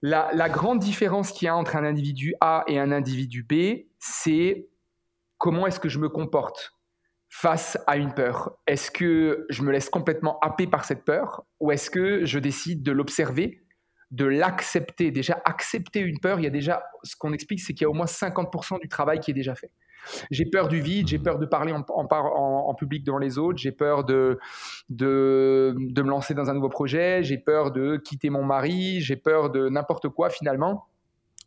La, 0.00 0.30
la 0.32 0.48
grande 0.48 0.78
différence 0.78 1.30
qu'il 1.30 1.44
y 1.44 1.48
a 1.50 1.54
entre 1.54 1.76
un 1.76 1.84
individu 1.84 2.34
A 2.40 2.64
et 2.68 2.78
un 2.78 2.90
individu 2.90 3.42
B, 3.42 3.84
c'est 3.98 4.70
comment 5.36 5.66
est-ce 5.66 5.78
que 5.78 5.90
je 5.90 5.98
me 5.98 6.08
comporte 6.08 6.72
face 7.28 7.76
à 7.86 7.98
une 7.98 8.14
peur 8.14 8.56
Est-ce 8.66 8.90
que 8.90 9.44
je 9.50 9.62
me 9.62 9.72
laisse 9.72 9.90
complètement 9.90 10.38
happer 10.40 10.66
par 10.66 10.86
cette 10.86 11.04
peur 11.04 11.44
ou 11.60 11.70
est-ce 11.70 11.90
que 11.90 12.24
je 12.24 12.38
décide 12.38 12.82
de 12.82 12.92
l'observer 12.92 13.59
de 14.10 14.24
l'accepter. 14.24 15.10
Déjà, 15.10 15.40
accepter 15.44 16.00
une 16.00 16.18
peur, 16.18 16.38
il 16.40 16.44
y 16.44 16.46
a 16.46 16.50
déjà, 16.50 16.82
ce 17.02 17.16
qu'on 17.16 17.32
explique, 17.32 17.60
c'est 17.60 17.72
qu'il 17.74 17.84
y 17.84 17.86
a 17.86 17.90
au 17.90 17.94
moins 17.94 18.06
50% 18.06 18.80
du 18.80 18.88
travail 18.88 19.20
qui 19.20 19.30
est 19.30 19.34
déjà 19.34 19.54
fait. 19.54 19.70
J'ai 20.30 20.46
peur 20.46 20.68
du 20.68 20.80
vide, 20.80 21.08
j'ai 21.08 21.18
peur 21.18 21.38
de 21.38 21.46
parler 21.46 21.72
en, 21.72 22.74
public 22.74 23.04
devant 23.04 23.18
les 23.18 23.36
autres, 23.36 23.58
j'ai 23.58 23.72
peur 23.72 24.04
de, 24.04 24.38
de, 24.88 25.74
de, 25.76 26.02
me 26.02 26.08
lancer 26.08 26.32
dans 26.32 26.48
un 26.48 26.54
nouveau 26.54 26.70
projet, 26.70 27.22
j'ai 27.22 27.36
peur 27.36 27.70
de 27.70 27.98
quitter 27.98 28.30
mon 28.30 28.42
mari, 28.42 29.02
j'ai 29.02 29.16
peur 29.16 29.50
de 29.50 29.68
n'importe 29.68 30.08
quoi 30.08 30.30
finalement. 30.30 30.86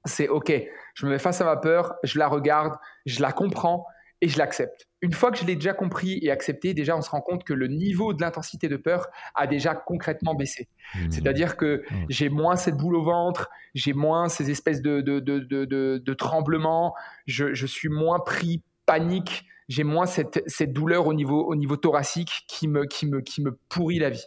C'est 0.05 0.28
OK, 0.28 0.53
je 0.93 1.05
me 1.05 1.11
mets 1.11 1.20
face 1.20 1.41
à 1.41 1.45
ma 1.45 1.57
peur, 1.57 1.95
je 2.03 2.20
la 2.20 2.28
regarde, 2.28 2.76
je 3.05 3.22
la 3.22 3.32
comprends 3.32 3.88
et 4.24 4.28
je 4.30 4.38
l'accepte 4.38 4.88
une 5.03 5.11
fois 5.11 5.32
que 5.32 5.38
je 5.38 5.43
l'ai 5.43 5.55
déjà 5.55 5.74
compris 5.74 6.17
et 6.21 6.32
accepté, 6.32 6.74
déjà 6.74 6.95
on 6.95 7.01
se 7.01 7.09
rend 7.09 7.19
compte 7.19 7.43
que 7.43 7.53
le 7.53 7.67
niveau 7.67 8.13
de 8.13 8.21
l'intensité 8.21 8.69
de 8.69 8.78
peur 8.78 9.07
a 9.36 9.47
déjà 9.47 9.76
concrètement 9.76 10.34
baissé. 10.34 10.69
Mmh. 10.95 11.11
C'est-à-dire 11.11 11.57
que 11.57 11.84
mmh. 11.89 12.05
j'ai 12.07 12.30
moins 12.30 12.55
cette 12.55 12.78
boule 12.78 12.95
au 12.95 13.03
ventre, 13.03 13.49
j'ai 13.76 13.91
moins 13.91 14.30
ces 14.30 14.49
espèces 14.49 14.82
de, 14.82 15.01
de, 15.01 15.19
de, 15.19 16.13
tremblements, 16.13 16.95
je, 17.28 17.65
suis 17.65 17.89
moins 17.89 18.19
pris 18.19 18.63
panique, 18.86 19.43
j'ai 19.67 19.84
moins 19.84 20.05
cette, 20.05 20.71
douleur 20.71 21.05
au 21.05 21.13
niveau, 21.13 21.43
au 21.43 21.55
niveau 21.55 21.76
thoracique 21.76 22.45
qui 22.47 22.69
me, 22.69 22.86
qui, 22.86 23.05
me, 23.05 23.19
qui 23.19 23.41
me 23.41 23.59
pourrit 23.67 23.99
la 23.99 24.09
vie. 24.09 24.26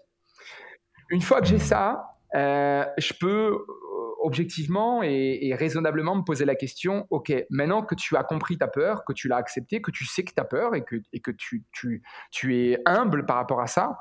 Une 1.09 1.23
fois 1.23 1.41
que 1.41 1.47
j'ai 1.47 1.59
ça, 1.59 2.19
euh, 2.35 2.85
je 2.99 3.15
peux 3.19 3.65
objectivement 4.27 5.05
et, 5.05 5.55
raisonnablement 5.55 6.17
me 6.17 6.23
poser 6.23 6.45
la 6.45 6.57
question, 6.57 7.07
ok, 7.11 7.33
maintenant 7.49 7.83
que 7.83 7.95
tu 7.95 8.17
as 8.17 8.25
compris 8.25 8.59
ta 8.59 8.67
peur, 8.67 9.05
que 9.05 9.13
tu 9.13 9.29
l'as 9.29 9.37
accepté, 9.37 9.81
que 9.81 9.93
tu 9.93 10.05
sais 10.05 10.25
que 10.25 10.35
tu 10.35 10.41
as 10.41 10.45
peur 10.45 10.75
et 10.75 10.83
que, 10.83 10.97
et 11.13 11.21
que 11.21 11.31
tu, 11.31 11.65
tu, 11.71 12.03
tu, 12.33 12.57
es 12.57 12.79
humble 12.87 13.25
par 13.25 13.37
rapport 13.37 13.61
à 13.61 13.69
ça, 13.69 13.99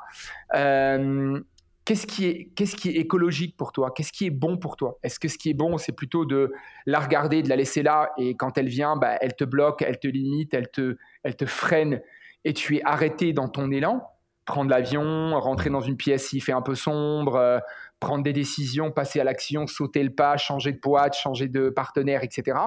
euh, 0.55 1.39
qu'est-ce 1.86 2.07
qui, 2.07 2.26
est, 2.26 2.49
qu'est-ce 2.55 2.76
qui 2.76 2.89
est 2.89 2.95
écologique 2.95 3.55
pour 3.55 3.71
toi? 3.71 3.91
Qu'est-ce 3.95 4.11
qui 4.11 4.26
est 4.26 4.32
bon 4.32 4.57
pour 4.57 4.78
toi? 4.78 4.97
Est-ce 5.03 5.19
que 5.19 5.28
ce 5.28 5.38
qui 5.38 5.51
est 5.51 5.53
bon, 5.53 5.78
c'est 5.78 5.95
plutôt 5.95 6.26
de 6.26 6.51
la 6.88 6.99
regarder, 6.99 7.43
de 7.43 7.49
la 7.49 7.55
laisser 7.55 7.84
là, 7.84 8.09
et 8.17 8.36
quand 8.36 8.57
elle 8.57 8.67
vient, 8.67 8.95
bah, 8.95 9.17
elle 9.21 9.36
te 9.36 9.43
bloque, 9.43 9.84
elle 9.84 9.99
te 9.99 10.07
limite, 10.07 10.55
elle 10.55 10.69
te, 10.69 10.97
elle 11.23 11.36
te 11.36 11.45
freine, 11.45 12.01
et 12.43 12.53
tu 12.53 12.78
es 12.78 12.82
arrêté 12.84 13.32
dans 13.32 13.47
ton 13.47 13.69
élan? 13.69 14.01
Prendre 14.45 14.71
l'avion, 14.71 15.39
rentrer 15.39 15.69
dans 15.69 15.82
une 15.82 15.97
pièce 15.97 16.30
s'il 16.30 16.41
fait 16.41 16.51
un 16.51 16.61
peu 16.61 16.73
sombre, 16.73 17.36
euh, 17.36 17.59
prendre 18.06 18.24
des 18.24 18.34
décisions, 18.34 18.91
passer 18.91 19.20
à 19.20 19.24
l'action, 19.24 19.66
sauter 19.66 20.03
le 20.03 20.14
pas, 20.14 20.38
changer 20.38 20.72
de 20.72 20.80
boîte, 20.80 21.16
changer 21.16 21.47
de 21.47 21.70
partenaire, 21.70 22.24
etc. 22.24 22.60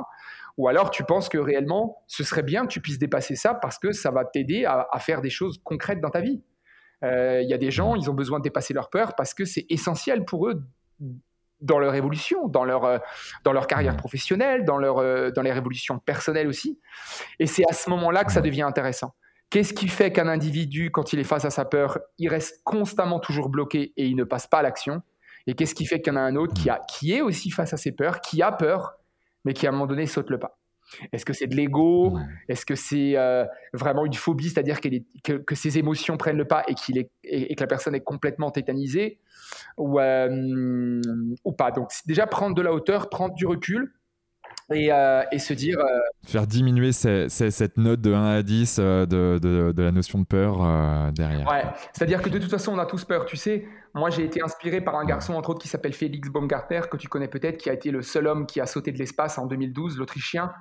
Ou 0.57 0.67
alors 0.67 0.91
tu 0.91 1.05
penses 1.05 1.29
que 1.29 1.39
réellement, 1.39 2.03
ce 2.09 2.25
serait 2.25 2.43
bien 2.43 2.63
que 2.63 2.73
tu 2.73 2.81
puisses 2.81 2.99
dépasser 2.99 3.37
ça 3.37 3.55
parce 3.55 3.79
que 3.79 3.93
ça 3.93 4.11
va 4.11 4.25
t'aider 4.25 4.65
à, 4.65 4.99
faire 4.99 5.21
des 5.21 5.31
choses 5.31 5.61
concrètes 5.63 6.01
dans 6.01 6.11
ta 6.11 6.21
vie. 6.21 6.43
Euh, 7.05 7.41
il 7.41 7.49
y 7.49 7.55
a 7.55 7.59
des 7.59 7.71
gens, 7.71 7.95
ils 7.95 8.11
ont 8.11 8.15
besoin 8.15 8.41
de 8.41 8.43
dépasser 8.43 8.75
leur 8.75 8.91
peur 8.91 9.15
parce 9.15 9.33
que 9.33 9.45
c'est 9.45 9.65
essentiel 9.71 10.25
pour 10.25 10.49
eux 10.49 10.61
dans 11.61 11.79
leur 11.79 11.95
évolution, 11.95 12.49
dans 12.49 12.65
leur, 12.65 12.85
euh, 12.85 12.99
dans 13.45 13.53
leur 13.53 13.69
carrière 13.69 13.97
professionnelle, 13.97 14.65
dans, 14.65 14.77
leur, 14.77 14.99
euh, 14.99 15.31
dans 15.31 15.43
les 15.43 15.53
révolutions 15.53 16.01
personnelles 16.01 16.49
aussi. 16.49 16.81
Et 17.39 17.47
c'est 17.47 17.65
à 17.71 17.73
ce 17.73 17.89
moment-là 17.91 18.25
que 18.25 18.33
ça 18.33 18.41
devient 18.41 18.63
intéressant. 18.63 19.15
Qu'est-ce 19.51 19.73
qui 19.73 19.87
fait 19.87 20.13
qu'un 20.13 20.27
individu, 20.27 20.91
quand 20.91 21.13
il 21.13 21.21
est 21.21 21.25
face 21.25 21.45
à 21.45 21.51
sa 21.51 21.65
peur, 21.65 22.01
il 22.19 22.29
reste 22.29 22.63
constamment 22.65 23.21
toujours 23.21 23.49
bloqué 23.49 23.93
et 23.97 24.07
il 24.07 24.17
ne 24.17 24.25
passe 24.25 24.49
pas 24.49 24.59
à 24.59 24.63
l'action? 24.63 25.03
Et 25.49 25.55
qu'est-ce 25.55 25.75
qui 25.75 25.87
fait 25.87 26.01
qu'il 26.01 26.13
y 26.13 26.17
en 26.17 26.19
a 26.19 26.23
un 26.23 26.37
autre 26.37 26.53
qui, 26.53 26.69
a, 26.69 26.79
qui 26.87 27.13
est 27.15 27.23
aussi 27.23 27.51
face 27.51 27.73
à 27.73 27.79
ses 27.79 27.91
peurs, 27.91 28.21
qui 28.21 28.43
a 28.43 28.53
peur, 28.53 28.99
mais 29.47 29.55
qui 29.55 29.67
à 29.67 29.71
un 29.71 29.73
moment 29.73 29.87
donné 29.87 30.07
saute 30.07 30.29
le 30.29 30.39
pas? 30.39 30.59
Est-ce 31.11 31.25
que 31.25 31.33
c'est 31.33 31.47
de 31.47 31.57
l'ego? 31.57 32.19
Est-ce 32.49 32.67
que 32.67 32.75
c'est 32.75 33.17
euh, 33.17 33.47
vraiment 33.73 34.05
une 34.05 34.13
phobie, 34.13 34.51
c'est-à-dire 34.51 34.79
que, 34.81 35.55
ses 35.55 35.79
émotions 35.79 36.19
prennent 36.19 36.37
le 36.37 36.47
pas 36.47 36.65
et, 36.69 36.75
qu'il 36.75 36.99
est, 36.99 37.11
et, 37.25 37.55
que 37.55 37.63
la 37.63 37.67
personne 37.67 37.95
est 37.95 38.03
complètement 38.03 38.51
tétanisée? 38.51 39.21
Ou, 39.79 39.99
euh, 40.01 41.01
ou 41.45 41.53
pas? 41.53 41.71
Donc 41.71 41.91
déjà 42.07 42.27
prendre 42.27 42.55
de 42.55 42.63
la 42.63 42.73
hauteur, 42.73 43.09
prendre 43.09 43.35
du 43.35 43.47
recul 43.47 43.95
et, 44.75 44.93
euh, 44.93 45.23
et 45.33 45.39
se 45.39 45.53
dire. 45.53 45.79
Euh, 45.79 45.99
Faire 46.27 46.47
diminuer 46.47 46.93
cette 46.93 47.77
note 47.77 48.01
de 48.01 48.13
1 48.13 48.25
à 48.25 48.43
10 48.43 48.79
de, 48.79 49.05
de, 49.07 49.73
de, 49.73 49.83
la 49.83 49.93
notion 49.93 50.19
de 50.19 50.25
peur 50.25 51.13
derrière. 51.13 51.49
Ouais, 51.49 51.65
c'est-à-dire 51.93 52.23
que 52.23 52.29
de 52.29 52.39
toute 52.39 52.51
façon, 52.51 52.73
on 52.73 52.79
a 52.79 52.87
tous 52.87 53.05
peur. 53.05 53.25
Tu 53.25 53.37
sais, 53.37 53.67
moi, 53.95 54.11
j'ai 54.11 54.25
été 54.25 54.43
inspiré 54.43 54.81
par 54.81 54.97
un 54.97 55.05
garçon, 55.05 55.35
entre 55.35 55.51
autres, 55.51 55.63
qui 55.63 55.69
s'appelle 55.69 55.95
Félix 55.95 56.29
Baumgartner, 56.29 56.83
que 56.91 56.97
tu 56.97 57.09
connais 57.09 57.29
peut-être, 57.29 57.59
qui 57.59 57.71
a 57.71 57.73
été 57.73 57.91
le 57.91 58.03
seul 58.03 58.27
homme 58.27 58.47
qui 58.47 58.61
a 58.61 58.67
sauté 58.67 58.93
de 58.93 58.99
l'espace 58.99 59.39
en 59.39 59.47
2012, 59.47 59.99
l'Autrichien. 59.99 60.53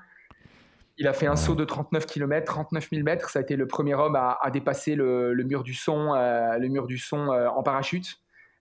Il 0.99 1.07
a 1.07 1.13
fait 1.13 1.27
un 1.27 1.35
saut 1.35 1.53
de 1.53 1.63
39 1.63 2.07
km, 2.07 2.45
39 2.45 2.89
000 2.91 3.03
mètres. 3.03 3.29
Ça 3.29 3.39
a 3.39 3.41
été 3.43 3.55
le 3.55 3.67
premier 3.67 3.93
homme 3.93 4.15
à, 4.15 4.39
dépasser 4.51 4.95
le, 4.95 5.35
mur 5.43 5.63
du 5.63 5.75
son, 5.75 6.13
le 6.13 6.67
mur 6.69 6.87
du 6.87 6.97
son 6.97 7.27
en 7.27 7.61
parachute. 7.61 8.19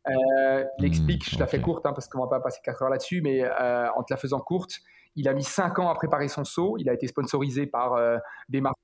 Euh, 0.09 0.65
il 0.79 0.83
hmm, 0.83 0.87
explique, 0.87 1.31
je 1.31 1.39
la 1.39 1.47
fais 1.47 1.61
courte 1.61 1.85
hein, 1.85 1.93
parce 1.93 2.07
qu'on 2.07 2.21
va 2.21 2.29
pas 2.29 2.41
passer 2.41 2.61
4 2.63 2.83
heures 2.83 2.91
là-dessus, 2.91 3.23
mais 3.23 3.43
euh, 3.43 3.89
en 3.97 4.03
te 4.03 4.13
la 4.13 4.17
faisant 4.17 4.39
courte, 4.41 4.81
il 5.17 5.29
a 5.29 5.35
mis 5.35 5.43
5 5.43 5.79
ans 5.79 5.89
à 5.89 5.95
préparer 5.95 6.29
son 6.29 6.45
saut. 6.45 6.77
Il 6.79 6.89
a 6.89 6.95
été 6.95 7.07
sponsorisé 7.07 7.67
par 7.67 7.95
euh, 7.95 8.19
des 8.49 8.61
marques 8.61 8.77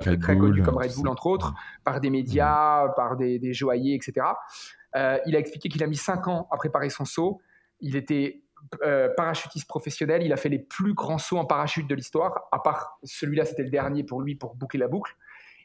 très, 0.00 0.18
connues 0.18 0.62
comme 0.62 0.76
Red 0.76 0.94
Bull, 0.94 1.08
entre 1.08 1.26
autres, 1.26 1.54
par 1.84 2.00
des 2.00 2.10
médias, 2.10 2.86
hmm. 2.86 2.94
par 2.96 3.16
des, 3.16 3.38
des, 3.38 3.52
joailliers, 3.52 3.94
etc. 3.94 4.26
il 4.94 5.36
a 5.36 5.38
expliqué 5.38 5.68
qu'il 5.68 5.82
a 5.82 5.86
mis 5.86 5.96
5 5.96 6.28
ans 6.28 6.48
à 6.50 6.56
préparer 6.56 6.90
son 6.90 7.04
saut. 7.04 7.40
Il 7.80 7.96
était 7.96 8.42
parachutiste 9.16 9.68
professionnel. 9.68 10.22
Il 10.22 10.32
a 10.32 10.36
fait 10.36 10.48
les 10.48 10.58
plus 10.58 10.94
grands 10.94 11.18
sauts 11.18 11.38
en 11.38 11.44
parachute 11.44 11.88
de 11.88 11.94
l'histoire, 11.94 12.48
à 12.52 12.60
part 12.60 12.98
celui-là, 13.02 13.44
c'était 13.44 13.64
le 13.64 13.70
dernier 13.70 14.04
pour 14.04 14.22
lui 14.22 14.34
pour 14.34 14.54
boucler 14.54 14.80
la 14.80 14.88
boucle. 14.88 15.16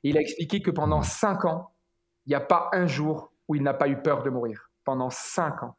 Et 0.03 0.09
il 0.09 0.17
a 0.17 0.21
expliqué 0.21 0.61
que 0.61 0.71
pendant 0.71 1.01
5 1.01 1.43
hmm. 1.43 1.47
ans, 1.47 1.71
il 2.27 2.31
n'y 2.31 2.35
a 2.35 2.41
pas 2.41 2.69
un 2.73 2.85
jour 2.87 3.31
où 3.47 3.55
il 3.55 3.63
n'a 3.63 3.73
pas 3.73 3.87
eu 3.87 4.01
peur 4.01 4.21
de 4.21 4.29
mourir 4.29 4.69
pendant 4.83 5.09
cinq 5.09 5.63
ans. 5.63 5.75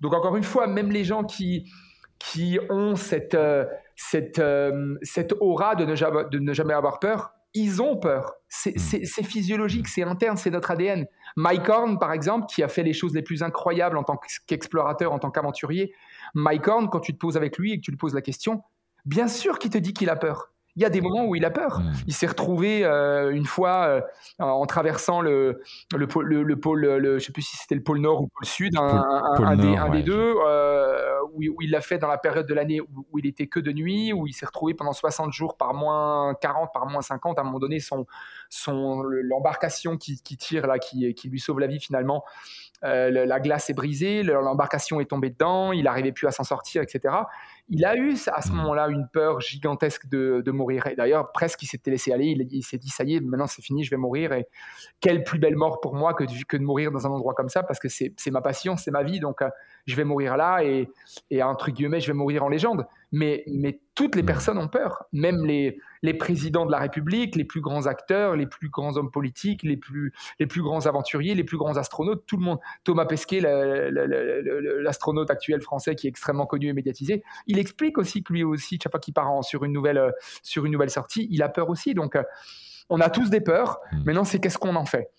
Donc 0.00 0.14
encore 0.14 0.36
une 0.36 0.44
fois, 0.44 0.66
même 0.66 0.90
les 0.90 1.04
gens 1.04 1.24
qui, 1.24 1.70
qui 2.18 2.58
ont 2.70 2.96
cette, 2.96 3.34
euh, 3.34 3.64
cette, 3.96 4.38
euh, 4.38 4.96
cette 5.02 5.34
aura 5.40 5.74
de 5.74 5.84
ne, 5.84 5.94
jamais, 5.94 6.24
de 6.30 6.38
ne 6.38 6.52
jamais 6.52 6.74
avoir 6.74 6.98
peur, 6.98 7.32
ils 7.54 7.80
ont 7.80 7.96
peur. 7.96 8.34
C'est 8.48 8.74
hmm. 8.74 9.24
physiologique, 9.24 9.88
c'est 9.88 10.02
interne, 10.02 10.36
c'est 10.36 10.50
notre 10.50 10.70
ADN. 10.72 11.06
Mike 11.36 11.68
Horn, 11.68 11.98
par 11.98 12.12
exemple, 12.12 12.46
qui 12.46 12.62
a 12.62 12.68
fait 12.68 12.82
les 12.82 12.92
choses 12.92 13.14
les 13.14 13.22
plus 13.22 13.42
incroyables 13.42 13.96
en 13.96 14.02
tant 14.02 14.18
qu'explorateur, 14.46 15.12
en 15.12 15.18
tant 15.18 15.30
qu'aventurier, 15.30 15.92
Mike 16.34 16.66
Horn, 16.66 16.88
quand 16.88 17.00
tu 17.00 17.12
te 17.12 17.18
poses 17.18 17.36
avec 17.36 17.58
lui 17.58 17.72
et 17.72 17.76
que 17.78 17.82
tu 17.82 17.90
lui 17.92 17.98
poses 17.98 18.14
la 18.14 18.22
question, 18.22 18.62
bien 19.04 19.28
sûr 19.28 19.58
qu'il 19.58 19.70
te 19.70 19.78
dit 19.78 19.92
qu'il 19.92 20.10
a 20.10 20.16
peur 20.16 20.50
il 20.76 20.82
y 20.82 20.84
a 20.84 20.90
des 20.90 21.00
moments 21.00 21.24
où 21.24 21.36
il 21.36 21.44
a 21.44 21.50
peur. 21.50 21.80
Hmm. 21.80 21.92
Il 22.06 22.14
s'est 22.14 22.26
retrouvé 22.26 22.84
euh, 22.84 23.30
une 23.30 23.46
fois 23.46 23.84
euh, 23.84 24.00
en 24.38 24.66
traversant 24.66 25.20
le, 25.20 25.62
le, 25.96 26.06
pôle, 26.06 26.26
le, 26.26 26.56
pôle 26.56 26.80
le, 26.80 27.18
je 27.18 27.24
sais 27.24 27.32
plus 27.32 27.42
si 27.42 27.56
c'était 27.56 27.76
le 27.76 27.82
pôle 27.82 28.00
nord 28.00 28.22
ou 28.22 28.24
le 28.24 28.30
pôle 28.34 28.46
sud, 28.46 28.74
un, 28.76 29.90
des, 29.90 30.02
deux, 30.02 30.34
euh, 30.46 31.03
où, 31.34 31.62
il 31.62 31.70
l'a 31.70 31.80
fait 31.80 31.98
dans 31.98 32.08
la 32.08 32.18
période 32.18 32.46
de 32.46 32.54
l'année 32.54 32.80
où, 32.80 33.18
il 33.18 33.26
était 33.26 33.46
que 33.46 33.60
de 33.60 33.72
nuit, 33.72 34.12
où 34.12 34.26
il 34.26 34.32
s'est 34.32 34.46
retrouvé 34.46 34.74
pendant 34.74 34.92
60 34.92 35.32
jours 35.32 35.56
par 35.56 35.74
moins 35.74 36.34
40, 36.40 36.70
par 36.72 36.86
moins 36.86 37.02
50. 37.02 37.38
À 37.38 37.42
un 37.42 37.44
moment 37.44 37.58
donné, 37.58 37.80
son, 37.80 38.06
son, 38.48 39.02
l'embarcation 39.02 39.96
qui, 39.96 40.18
tire, 40.18 40.66
là, 40.66 40.78
qui, 40.78 41.12
qui 41.14 41.28
lui 41.28 41.40
sauve 41.40 41.60
la 41.60 41.66
vie 41.66 41.80
finalement, 41.80 42.24
la 42.82 43.40
glace 43.40 43.70
est 43.70 43.74
brisée, 43.74 44.22
l'embarcation 44.22 45.00
est 45.00 45.06
tombée 45.06 45.30
dedans, 45.30 45.72
il 45.72 45.84
n'arrivait 45.84 46.12
plus 46.12 46.26
à 46.26 46.30
s'en 46.30 46.44
sortir, 46.44 46.82
etc 46.82 47.14
il 47.68 47.84
a 47.84 47.96
eu 47.96 48.14
à 48.32 48.42
ce 48.42 48.50
mm. 48.50 48.56
moment-là 48.56 48.88
une 48.88 49.08
peur 49.12 49.40
gigantesque 49.40 50.06
de, 50.08 50.50
mourir. 50.50 50.86
Et 50.86 50.96
d'ailleurs, 50.96 51.32
presque 51.32 51.62
il 51.62 51.66
s'était 51.66 51.90
laissé 51.90 52.12
aller. 52.12 52.36
Il, 52.50 52.62
s'est 52.62 52.78
dit 52.78 52.88
ça 52.88 53.04
y 53.04 53.16
est, 53.16 53.20
maintenant 53.20 53.46
c'est 53.46 53.62
fini, 53.62 53.84
je 53.84 53.90
vais 53.90 53.96
mourir. 53.96 54.32
Et 54.32 54.46
quelle 55.00 55.24
plus 55.24 55.38
belle 55.38 55.56
mort 55.56 55.80
pour 55.80 55.94
moi 55.94 56.14
que, 56.14 56.24
que 56.46 56.56
de 56.56 56.62
mourir 56.62 56.90
dans 56.90 57.06
un 57.06 57.10
endroit 57.10 57.34
comme 57.34 57.48
ça, 57.48 57.62
parce 57.62 57.78
que 57.78 57.88
c'est 57.88 58.12
ma 58.30 58.42
passion, 58.42 58.76
c'est 58.76 58.90
ma 58.90 59.02
vie. 59.02 59.20
Donc 59.20 59.42
euh, 59.42 59.48
je 59.86 59.96
vais 59.96 60.04
mourir 60.04 60.36
là 60.36 60.62
et, 60.62 60.88
et 61.30 61.42
entre 61.42 61.70
guillemets, 61.70 62.00
je 62.00 62.08
vais 62.08 62.12
mourir 62.12 62.44
en 62.44 62.48
légende. 62.48 62.86
Mais, 63.12 63.44
mais 63.46 63.80
toutes 63.94 64.16
les 64.16 64.22
mm. 64.22 64.26
personnes 64.26 64.58
ont 64.58 64.68
peur, 64.68 65.04
même 65.12 65.44
les, 65.44 65.78
les 66.02 66.14
présidents 66.14 66.66
de 66.66 66.72
la 66.72 66.78
République, 66.78 67.36
les 67.36 67.44
plus 67.44 67.60
grands 67.60 67.86
acteurs, 67.86 68.36
les 68.36 68.46
plus 68.46 68.68
grands 68.68 68.96
hommes 68.96 69.10
politiques, 69.10 69.62
les 69.62 69.76
plus, 69.76 70.12
les 70.38 70.46
plus 70.46 70.62
grands 70.62 70.86
aventuriers, 70.86 71.34
les 71.34 71.44
plus 71.44 71.56
grands 71.56 71.76
astronautes, 71.76 72.24
tout 72.26 72.36
le 72.36 72.44
monde. 72.44 72.58
Thomas 72.84 73.06
Pesquet, 73.06 73.40
l'astronaute 73.40 75.30
actuel 75.30 75.60
français 75.60 75.94
qui 75.94 76.06
est 76.06 76.10
extrêmement 76.10 76.46
connu 76.46 76.68
et 76.68 76.72
médiatisé, 76.72 77.22
il 77.46 77.58
explique 77.58 77.98
aussi 77.98 78.22
que 78.22 78.32
lui 78.32 78.44
aussi, 78.44 78.78
chaque 78.82 78.92
fois 78.92 79.00
qu'il 79.00 79.14
part 79.14 79.44
sur, 79.44 79.64
une 79.64 79.72
nouvelle, 79.72 80.12
sur 80.42 80.64
une 80.64 80.72
nouvelle 80.72 80.90
sortie, 80.90 81.28
il 81.30 81.42
a 81.42 81.48
peur 81.48 81.70
aussi. 81.70 81.94
Donc, 81.94 82.18
on 82.90 83.00
a 83.00 83.10
tous 83.10 83.30
des 83.30 83.40
peurs. 83.40 83.80
Mm. 83.92 84.04
Maintenant, 84.04 84.24
c'est 84.24 84.38
qu'est-ce 84.40 84.58
qu'on 84.58 84.76
en 84.76 84.84
fait? 84.84 85.10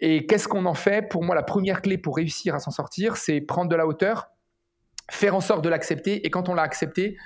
Et 0.00 0.26
qu'est-ce 0.26 0.48
qu'on 0.48 0.66
en 0.66 0.74
fait? 0.74 1.08
Pour 1.08 1.24
moi, 1.24 1.34
la 1.34 1.42
première 1.42 1.82
clé 1.82 1.98
pour 1.98 2.16
réussir 2.16 2.54
à 2.54 2.58
s'en 2.58 2.70
sortir, 2.70 3.16
c'est 3.16 3.40
prendre 3.40 3.70
de 3.70 3.76
la 3.76 3.86
hauteur, 3.86 4.28
faire 5.10 5.34
en 5.34 5.40
sorte 5.40 5.62
de 5.64 5.68
l'accepter. 5.68 6.26
Et 6.26 6.30
quand 6.30 6.48
on 6.48 6.54
l'a 6.54 6.62
accepté, 6.62 7.16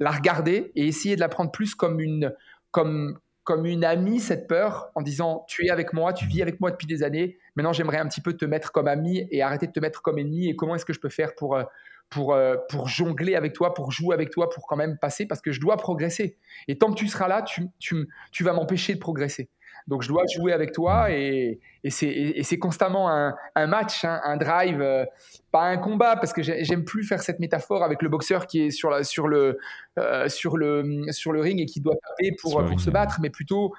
la 0.00 0.10
regarder 0.10 0.72
et 0.74 0.86
essayer 0.86 1.14
de 1.14 1.20
la 1.20 1.28
prendre 1.28 1.52
plus 1.52 1.74
comme 1.74 2.00
une, 2.00 2.34
comme, 2.70 3.18
comme 3.44 3.66
une 3.66 3.84
amie, 3.84 4.18
cette 4.18 4.48
peur, 4.48 4.90
en 4.94 5.02
disant 5.02 5.44
Tu 5.46 5.66
es 5.66 5.70
avec 5.70 5.92
moi, 5.92 6.12
tu 6.12 6.26
vis 6.26 6.42
avec 6.42 6.60
moi 6.60 6.70
depuis 6.70 6.86
des 6.86 7.02
années, 7.02 7.38
maintenant 7.54 7.72
j'aimerais 7.72 7.98
un 7.98 8.08
petit 8.08 8.20
peu 8.20 8.32
te 8.32 8.44
mettre 8.44 8.72
comme 8.72 8.88
ami 8.88 9.26
et 9.30 9.42
arrêter 9.42 9.66
de 9.66 9.72
te 9.72 9.80
mettre 9.80 10.02
comme 10.02 10.18
ennemi, 10.18 10.48
et 10.48 10.56
comment 10.56 10.74
est-ce 10.74 10.86
que 10.86 10.92
je 10.92 11.00
peux 11.00 11.08
faire 11.08 11.34
pour, 11.34 11.54
euh, 11.54 11.64
pour, 12.08 12.32
euh, 12.32 12.56
pour 12.68 12.88
jongler 12.88 13.36
avec 13.36 13.52
toi, 13.52 13.74
pour 13.74 13.92
jouer 13.92 14.14
avec 14.14 14.30
toi, 14.30 14.48
pour 14.50 14.66
quand 14.66 14.76
même 14.76 14.98
passer, 14.98 15.26
parce 15.26 15.40
que 15.40 15.52
je 15.52 15.60
dois 15.60 15.76
progresser. 15.76 16.36
Et 16.66 16.78
tant 16.78 16.90
que 16.90 16.98
tu 16.98 17.06
seras 17.06 17.28
là, 17.28 17.42
tu, 17.42 17.68
tu, 17.78 18.08
tu 18.32 18.42
vas 18.42 18.52
m'empêcher 18.52 18.94
de 18.94 18.98
progresser. 18.98 19.48
Donc 19.86 20.02
je 20.02 20.08
dois 20.08 20.24
jouer 20.26 20.52
avec 20.52 20.72
toi 20.72 21.10
et, 21.10 21.60
et 21.82 21.90
c'est 21.90 22.58
constamment 22.58 23.10
un, 23.10 23.34
un 23.54 23.66
match, 23.66 24.04
hein, 24.04 24.20
un 24.24 24.36
drive, 24.36 24.80
euh, 24.80 25.04
pas 25.50 25.62
un 25.62 25.78
combat 25.78 26.16
parce 26.16 26.32
que 26.32 26.42
j'aime 26.42 26.84
plus 26.84 27.04
faire 27.04 27.22
cette 27.22 27.40
métaphore 27.40 27.82
avec 27.82 28.02
le 28.02 28.08
boxeur 28.08 28.46
qui 28.46 28.62
est 28.62 28.70
sur, 28.70 28.90
la, 28.90 29.04
sur, 29.04 29.28
le, 29.28 29.58
euh, 29.98 30.28
sur, 30.28 30.56
le, 30.56 31.04
sur 31.10 31.32
le 31.32 31.40
ring 31.40 31.60
et 31.60 31.66
qui 31.66 31.80
doit 31.80 31.94
taper 31.94 32.36
pour, 32.40 32.64
pour 32.64 32.80
se 32.80 32.90
battre, 32.90 33.18
mais 33.20 33.30
plutôt 33.30 33.72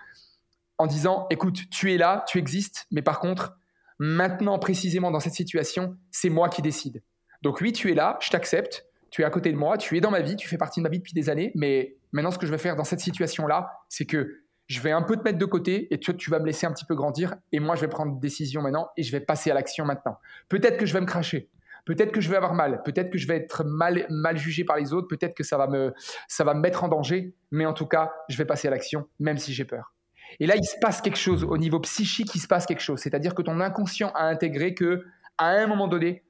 en 0.77 0.87
disant 0.87 1.27
écoute, 1.29 1.69
tu 1.69 1.93
es 1.93 1.97
là, 1.97 2.25
tu 2.27 2.39
existes, 2.39 2.87
mais 2.91 3.01
par 3.01 3.19
contre, 3.19 3.55
maintenant 3.99 4.57
précisément 4.57 5.11
dans 5.11 5.19
cette 5.19 5.33
situation, 5.33 5.95
c'est 6.09 6.29
moi 6.29 6.49
qui 6.49 6.61
décide. 6.61 7.03
Donc 7.43 7.61
oui, 7.61 7.71
tu 7.71 7.91
es 7.91 7.93
là, 7.93 8.17
je 8.21 8.29
t'accepte, 8.29 8.85
tu 9.11 9.21
es 9.21 9.25
à 9.25 9.29
côté 9.29 9.51
de 9.51 9.57
moi, 9.57 9.77
tu 9.77 9.95
es 9.97 10.01
dans 10.01 10.11
ma 10.11 10.21
vie, 10.21 10.35
tu 10.35 10.47
fais 10.47 10.57
partie 10.57 10.79
de 10.79 10.83
ma 10.83 10.89
vie 10.89 10.97
depuis 10.97 11.13
des 11.13 11.29
années, 11.29 11.51
mais 11.55 11.97
maintenant 12.11 12.31
ce 12.31 12.39
que 12.39 12.45
je 12.47 12.51
vais 12.51 12.57
faire 12.57 12.75
dans 12.75 12.83
cette 12.83 12.99
situation-là, 12.99 13.71
c'est 13.89 14.05
que 14.05 14.41
je 14.71 14.79
vais 14.79 14.91
un 14.91 15.01
peu 15.01 15.17
te 15.17 15.23
mettre 15.23 15.37
de 15.37 15.45
côté 15.45 15.93
et 15.93 15.99
tu, 15.99 16.15
tu 16.15 16.29
vas 16.29 16.39
me 16.39 16.45
laisser 16.45 16.65
un 16.65 16.71
petit 16.71 16.85
peu 16.85 16.95
grandir 16.95 17.35
et 17.51 17.59
moi 17.59 17.75
je 17.75 17.81
vais 17.81 17.89
prendre 17.89 18.13
une 18.13 18.19
décision 18.21 18.61
maintenant 18.61 18.87
et 18.95 19.03
je 19.03 19.11
vais 19.11 19.19
passer 19.19 19.51
à 19.51 19.53
l'action 19.53 19.83
maintenant. 19.83 20.17
Peut-être 20.47 20.77
que 20.77 20.85
je 20.85 20.93
vais 20.93 21.01
me 21.01 21.05
cracher, 21.05 21.49
peut-être 21.83 22.13
que 22.13 22.21
je 22.21 22.29
vais 22.29 22.37
avoir 22.37 22.53
mal, 22.53 22.81
peut-être 22.85 23.09
que 23.09 23.17
je 23.17 23.27
vais 23.27 23.35
être 23.35 23.65
mal, 23.65 24.05
mal 24.09 24.37
jugé 24.37 24.63
par 24.63 24.77
les 24.77 24.93
autres, 24.93 25.09
peut-être 25.09 25.35
que 25.35 25.43
ça 25.43 25.57
va, 25.57 25.67
me, 25.67 25.93
ça 26.29 26.45
va 26.45 26.53
me 26.53 26.61
mettre 26.61 26.85
en 26.85 26.87
danger, 26.87 27.35
mais 27.51 27.65
en 27.65 27.73
tout 27.73 27.85
cas, 27.85 28.13
je 28.29 28.37
vais 28.37 28.45
passer 28.45 28.69
à 28.69 28.71
l'action 28.71 29.09
même 29.19 29.37
si 29.37 29.53
j'ai 29.53 29.65
peur. 29.65 29.93
Et 30.39 30.47
là, 30.47 30.55
il 30.55 30.63
se 30.63 30.77
passe 30.79 31.01
quelque 31.01 31.17
chose 31.17 31.43
au 31.43 31.57
niveau 31.57 31.81
psychique, 31.81 32.33
il 32.33 32.39
se 32.39 32.47
passe 32.47 32.65
quelque 32.65 32.81
chose, 32.81 33.01
c'est-à-dire 33.01 33.35
que 33.35 33.41
ton 33.41 33.59
inconscient 33.59 34.11
a 34.15 34.23
intégré 34.23 34.73
que 34.73 35.03
à 35.37 35.49
un 35.49 35.67
moment 35.67 35.89
donné, 35.89 36.23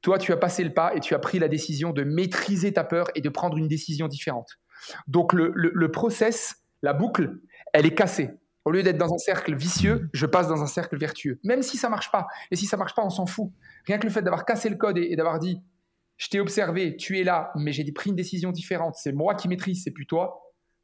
toi, 0.00 0.16
tu 0.16 0.32
as 0.32 0.38
passé 0.38 0.64
le 0.64 0.72
pas 0.72 0.94
et 0.94 1.00
tu 1.00 1.14
as 1.14 1.18
pris 1.18 1.38
la 1.38 1.48
décision 1.48 1.90
de 1.90 2.04
maîtriser 2.04 2.72
ta 2.72 2.84
peur 2.84 3.08
et 3.14 3.20
de 3.20 3.28
prendre 3.28 3.58
une 3.58 3.68
décision 3.68 4.08
différente. 4.08 4.58
Donc 5.08 5.34
le, 5.34 5.52
le, 5.54 5.70
le 5.74 5.90
process, 5.90 6.61
la 6.82 6.92
boucle, 6.92 7.38
elle 7.72 7.86
est 7.86 7.94
cassée. 7.94 8.30
Au 8.64 8.70
lieu 8.70 8.82
d'être 8.82 8.98
dans 8.98 9.12
un 9.12 9.18
cercle 9.18 9.54
vicieux, 9.54 10.08
je 10.12 10.26
passe 10.26 10.46
dans 10.46 10.62
un 10.62 10.66
cercle 10.66 10.96
vertueux. 10.96 11.40
Même 11.42 11.62
si 11.62 11.76
ça 11.76 11.88
marche 11.88 12.12
pas. 12.12 12.26
Et 12.50 12.56
si 12.56 12.66
ça 12.66 12.76
marche 12.76 12.94
pas, 12.94 13.02
on 13.02 13.10
s'en 13.10 13.26
fout. 13.26 13.50
Rien 13.86 13.98
que 13.98 14.06
le 14.06 14.12
fait 14.12 14.22
d'avoir 14.22 14.44
cassé 14.44 14.68
le 14.68 14.76
code 14.76 14.98
et, 14.98 15.16
d'avoir 15.16 15.38
dit, 15.40 15.60
je 16.16 16.28
t'ai 16.28 16.38
observé, 16.38 16.96
tu 16.96 17.18
es 17.18 17.24
là, 17.24 17.50
mais 17.56 17.72
j'ai 17.72 17.90
pris 17.90 18.10
une 18.10 18.16
décision 18.16 18.52
différente. 18.52 18.94
C'est 18.96 19.12
moi 19.12 19.34
qui 19.34 19.48
maîtrise, 19.48 19.82
c'est 19.82 19.90
plus 19.90 20.06
toi. 20.06 20.38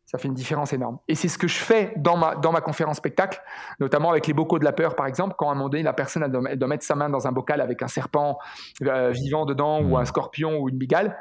Ça 0.06 0.18
fait 0.18 0.26
une 0.26 0.34
différence 0.34 0.72
énorme. 0.72 0.98
Et 1.06 1.14
c'est 1.14 1.28
ce 1.28 1.36
que 1.36 1.46
je 1.46 1.58
fais 1.58 1.92
dans 1.96 2.16
ma, 2.16 2.34
dans 2.34 2.50
ma 2.50 2.62
conférence 2.62 2.96
spectacle, 2.96 3.40
notamment 3.78 4.10
avec 4.10 4.26
les 4.26 4.32
bocaux 4.32 4.58
de 4.58 4.64
la 4.64 4.72
peur, 4.72 4.96
par 4.96 5.06
exemple, 5.06 5.34
quand 5.38 5.50
à 5.50 5.52
un 5.52 5.54
moment 5.54 5.68
donné, 5.68 5.82
la 5.82 5.92
personne 5.92 6.22
elle 6.22 6.58
doit, 6.58 6.68
mettre 6.68 6.84
sa 6.84 6.94
main 6.94 7.10
dans 7.10 7.28
un 7.28 7.32
bocal 7.32 7.60
avec 7.60 7.82
un 7.82 7.88
serpent 7.88 8.38
euh, 8.82 9.10
vivant 9.10 9.44
dedans, 9.44 9.82
ou 9.82 9.98
un 9.98 10.06
scorpion, 10.06 10.58
ou 10.58 10.70
une 10.70 10.78
bigale. 10.78 11.16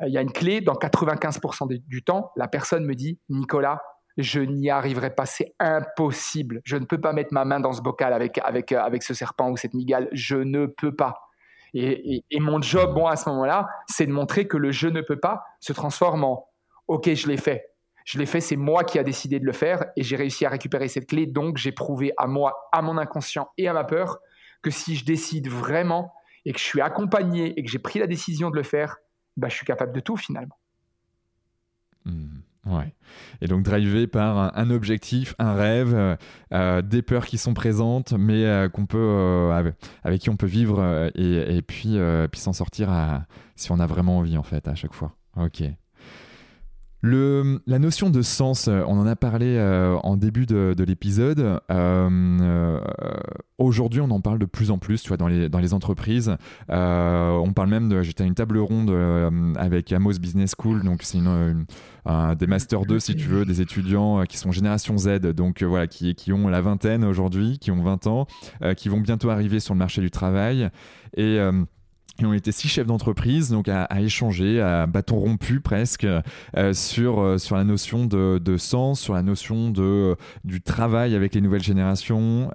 Euh, 0.00 0.08
il 0.08 0.14
y 0.14 0.18
a 0.18 0.22
une 0.22 0.32
clé, 0.32 0.62
dans 0.62 0.72
95% 0.72 1.68
du 1.86 2.02
temps, 2.02 2.32
la 2.34 2.48
personne 2.48 2.86
me 2.86 2.94
dit, 2.94 3.20
Nicolas, 3.28 3.82
je 4.22 4.40
n'y 4.40 4.70
arriverai 4.70 5.14
pas, 5.14 5.26
c'est 5.26 5.54
impossible. 5.58 6.60
Je 6.64 6.76
ne 6.76 6.84
peux 6.84 7.00
pas 7.00 7.12
mettre 7.12 7.32
ma 7.32 7.44
main 7.44 7.60
dans 7.60 7.72
ce 7.72 7.82
bocal 7.82 8.12
avec, 8.12 8.38
avec, 8.38 8.72
euh, 8.72 8.80
avec 8.80 9.02
ce 9.02 9.14
serpent 9.14 9.50
ou 9.50 9.56
cette 9.56 9.74
migale, 9.74 10.08
je 10.12 10.36
ne 10.36 10.66
peux 10.66 10.94
pas. 10.94 11.30
Et, 11.72 12.24
mon 12.40 12.60
job, 12.60 12.94
bon, 12.94 13.06
à 13.06 13.16
ce 13.16 13.28
moment-là, 13.28 13.68
c'est 13.86 14.06
de 14.06 14.12
montrer 14.12 14.48
que 14.48 14.56
le 14.56 14.72
je 14.72 14.88
ne 14.88 15.00
peux 15.00 15.20
pas 15.20 15.44
se 15.60 15.72
transforme 15.72 16.24
en 16.24 16.48
OK, 16.88 17.12
je 17.14 17.28
l'ai 17.28 17.36
fait. 17.36 17.66
Je 18.04 18.18
l'ai 18.18 18.26
fait, 18.26 18.40
c'est 18.40 18.56
moi 18.56 18.82
qui 18.82 18.98
a 18.98 19.04
décidé 19.04 19.38
de 19.38 19.44
le 19.44 19.52
faire 19.52 19.84
et 19.96 20.02
j'ai 20.02 20.16
réussi 20.16 20.44
à 20.44 20.48
récupérer 20.48 20.88
cette 20.88 21.06
clé. 21.06 21.26
Donc, 21.26 21.58
j'ai 21.58 21.70
prouvé 21.70 22.12
à 22.16 22.26
moi, 22.26 22.68
à 22.72 22.82
mon 22.82 22.98
inconscient 22.98 23.50
et 23.56 23.68
à 23.68 23.72
ma 23.72 23.84
peur 23.84 24.18
que 24.62 24.70
si 24.70 24.96
je 24.96 25.04
décide 25.04 25.48
vraiment 25.48 26.12
et 26.44 26.52
que 26.52 26.58
je 26.58 26.64
suis 26.64 26.80
accompagné 26.80 27.58
et 27.58 27.62
que 27.62 27.70
j'ai 27.70 27.78
pris 27.78 28.00
la 28.00 28.08
décision 28.08 28.50
de 28.50 28.56
le 28.56 28.62
faire, 28.64 28.96
bah, 29.36 29.48
je 29.48 29.54
suis 29.54 29.66
capable 29.66 29.92
de 29.92 30.00
tout 30.00 30.16
finalement. 30.16 30.58
Mmh. 32.04 32.40
Ouais. 32.66 32.92
Et 33.40 33.46
donc 33.46 33.62
drivé 33.62 34.06
par 34.06 34.56
un, 34.56 34.70
objectif, 34.70 35.34
un 35.38 35.54
rêve, 35.54 35.94
euh, 35.94 36.16
euh, 36.52 36.82
des 36.82 37.00
peurs 37.00 37.24
qui 37.26 37.38
sont 37.38 37.54
présentes, 37.54 38.12
mais 38.12 38.44
euh, 38.44 38.68
qu'on 38.68 38.86
peut 38.86 39.50
avec, 40.04 40.20
qui 40.20 40.30
on 40.30 40.36
peut 40.36 40.46
vivre 40.46 41.10
et, 41.14 41.62
puis 41.62 41.98
puis 42.30 42.40
s'en 42.40 42.52
sortir 42.52 42.90
si 43.56 43.72
on 43.72 43.80
a 43.80 43.86
vraiment 43.86 44.18
envie 44.18 44.36
en 44.36 44.42
fait 44.42 44.68
à 44.68 44.74
chaque 44.74 44.94
fois. 44.94 45.14
Ok. 45.36 45.62
La 47.02 47.78
notion 47.78 48.10
de 48.10 48.20
sens, 48.20 48.68
euh, 48.68 48.82
on 48.86 48.98
en 48.98 49.06
a 49.06 49.16
parlé 49.16 49.56
euh, 49.56 49.96
en 50.02 50.18
début 50.18 50.44
de, 50.44 50.74
l'épisode. 50.84 51.60
Euh, 51.70 52.80
aujourd'hui, 53.56 54.02
on 54.02 54.10
en 54.10 54.20
parle 54.20 54.38
de 54.38 54.44
plus 54.44 54.70
en 54.70 54.76
plus, 54.76 55.00
tu 55.02 55.08
vois, 55.08 55.16
dans 55.16 55.28
les, 55.28 55.74
entreprises. 55.74 56.36
on 56.68 57.52
parle 57.54 57.68
même 57.70 57.88
de. 57.88 58.02
J'étais 58.02 58.24
à 58.24 58.26
une 58.26 58.34
table 58.34 58.58
ronde 58.58 58.90
avec 59.56 59.92
Amos 59.92 60.18
Business 60.20 60.54
School, 60.58 60.82
donc 60.82 61.02
c'est 61.02 61.18
des 61.20 62.46
Master 62.46 62.84
2, 62.84 63.00
si 63.00 63.14
tu 63.14 63.28
veux, 63.28 63.44
des 63.46 63.62
étudiants 63.62 64.24
qui 64.24 64.36
sont 64.36 64.52
génération 64.52 64.98
Z, 64.98 65.20
donc 65.32 65.62
voilà, 65.62 65.86
qui, 65.86 66.14
qui 66.14 66.32
ont 66.32 66.48
la 66.48 66.60
vingtaine 66.60 67.04
aujourd'hui, 67.04 67.58
qui 67.58 67.70
ont 67.70 67.82
20 67.82 68.06
ans, 68.08 68.26
qui 68.76 68.88
vont 68.88 69.00
bientôt 69.00 69.30
arriver 69.30 69.60
sur 69.60 69.72
le 69.74 69.78
marché 69.78 70.02
du 70.02 70.10
travail. 70.10 70.68
Et 71.16 71.38
ont 72.26 72.32
été 72.32 72.52
six 72.52 72.68
chefs 72.68 72.86
d'entreprise, 72.86 73.50
donc 73.50 73.68
à, 73.68 73.86
échanger, 74.00 74.60
à 74.60 74.86
bâton 74.86 75.16
rompu 75.16 75.60
presque, 75.60 76.06
euh, 76.56 76.72
sur, 76.72 77.20
euh, 77.20 77.38
sur 77.38 77.56
la 77.56 77.64
notion 77.64 78.06
de, 78.06 78.56
sens, 78.56 79.00
sur 79.00 79.14
la 79.14 79.22
notion 79.22 79.70
de, 79.70 79.82
euh, 79.82 80.14
du 80.44 80.60
travail 80.60 81.14
avec 81.14 81.34
les 81.34 81.40
nouvelles 81.40 81.62
générations. 81.62 82.50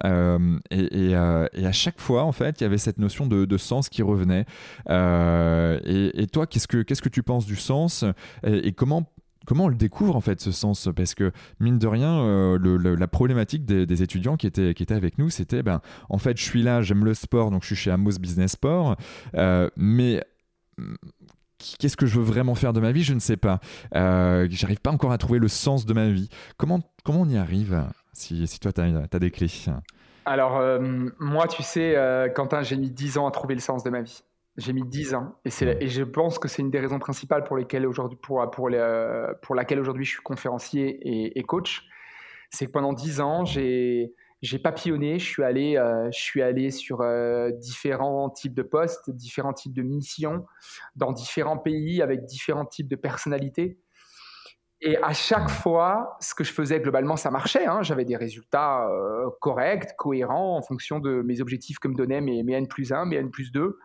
et, 0.70 1.14
à 1.14 1.72
chaque 1.72 2.00
fois, 2.00 2.24
en 2.24 2.32
fait, 2.32 2.60
il 2.60 2.64
y 2.64 2.66
avait 2.66 2.78
cette 2.78 2.98
notion 2.98 3.26
de, 3.26 3.56
sens 3.56 3.88
qui 3.88 4.02
revenait. 4.02 4.44
Et, 4.88 6.26
toi, 6.32 6.46
qu'est-ce 6.46 6.68
que, 6.68 6.82
qu'est-ce 6.82 7.02
que 7.02 7.08
tu 7.08 7.22
penses 7.22 7.46
du 7.46 7.56
sens 7.56 8.04
et 8.44 8.72
comment 8.72 9.10
comment 9.46 9.64
on 9.64 9.68
le 9.68 9.76
découvre 9.76 10.16
en 10.16 10.20
fait 10.20 10.40
ce 10.40 10.52
sens? 10.52 10.88
Parce 10.94 11.14
que 11.14 11.32
mine 11.60 11.78
de 11.78 11.86
rien, 11.86 12.18
euh, 12.18 12.96
la 12.96 13.08
problématique 13.08 13.64
des, 13.64 14.02
étudiants 14.02 14.36
qui 14.36 14.46
étaient, 14.46 14.92
avec 14.92 15.18
nous, 15.18 15.30
c'était 15.30 15.62
ben, 15.62 15.80
en 16.10 16.18
fait, 16.18 16.36
je 16.36 16.42
suis 16.42 16.62
là, 16.62 16.82
j'aime 16.82 17.04
le 17.04 17.14
sport, 17.14 17.50
donc 17.50 17.62
je 17.62 17.68
suis 17.68 17.76
chez 17.76 17.90
Amos 17.90 18.18
Business 18.20 18.52
Sport, 18.52 18.96
euh, 19.34 19.70
mais 19.76 20.22
mm, 20.78 20.94
qu'est-ce 21.78 21.96
que 21.96 22.06
je 22.06 22.18
veux 22.18 22.24
vraiment 22.24 22.54
faire 22.54 22.72
de 22.72 22.80
ma 22.80 22.92
vie? 22.92 23.02
Je 23.02 23.14
ne 23.14 23.20
sais 23.20 23.36
pas. 23.36 23.60
Euh, 23.94 24.46
J'arrive 24.50 24.80
pas 24.80 24.90
encore 24.90 25.12
à 25.12 25.18
trouver 25.18 25.38
le 25.38 25.48
sens 25.48 25.86
de 25.86 25.94
ma 25.94 26.08
vie. 26.08 26.28
Comment, 26.56 26.80
comment 27.04 27.22
on 27.22 27.28
y 27.28 27.38
arrive 27.38 27.82
si, 28.12 28.46
toi, 28.60 28.72
tu 28.72 28.80
as, 28.80 28.84
as, 29.10 29.18
des 29.18 29.30
clés? 29.30 29.50
Alors, 30.24 30.60
moi, 31.20 31.46
tu 31.46 31.62
sais, 31.62 31.96
Quentin, 32.34 32.62
j'ai 32.62 32.76
mis 32.76 32.90
10 32.90 33.18
ans 33.18 33.26
à 33.26 33.30
trouver 33.30 33.54
le 33.54 33.60
sens 33.60 33.84
de 33.84 33.90
ma 33.90 34.02
vie. 34.02 34.22
J'ai 34.56 34.72
mis 34.72 34.84
10 34.84 35.14
ans. 35.14 35.38
Et, 35.44 35.50
et 35.80 35.88
je 35.88 36.02
pense 36.02 36.38
que 36.38 36.48
c'est 36.48 36.62
une 36.62 36.70
des 36.70 36.80
raisons 36.80 36.98
principales 36.98 37.44
pour, 37.44 37.56
lesquelles 37.56 37.86
aujourd'hui, 37.86 38.18
pour, 38.22 38.50
pour, 38.50 38.68
les, 38.68 39.26
pour 39.42 39.54
laquelle 39.54 39.80
aujourd'hui 39.80 40.04
je 40.04 40.12
suis 40.12 40.22
conférencier 40.22 41.38
et, 41.38 41.42
coach. 41.42 41.86
C'est 42.50 42.66
que 42.66 42.70
pendant 42.70 42.92
10 42.92 43.20
ans, 43.20 43.44
j'ai, 43.44 44.14
j'ai 44.42 44.58
papillonné, 44.58 45.18
je 45.18 45.24
suis 45.24 45.42
allé, 45.42 45.76
euh, 45.76 46.10
je 46.12 46.18
suis 46.18 46.42
allé 46.42 46.70
sur 46.70 47.00
euh, 47.00 47.50
différents 47.52 48.30
types 48.30 48.54
de 48.54 48.62
postes, 48.62 49.10
différents 49.10 49.52
types 49.52 49.74
de 49.74 49.82
missions, 49.82 50.46
dans 50.94 51.12
différents 51.12 51.58
pays, 51.58 52.02
avec 52.02 52.24
différents 52.24 52.66
types 52.66 52.88
de 52.88 52.96
personnalités. 52.96 53.78
Et 54.82 54.98
à 54.98 55.14
chaque 55.14 55.48
fois, 55.48 56.16
ce 56.20 56.34
que 56.34 56.44
je 56.44 56.52
faisais 56.52 56.80
globalement, 56.80 57.16
ça 57.16 57.30
marchait. 57.30 57.66
Hein. 57.66 57.82
J'avais 57.82 58.04
des 58.04 58.16
résultats 58.16 58.88
euh, 58.88 59.30
corrects, 59.40 59.96
cohérents, 59.96 60.58
en 60.58 60.62
fonction 60.62 61.00
de 61.00 61.22
mes 61.22 61.40
objectifs 61.40 61.78
que 61.78 61.88
me 61.88 61.94
donnaient 61.94 62.20
mes, 62.20 62.42
mes 62.42 62.52
N 62.52 62.68
plus 62.68 62.92
1, 62.92 63.06
mes 63.06 63.16
N 63.16 63.30
plus 63.30 63.52
2. 63.52 63.78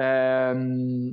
Euh, 0.00 1.10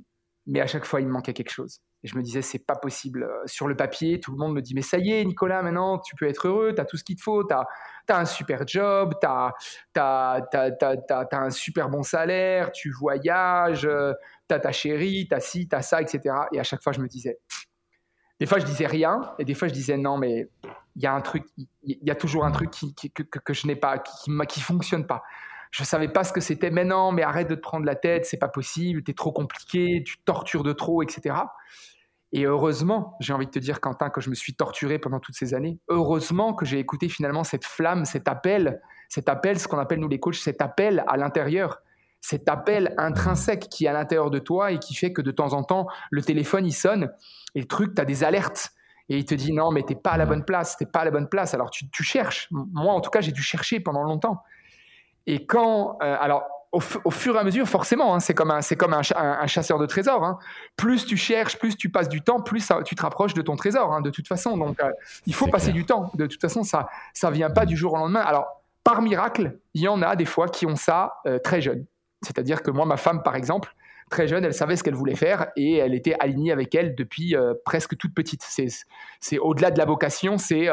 mais 0.48 0.62
à 0.62 0.68
chaque 0.68 0.86
fois, 0.86 1.02
il 1.02 1.08
me 1.08 1.12
manquait 1.12 1.34
quelque 1.34 1.52
chose. 1.52 1.82
Et 2.04 2.08
je 2.08 2.16
me 2.16 2.22
disais, 2.22 2.42
c'est 2.42 2.66
pas 2.66 2.76
possible. 2.76 3.24
Euh, 3.24 3.42
sur 3.46 3.68
le 3.68 3.76
papier, 3.76 4.20
tout 4.20 4.32
le 4.32 4.38
monde 4.38 4.54
me 4.54 4.62
dit, 4.62 4.74
mais 4.74 4.82
ça 4.82 4.98
y 4.98 5.12
est, 5.12 5.26
Nicolas, 5.26 5.62
maintenant, 5.62 6.00
tu 6.00 6.16
peux 6.16 6.28
être 6.28 6.48
heureux, 6.48 6.74
tu 6.74 6.80
as 6.80 6.86
tout 6.86 6.96
ce 6.96 7.04
qu'il 7.04 7.18
te 7.18 7.22
faut, 7.22 7.44
tu 7.44 7.54
as, 7.54 7.66
un 8.10 8.26
super 8.26 8.66
job, 8.66 9.16
tu 9.20 9.28
as, 9.28 9.54
as, 9.98 11.28
un 11.34 11.50
super 11.50 11.90
bon 11.90 12.04
salaire, 12.04 12.72
tu 12.72 12.92
voyages, 12.92 13.86
euh, 13.86 14.14
tu 14.48 14.56
as 14.56 14.60
ta 14.60 14.72
chérie, 14.72 15.28
tu 15.28 15.36
as 15.36 15.40
ci, 15.40 15.68
tu 15.68 15.76
as 15.76 15.82
ça, 15.82 16.02
etc. 16.02 16.22
Et 16.54 16.60
à 16.60 16.64
chaque 16.64 16.82
fois, 16.82 16.94
je 16.94 17.02
me 17.02 17.08
disais, 17.08 17.40
des 18.40 18.46
fois, 18.46 18.60
je 18.60 18.66
disais 18.66 18.88
rien, 18.88 19.34
et 19.40 19.46
des 19.46 19.56
fois, 19.56 19.68
je 19.68 19.74
disais, 19.74 19.98
non, 19.98 20.18
mais 20.18 20.48
il 20.96 21.04
y 21.04 21.08
a 21.08 21.14
un 21.14 21.22
truc, 21.22 21.46
il 21.84 21.98
y, 22.02 22.12
a 22.12 22.16
toujours 22.16 22.46
un 22.46 22.52
truc 22.52 22.70
qui, 22.70 22.94
que, 22.94 23.24
que, 23.24 23.54
je 23.54 23.68
n'ai 23.68 23.76
pas, 23.76 23.98
qui 23.98 24.32
ne 24.32 24.44
qui 24.46 24.62
fonctionne 24.62 25.06
pas 25.06 25.24
je 25.72 25.84
savais 25.84 26.08
pas 26.08 26.24
ce 26.24 26.34
que 26.34 26.42
c'était. 26.42 26.72
Mais 26.72 26.86
non, 26.86 27.12
mais 27.12 27.24
arrête 27.24 27.50
de 27.50 27.56
te 27.56 27.62
prendre 27.62 27.86
la 27.86 27.96
tête, 27.96 28.26
c'est 28.26 28.38
pas 28.38 28.48
possible, 28.48 29.04
tu 29.04 29.12
es 29.12 29.14
trop 29.14 29.32
compliqué, 29.32 30.04
tu 30.06 30.18
tortures 30.20 30.64
de 30.64 30.74
trop, 30.74 31.02
etc. 31.02 31.36
Et 32.34 32.44
heureusement, 32.46 33.16
j'ai 33.20 33.34
envie 33.34 33.46
de 33.46 33.52
te 33.52 33.60
dire, 33.60 33.80
Quentin, 33.80 34.10
que 34.10 34.20
je 34.20 34.30
me 34.30 34.36
suis 34.36 34.54
torturé 34.54 35.00
pendant 35.00 35.20
toutes 35.20 35.36
ces 35.36 35.54
années. 35.54 35.80
Heureusement 35.88 36.54
que 36.54 36.66
j'ai 36.66 36.80
écouté 36.80 37.08
finalement 37.08 37.44
cette 37.44 37.66
flamme, 37.66 38.06
cet 38.06 38.28
appel, 38.28 38.82
cet 39.08 39.30
appel, 39.30 39.60
ce 39.60 39.68
qu'on 39.68 39.80
appelle 39.80 40.00
nous 40.00 40.10
les 40.10 40.20
coachs, 40.20 40.36
cet 40.36 40.62
appel 40.62 41.06
à 41.08 41.16
l'intérieur, 41.16 41.80
cet 42.20 42.50
appel 42.50 42.94
intrinsèque 42.98 43.70
qui 43.70 43.86
est 43.86 43.88
à 43.88 43.94
l'intérieur 43.94 44.30
de 44.30 44.40
toi 44.40 44.72
et 44.72 44.80
qui 44.80 44.94
fait 44.94 45.14
que 45.14 45.22
de 45.22 45.32
temps 45.32 45.54
en 45.54 45.64
temps, 45.64 45.88
le 46.12 46.22
téléphone 46.22 46.66
il 46.66 46.74
sonne 46.74 47.10
et 47.56 47.62
le 47.62 47.68
truc, 47.68 47.96
tu 47.96 48.02
as 48.02 48.06
des 48.06 48.24
alertes. 48.24 48.72
Et 49.10 49.18
il 49.18 49.24
te 49.24 49.34
dit 49.34 49.54
non, 49.54 49.72
mais 49.72 49.84
t'es 49.84 49.96
pas 49.96 50.12
à 50.12 50.18
la 50.18 50.26
bonne 50.26 50.44
place, 50.44 50.76
t'es 50.76 50.86
pas 50.86 51.00
à 51.00 51.06
la 51.06 51.12
bonne 51.12 51.30
place. 51.30 51.54
Alors 51.54 51.70
tu, 51.70 51.90
tu 51.90 52.04
cherches. 52.04 52.50
Moi, 52.52 52.94
en 52.94 53.00
tout 53.00 53.10
cas, 53.10 53.22
j'ai 53.22 53.32
dû 53.32 53.42
chercher 53.42 53.80
pendant 53.80 54.04
longtemps. 54.04 54.44
Et 55.28 55.46
quand, 55.46 55.98
euh, 56.02 56.16
alors, 56.20 56.48
au, 56.72 56.80
fur 56.80 57.36
et 57.36 57.40
à 57.40 57.44
mesure, 57.44 57.68
forcément, 57.68 58.16
hein, 58.16 58.20
c'est 58.20 58.34
comme, 58.34 58.52
un, 58.52 58.60
comme 58.78 58.94
un, 58.94 59.48
chasseur 59.48 59.78
de 59.78 59.86
trésors. 59.86 60.24
Hein. 60.24 60.38
Plus 60.76 61.06
tu 61.06 61.18
cherches, 61.18 61.58
plus 61.58 61.76
tu 61.76 61.90
passes 61.90 62.10
du 62.10 62.22
temps, 62.22 62.40
plus 62.40 62.72
tu 62.86 62.96
te 62.96 63.02
rapproches 63.02 63.34
de 63.34 63.42
ton 63.42 63.56
trésor, 63.56 63.94
hein, 63.94 64.02
de 64.02 64.10
toute 64.10 64.28
façon. 64.28 64.58
Donc, 64.58 64.82
euh, 64.82 64.90
il 65.26 65.34
faut 65.34 65.48
passer 65.48 65.72
du 65.72 65.86
temps. 65.86 66.12
De 66.14 66.28
toute 66.28 66.40
façon, 66.42 66.64
ça 66.64 66.88
ne 67.24 67.32
vient 67.32 67.50
pas 67.50 67.66
du 67.66 67.76
jour 67.76 67.94
au 67.94 67.98
lendemain. 67.98 68.22
Alors, 68.22 68.62
par 68.84 69.02
miracle, 69.02 69.58
il 69.74 69.82
y 69.82 69.88
en 69.88 70.02
a 70.02 70.16
des 70.16 70.26
fois 70.26 70.48
qui 70.48 70.66
ont 70.66 70.76
ça 70.76 71.16
euh, 71.26 71.40
très 71.40 71.62
jeune. 71.62 71.86
C'est-à-dire 72.22 72.62
que 72.64 72.72
moi, 72.72 72.86
ma 72.86 72.98
femme, 72.98 73.22
par 73.24 73.36
exemple, 73.36 73.76
très 74.10 74.28
jeune, 74.28 74.46
elle 74.46 74.54
savait 74.54 74.76
ce 74.76 74.84
qu'elle 74.84 74.96
voulait 74.96 75.16
faire 75.16 75.48
et 75.56 75.78
elle 75.78 75.94
était 75.94 76.16
alignée 76.20 76.52
avec 76.52 76.74
elle 76.76 76.96
depuis 76.96 77.36
presque 77.66 77.98
toute 77.98 78.14
petite. 78.14 78.48
C'est 79.20 79.38
au-delà 79.38 79.72
de 79.72 79.78
la 79.78 79.86
vocation, 79.86 80.38
c'est 80.38 80.70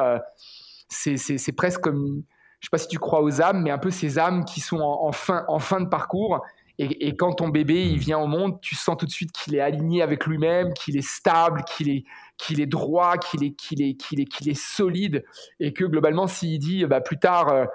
c'est 0.89 1.53
presque 1.53 1.81
comme 1.81 2.23
je 2.65 2.69
sais 2.69 2.71
pas 2.71 2.79
si 2.79 2.89
tu 2.89 2.99
crois 2.99 3.21
aux 3.21 3.43
âmes, 3.43 3.61
mais 3.61 3.71
un 3.71 3.77
peu 3.77 3.91
ces 3.91 4.19
âmes 4.19 4.47
qui 4.47 4.61
sont 4.61 4.81
en, 4.81 5.13
fin, 5.13 5.45
en 5.49 5.59
fin 5.59 5.83
de 5.83 5.87
parcours. 5.87 6.41
Et, 6.79 7.15
quand 7.15 7.35
ton 7.35 7.49
bébé 7.49 7.85
il 7.85 7.99
vient 7.99 8.19
au 8.19 8.27
monde, 8.27 8.59
tu 8.63 8.75
sens 8.75 8.97
tout 8.97 9.05
de 9.05 9.11
suite 9.11 9.33
qu'il 9.33 9.55
est 9.55 9.61
aligné 9.61 10.01
avec 10.01 10.25
lui-même, 10.25 10.73
qu'il 10.73 10.97
est 10.97 11.07
stable, 11.07 11.63
qu'il 11.65 11.91
est, 11.91 12.05
qu'il 12.39 12.63
est 12.63 12.67
droit, 12.67 13.19
qu'il 13.19 13.45
est, 13.45 13.51
qu'il 13.51 13.83
est, 13.83 13.95
qu'il 13.97 14.19
est, 14.19 14.25
qu'il 14.25 14.49
est 14.49 14.59
solide, 14.59 15.27
et 15.61 15.75
que 15.75 15.85
globalement, 15.85 16.27
s'il 16.27 16.59
dit 16.59 16.87
bah, 16.87 17.03
plus 17.03 17.19
tard, 17.19 17.51
euh, 17.51 17.67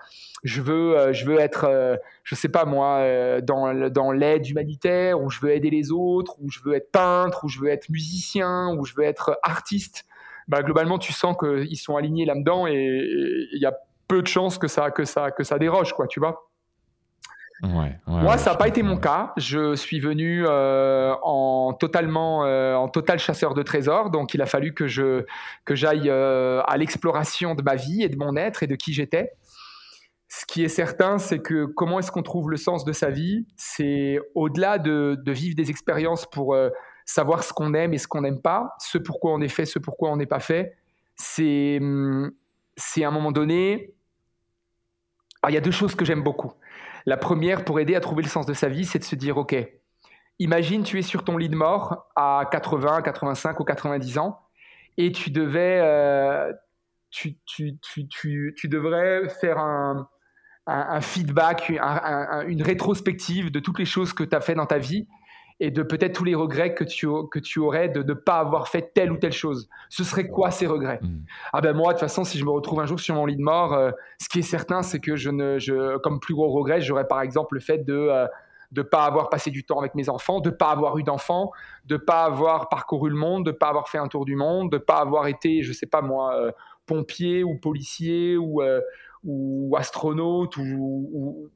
je 0.43 0.59
veux, 0.59 0.97
euh, 0.97 1.13
je 1.13 1.23
veux 1.25 1.39
être, 1.39 1.65
euh, 1.65 1.95
je 2.23 2.33
sais 2.33 2.49
pas 2.49 2.65
moi, 2.65 3.39
dans, 3.41 3.91
dans 3.91 4.11
l'aide 4.11 4.47
humanitaire, 4.47 5.21
ou 5.21 5.29
je 5.29 5.39
veux 5.39 5.51
aider 5.51 5.69
les 5.69 5.91
autres, 5.91 6.35
ou 6.41 6.49
je 6.49 6.61
veux 6.65 6.73
être 6.73 6.91
peintre, 6.91 7.43
ou 7.43 7.47
je 7.47 7.59
veux 7.59 7.69
être 7.69 7.89
musicien, 7.89 8.75
ou 8.75 8.85
je 8.85 8.95
veux 8.95 9.03
être 9.03 9.37
artiste, 9.43 10.07
bah, 10.47 10.63
globalement, 10.63 10.97
tu 10.97 11.13
sens 11.13 11.37
qu'ils 11.37 11.77
sont 11.77 11.95
alignés 11.95 12.25
là-dedans, 12.25 12.65
et 12.65 13.07
il 13.53 13.61
y 13.61 13.67
a 13.67 13.77
peu 14.09 14.21
de 14.21 14.27
chances 14.27 14.57
que 14.57 14.67
ça, 14.67 14.91
que 14.91 15.05
ça, 15.05 15.31
que 15.31 15.45
ça 15.45 15.57
déroge, 15.57 15.93
quoi, 15.93 16.07
tu 16.07 16.19
vois. 16.19 16.49
Moi, 17.61 18.37
ça 18.37 18.51
n'a 18.51 18.55
pas 18.55 18.67
été 18.67 18.83
mon 18.83 18.97
cas. 18.97 19.33
Je 19.37 19.75
suis 19.75 19.99
venu 19.99 20.45
euh, 20.45 21.13
en 21.23 21.73
totalement, 21.73 22.45
euh, 22.45 22.75
en 22.75 22.87
total 22.87 23.19
chasseur 23.19 23.53
de 23.53 23.63
trésors. 23.63 24.09
Donc, 24.09 24.33
il 24.33 24.41
a 24.41 24.45
fallu 24.45 24.73
que 24.73 24.87
je 24.87 25.25
que 25.65 25.75
j'aille 25.75 26.09
euh, 26.09 26.61
à 26.67 26.77
l'exploration 26.77 27.55
de 27.55 27.61
ma 27.61 27.75
vie 27.75 28.01
et 28.01 28.09
de 28.09 28.17
mon 28.17 28.35
être 28.37 28.63
et 28.63 28.67
de 28.67 28.75
qui 28.75 28.93
j'étais. 28.93 29.33
Ce 30.29 30.45
qui 30.45 30.63
est 30.63 30.69
certain, 30.69 31.17
c'est 31.17 31.39
que 31.39 31.65
comment 31.65 31.99
est-ce 31.99 32.11
qu'on 32.11 32.23
trouve 32.23 32.49
le 32.49 32.57
sens 32.57 32.85
de 32.85 32.93
sa 32.93 33.09
vie? 33.09 33.45
C'est 33.57 34.19
au-delà 34.35 34.77
de, 34.77 35.17
de, 35.21 35.31
vivre 35.31 35.55
des 35.55 35.69
expériences 35.69 36.25
pour 36.27 36.55
savoir 37.03 37.43
ce 37.43 37.51
qu'on 37.51 37.73
aime 37.73 37.93
et 37.93 37.97
ce 37.97 38.07
qu'on 38.07 38.21
n'aime 38.21 38.41
pas, 38.41 38.75
ce 38.79 38.99
pourquoi 38.99 39.33
on 39.33 39.41
est 39.41 39.49
fait, 39.49 39.65
ce 39.65 39.79
pourquoi 39.79 40.11
on 40.11 40.17
n'est 40.17 40.27
pas 40.27 40.39
fait. 40.39 40.77
C'est 41.15 41.79
hum, 41.81 42.31
c'est 42.79 43.03
à 43.03 43.09
un 43.09 43.11
moment 43.11 43.31
donné 43.31 43.93
il 45.47 45.53
y 45.53 45.57
a 45.57 45.61
deux 45.61 45.71
choses 45.71 45.95
que 45.95 46.03
j'aime 46.03 46.23
beaucoup. 46.23 46.51
La 47.05 47.17
première, 47.17 47.63
pour 47.63 47.79
aider 47.79 47.95
à 47.95 48.01
trouver 48.01 48.23
le 48.23 48.29
sens 48.29 48.45
de 48.45 48.53
sa 48.53 48.67
vie, 48.67 48.85
c'est 48.85 48.99
de 48.99 49.03
se 49.03 49.15
dire, 49.15 49.37
OK, 49.37 49.55
imagine 50.39 50.83
tu 50.83 50.99
es 50.99 51.01
sur 51.01 51.23
ton 51.23 51.37
lit 51.37 51.49
de 51.49 51.55
mort 51.55 52.07
à 52.15 52.47
80, 52.51 53.01
85 53.01 53.59
ou 53.59 53.63
90 53.63 54.17
ans 54.17 54.39
et 54.97 55.11
tu 55.11 55.31
devais, 55.31 55.79
euh, 55.81 56.51
tu, 57.09 57.37
tu, 57.45 57.77
tu, 57.79 58.07
tu, 58.07 58.67
devrais 58.67 59.29
faire 59.29 59.59
un, 59.59 60.09
un, 60.67 61.01
feedback, 61.01 61.71
une 62.47 62.61
rétrospective 62.61 63.49
de 63.49 63.59
toutes 63.59 63.79
les 63.79 63.85
choses 63.85 64.13
que 64.13 64.23
tu 64.23 64.35
as 64.35 64.41
fait 64.41 64.55
dans 64.55 64.65
ta 64.65 64.77
vie 64.77 65.07
et 65.59 65.71
de 65.71 65.83
peut-être 65.83 66.13
tous 66.13 66.23
les 66.23 66.35
regrets 66.35 66.73
que 66.73 66.83
tu, 66.83 67.07
que 67.31 67.39
tu 67.39 67.59
aurais 67.59 67.89
de 67.89 68.01
ne 68.01 68.13
pas 68.13 68.39
avoir 68.39 68.69
fait 68.69 68.93
telle 68.93 69.11
ou 69.11 69.17
telle 69.17 69.33
chose. 69.33 69.69
Ce 69.89 70.03
serait 70.03 70.27
quoi 70.27 70.51
ces 70.51 70.67
regrets 70.67 70.99
mm. 71.01 71.23
Ah 71.51 71.61
ben 71.61 71.75
moi, 71.75 71.87
de 71.87 71.93
toute 71.93 72.01
façon, 72.01 72.23
si 72.23 72.37
je 72.37 72.45
me 72.45 72.49
retrouve 72.49 72.79
un 72.79 72.85
jour 72.85 72.99
sur 72.99 73.15
mon 73.15 73.25
lit 73.25 73.35
de 73.35 73.41
mort, 73.41 73.73
euh, 73.73 73.91
ce 74.21 74.29
qui 74.29 74.39
est 74.39 74.43
certain, 74.43 74.81
c'est 74.81 74.99
que 74.99 75.15
je 75.15 75.29
ne, 75.29 75.59
je, 75.59 75.97
comme 75.97 76.19
plus 76.19 76.33
gros 76.33 76.49
regret, 76.49 76.79
j'aurais 76.81 77.07
par 77.07 77.21
exemple 77.21 77.55
le 77.55 77.59
fait 77.59 77.79
de 77.79 77.93
ne 77.93 78.81
euh, 78.81 78.83
pas 78.89 79.03
avoir 79.03 79.29
passé 79.29 79.51
du 79.51 79.65
temps 79.65 79.79
avec 79.79 79.95
mes 79.95 80.07
enfants, 80.07 80.39
de 80.39 80.49
pas 80.49 80.69
avoir 80.69 80.97
eu 80.97 81.03
d'enfants, 81.03 81.51
de 81.85 81.97
pas 81.97 82.23
avoir 82.23 82.69
parcouru 82.69 83.09
le 83.09 83.17
monde, 83.17 83.45
de 83.45 83.51
pas 83.51 83.67
avoir 83.67 83.89
fait 83.89 83.97
un 83.97 84.07
tour 84.07 84.23
du 84.23 84.37
monde, 84.37 84.71
de 84.71 84.77
pas 84.77 84.99
avoir 84.99 85.27
été, 85.27 85.61
je 85.61 85.73
sais 85.73 85.87
pas 85.87 86.01
moi, 86.01 86.35
euh, 86.35 86.51
pompier 86.85 87.43
ou 87.43 87.57
policier 87.57 88.37
ou, 88.37 88.61
ou 89.25 89.75
astronaute 89.77 90.55
ou, 90.57 91.09
ou 91.13 91.49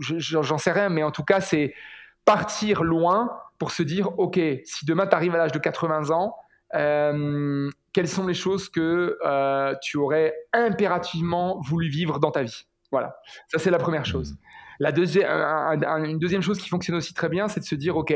j'en 0.00 0.58
sais 0.58 0.72
rien, 0.72 0.88
mais 0.88 1.02
en 1.02 1.10
tout 1.10 1.22
cas, 1.22 1.40
c'est 1.40 1.74
partir 2.24 2.82
loin 2.82 3.30
pour 3.58 3.70
se 3.70 3.82
dire, 3.82 4.18
OK, 4.18 4.38
si 4.64 4.86
demain 4.86 5.06
tu 5.06 5.14
arrives 5.14 5.34
à 5.34 5.38
l'âge 5.38 5.52
de 5.52 5.58
80 5.58 6.10
ans, 6.10 6.36
quelles 6.72 8.08
sont 8.08 8.26
les 8.26 8.34
choses 8.34 8.68
que 8.68 9.18
tu 9.82 9.98
aurais 9.98 10.34
impérativement 10.52 11.60
voulu 11.60 11.88
vivre 11.88 12.18
dans 12.18 12.30
ta 12.30 12.42
vie? 12.42 12.66
Voilà, 12.90 13.16
ça 13.48 13.58
c'est 13.58 13.70
la 13.70 13.78
première 13.78 14.04
chose. 14.04 14.36
La 14.78 14.92
deuxième, 14.92 15.28
une 16.04 16.18
deuxième 16.18 16.42
chose 16.42 16.58
qui 16.58 16.68
fonctionne 16.68 16.96
aussi 16.96 17.14
très 17.14 17.28
bien, 17.28 17.48
c'est 17.48 17.60
de 17.60 17.64
se 17.64 17.74
dire, 17.74 17.96
OK, 17.96 18.14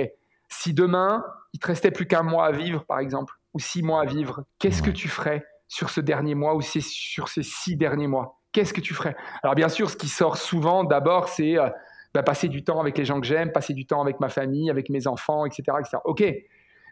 si 0.48 0.74
demain, 0.74 1.24
il 1.52 1.58
te 1.58 1.66
restait 1.66 1.90
plus 1.90 2.06
qu'un 2.06 2.22
mois 2.22 2.46
à 2.46 2.52
vivre, 2.52 2.84
par 2.84 2.98
exemple, 2.98 3.34
ou 3.54 3.58
six 3.58 3.82
mois 3.82 4.02
à 4.02 4.04
vivre, 4.04 4.44
qu'est-ce 4.58 4.82
que 4.82 4.90
tu 4.90 5.08
ferais 5.08 5.44
sur 5.68 5.90
ce 5.90 6.00
dernier 6.00 6.34
mois 6.34 6.54
ou 6.54 6.60
sur 6.60 7.28
ces 7.28 7.42
six 7.42 7.76
derniers 7.76 8.06
mois? 8.06 8.40
Qu'est-ce 8.52 8.72
que 8.72 8.80
tu 8.80 8.94
ferais? 8.94 9.16
Alors 9.42 9.54
bien 9.54 9.68
sûr, 9.68 9.90
ce 9.90 9.96
qui 9.96 10.08
sort 10.08 10.36
souvent 10.36 10.84
d'abord, 10.84 11.28
c'est 11.28 11.58
euh, 11.58 11.68
bah, 12.16 12.22
passer 12.22 12.48
du 12.48 12.64
temps 12.64 12.80
avec 12.80 12.96
les 12.96 13.04
gens 13.04 13.20
que 13.20 13.26
j'aime, 13.26 13.52
passer 13.52 13.74
du 13.74 13.84
temps 13.84 14.00
avec 14.00 14.20
ma 14.20 14.30
famille, 14.30 14.70
avec 14.70 14.88
mes 14.88 15.06
enfants, 15.06 15.44
etc. 15.44 15.64
etc. 15.80 15.98
Ok, 16.06 16.24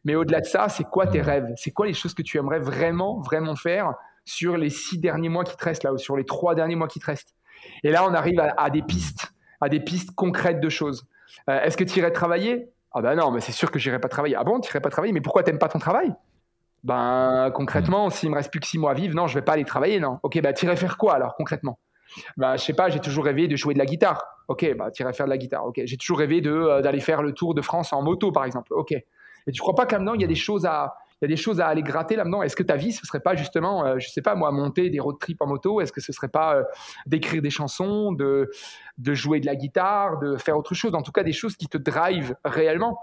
mais 0.04 0.14
au-delà 0.14 0.42
de 0.42 0.44
ça, 0.44 0.68
c'est 0.68 0.84
quoi 0.84 1.06
tes 1.06 1.22
rêves? 1.22 1.50
C'est 1.56 1.70
quoi 1.70 1.86
les 1.86 1.94
choses 1.94 2.12
que 2.12 2.20
tu 2.20 2.36
aimerais 2.36 2.58
vraiment, 2.58 3.20
vraiment 3.20 3.56
faire 3.56 3.94
sur 4.26 4.58
les 4.58 4.68
six 4.68 4.98
derniers 4.98 5.30
mois 5.30 5.44
qui 5.44 5.56
te 5.56 5.64
restent 5.64 5.82
là, 5.82 5.94
ou 5.94 5.96
sur 5.96 6.14
les 6.14 6.26
trois 6.26 6.54
derniers 6.54 6.76
mois 6.76 6.88
qui 6.88 7.00
te 7.00 7.06
restent? 7.06 7.34
Et 7.84 7.90
là, 7.90 8.04
on 8.04 8.12
arrive 8.12 8.38
à, 8.38 8.68
des 8.68 8.82
pistes, 8.82 9.32
à 9.62 9.70
des 9.70 9.80
pistes 9.80 10.14
concrètes 10.14 10.60
de 10.60 10.68
choses. 10.68 11.06
Euh, 11.48 11.58
est-ce 11.62 11.78
que 11.78 11.84
tu 11.84 12.00
irais 12.00 12.12
travailler? 12.12 12.68
Ah 12.92 13.00
ben 13.00 13.14
non, 13.14 13.30
mais 13.30 13.40
c'est 13.40 13.52
sûr 13.52 13.70
que 13.70 13.78
j'irai 13.78 13.98
pas 13.98 14.08
travailler. 14.08 14.36
Ah 14.36 14.44
bon, 14.44 14.60
tu 14.60 14.68
irais 14.68 14.82
pas 14.82 14.90
travailler? 14.90 15.14
Mais 15.14 15.22
pourquoi 15.22 15.42
t'aimes 15.42 15.58
pas 15.58 15.68
ton 15.68 15.78
travail? 15.78 16.12
Ben 16.82 17.50
concrètement, 17.54 18.10
s'il 18.10 18.28
me 18.28 18.34
reste 18.34 18.50
plus 18.50 18.60
que 18.60 18.66
six 18.66 18.78
mois 18.78 18.90
à 18.90 18.94
vivre, 18.94 19.16
non, 19.16 19.26
je 19.26 19.34
vais 19.34 19.42
pas 19.42 19.54
aller 19.54 19.64
travailler, 19.64 20.00
non. 20.00 20.18
Ok, 20.22 20.38
bah 20.42 20.50
irais 20.62 20.76
faire 20.76 20.98
quoi 20.98 21.14
alors 21.14 21.34
concrètement? 21.34 21.78
Ben 22.36 22.56
je 22.56 22.62
sais 22.62 22.72
pas, 22.72 22.88
j'ai 22.88 23.00
toujours 23.00 23.24
rêvé 23.24 23.48
de 23.48 23.56
jouer 23.56 23.74
de 23.74 23.78
la 23.78 23.86
guitare. 23.86 24.24
Ok, 24.48 24.66
bah 24.76 24.90
irais 24.98 25.12
faire 25.12 25.26
de 25.26 25.30
la 25.30 25.38
guitare. 25.38 25.64
Ok, 25.66 25.80
j'ai 25.84 25.96
toujours 25.96 26.18
rêvé 26.18 26.42
euh, 26.44 26.80
d'aller 26.82 27.00
faire 27.00 27.22
le 27.22 27.32
tour 27.32 27.54
de 27.54 27.62
France 27.62 27.92
en 27.92 28.02
moto 28.02 28.32
par 28.32 28.44
exemple. 28.44 28.72
Ok. 28.74 28.92
Et 28.92 29.52
tu 29.52 29.60
crois 29.60 29.74
pas 29.74 29.86
que 29.86 29.94
là-dedans 29.94 30.14
il 30.14 30.20
y 30.20 30.24
a 30.24 30.28
des 30.28 30.34
choses 30.34 30.66
à 30.66 30.94
il 31.20 31.30
y 31.30 31.32
a 31.32 31.36
des 31.36 31.40
choses 31.40 31.60
à 31.60 31.68
aller 31.68 31.82
gratter 31.82 32.16
là-dedans? 32.16 32.42
Est-ce 32.42 32.56
que 32.56 32.62
ta 32.62 32.76
vie, 32.76 32.92
ce 32.92 33.06
serait 33.06 33.20
pas 33.20 33.34
justement, 33.34 33.86
euh, 33.86 33.98
je 33.98 34.08
sais 34.08 34.22
pas 34.22 34.34
moi, 34.34 34.50
monter 34.50 34.90
des 34.90 35.00
road 35.00 35.16
trips 35.18 35.40
en 35.40 35.46
moto? 35.46 35.80
Est-ce 35.80 35.92
que 35.92 36.00
ce 36.00 36.12
serait 36.12 36.28
pas 36.28 36.56
euh, 36.56 36.64
d'écrire 37.06 37.40
des 37.40 37.50
chansons, 37.50 38.12
de, 38.12 38.50
de 38.98 39.14
jouer 39.14 39.40
de 39.40 39.46
la 39.46 39.56
guitare, 39.56 40.18
de 40.18 40.36
faire 40.36 40.58
autre 40.58 40.74
chose? 40.74 40.94
En 40.94 41.02
tout 41.02 41.12
cas, 41.12 41.22
des 41.22 41.32
choses 41.32 41.56
qui 41.56 41.66
te 41.66 41.78
drivent 41.78 42.36
réellement. 42.44 42.98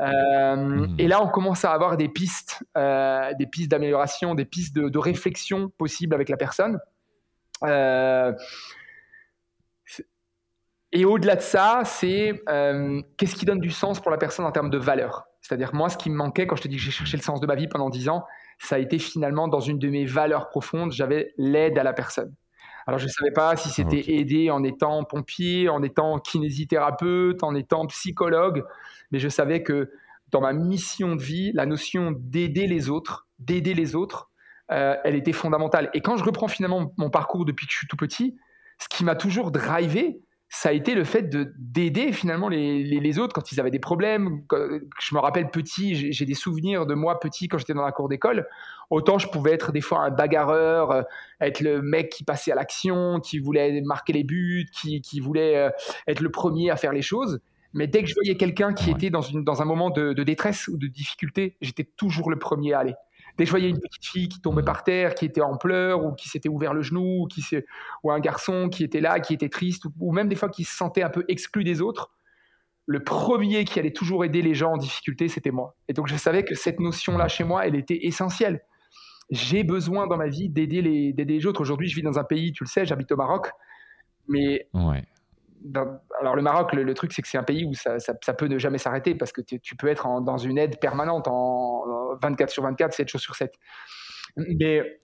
Euh, 0.00 0.56
hmm. 0.56 0.94
Et 0.98 1.08
là, 1.08 1.22
on 1.22 1.28
commence 1.28 1.64
à 1.64 1.72
avoir 1.72 1.96
des 1.96 2.08
pistes, 2.08 2.62
des 2.76 3.46
pistes 3.50 3.70
d'amélioration, 3.70 4.34
des 4.34 4.44
pistes 4.44 4.76
de, 4.76 4.98
réflexion 4.98 5.70
possibles 5.78 6.14
avec 6.14 6.28
la 6.28 6.36
personne. 6.36 6.78
Euh, 7.64 8.32
et 10.92 11.04
au-delà 11.04 11.36
de 11.36 11.42
ça, 11.42 11.82
c'est 11.84 12.42
qu'est-ce 13.16 13.34
qui 13.34 13.44
donne 13.44 13.60
du 13.60 13.70
sens 13.70 14.00
pour 14.00 14.10
la 14.10 14.18
personne 14.18 14.46
en 14.46 14.52
termes 14.52 14.70
de 14.70 14.78
valeur? 14.78 15.28
C'est-à-dire, 15.40 15.74
moi, 15.74 15.88
ce 15.88 15.96
qui 15.96 16.10
me 16.10 16.16
manquait 16.16 16.46
quand 16.46 16.56
je 16.56 16.62
te 16.62 16.68
dis 16.68 16.76
que 16.76 16.82
j'ai 16.82 16.90
cherché 16.90 17.16
le 17.16 17.22
sens 17.22 17.40
de 17.40 17.46
ma 17.46 17.54
vie 17.54 17.68
pendant 17.68 17.90
10 17.90 18.08
ans, 18.08 18.24
ça 18.58 18.76
a 18.76 18.78
été 18.78 18.98
finalement 18.98 19.48
dans 19.48 19.60
une 19.60 19.78
de 19.78 19.88
mes 19.88 20.04
valeurs 20.04 20.48
profondes, 20.48 20.92
j'avais 20.92 21.32
l'aide 21.38 21.78
à 21.78 21.82
la 21.82 21.92
personne. 21.92 22.34
Alors, 22.86 22.98
je 22.98 23.04
ne 23.04 23.10
savais 23.10 23.32
pas 23.32 23.54
si 23.56 23.68
c'était 23.68 24.12
aider 24.12 24.50
en 24.50 24.62
étant 24.64 25.04
pompier, 25.04 25.68
en 25.68 25.82
étant 25.82 26.18
kinésithérapeute, 26.18 27.42
en 27.42 27.54
étant 27.54 27.86
psychologue, 27.86 28.64
mais 29.10 29.18
je 29.18 29.28
savais 29.28 29.62
que 29.62 29.90
dans 30.30 30.40
ma 30.40 30.52
mission 30.52 31.16
de 31.16 31.22
vie, 31.22 31.52
la 31.52 31.66
notion 31.66 32.12
d'aider 32.12 32.66
les 32.66 32.90
autres, 32.90 33.26
d'aider 33.38 33.74
les 33.74 33.94
autres, 33.94 34.27
euh, 34.70 34.96
elle 35.04 35.14
était 35.14 35.32
fondamentale. 35.32 35.90
Et 35.94 36.00
quand 36.00 36.16
je 36.16 36.24
reprends 36.24 36.48
finalement 36.48 36.92
mon 36.96 37.10
parcours 37.10 37.44
depuis 37.44 37.66
que 37.66 37.72
je 37.72 37.78
suis 37.78 37.86
tout 37.86 37.96
petit, 37.96 38.36
ce 38.78 38.88
qui 38.88 39.04
m'a 39.04 39.16
toujours 39.16 39.50
drivé, 39.50 40.20
ça 40.50 40.70
a 40.70 40.72
été 40.72 40.94
le 40.94 41.04
fait 41.04 41.22
de 41.22 41.52
d'aider 41.58 42.12
finalement 42.12 42.48
les, 42.48 42.82
les, 42.82 43.18
autres 43.18 43.34
quand 43.34 43.52
ils 43.52 43.60
avaient 43.60 43.70
des 43.70 43.78
problèmes. 43.78 44.42
Je 45.00 45.14
me 45.14 45.20
rappelle 45.20 45.50
petit, 45.50 46.12
j'ai 46.12 46.24
des 46.24 46.34
souvenirs 46.34 46.86
de 46.86 46.94
moi 46.94 47.20
petit 47.20 47.48
quand 47.48 47.58
j'étais 47.58 47.74
dans 47.74 47.84
la 47.84 47.92
cour 47.92 48.08
d'école. 48.08 48.46
Autant 48.88 49.18
je 49.18 49.28
pouvais 49.28 49.52
être 49.52 49.72
des 49.72 49.82
fois 49.82 50.00
un 50.00 50.10
bagarreur, 50.10 50.90
euh, 50.90 51.02
être 51.40 51.60
le 51.60 51.82
mec 51.82 52.08
qui 52.10 52.24
passait 52.24 52.50
à 52.50 52.54
l'action, 52.54 53.20
qui 53.20 53.38
voulait 53.38 53.82
marquer 53.82 54.14
les 54.14 54.24
buts, 54.24 54.66
qui, 54.72 55.02
qui, 55.02 55.20
voulait 55.20 55.56
euh, 55.56 55.70
être 56.06 56.20
le 56.20 56.30
premier 56.30 56.70
à 56.70 56.76
faire 56.76 56.94
les 56.94 57.02
choses. 57.02 57.40
Mais 57.74 57.86
dès 57.86 58.02
que 58.02 58.08
je 58.08 58.14
voyais 58.14 58.36
quelqu'un 58.38 58.72
qui 58.72 58.90
était 58.90 59.10
dans, 59.10 59.20
une, 59.20 59.44
dans 59.44 59.60
un 59.60 59.66
moment 59.66 59.90
de, 59.90 60.14
de 60.14 60.22
détresse 60.22 60.68
ou 60.68 60.78
de 60.78 60.86
difficulté, 60.86 61.58
j'étais 61.60 61.84
toujours 61.84 62.30
le 62.30 62.38
premier 62.38 62.72
à 62.72 62.78
aller. 62.78 62.94
Dès 63.38 63.44
que 63.44 63.46
je 63.46 63.52
voyais 63.52 63.68
une 63.68 63.78
petite 63.78 64.04
fille 64.04 64.28
qui 64.28 64.40
tombait 64.40 64.64
par 64.64 64.82
terre, 64.82 65.14
qui 65.14 65.24
était 65.24 65.40
en 65.40 65.56
pleurs 65.56 66.04
ou 66.04 66.12
qui 66.12 66.28
s'était 66.28 66.48
ouvert 66.48 66.74
le 66.74 66.82
genou, 66.82 67.22
ou, 67.22 67.26
qui 67.28 67.44
ou 68.02 68.10
un 68.10 68.18
garçon 68.18 68.68
qui 68.68 68.82
était 68.82 69.00
là, 69.00 69.20
qui 69.20 69.32
était 69.32 69.48
triste, 69.48 69.84
ou, 70.00 70.12
même 70.12 70.28
des 70.28 70.34
fois 70.34 70.48
qui 70.48 70.64
se 70.64 70.76
sentait 70.76 71.02
un 71.02 71.08
peu 71.08 71.24
exclu 71.28 71.62
des 71.62 71.80
autres, 71.80 72.10
le 72.86 73.04
premier 73.04 73.64
qui 73.64 73.78
allait 73.78 73.92
toujours 73.92 74.24
aider 74.24 74.42
les 74.42 74.54
gens 74.54 74.72
en 74.72 74.76
difficulté, 74.76 75.28
c'était 75.28 75.52
moi. 75.52 75.76
Et 75.88 75.92
donc 75.92 76.08
je 76.08 76.16
savais 76.16 76.42
que 76.44 76.56
cette 76.56 76.80
notion-là 76.80 77.28
chez 77.28 77.44
moi, 77.44 77.64
elle 77.64 77.76
était 77.76 78.06
essentielle. 78.06 78.60
J'ai 79.30 79.62
besoin 79.62 80.08
dans 80.08 80.16
ma 80.16 80.26
vie 80.26 80.48
d'aider 80.48 80.82
les, 80.82 81.12
les 81.12 81.46
autres. 81.46 81.60
Aujourd'hui, 81.60 81.86
je 81.86 81.94
vis 81.94 82.02
dans 82.02 82.18
un 82.18 82.24
pays, 82.24 82.50
tu 82.52 82.64
le 82.64 82.68
sais, 82.68 82.86
j'habite 82.86 83.12
au 83.12 83.16
Maroc, 83.16 83.50
mais 84.26 84.68
alors 86.20 86.36
le 86.36 86.42
Maroc, 86.42 86.72
le, 86.72 86.94
truc, 86.94 87.12
c'est 87.12 87.22
que 87.22 87.28
c'est 87.28 87.38
un 87.38 87.42
pays 87.42 87.64
où 87.64 87.74
ça, 87.74 87.98
ça, 87.98 88.34
peut 88.34 88.46
ne 88.46 88.58
jamais 88.58 88.78
s'arrêter 88.78 89.14
parce 89.14 89.32
que 89.32 89.40
tu 89.40 89.76
peux 89.76 89.88
être 89.88 90.20
dans 90.20 90.38
une 90.38 90.58
aide 90.58 90.78
permanente 90.78 91.28
en 91.28 91.84
24 92.20 92.50
sur 92.50 92.62
24, 92.62 92.92
7 92.92 93.08
jours 93.08 93.20
sur 93.20 93.34
7. 93.34 93.54
Mais 94.36 95.00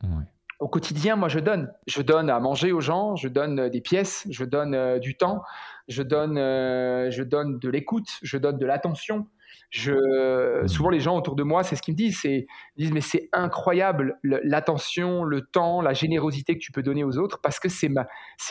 au 0.60 0.68
quotidien, 0.68 1.16
moi, 1.16 1.28
je 1.28 1.40
donne. 1.40 1.72
Je 1.86 2.02
donne 2.02 2.30
à 2.30 2.38
manger 2.40 2.72
aux 2.72 2.80
gens, 2.80 3.16
je 3.16 3.28
donne 3.28 3.68
des 3.68 3.80
pièces, 3.80 4.26
je 4.30 4.44
donne 4.44 4.74
euh, 4.74 4.98
du 4.98 5.16
temps, 5.16 5.42
je 5.88 6.02
donne, 6.02 6.38
euh, 6.38 7.10
je 7.10 7.22
donne 7.22 7.58
de 7.58 7.68
l'écoute, 7.68 8.08
je 8.22 8.38
donne 8.38 8.58
de 8.58 8.66
l'attention. 8.66 9.26
Je, 9.70 10.62
mmh. 10.62 10.68
souvent, 10.68 10.90
les 10.90 11.00
gens 11.00 11.16
autour 11.16 11.34
de 11.34 11.42
moi, 11.42 11.62
c'est 11.62 11.76
ce 11.76 11.82
qu'ils 11.82 11.94
me 11.94 11.98
disent. 11.98 12.22
Ils 12.24 12.46
disent, 12.76 12.92
mais 12.92 13.00
c'est 13.00 13.28
incroyable 13.32 14.18
l'attention, 14.22 15.24
le 15.24 15.42
temps, 15.42 15.80
la 15.80 15.92
générosité 15.92 16.54
que 16.54 16.60
tu 16.60 16.72
peux 16.72 16.82
donner 16.82 17.04
aux 17.04 17.18
autres 17.18 17.40
parce 17.42 17.58
que 17.58 17.68
c'est 17.68 17.88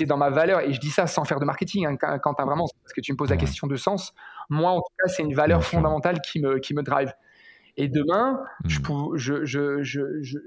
dans 0.05 0.17
ma 0.17 0.29
valeur. 0.29 0.61
Et 0.61 0.73
je 0.73 0.79
dis 0.79 0.89
ça 0.89 1.07
sans 1.07 1.23
faire 1.23 1.39
de 1.39 1.45
marketing, 1.45 1.85
hein, 1.85 1.97
quand, 1.97 2.33
vraiment, 2.45 2.65
parce 2.83 2.93
que 2.93 3.01
tu 3.01 3.11
me 3.13 3.17
poses 3.17 3.29
la 3.29 3.37
question 3.37 3.67
de 3.67 3.75
sens. 3.75 4.13
Moi, 4.49 4.71
en 4.71 4.77
tout 4.77 4.93
cas, 5.01 5.07
c'est 5.07 5.23
une 5.23 5.33
valeur 5.33 5.63
fondamentale 5.63 6.19
qui 6.21 6.41
me, 6.41 6.59
qui 6.59 6.73
me 6.73 6.83
drive. 6.83 7.13
Et 7.77 7.87
demain, 7.87 8.39
je, 8.65 8.79
mmh. 8.79 9.17
je, 9.17 10.37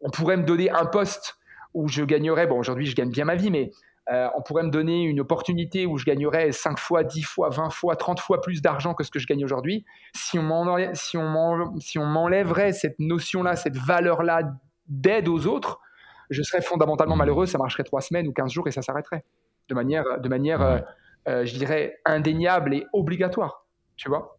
on 0.00 0.10
pourrait 0.10 0.36
me 0.36 0.44
donner 0.44 0.70
un 0.70 0.86
poste 0.86 1.36
où 1.74 1.88
je 1.88 2.02
gagnerais. 2.02 2.46
Bon, 2.46 2.58
aujourd'hui, 2.58 2.86
je 2.86 2.96
gagne 2.96 3.10
bien 3.10 3.24
ma 3.24 3.36
vie, 3.36 3.50
mais 3.50 3.70
euh, 4.08 4.28
on 4.36 4.42
pourrait 4.42 4.62
me 4.62 4.70
donner 4.70 5.02
une 5.02 5.20
opportunité 5.20 5.86
où 5.86 5.98
je 5.98 6.04
gagnerais 6.04 6.52
5 6.52 6.78
fois, 6.78 7.04
10 7.04 7.22
fois, 7.22 7.50
20 7.50 7.70
fois, 7.70 7.96
30 7.96 8.18
fois 8.18 8.40
plus 8.40 8.62
d'argent 8.62 8.94
que 8.94 9.04
ce 9.04 9.10
que 9.10 9.18
je 9.18 9.26
gagne 9.26 9.44
aujourd'hui. 9.44 9.84
Si 10.14 10.38
on 10.38 10.42
m'enlèverait 10.42 12.72
si 12.72 12.80
cette 12.80 12.98
notion-là, 12.98 13.56
cette 13.56 13.76
valeur-là 13.76 14.42
d'aide 14.88 15.28
aux 15.28 15.46
autres, 15.46 15.80
je 16.30 16.42
serais 16.42 16.62
fondamentalement 16.62 17.16
malheureux. 17.16 17.46
Ça 17.46 17.58
marcherait 17.58 17.84
3 17.84 18.00
semaines 18.00 18.26
ou 18.26 18.32
15 18.32 18.50
jours 18.50 18.66
et 18.66 18.72
ça 18.72 18.82
s'arrêterait. 18.82 19.24
De 19.68 19.74
manière, 19.74 20.20
de 20.20 20.28
manière 20.28 20.62
euh, 20.62 20.78
euh, 21.28 21.44
je 21.44 21.54
dirais, 21.54 21.98
indéniable 22.04 22.74
et 22.74 22.86
obligatoire. 22.92 23.66
Tu 23.96 24.08
vois? 24.08 24.38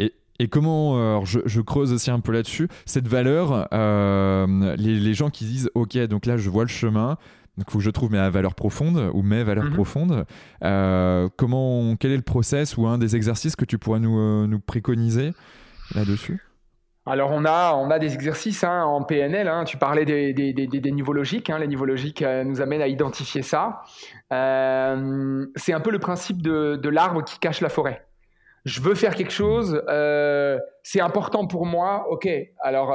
Et, 0.00 0.12
et 0.40 0.48
comment, 0.48 1.24
je, 1.24 1.60
creuse 1.60 1.92
aussi 1.92 2.10
un 2.10 2.18
peu 2.18 2.32
là-dessus, 2.32 2.68
cette 2.84 3.06
valeur, 3.06 3.68
les, 3.70 4.98
les, 4.98 5.14
gens 5.14 5.30
qui 5.30 5.44
disent, 5.44 5.70
ok, 5.74 5.96
donc 6.08 6.26
là 6.26 6.36
je 6.36 6.50
vois 6.50 6.64
le 6.64 6.68
chemin, 6.68 7.16
donc, 7.58 7.66
il 7.68 7.72
faut 7.72 7.78
que 7.78 7.84
je 7.84 7.90
trouve 7.90 8.10
mes 8.10 8.30
valeurs 8.30 8.54
profondes 8.54 9.10
ou 9.12 9.22
mes 9.22 9.42
valeurs 9.42 9.64
mhm. 9.64 9.74
profondes. 9.74 10.24
Euh, 10.64 11.28
comment, 11.36 11.96
quel 11.96 12.12
est 12.12 12.16
le 12.16 12.22
process 12.22 12.78
ou 12.78 12.86
un 12.86 12.96
des 12.96 13.14
exercices 13.14 13.56
que 13.56 13.66
tu 13.66 13.78
pourrais 13.78 14.00
nous, 14.00 14.18
euh, 14.18 14.46
nous 14.46 14.58
préconiser 14.58 15.32
là-dessus? 15.94 16.40
Alors 17.04 17.30
on 17.32 17.44
a, 17.44 17.74
on 17.74 17.90
a 17.90 17.98
des 17.98 18.14
exercices 18.14 18.62
hein, 18.62 18.84
en 18.84 19.02
PNL, 19.02 19.48
hein. 19.48 19.64
tu 19.64 19.76
parlais 19.76 20.04
des, 20.04 20.32
des, 20.32 20.52
des, 20.52 20.66
des 20.68 20.92
niveaux 20.92 21.12
logiques, 21.12 21.50
hein. 21.50 21.58
les 21.58 21.66
niveaux 21.66 21.84
logiques 21.84 22.22
euh, 22.22 22.44
nous 22.44 22.60
amènent 22.60 22.80
à 22.80 22.86
identifier 22.86 23.42
ça. 23.42 23.82
c'est 24.30 25.72
un 25.72 25.80
peu 25.80 25.90
le 25.90 25.98
principe 25.98 26.40
de, 26.42 26.76
de 26.76 26.88
l'arbre 26.88 27.24
qui 27.24 27.40
cache 27.40 27.60
la 27.60 27.68
forêt. 27.68 28.06
Je 28.64 28.80
veux 28.80 28.94
faire 28.94 29.16
quelque 29.16 29.32
chose, 29.32 29.82
c'est 30.84 31.00
important 31.00 31.48
pour 31.48 31.66
moi, 31.66 32.06
ok, 32.08 32.28
alors 32.60 32.94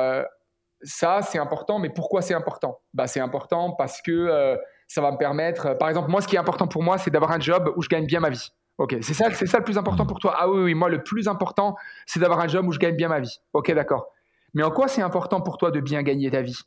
ça, 0.81 1.21
c'est 1.21 1.39
important, 1.39 1.79
mais 1.79 1.89
pourquoi 1.89 2.21
c'est 2.21 2.33
important? 2.33 2.79
Bah, 2.93 3.07
C'est 3.07 3.19
important 3.19 3.71
parce 3.71 4.01
que 4.01 4.11
euh, 4.11 4.55
ça 4.87 5.01
va 5.01 5.11
me 5.11 5.17
permettre, 5.17 5.67
euh, 5.67 5.75
par 5.75 5.89
exemple, 5.89 6.09
moi, 6.09 6.21
ce 6.21 6.27
qui 6.27 6.35
est 6.35 6.39
important 6.39 6.67
pour 6.67 6.83
moi, 6.83 6.97
c'est 6.97 7.11
d'avoir 7.11 7.31
un 7.31 7.39
job 7.39 7.73
où 7.75 7.81
je 7.81 7.89
gagne 7.89 8.05
bien 8.05 8.19
ma 8.19 8.29
vie. 8.29 8.51
Ok, 8.77 8.95
c'est 9.01 9.15
ça, 9.15 9.31
c'est 9.33 9.47
ça 9.47 9.57
le 9.57 9.63
plus 9.63 9.77
important 9.77 10.05
pour 10.05 10.19
toi? 10.19 10.35
Ah 10.37 10.49
oui, 10.49 10.61
oui, 10.63 10.73
moi, 10.75 10.89
le 10.89 11.01
plus 11.01 11.27
important, 11.27 11.75
c'est 12.05 12.19
d'avoir 12.19 12.39
un 12.39 12.47
job 12.47 12.67
où 12.67 12.71
je 12.71 12.79
gagne 12.79 12.95
bien 12.95 13.07
ma 13.07 13.19
vie. 13.19 13.39
Ok, 13.53 13.71
d'accord. 13.71 14.07
Mais 14.53 14.63
en 14.63 14.71
quoi 14.71 14.87
c'est 14.87 15.01
important 15.01 15.41
pour 15.41 15.57
toi 15.57 15.71
de 15.71 15.79
bien 15.79 16.03
gagner 16.03 16.29
ta 16.29 16.41
vie? 16.41 16.59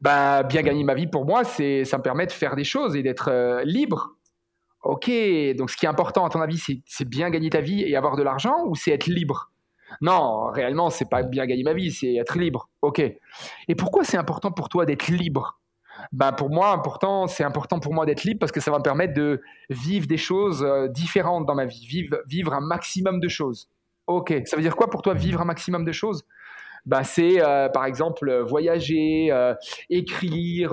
Bah, 0.00 0.42
bien 0.42 0.62
gagner 0.62 0.84
ma 0.84 0.94
vie 0.94 1.06
pour 1.06 1.24
moi, 1.26 1.44
c'est 1.44 1.84
ça 1.84 1.98
me 1.98 2.02
permet 2.02 2.26
de 2.26 2.32
faire 2.32 2.56
des 2.56 2.64
choses 2.64 2.96
et 2.96 3.02
d'être 3.02 3.28
euh, 3.30 3.62
libre. 3.64 4.16
Ok, 4.82 5.10
donc 5.56 5.70
ce 5.70 5.76
qui 5.76 5.86
est 5.86 5.88
important 5.88 6.24
à 6.24 6.30
ton 6.30 6.40
avis, 6.40 6.62
c'est 6.86 7.08
bien 7.08 7.30
gagner 7.30 7.50
ta 7.50 7.60
vie 7.60 7.82
et 7.82 7.96
avoir 7.96 8.16
de 8.16 8.22
l'argent 8.22 8.64
ou 8.66 8.74
c'est 8.74 8.92
être 8.92 9.06
libre? 9.06 9.50
Non, 10.00 10.50
réellement, 10.50 10.90
c'est 10.90 11.08
pas 11.08 11.22
bien 11.22 11.46
gagner 11.46 11.62
ma 11.62 11.74
vie, 11.74 11.90
c'est 11.90 12.14
être 12.14 12.38
libre. 12.38 12.68
Ok. 12.82 13.00
Et 13.00 13.74
pourquoi 13.74 14.04
c'est 14.04 14.16
important 14.16 14.52
pour 14.52 14.68
toi 14.68 14.86
d'être 14.86 15.08
libre? 15.08 15.60
Ben 16.12 16.32
pour 16.32 16.50
moi, 16.50 16.70
important, 16.70 17.26
c'est 17.26 17.42
important 17.42 17.80
pour 17.80 17.92
moi 17.92 18.06
d'être 18.06 18.22
libre 18.22 18.38
parce 18.38 18.52
que 18.52 18.60
ça 18.60 18.70
va 18.70 18.78
me 18.78 18.84
permettre 18.84 19.14
de 19.14 19.42
vivre 19.68 20.06
des 20.06 20.16
choses 20.16 20.62
euh, 20.62 20.86
différentes 20.86 21.44
dans 21.46 21.56
ma 21.56 21.64
vie, 21.64 21.84
vivre, 21.86 22.18
vivre 22.26 22.52
un 22.52 22.60
maximum 22.60 23.18
de 23.18 23.28
choses. 23.28 23.68
Ok. 24.06 24.32
Ça 24.44 24.56
veut 24.56 24.62
dire 24.62 24.76
quoi 24.76 24.88
pour 24.90 25.02
toi 25.02 25.14
vivre 25.14 25.40
un 25.40 25.44
maximum 25.44 25.84
de 25.84 25.92
choses? 25.92 26.24
Bah, 26.86 27.04
c'est 27.04 27.38
par 27.74 27.84
exemple 27.84 28.32
voyager, 28.46 29.30
écrire, 29.90 30.70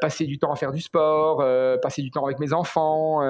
passer 0.00 0.26
du 0.26 0.38
temps 0.38 0.50
à 0.50 0.56
faire 0.56 0.72
du 0.72 0.80
sport, 0.80 1.44
passer 1.80 2.02
du 2.02 2.10
temps 2.10 2.24
avec 2.24 2.40
mes 2.40 2.52
enfants. 2.52 3.20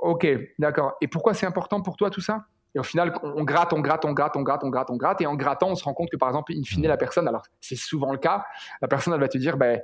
ok, 0.00 0.26
d'accord. 0.58 0.94
Et 1.00 1.06
pourquoi 1.06 1.34
c'est 1.34 1.46
important 1.46 1.82
pour 1.82 1.96
toi 1.96 2.10
tout 2.10 2.22
ça? 2.22 2.46
Et 2.76 2.78
au 2.78 2.82
final, 2.82 3.18
on 3.22 3.42
gratte, 3.42 3.72
on 3.72 3.80
gratte, 3.80 4.04
on 4.04 4.12
gratte, 4.12 4.36
on 4.36 4.42
gratte, 4.42 4.62
on 4.62 4.68
gratte, 4.68 4.90
on 4.90 4.96
gratte. 4.96 5.22
Et 5.22 5.26
en 5.26 5.34
grattant, 5.34 5.70
on 5.70 5.74
se 5.74 5.82
rend 5.82 5.94
compte 5.94 6.10
que, 6.10 6.18
par 6.18 6.28
exemple, 6.28 6.52
in 6.52 6.62
fine, 6.62 6.86
la 6.86 6.98
personne, 6.98 7.26
alors 7.26 7.40
c'est 7.58 7.74
souvent 7.74 8.12
le 8.12 8.18
cas, 8.18 8.44
la 8.82 8.86
personne, 8.86 9.14
elle 9.14 9.20
va 9.20 9.28
te 9.28 9.38
dire, 9.38 9.56
ben, 9.56 9.80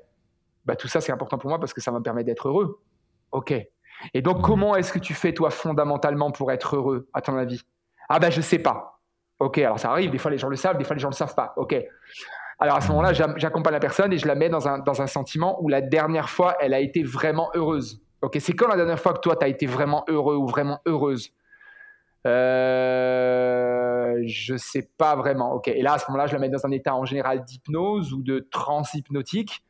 bah, 0.66 0.76
tout 0.76 0.88
ça, 0.88 1.00
c'est 1.00 1.10
important 1.10 1.38
pour 1.38 1.48
moi 1.48 1.58
parce 1.58 1.72
que 1.72 1.80
ça 1.80 1.90
me 1.90 2.00
permet 2.00 2.22
d'être 2.22 2.48
heureux. 2.48 2.82
OK. 3.30 3.54
Et 4.12 4.20
donc, 4.20 4.42
comment 4.42 4.76
est-ce 4.76 4.92
que 4.92 4.98
tu 4.98 5.14
fais, 5.14 5.32
toi, 5.32 5.48
fondamentalement, 5.48 6.30
pour 6.32 6.52
être 6.52 6.76
heureux, 6.76 7.08
à 7.14 7.22
ton 7.22 7.34
avis? 7.38 7.62
Ah 8.10 8.18
ben, 8.18 8.30
je 8.30 8.42
sais 8.42 8.58
pas. 8.58 9.00
OK, 9.38 9.56
alors 9.56 9.80
ça 9.80 9.90
arrive, 9.90 10.10
des 10.10 10.18
fois 10.18 10.30
les 10.30 10.36
gens 10.36 10.50
le 10.50 10.56
savent, 10.56 10.76
des 10.76 10.84
fois 10.84 10.94
les 10.94 11.00
gens 11.00 11.08
le 11.08 11.14
savent 11.14 11.34
pas. 11.34 11.54
OK. 11.56 11.74
Alors 12.58 12.76
à 12.76 12.82
ce 12.82 12.88
moment-là, 12.88 13.14
j'accompagne 13.14 13.72
la 13.72 13.80
personne 13.80 14.12
et 14.12 14.18
je 14.18 14.26
la 14.26 14.34
mets 14.34 14.50
dans 14.50 14.68
un, 14.68 14.80
dans 14.80 15.00
un 15.00 15.06
sentiment 15.06 15.56
où 15.62 15.68
la 15.68 15.80
dernière 15.80 16.28
fois, 16.28 16.56
elle 16.60 16.74
a 16.74 16.80
été 16.80 17.02
vraiment 17.02 17.50
heureuse. 17.54 18.02
Ok, 18.20 18.36
c'est 18.38 18.52
quand 18.52 18.68
la 18.68 18.76
dernière 18.76 19.00
fois 19.00 19.14
que 19.14 19.20
toi, 19.20 19.34
tu 19.34 19.46
as 19.46 19.48
été 19.48 19.64
vraiment 19.64 20.04
heureux 20.08 20.36
ou 20.36 20.46
vraiment 20.46 20.80
heureuse? 20.84 21.32
Euh, 22.26 24.22
je 24.26 24.56
sais 24.56 24.88
pas 24.96 25.16
vraiment. 25.16 25.52
Ok. 25.52 25.68
Et 25.68 25.82
là, 25.82 25.94
à 25.94 25.98
ce 25.98 26.06
moment-là, 26.08 26.26
je 26.26 26.32
la 26.32 26.38
mets 26.38 26.48
dans 26.48 26.64
un 26.66 26.70
état 26.70 26.94
en 26.94 27.04
général 27.04 27.44
d'hypnose 27.44 28.12
ou 28.12 28.22
de 28.22 28.46
transe 28.50 28.94
hypnotique. 28.94 29.64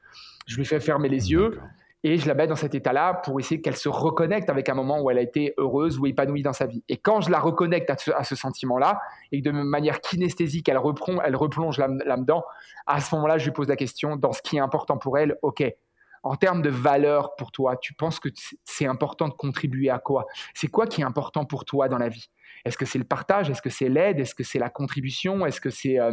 Je 0.46 0.56
lui 0.56 0.64
fais 0.64 0.80
fermer 0.80 1.08
les 1.08 1.30
yeux 1.30 1.60
et 2.04 2.18
je 2.18 2.26
la 2.26 2.34
mets 2.34 2.48
dans 2.48 2.56
cet 2.56 2.74
état-là 2.74 3.14
pour 3.24 3.38
essayer 3.38 3.60
qu'elle 3.60 3.76
se 3.76 3.88
reconnecte 3.88 4.50
avec 4.50 4.68
un 4.68 4.74
moment 4.74 5.00
où 5.00 5.10
elle 5.10 5.18
a 5.18 5.22
été 5.22 5.54
heureuse 5.56 5.98
ou 5.98 6.06
épanouie 6.06 6.42
dans 6.42 6.52
sa 6.52 6.66
vie. 6.66 6.82
Et 6.88 6.96
quand 6.96 7.20
je 7.20 7.30
la 7.30 7.38
reconnecte 7.38 7.90
à 7.90 8.24
ce, 8.24 8.34
sentiment-là 8.34 9.00
et 9.30 9.40
que 9.40 9.48
de 9.48 9.52
manière 9.52 10.00
kinesthésique, 10.00 10.68
elle, 10.68 10.78
reprend, 10.78 11.22
elle 11.22 11.36
replonge 11.36 11.78
là-dedans, 11.78 12.44
à 12.86 13.00
ce 13.00 13.14
moment-là, 13.14 13.38
je 13.38 13.44
lui 13.44 13.52
pose 13.52 13.68
la 13.68 13.76
question 13.76 14.16
dans 14.16 14.32
ce 14.32 14.42
qui 14.42 14.56
est 14.56 14.60
important 14.60 14.98
pour 14.98 15.16
elle. 15.16 15.36
Ok. 15.42 15.62
En 16.24 16.36
termes 16.36 16.62
de 16.62 16.70
valeur 16.70 17.34
pour 17.36 17.50
toi, 17.50 17.76
tu 17.76 17.94
penses 17.94 18.20
que 18.20 18.28
c'est 18.64 18.86
important 18.86 19.28
de 19.28 19.34
contribuer 19.34 19.90
à 19.90 19.98
quoi? 19.98 20.26
C'est 20.54 20.68
quoi 20.68 20.86
qui 20.86 21.00
est 21.02 21.04
important 21.04 21.44
pour 21.44 21.64
toi 21.64 21.88
dans 21.88 21.98
la 21.98 22.08
vie? 22.08 22.28
Est-ce 22.64 22.76
que 22.76 22.84
c'est 22.86 22.98
le 22.98 23.04
partage? 23.04 23.50
Est-ce 23.50 23.62
que 23.62 23.70
c'est 23.70 23.88
l'aide? 23.88 24.20
Est-ce 24.20 24.34
que 24.34 24.44
c'est 24.44 24.58
la 24.58 24.70
contribution? 24.70 25.44
Est-ce 25.46 25.60
que 25.60 25.70
c'est 25.70 25.98
euh, 25.98 26.12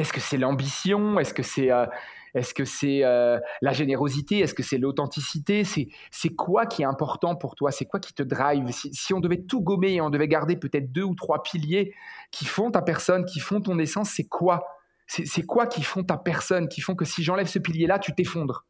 est-ce 0.00 0.12
que 0.12 0.20
c'est 0.20 0.38
l'ambition? 0.38 1.18
Est-ce 1.18 1.34
que 1.34 1.42
c'est 1.42 1.70
euh, 1.70 1.86
est-ce 2.34 2.54
que 2.54 2.64
c'est 2.64 3.04
euh, 3.04 3.38
la 3.60 3.72
générosité? 3.72 4.38
Est-ce 4.40 4.54
que 4.54 4.62
c'est 4.62 4.78
l'authenticité? 4.78 5.64
C'est 5.64 5.88
c'est 6.10 6.34
quoi 6.34 6.66
qui 6.66 6.82
est 6.82 6.86
important 6.86 7.36
pour 7.36 7.54
toi? 7.54 7.70
C'est 7.70 7.84
quoi 7.84 8.00
qui 8.00 8.14
te 8.14 8.22
drive? 8.22 8.66
Si, 8.70 9.12
on 9.12 9.20
devait 9.20 9.42
tout 9.42 9.60
gommer 9.60 9.94
et 9.94 10.00
on 10.00 10.10
devait 10.10 10.28
garder 10.28 10.56
peut-être 10.56 10.92
deux 10.92 11.02
ou 11.02 11.14
trois 11.14 11.42
piliers 11.42 11.94
qui 12.30 12.46
font 12.46 12.70
ta 12.70 12.82
personne, 12.82 13.24
qui 13.24 13.40
font 13.40 13.60
ton 13.60 13.78
essence, 13.78 14.10
c'est 14.10 14.28
quoi? 14.28 14.66
C'est 15.06 15.44
quoi 15.44 15.66
qui 15.66 15.82
font 15.82 16.04
ta 16.04 16.16
personne, 16.16 16.68
qui 16.68 16.80
font 16.80 16.94
que 16.94 17.04
si 17.04 17.22
j'enlève 17.22 17.46
ce 17.46 17.58
pilier-là, 17.58 17.98
tu 17.98 18.14
t'effondres? 18.14 18.64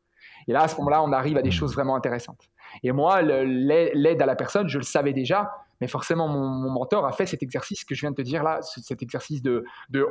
Et 0.48 0.52
là, 0.52 0.62
à 0.62 0.68
ce 0.68 0.76
moment-là, 0.78 1.00
on 1.04 1.12
arrive 1.12 1.36
à 1.36 1.42
des 1.42 1.52
choses 1.52 1.72
vraiment 1.74 1.94
intéressantes. 1.94 2.50
Et 2.82 2.90
moi, 2.90 3.22
l'aide 3.22 4.22
à 4.22 4.26
la 4.26 4.34
personne, 4.34 4.68
je 4.68 4.78
le 4.78 4.82
savais 4.82 5.12
déjà, 5.12 5.52
mais 5.82 5.88
forcément, 5.88 6.28
mon, 6.28 6.70
mentor 6.70 7.04
a 7.06 7.10
fait 7.10 7.26
cet 7.26 7.42
exercice 7.42 7.84
que 7.84 7.96
je 7.96 8.02
viens 8.02 8.12
de 8.12 8.14
te 8.14 8.22
dire 8.22 8.44
là, 8.44 8.60
cet 8.62 9.02
exercice 9.02 9.42
de, 9.42 9.64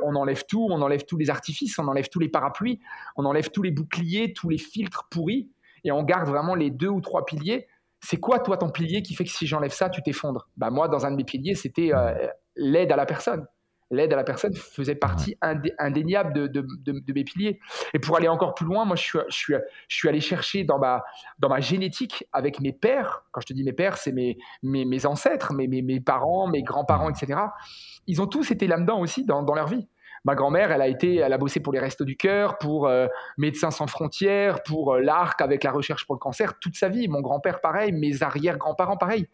on 0.04 0.14
enlève 0.16 0.44
tout, 0.46 0.68
on 0.70 0.82
enlève 0.82 1.06
tous 1.06 1.16
les 1.16 1.30
artifices, 1.30 1.78
on 1.78 1.88
enlève 1.88 2.10
tous 2.10 2.18
les 2.18 2.28
parapluies, 2.28 2.78
on 3.16 3.24
enlève 3.24 3.50
tous 3.50 3.62
les 3.62 3.70
boucliers, 3.70 4.34
tous 4.34 4.50
les 4.50 4.58
filtres 4.58 5.08
pourris, 5.10 5.48
et 5.82 5.90
on 5.90 6.02
garde 6.02 6.28
vraiment 6.28 6.54
les 6.54 6.68
deux 6.68 6.90
ou 6.90 7.00
trois 7.00 7.24
piliers. 7.24 7.68
C'est 8.00 8.18
quoi, 8.18 8.38
toi, 8.38 8.58
ton 8.58 8.68
pilier 8.68 9.02
qui 9.02 9.14
fait 9.14 9.24
que 9.24 9.30
si 9.30 9.46
j'enlève 9.46 9.72
ça, 9.72 9.88
tu 9.88 10.02
t'effondres? 10.02 10.50
Bah, 10.58 10.68
Moi, 10.68 10.88
dans 10.88 11.06
un 11.06 11.10
de 11.10 11.16
mes 11.16 11.24
piliers, 11.24 11.54
c'était 11.54 11.94
euh, 11.94 12.28
l'aide 12.54 12.92
à 12.92 12.96
la 12.96 13.06
personne 13.06 13.46
l'aide 13.92 14.12
à 14.12 14.16
la 14.16 14.24
personne 14.24 14.54
faisait 14.54 14.94
partie 14.94 15.36
indéniable 15.78 16.32
de, 16.32 16.46
de, 16.46 17.12
mes 17.12 17.24
piliers. 17.24 17.60
Et 17.94 17.98
pour 17.98 18.16
aller 18.16 18.28
encore 18.28 18.54
plus 18.54 18.66
loin, 18.66 18.84
moi, 18.84 18.96
je 18.96 19.02
suis, 19.02 19.18
je 19.28 19.36
suis, 19.36 19.54
je 19.88 19.96
suis 19.96 20.08
allé 20.08 20.20
chercher 20.20 20.64
dans 20.64 20.78
ma, 20.78 21.04
dans 21.38 21.48
ma 21.48 21.60
génétique 21.60 22.24
avec 22.32 22.60
mes 22.60 22.72
pères. 22.72 23.24
Quand 23.30 23.40
je 23.40 23.46
te 23.46 23.52
dis 23.52 23.62
mes 23.62 23.72
pères, 23.72 23.98
c'est 23.98 24.12
mes, 24.12 24.38
mes, 24.62 24.84
mes, 24.84 25.06
ancêtres, 25.06 25.52
mes, 25.52 25.68
mes, 25.68 25.82
mes 25.82 26.00
parents, 26.00 26.48
mes 26.48 26.62
grands-parents, 26.62 27.10
etc. 27.10 27.40
Ils 28.06 28.20
ont 28.20 28.26
tous 28.26 28.50
été 28.50 28.66
là-dedans 28.66 28.98
aussi 29.00 29.24
dans, 29.24 29.42
dans 29.42 29.54
leur 29.54 29.68
vie. 29.68 29.86
Ma 30.24 30.36
grand-mère, 30.36 30.70
elle 30.70 30.82
a 30.82 30.86
été, 30.86 31.16
elle 31.16 31.32
a 31.32 31.38
bossé 31.38 31.58
pour 31.58 31.72
les 31.72 31.80
Restos 31.80 32.04
du 32.04 32.16
Cœur, 32.16 32.56
pour 32.58 32.86
euh, 32.86 33.08
Médecins 33.38 33.72
sans 33.72 33.88
frontières, 33.88 34.62
pour 34.62 34.94
euh, 34.94 35.00
l'ARC 35.00 35.40
avec 35.42 35.64
la 35.64 35.72
recherche 35.72 36.06
pour 36.06 36.14
le 36.14 36.20
cancer, 36.20 36.60
toute 36.60 36.76
sa 36.76 36.88
vie. 36.88 37.08
Mon 37.08 37.20
grand-père, 37.20 37.60
pareil, 37.60 37.90
mes 37.90 38.22
arrière-grands-parents, 38.22 38.96
pareil. 38.96 39.26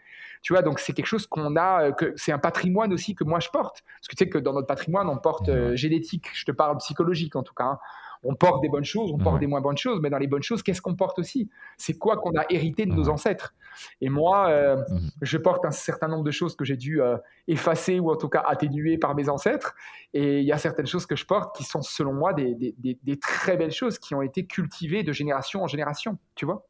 Tu 0.43 0.53
vois, 0.53 0.63
donc 0.63 0.79
c'est 0.79 0.93
quelque 0.93 1.07
chose 1.07 1.27
qu'on 1.27 1.57
a, 1.57 1.85
euh, 1.85 1.93
que 1.93 2.13
c'est 2.17 2.33
un 2.33 2.39
patrimoine 2.39 2.93
aussi 2.93 3.15
que 3.15 3.25
moi 3.25 3.41
je 3.41 3.49
porte. 3.49 3.83
Parce 4.01 4.09
que 4.09 4.17
tu 4.17 4.25
sais 4.25 4.29
que 4.29 4.39
dans 4.39 4.53
notre 4.53 4.67
patrimoine, 4.67 5.09
on 5.09 5.19
porte 5.19 5.51
génétique, 5.75 6.27
je 6.33 6.45
te 6.45 6.53
parle 6.53 6.77
psychologique 6.79 7.37
en 7.37 7.43
tout 7.43 7.55
cas. 7.55 7.65
Hein. 7.65 7.79
On 8.25 8.35
porte 8.35 8.63
des 8.63 8.69
bonnes 8.69 8.85
choses, 8.85 9.13
on 9.13 9.19
porte 9.19 9.39
des 9.39 9.47
moins 9.47 9.61
bonnes 9.61 9.77
choses, 9.77 10.01
mais 10.03 10.11
dans 10.11 10.19
les 10.19 10.27
bonnes 10.27 10.43
choses, 10.43 10.63
qu'est-ce 10.63 10.83
qu'on 10.83 10.97
porte 10.97 11.19
aussi? 11.19 11.49
C'est 11.77 11.97
quoi 11.99 12.17
qu'on 12.17 12.37
a 12.37 12.45
hérité 12.51 12.85
de 12.85 12.93
nos 12.93 13.09
ancêtres? 13.09 13.55
Et 14.01 14.09
moi, 14.09 14.49
euh, 14.49 14.83
je 15.23 15.39
porte 15.39 15.65
un 15.65 15.71
certain 15.71 16.09
nombre 16.09 16.25
de 16.25 16.31
choses 16.31 16.57
que 16.57 16.65
j'ai 16.65 16.77
dû 16.77 17.01
euh, 17.01 17.17
effacer 17.47 18.01
ou 18.01 18.11
en 18.11 18.17
tout 18.17 18.29
cas 18.29 18.43
atténuer 18.47 18.99
par 18.99 19.15
mes 19.15 19.29
ancêtres. 19.29 19.77
Et 20.15 20.41
il 20.41 20.45
y 20.45 20.53
a 20.53 20.59
certaines 20.59 20.87
choses 20.87 21.07
que 21.07 21.15
je 21.15 21.27
porte 21.27 21.55
qui 21.57 21.65
sont, 21.65 21.83
selon 21.83 22.13
moi, 22.13 22.33
des, 22.33 22.75
des 22.77 23.19
très 23.19 23.57
belles 23.57 23.71
choses 23.71 23.99
qui 23.99 24.15
ont 24.15 24.23
été 24.23 24.47
cultivées 24.47 25.05
de 25.05 25.13
génération 25.13 25.63
en 25.63 25.69
génération, 25.69 26.19
tu 26.35 26.45
vois? 26.45 26.68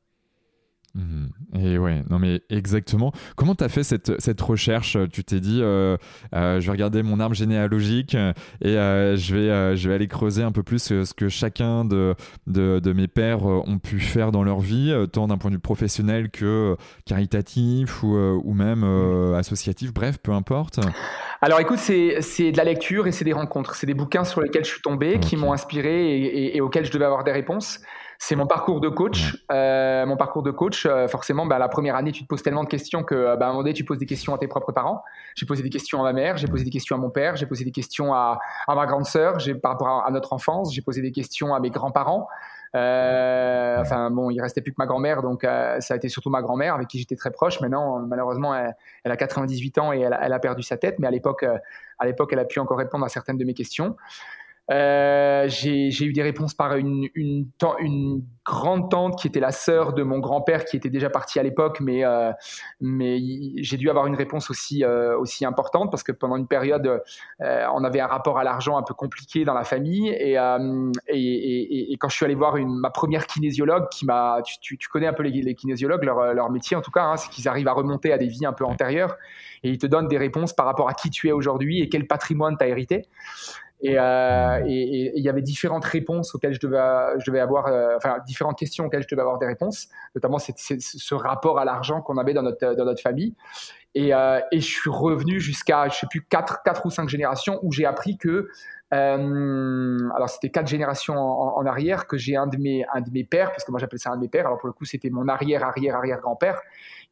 Et 1.54 1.78
ouais, 1.78 2.02
non 2.10 2.18
mais 2.18 2.42
exactement. 2.50 3.12
Comment 3.36 3.54
tu 3.54 3.62
as 3.62 3.68
fait 3.68 3.84
cette, 3.84 4.20
cette 4.20 4.40
recherche? 4.40 4.96
Tu 5.12 5.22
t'es 5.22 5.38
dit, 5.38 5.60
euh, 5.62 5.96
euh, 6.34 6.60
je 6.60 6.66
vais 6.66 6.72
regarder 6.72 7.02
mon 7.02 7.20
arbre 7.20 7.34
généalogique 7.34 8.14
et 8.14 8.76
euh, 8.76 9.16
je, 9.16 9.36
vais, 9.36 9.76
je 9.76 9.88
vais 9.88 9.94
aller 9.94 10.08
creuser 10.08 10.42
un 10.42 10.50
peu 10.50 10.62
plus 10.62 10.82
ce 10.82 11.14
que 11.14 11.28
chacun 11.28 11.84
de, 11.84 12.14
de, 12.46 12.80
de, 12.80 12.92
mes 12.92 13.06
pères 13.06 13.44
ont 13.44 13.78
pu 13.78 14.00
faire 14.00 14.32
dans 14.32 14.42
leur 14.42 14.60
vie, 14.60 14.92
tant 15.12 15.28
d'un 15.28 15.38
point 15.38 15.50
de 15.50 15.56
vue 15.56 15.60
professionnel 15.60 16.30
que 16.30 16.76
caritatif 17.06 18.02
ou, 18.02 18.16
ou 18.16 18.54
même 18.54 18.82
associatif, 19.34 19.92
bref, 19.92 20.18
peu 20.18 20.32
importe. 20.32 20.80
Alors 21.40 21.60
écoute, 21.60 21.78
c'est 21.78 22.52
de 22.52 22.56
la 22.56 22.64
lecture 22.64 23.06
et 23.06 23.12
c'est 23.12 23.24
des 23.24 23.32
rencontres. 23.32 23.76
C'est 23.76 23.86
des 23.86 23.94
bouquins 23.94 24.24
sur 24.24 24.40
lesquels 24.40 24.64
je 24.64 24.70
suis 24.70 24.82
tombé, 24.82 25.20
qui 25.20 25.36
m'ont 25.36 25.52
inspiré 25.52 26.18
et, 26.18 26.56
et 26.56 26.60
auxquels 26.60 26.84
je 26.84 26.90
devais 26.90 27.04
avoir 27.04 27.22
des 27.22 27.32
réponses. 27.32 27.80
C'est 28.20 28.34
mon 28.34 28.48
parcours 28.48 28.80
de 28.80 28.88
coach. 28.88 29.36
Euh, 29.52 30.04
mon 30.04 30.16
parcours 30.16 30.42
de 30.42 30.50
coach, 30.50 30.86
euh, 30.86 31.06
forcément, 31.06 31.46
bah, 31.46 31.58
la 31.58 31.68
première 31.68 31.94
année, 31.94 32.10
tu 32.10 32.24
te 32.24 32.28
poses 32.28 32.42
tellement 32.42 32.64
de 32.64 32.68
questions 32.68 33.04
que, 33.04 33.36
bah, 33.36 33.46
à 33.46 33.48
un 33.48 33.52
moment 33.52 33.62
donné, 33.62 33.74
tu 33.74 33.84
poses 33.84 33.98
des 33.98 34.06
questions 34.06 34.34
à 34.34 34.38
tes 34.38 34.48
propres 34.48 34.72
parents. 34.72 35.04
J'ai 35.36 35.46
posé 35.46 35.62
des 35.62 35.70
questions 35.70 36.00
à 36.00 36.02
ma 36.02 36.12
mère, 36.12 36.36
j'ai 36.36 36.48
posé 36.48 36.64
des 36.64 36.70
questions 36.70 36.96
à 36.96 36.98
mon 36.98 37.10
père, 37.10 37.36
j'ai 37.36 37.46
posé 37.46 37.64
des 37.64 37.70
questions 37.70 38.12
à, 38.12 38.40
à 38.66 38.74
ma 38.74 38.86
grande 38.86 39.06
sœur, 39.06 39.38
par 39.62 39.72
rapport 39.72 40.04
à, 40.04 40.10
notre 40.10 40.32
enfance, 40.32 40.74
j'ai 40.74 40.82
posé 40.82 41.00
des 41.00 41.12
questions 41.12 41.54
à 41.54 41.60
mes 41.60 41.70
grands-parents. 41.70 42.28
Euh, 42.74 43.80
enfin 43.80 44.10
bon, 44.10 44.30
il 44.30 44.40
restait 44.40 44.60
plus 44.60 44.72
que 44.72 44.76
ma 44.78 44.86
grand-mère, 44.86 45.22
donc 45.22 45.42
euh, 45.44 45.80
ça 45.80 45.94
a 45.94 45.96
été 45.96 46.08
surtout 46.08 46.28
ma 46.28 46.42
grand-mère 46.42 46.74
avec 46.74 46.88
qui 46.88 46.98
j'étais 46.98 47.16
très 47.16 47.30
proche. 47.30 47.60
Maintenant, 47.60 48.00
malheureusement, 48.00 48.54
elle, 48.54 48.76
elle, 49.04 49.12
a 49.12 49.16
98 49.16 49.78
ans 49.78 49.92
et 49.92 50.00
elle, 50.00 50.18
elle, 50.20 50.32
a 50.32 50.38
perdu 50.38 50.62
sa 50.62 50.76
tête, 50.76 50.98
mais 50.98 51.06
à 51.06 51.10
l'époque, 51.10 51.44
euh, 51.44 51.56
à 51.98 52.06
l'époque, 52.06 52.30
elle 52.32 52.38
a 52.38 52.44
pu 52.44 52.58
encore 52.60 52.78
répondre 52.78 53.04
à 53.04 53.08
certaines 53.08 53.38
de 53.38 53.44
mes 53.44 53.54
questions. 53.54 53.96
Euh, 54.70 55.48
j'ai 55.48 56.04
eu 56.04 56.12
des 56.12 56.22
réponses 56.22 56.52
par 56.52 56.76
une, 56.76 57.08
une, 57.14 57.48
une, 57.80 58.22
grande 58.44 58.90
tante 58.90 59.18
qui 59.18 59.26
était 59.26 59.40
la 59.40 59.50
sœur 59.50 59.92
de 59.92 60.02
mon 60.02 60.20
grand-père 60.20 60.64
qui 60.64 60.76
était 60.76 60.88
déjà 60.88 61.10
parti 61.10 61.38
à 61.38 61.42
l'époque, 61.42 61.80
mais, 61.80 62.02
euh, 62.02 62.32
mais 62.80 63.18
j'ai 63.56 63.76
dû 63.76 63.90
avoir 63.90 64.06
une 64.06 64.14
réponse 64.14 64.48
aussi, 64.48 64.84
euh, 64.84 65.18
aussi 65.18 65.44
importante 65.44 65.90
parce 65.90 66.02
que 66.02 66.12
pendant 66.12 66.36
une 66.36 66.46
période, 66.46 67.02
euh, 67.42 67.66
on 67.74 67.84
avait 67.84 68.00
un 68.00 68.06
rapport 68.06 68.38
à 68.38 68.44
l'argent 68.44 68.78
un 68.78 68.82
peu 68.82 68.94
compliqué 68.94 69.44
dans 69.44 69.52
la 69.52 69.64
famille. 69.64 70.08
Et, 70.08 70.38
euh, 70.38 70.90
et, 71.08 71.18
et, 71.18 71.92
et, 71.92 71.96
quand 71.98 72.08
je 72.08 72.16
suis 72.16 72.24
allé 72.24 72.34
voir 72.34 72.56
une, 72.56 72.74
ma 72.74 72.90
première 72.90 73.26
kinésiologue, 73.26 73.88
qui 73.90 74.06
m'a, 74.06 74.40
tu, 74.62 74.78
tu, 74.78 74.88
connais 74.88 75.06
un 75.06 75.12
peu 75.12 75.24
les, 75.24 75.42
les 75.42 75.54
kinésiologues, 75.54 76.04
leur, 76.04 76.32
leur, 76.32 76.50
métier 76.50 76.74
en 76.74 76.80
tout 76.80 76.90
cas, 76.90 77.02
hein, 77.02 77.16
c'est 77.18 77.28
qu'ils 77.30 77.48
arrivent 77.48 77.68
à 77.68 77.72
remonter 77.72 78.12
à 78.12 78.18
des 78.18 78.28
vies 78.28 78.46
un 78.46 78.54
peu 78.54 78.64
antérieures 78.64 79.16
et 79.62 79.70
ils 79.70 79.78
te 79.78 79.86
donnent 79.86 80.08
des 80.08 80.18
réponses 80.18 80.54
par 80.54 80.64
rapport 80.64 80.88
à 80.88 80.94
qui 80.94 81.10
tu 81.10 81.28
es 81.28 81.32
aujourd'hui 81.32 81.82
et 81.82 81.90
quel 81.90 82.06
patrimoine 82.06 82.56
tu 82.56 82.64
as 82.64 82.68
hérité. 82.68 83.08
Euh, 83.84 84.62
et 84.66 85.12
il 85.16 85.22
y 85.22 85.28
avait 85.28 85.42
différentes 85.42 85.84
réponses 85.84 86.34
auxquelles 86.34 86.54
je 86.54 86.60
devais, 86.60 87.18
je 87.20 87.24
devais 87.26 87.40
avoir, 87.40 87.66
euh, 87.66 87.94
enfin 87.96 88.18
différentes 88.26 88.58
questions 88.58 88.86
auxquelles 88.86 89.02
je 89.02 89.08
devais 89.08 89.22
avoir 89.22 89.38
des 89.38 89.46
réponses, 89.46 89.88
notamment 90.14 90.38
ce 90.38 91.14
rapport 91.14 91.60
à 91.60 91.64
l'argent 91.64 92.00
qu'on 92.00 92.16
avait 92.16 92.34
dans 92.34 92.42
notre, 92.42 92.74
dans 92.74 92.84
notre 92.84 93.02
famille. 93.02 93.34
Et, 93.94 94.12
euh, 94.12 94.40
et 94.52 94.60
je 94.60 94.66
suis 94.66 94.90
revenu 94.90 95.40
jusqu'à, 95.40 95.88
je 95.88 95.96
sais 95.96 96.06
plus, 96.10 96.22
4, 96.22 96.62
quatre 96.62 96.86
ou 96.86 96.90
5 96.90 97.08
générations 97.08 97.58
où 97.62 97.72
j'ai 97.72 97.86
appris 97.86 98.18
que 98.18 98.48
euh, 98.94 100.08
alors 100.14 100.30
c'était 100.30 100.48
quatre 100.48 100.66
générations 100.66 101.14
en, 101.14 101.58
en, 101.58 101.66
arrière 101.66 102.06
que 102.06 102.16
j'ai 102.16 102.36
un 102.36 102.46
de 102.46 102.56
mes 102.56 102.86
un 102.94 103.02
de 103.02 103.10
mes 103.10 103.22
pères, 103.22 103.50
parce 103.50 103.64
que 103.64 103.70
moi 103.70 103.78
j'appelle 103.78 103.98
ça 103.98 104.10
un 104.10 104.16
de 104.16 104.22
mes 104.22 104.28
pères. 104.28 104.46
Alors 104.46 104.58
pour 104.58 104.66
le 104.66 104.72
coup 104.72 104.86
c'était 104.86 105.10
mon 105.10 105.28
arrière 105.28 105.62
arrière 105.62 105.96
arrière 105.96 106.20
grand 106.20 106.36
père. 106.36 106.58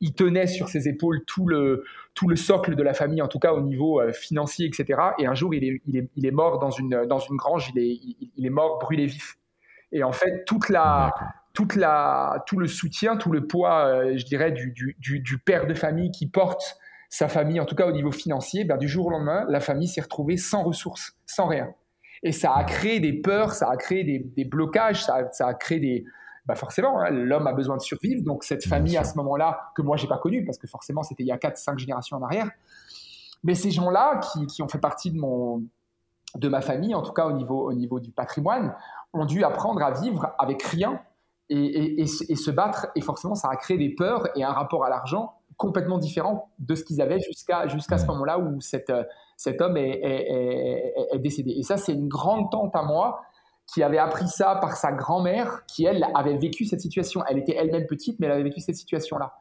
Il 0.01 0.15
tenait 0.15 0.47
sur 0.47 0.69
ses 0.69 0.89
épaules 0.89 1.23
tout 1.27 1.47
le 1.47 1.85
tout 2.15 2.29
le 2.29 2.37
socle 2.37 2.77
de 2.77 2.83
la 2.83 2.95
famille, 2.95 3.21
en 3.21 3.29
tout 3.29 3.39
cas 3.39 3.53
au 3.53 3.61
niveau 3.61 4.01
euh, 4.01 4.13
financier, 4.13 4.67
etc. 4.67 5.01
Et 5.19 5.27
un 5.27 5.35
jour 5.35 5.55
il 5.55 5.65
est, 5.65 5.83
il 5.87 5.99
est, 5.99 6.09
il 6.17 6.25
est 6.25 6.31
mort 6.31 6.59
dans 6.59 6.71
une 6.71 7.05
dans 7.07 7.19
une 7.19 7.37
grange. 7.37 7.71
Il 7.75 7.79
est 7.79 8.01
il, 8.37 8.47
est 8.47 8.51
mort 8.51 8.79
brûlé 8.79 9.05
vif. 9.05 9.37
Et 9.93 10.03
en 10.03 10.13
fait 10.13 10.45
toute 10.47 10.71
la 10.71 11.13
toute 11.53 11.77
la 11.77 12.43
tout 12.47 12.59
le 12.59 12.69
soutien, 12.69 13.19
tout 13.19 13.33
le 13.33 13.47
poids, 13.47 13.85
euh, 13.85 14.17
je 14.17 14.25
dirais 14.25 14.51
du, 14.51 14.73
du, 14.73 14.97
du, 14.99 15.21
du 15.21 15.39
père 15.39 15.67
de 15.67 15.75
famille 15.75 16.11
qui 16.11 16.27
porte 16.27 16.79
sa 17.09 17.29
famille, 17.29 17.61
en 17.61 17.65
tout 17.65 17.75
cas 17.75 17.87
au 17.87 17.93
niveau 17.93 18.11
financier, 18.11 18.65
ben, 18.65 18.77
du 18.77 18.89
jour 18.89 19.07
au 19.07 19.11
lendemain, 19.11 19.45
la 19.49 19.61
famille 19.61 19.89
s'est 19.89 20.01
retrouvée 20.01 20.37
sans 20.37 20.63
ressources, 20.63 21.17
sans 21.27 21.47
rien. 21.47 21.73
Et 22.23 22.33
ça 22.33 22.55
a 22.55 22.65
créé 22.65 23.01
des 23.01 23.13
peurs, 23.13 23.53
ça 23.53 23.71
a 23.71 23.77
créé 23.77 24.05
des, 24.05 24.45
blocages, 24.45 25.05
ça 25.05 25.29
a, 25.41 25.55
créé 25.55 25.81
des... 25.81 26.05
Ben 26.47 26.55
forcément, 26.55 27.01
hein, 27.01 27.11
l'homme 27.11 27.47
a 27.47 27.53
besoin 27.53 27.77
de 27.77 27.83
survivre. 27.83 28.23
Donc 28.23 28.45
cette 28.45 28.65
famille 28.65 28.97
à 28.97 29.05
ce 29.05 29.17
moment-là, 29.17 29.71
que 29.75 29.83
moi 29.83 29.97
j'ai 29.97 30.07
pas 30.07 30.19
connue, 30.19 30.45
parce 30.45 30.59
que 30.59 30.67
forcément 30.67 31.03
c'était 31.03 31.25
il 31.25 31.27
y 31.27 31.33
a 31.33 31.37
4-5 31.37 31.79
générations 31.79 32.17
en 32.17 32.23
arrière, 32.23 32.51
mais 33.43 33.55
ces 33.55 33.71
gens-là 33.71 34.21
qui, 34.21 34.47
qui, 34.47 34.63
ont 34.63 34.69
fait 34.69 34.79
partie 34.79 35.11
de, 35.11 35.19
mon, 35.19 35.65
de 36.35 36.49
ma 36.49 36.61
famille, 36.61 36.95
en 36.95 37.03
tout 37.03 37.13
cas 37.13 37.27
au 37.27 37.33
niveau, 37.33 37.69
au 37.69 37.73
niveau 37.73 38.01
du 38.01 38.13
patrimoine, 38.13 38.75
ont 39.13 39.25
dû 39.25 39.45
apprendre 39.45 39.83
à 39.83 39.91
vivre 39.93 40.35
avec 40.39 40.63
rien 40.63 41.01
et, 41.49 42.01
et, 42.01 42.07
se 42.07 42.51
battre. 42.51 42.89
Et 42.95 43.01
forcément, 43.01 43.35
ça 43.35 43.49
a 43.49 43.57
créé 43.57 43.79
des 43.79 43.91
peurs 43.91 44.29
et 44.37 44.43
un 44.43 44.53
rapport 44.53 44.85
à 44.85 44.91
l'argent 44.91 45.35
complètement 45.57 45.99
différent 45.99 46.51
de 46.59 46.75
ce 46.75 46.85
qu'ils 46.85 47.01
avaient 47.01 47.21
jusqu'à 47.21 47.67
jusqu'à 47.69 47.99
ce 47.99 48.07
moment-là 48.07 48.39
où 48.39 48.61
cette, 48.61 48.93
cet 49.37 49.61
homme 49.61 49.77
est, 49.77 50.01
est, 51.13 51.19
décédé. 51.19 51.53
Et 51.53 51.63
ça, 51.63 51.77
c'est 51.77 51.93
une 51.93 52.09
grande 52.09 52.51
tante 52.51 52.75
à 52.77 52.83
moi 52.83 53.23
qui 53.67 53.83
avait 53.83 53.99
appris 53.99 54.29
ça 54.29 54.57
par 54.57 54.77
sa 54.77 54.93
grand-mère, 54.93 55.65
qui 55.67 55.85
elle 55.85 56.07
avait 56.15 56.37
vécu 56.37 56.65
cette 56.65 56.81
situation. 56.81 57.23
Elle 57.29 57.39
était 57.39 57.57
elle-même 57.57 57.87
petite, 57.87 58.21
mais 58.21 58.27
elle 58.27 58.33
avait 58.33 58.45
vécu 58.45 58.61
cette 58.61 58.77
situation-là. 58.77 59.35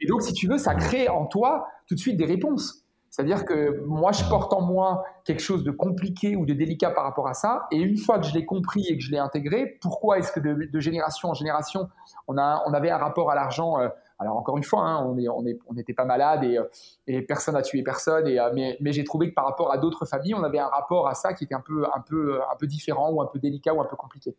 Et 0.00 0.06
donc, 0.06 0.22
si 0.22 0.32
tu 0.34 0.46
veux, 0.46 0.58
ça 0.58 0.74
crée 0.74 1.08
en 1.08 1.26
toi 1.26 1.66
tout 1.86 1.94
de 1.94 2.00
suite 2.00 2.16
des 2.16 2.26
réponses. 2.26 2.82
C'est-à-dire 3.08 3.44
que 3.44 3.82
moi, 3.86 4.12
je 4.12 4.24
porte 4.24 4.54
en 4.54 4.62
moi 4.62 5.04
quelque 5.24 5.42
chose 5.42 5.64
de 5.64 5.70
compliqué 5.70 6.34
ou 6.34 6.46
de 6.46 6.54
délicat 6.54 6.90
par 6.90 7.04
rapport 7.04 7.28
à 7.28 7.34
ça. 7.34 7.66
Et 7.70 7.76
une 7.76 7.98
fois 7.98 8.18
que 8.18 8.26
je 8.26 8.32
l'ai 8.32 8.46
compris 8.46 8.86
et 8.88 8.96
que 8.96 9.04
je 9.04 9.10
l'ai 9.10 9.18
intégré, 9.18 9.78
pourquoi 9.82 10.18
est-ce 10.18 10.32
que 10.32 10.40
de, 10.40 10.80
génération 10.80 11.28
en 11.28 11.34
génération, 11.34 11.88
on, 12.26 12.38
a, 12.38 12.62
on 12.66 12.72
avait 12.72 12.90
un 12.90 12.96
rapport 12.96 13.30
à 13.30 13.34
l'argent 13.34 13.78
euh, 13.78 13.88
alors 14.22 14.36
encore 14.36 14.56
une 14.56 14.64
fois, 14.64 14.80
hein, 14.80 15.04
on 15.04 15.14
n'était 15.14 15.60
on 15.68 15.74
on 15.76 15.94
pas 15.94 16.04
malade 16.04 16.44
et, 16.44 16.58
euh, 16.58 16.64
et, 17.06 17.20
personne 17.22 17.54
n'a 17.54 17.62
tué 17.62 17.82
personne. 17.82 18.26
Et, 18.26 18.40
euh, 18.40 18.50
mais, 18.54 18.76
mais 18.80 18.92
j'ai 18.92 19.04
trouvé 19.04 19.28
que 19.28 19.34
par 19.34 19.44
rapport 19.44 19.72
à 19.72 19.78
d'autres 19.78 20.06
familles, 20.06 20.34
on 20.34 20.42
avait 20.42 20.58
un 20.58 20.68
rapport 20.68 21.08
à 21.08 21.14
ça 21.14 21.34
qui 21.34 21.44
était 21.44 21.54
un 21.54 21.60
peu, 21.60 21.84
un, 21.94 22.00
peu, 22.00 22.40
un 22.40 22.56
peu 22.56 22.66
différent 22.66 23.10
ou 23.10 23.20
un 23.20 23.26
peu 23.26 23.38
délicat 23.38 23.74
ou 23.74 23.80
un 23.82 23.86
peu 23.86 23.96
compliqué. 23.96 24.34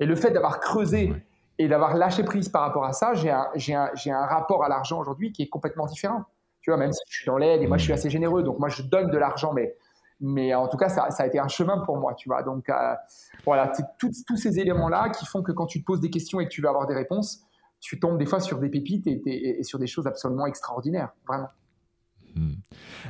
Et 0.00 0.06
le 0.06 0.14
fait 0.14 0.30
d'avoir 0.30 0.60
creusé 0.60 1.12
et 1.58 1.68
d'avoir 1.68 1.96
lâché 1.96 2.22
prise 2.22 2.48
par 2.48 2.62
rapport 2.62 2.84
à 2.84 2.92
ça, 2.92 3.14
j'ai 3.14 3.30
un, 3.30 3.48
un, 3.54 3.90
un 4.12 4.26
rapport 4.26 4.62
à 4.62 4.68
l'argent 4.68 5.00
aujourd'hui 5.00 5.32
qui 5.32 5.42
est 5.42 5.48
complètement 5.48 5.86
différent 5.86 6.24
même 6.76 6.92
si 6.92 7.00
je 7.08 7.16
suis 7.16 7.26
dans 7.26 7.38
l'aide 7.38 7.62
et 7.62 7.66
moi 7.66 7.78
je 7.78 7.84
suis 7.84 7.92
assez 7.92 8.10
généreux, 8.10 8.42
donc 8.42 8.58
moi 8.58 8.68
je 8.68 8.82
donne 8.82 9.10
de 9.10 9.18
l'argent, 9.18 9.52
mais, 9.52 9.76
mais 10.20 10.54
en 10.54 10.68
tout 10.68 10.76
cas 10.76 10.88
ça, 10.88 11.10
ça, 11.10 11.22
a 11.22 11.26
été 11.26 11.38
un 11.38 11.48
chemin 11.48 11.78
pour 11.78 11.96
moi, 11.96 12.14
tu 12.14 12.28
vois. 12.28 12.42
Donc 12.42 12.68
euh, 12.68 12.94
voilà, 13.44 13.72
c'est 13.74 13.84
tous 13.98 14.36
ces 14.36 14.58
éléments-là 14.58 15.10
qui 15.10 15.24
font 15.26 15.42
que 15.42 15.52
quand 15.52 15.66
tu 15.66 15.80
te 15.80 15.86
poses 15.86 16.00
des 16.00 16.10
questions 16.10 16.40
et 16.40 16.44
que 16.44 16.50
tu 16.50 16.60
veux 16.60 16.68
avoir 16.68 16.86
des 16.86 16.94
réponses, 16.94 17.44
tu 17.80 18.00
tombes 18.00 18.18
des 18.18 18.26
fois 18.26 18.40
sur 18.40 18.58
des 18.58 18.68
pépites 18.68 19.06
et, 19.06 19.62
sur 19.62 19.78
des 19.78 19.86
choses 19.86 20.06
absolument 20.06 20.46
extraordinaires, 20.46 21.10
vraiment. 21.26 21.48
Mm. 22.34 22.54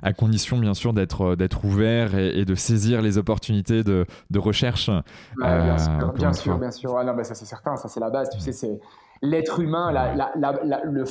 À 0.02 0.12
condition, 0.12 0.58
bien 0.58 0.74
sûr, 0.74 0.92
d'être 0.92 1.32
euh, 1.32 1.36
d'être 1.36 1.64
ouvert 1.64 2.16
et, 2.16 2.44
de 2.44 2.54
saisir 2.54 3.02
les 3.02 3.18
opportunités 3.18 3.82
de, 3.82 4.06
de 4.30 4.38
recherche. 4.38 4.90
bien, 5.36 5.46
euh, 5.46 5.78
sûr, 5.78 6.12
bien 6.12 6.32
sûr, 6.32 6.58
bien 6.58 6.70
sûr, 6.70 7.04
non, 7.04 7.24
ça 7.24 7.34
c'est 7.34 7.44
certain, 7.44 7.76
ça 7.76 7.88
c'est 7.88 8.00
la 8.00 8.10
base. 8.10 8.30
Tu 8.30 8.40
sais, 8.40 8.52
c'est 8.52 8.78
l'être 9.22 9.60
humain, 9.60 9.90
la, 9.90 10.14
la, 10.14 10.82
le, 10.84 11.04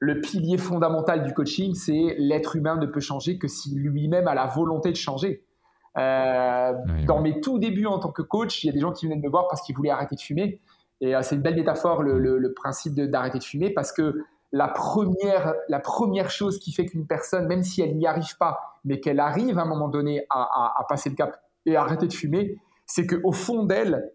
le 0.00 0.20
pilier 0.20 0.56
fondamental 0.56 1.24
du 1.24 1.34
coaching, 1.34 1.74
c'est 1.74 2.16
l'être 2.18 2.56
humain 2.56 2.76
ne 2.76 2.86
peut 2.86 3.00
changer 3.00 3.38
que 3.38 3.48
si 3.48 3.74
lui-même 3.74 4.26
a 4.28 4.34
la 4.34 4.46
volonté 4.46 4.90
de 4.90 4.96
changer. 4.96 5.44
Euh, 5.98 6.72
dans 7.06 7.20
mes 7.20 7.40
tout 7.40 7.58
débuts 7.58 7.86
en 7.86 7.98
tant 7.98 8.10
que 8.10 8.22
coach, 8.22 8.64
il 8.64 8.68
y 8.68 8.70
a 8.70 8.72
des 8.72 8.80
gens 8.80 8.92
qui 8.92 9.06
venaient 9.06 9.20
me 9.20 9.28
voir 9.28 9.48
parce 9.48 9.60
qu'ils 9.62 9.76
voulaient 9.76 9.90
arrêter 9.90 10.16
de 10.16 10.20
fumer. 10.20 10.60
Et 11.00 11.14
euh, 11.14 11.22
c'est 11.22 11.34
une 11.34 11.42
belle 11.42 11.56
métaphore, 11.56 12.02
le, 12.02 12.52
principe 12.54 12.94
d'arrêter 12.94 13.38
de, 13.38 13.44
fumer, 13.44 13.70
parce 13.70 13.92
que 13.92 14.24
la 14.52 14.68
première, 14.68 15.54
la 15.68 15.80
première 15.80 16.30
chose 16.30 16.58
qui 16.58 16.72
fait 16.72 16.86
qu'une 16.86 17.06
personne, 17.06 17.46
même 17.46 17.62
si 17.62 17.80
elle 17.82 17.96
n'y 17.96 18.06
arrive 18.06 18.36
pas, 18.38 18.78
mais 18.84 19.00
qu'elle 19.00 19.20
arrive 19.20 19.58
à 19.58 19.62
un 19.62 19.66
moment 19.66 19.88
donné 19.88 20.26
à, 20.30 20.84
passer 20.88 21.10
le 21.10 21.14
cap 21.14 21.42
et 21.66 21.76
arrêter 21.76 22.06
de 22.06 22.12
fumer, 22.12 22.58
c'est 22.86 23.06
qu'au 23.06 23.32
fond 23.32 23.64
d'elle, 23.64 24.10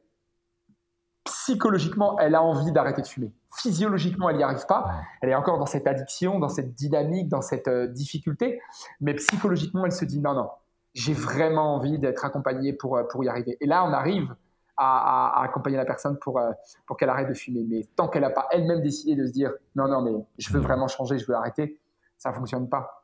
psychologiquement, 1.23 2.19
elle 2.19 2.35
a 2.35 2.43
envie 2.43 2.71
d'arrêter 2.71 3.01
de 3.01 3.07
fumer 3.07 3.33
physiologiquement, 3.55 4.29
elle 4.29 4.37
n'y 4.37 4.43
arrive 4.43 4.65
pas. 4.67 5.01
Elle 5.21 5.29
est 5.29 5.35
encore 5.35 5.57
dans 5.57 5.65
cette 5.65 5.87
addiction, 5.87 6.39
dans 6.39 6.49
cette 6.49 6.73
dynamique, 6.73 7.29
dans 7.29 7.41
cette 7.41 7.67
euh, 7.67 7.87
difficulté. 7.87 8.59
Mais 9.01 9.13
psychologiquement, 9.15 9.85
elle 9.85 9.91
se 9.91 10.05
dit 10.05 10.19
non, 10.19 10.33
non, 10.33 10.49
j'ai 10.93 11.13
vraiment 11.13 11.75
envie 11.75 11.97
d'être 11.99 12.25
accompagnée 12.25 12.73
pour, 12.73 12.97
euh, 12.97 13.03
pour 13.03 13.23
y 13.23 13.29
arriver. 13.29 13.57
Et 13.61 13.65
là, 13.65 13.85
on 13.85 13.93
arrive 13.93 14.35
à, 14.77 15.43
accompagner 15.43 15.77
la 15.77 15.85
personne 15.85 16.17
pour, 16.19 16.39
euh, 16.39 16.51
pour 16.85 16.97
qu'elle 16.97 17.09
arrête 17.09 17.29
de 17.29 17.33
fumer. 17.33 17.63
Mais 17.67 17.87
tant 17.95 18.07
qu'elle 18.07 18.23
n'a 18.23 18.29
pas 18.29 18.47
elle-même 18.51 18.81
décidé 18.81 19.15
de 19.15 19.25
se 19.25 19.31
dire 19.31 19.51
non, 19.75 19.87
non, 19.87 20.01
mais 20.01 20.11
je 20.37 20.51
veux 20.51 20.59
vraiment 20.59 20.87
changer, 20.87 21.17
je 21.17 21.25
veux 21.25 21.35
arrêter, 21.35 21.79
ça 22.17 22.29
ne 22.31 22.35
fonctionne 22.35 22.69
pas. 22.69 23.03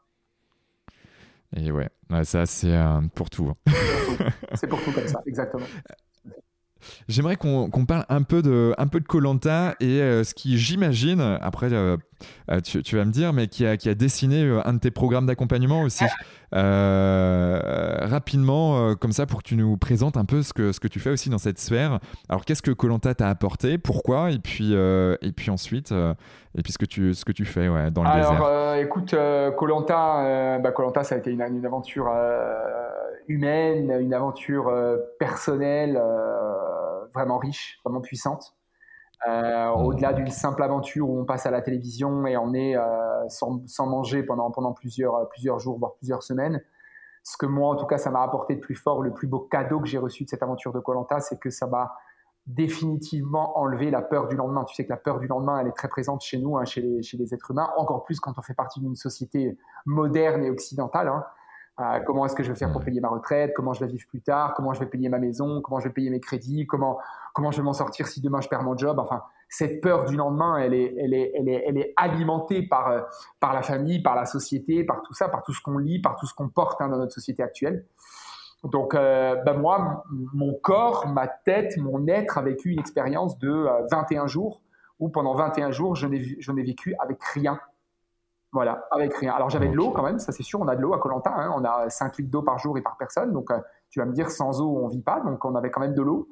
Et 1.55 1.72
ouais, 1.72 1.89
ça, 2.24 2.45
c'est 2.45 2.78
pour 3.15 3.30
tout. 3.30 3.49
Hein. 3.49 3.72
C'est 4.53 4.67
pour 4.67 4.82
tout 4.84 4.91
comme 4.91 5.07
ça, 5.07 5.22
exactement. 5.26 5.65
J'aimerais 7.07 7.36
qu'on 7.36 7.86
parle 7.86 8.05
un 8.09 8.24
peu 8.24 8.41
de 8.41 8.74
un 8.78 8.88
peu 8.88 8.99
de 8.99 9.05
Colanta 9.05 9.76
et 9.80 10.01
euh, 10.01 10.24
ce 10.24 10.34
qui 10.34 10.57
j'imagine 10.57 11.22
après 11.41 11.72
euh, 11.74 11.97
euh, 12.49 12.59
tu, 12.61 12.95
vas 12.95 13.05
me 13.05 13.11
dire 13.11 13.34
mais 13.34 13.47
qui 13.47 13.65
a, 13.65 13.78
qui 13.78 13.89
a 13.89 13.95
dessiné 13.95 14.43
un 14.65 14.74
de 14.74 14.80
tes 14.80 14.91
programmes 14.91 15.26
d'accompagnement 15.26 15.82
aussi. 15.82 16.05
Rapidement 18.11 18.95
comme 18.95 19.11
ça 19.11 19.26
pour 19.26 19.41
que 19.41 19.47
tu 19.47 19.55
nous 19.55 19.78
présentes 19.78 20.17
un 20.17 20.26
peu 20.26 20.43
ce 20.43 20.53
que 20.53 20.72
ce 20.72 20.80
que 20.80 20.88
tu 20.88 20.99
fais 20.99 21.09
aussi 21.09 21.30
dans 21.30 21.38
cette 21.38 21.59
sphère. 21.59 21.99
Alors 22.30 22.45
qu'est-ce 22.45 22.61
que 22.61 22.72
Colanta 22.72 23.15
t'a 23.15 23.30
apporté, 23.30 23.78
pourquoi? 23.78 24.32
Et 24.32 24.39
puis 24.39 24.74
et 24.74 25.32
puis 25.36 25.49
ensuite 25.49 25.91
et 25.91 26.61
puis 26.61 26.74
ce 26.74 26.78
que 26.78 26.86
tu 26.86 27.13
ce 27.13 27.24
que 27.24 27.32
tu 27.32 27.45
fais 27.45 27.69
ouais, 27.69 27.91
dans 27.91 28.03
le 28.03 28.09
Alors 28.09 28.76
écoute 28.76 29.15
Colanta 29.57 30.59
bah, 30.59 30.72
Colanta 30.72 31.03
ça 31.03 31.15
a 31.15 31.17
été 31.19 31.32
une, 31.32 31.41
une 31.41 31.65
aventure 31.65 32.11
humaine, 33.28 33.95
une 33.99 34.13
aventure 34.13 34.74
personnelle 35.19 36.01
vraiment 37.13 37.38
riche, 37.38 37.80
vraiment 37.84 38.01
puissante. 38.01 38.55
Euh, 39.28 39.69
au-delà 39.69 40.13
d'une 40.13 40.30
simple 40.30 40.63
aventure 40.63 41.07
où 41.07 41.19
on 41.19 41.26
passe 41.26 41.45
à 41.45 41.51
la 41.51 41.61
télévision 41.61 42.26
et 42.26 42.38
on 42.38 42.53
est 42.53 42.76
euh, 42.76 43.28
sans, 43.28 43.86
manger 43.86 44.24
pendant, 44.24 44.49
pendant 44.49 44.74
plusieurs, 44.74 45.30
plusieurs 45.30 45.59
jours, 45.59 45.78
voire 45.78 45.93
plusieurs 45.95 46.24
semaines. 46.24 46.61
Ce 47.24 47.38
que 47.38 47.45
moi, 47.45 47.69
en 47.69 47.76
tout 47.76 47.86
cas, 47.86 47.99
ça 47.99 48.09
m'a 48.09 48.24
apporté 48.24 48.55
de 48.55 48.59
plus 48.59 48.74
fort, 48.74 49.03
le 49.03 49.13
plus 49.13 49.28
beau 49.28 49.39
cadeau 49.39 49.80
que 49.80 49.88
j'ai 49.88 49.99
reçu 49.99 50.24
de 50.24 50.30
cette 50.30 50.41
aventure 50.41 50.74
de 50.74 50.80
Colanta, 50.80 51.19
c'est 51.19 51.39
que 51.39 51.51
ça 51.51 51.67
m'a 51.67 51.93
définitivement 52.47 53.59
enlevé 53.59 53.91
la 53.91 54.01
peur 54.01 54.28
du 54.28 54.36
lendemain. 54.36 54.63
Tu 54.63 54.74
sais 54.74 54.86
que 54.86 54.89
la 54.89 54.97
peur 54.97 55.19
du 55.19 55.28
lendemain, 55.28 55.59
elle 55.59 55.67
est 55.67 55.76
très 55.76 55.88
présente 55.88 56.22
chez 56.22 56.39
nous, 56.39 56.57
hein, 56.57 56.65
chez, 56.65 56.82
les, 56.82 57.03
chez, 57.03 57.17
les, 57.17 57.36
êtres 57.36 57.51
humains, 57.51 57.69
encore 57.78 58.03
plus 58.03 58.19
quand 58.19 58.34
on 58.39 58.41
fait 58.41 58.55
partie 58.55 58.80
d'une 58.80 58.95
société 58.95 59.55
moderne 59.86 60.43
et 60.43 60.49
occidentale. 60.49 61.09
Hein 61.09 61.24
comment 62.05 62.25
est-ce 62.25 62.36
que 62.36 62.43
je 62.43 62.51
vais 62.51 62.57
faire 62.57 62.71
pour 62.71 62.84
payer 62.84 62.99
ma 62.99 63.09
retraite, 63.09 63.53
comment 63.55 63.73
je 63.73 63.84
vais 63.84 63.91
vivre 63.91 64.07
plus 64.07 64.21
tard, 64.21 64.53
comment 64.55 64.73
je 64.73 64.79
vais 64.79 64.86
payer 64.86 65.09
ma 65.09 65.19
maison, 65.19 65.61
comment 65.61 65.79
je 65.79 65.88
vais 65.88 65.93
payer 65.93 66.09
mes 66.09 66.19
crédits, 66.19 66.65
comment, 66.67 66.99
comment 67.34 67.51
je 67.51 67.57
vais 67.57 67.63
m'en 67.63 67.73
sortir 67.73 68.07
si 68.07 68.21
demain 68.21 68.41
je 68.41 68.47
perds 68.47 68.63
mon 68.63 68.77
job. 68.77 68.99
Enfin, 68.99 69.23
cette 69.49 69.82
peur 69.82 70.05
du 70.05 70.15
lendemain, 70.15 70.57
elle 70.57 70.73
est, 70.73 70.95
elle 70.97 71.13
est, 71.13 71.32
elle 71.36 71.49
est, 71.49 71.63
elle 71.67 71.77
est 71.77 71.93
alimentée 71.97 72.63
par, 72.63 72.89
euh, 72.89 73.01
par 73.39 73.53
la 73.53 73.61
famille, 73.61 74.01
par 74.01 74.15
la 74.15 74.25
société, 74.25 74.84
par 74.84 75.01
tout 75.01 75.13
ça, 75.13 75.27
par 75.27 75.43
tout 75.43 75.53
ce 75.53 75.61
qu'on 75.61 75.77
lit, 75.77 76.01
par 76.01 76.15
tout 76.15 76.25
ce 76.25 76.34
qu'on 76.34 76.49
porte 76.49 76.82
hein, 76.82 76.88
dans 76.88 76.97
notre 76.97 77.13
société 77.13 77.43
actuelle. 77.43 77.86
Donc, 78.63 78.93
euh, 78.93 79.36
ben 79.43 79.53
moi, 79.57 80.03
mon 80.34 80.53
corps, 80.53 81.07
ma 81.07 81.27
tête, 81.27 81.77
mon 81.77 82.07
être 82.07 82.38
a 82.38 82.41
vécu 82.41 82.69
une 82.71 82.79
expérience 82.79 83.39
de 83.39 83.67
21 83.91 84.23
euh, 84.23 84.27
jours 84.27 84.61
où 84.99 85.09
pendant 85.09 85.34
21 85.34 85.71
jours, 85.71 85.95
je 85.95 86.05
n'ai 86.07 86.63
vécu 86.63 86.95
avec 86.99 87.23
rien 87.23 87.59
voilà, 88.52 88.86
avec 88.91 89.16
rien. 89.16 89.34
Alors 89.34 89.49
j'avais 89.49 89.70
de 89.70 89.76
l'eau 89.76 89.91
quand 89.91 90.04
même, 90.04 90.20
ça 90.20 90.32
c'est 90.32 90.43
sûr, 90.43 90.60
on 90.60 90.68
a 90.68 90.76
de 90.76 90.82
l'eau 90.82 90.93
à 90.93 90.99
Colanta, 90.99 91.34
hein, 91.36 91.52
on 91.56 91.64
a 91.64 91.89
5 91.89 92.18
litres 92.18 92.32
d'eau 92.32 92.41
par 92.41 92.60
jour 92.60 92.78
et 92.78 92.82
par 92.82 92.97
personne, 92.97 93.32
donc 93.32 93.49
euh, 93.52 93.60
tu 93.89 93.99
vas 93.99 94.06
me 94.06 94.14
dire 94.14 94.30
sans 94.30 94.62
eau 94.62 94.78
on 94.82 94.88
vit 94.88 95.02
pas, 95.02 95.22
donc 95.22 95.43
on 95.45 95.56
avait 95.56 95.72
quand 95.72 95.82
même 95.82 95.93
de 95.93 96.02
l'eau. 96.02 96.28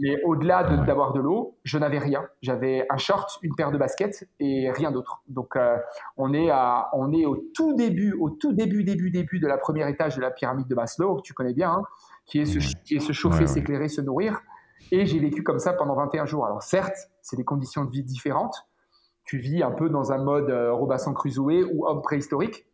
Mais 0.00 0.20
au-delà 0.24 0.64
d'avoir 0.64 1.12
de, 1.12 1.20
l'eau, 1.20 1.56
je 1.62 1.78
n'avais 1.78 1.98
rien. 1.98 2.26
J'avais 2.42 2.84
un 2.90 2.96
short, 2.96 3.38
une 3.42 3.54
paire 3.54 3.70
de 3.70 3.78
baskets 3.78 4.28
et 4.40 4.70
rien 4.72 4.90
d'autre. 4.90 5.22
Donc 5.28 5.54
euh, 5.54 5.76
on, 6.16 6.34
est 6.34 6.50
à, 6.50 6.88
on 6.94 7.12
est 7.12 7.24
au 7.26 7.36
tout 7.54 7.74
début, 7.74 8.12
au 8.12 8.30
tout 8.30 8.52
début, 8.52 8.82
début, 8.82 9.12
début 9.12 9.38
de 9.38 9.46
la 9.46 9.56
première 9.56 9.86
étage 9.86 10.16
de 10.16 10.20
la 10.20 10.32
pyramide 10.32 10.66
de 10.66 10.74
Maslow, 10.74 11.16
que 11.16 11.22
tu 11.22 11.32
connais 11.32 11.54
bien, 11.54 11.70
hein, 11.70 11.82
qui, 12.26 12.40
est 12.40 12.44
se, 12.44 12.58
qui 12.82 12.96
est 12.96 13.00
se 13.00 13.12
chauffer, 13.12 13.46
s'éclairer, 13.46 13.88
se 13.88 14.00
nourrir. 14.00 14.40
Et 14.90 15.06
j'ai 15.06 15.20
vécu 15.20 15.44
comme 15.44 15.60
ça 15.60 15.72
pendant 15.72 15.94
21 15.94 16.26
jours. 16.26 16.44
Alors 16.44 16.62
certes, 16.62 17.08
c'est 17.22 17.36
des 17.36 17.44
conditions 17.44 17.84
de 17.84 17.90
vie 17.90 18.02
différentes, 18.02 18.66
tu 19.24 19.38
vis 19.38 19.62
un 19.62 19.70
peu 19.70 19.88
dans 19.88 20.12
un 20.12 20.18
mode 20.18 20.50
euh, 20.50 20.72
Robinson 20.72 21.12
Crusoe 21.12 21.64
ou 21.72 21.86
homme 21.86 22.02
préhistorique. 22.02 22.66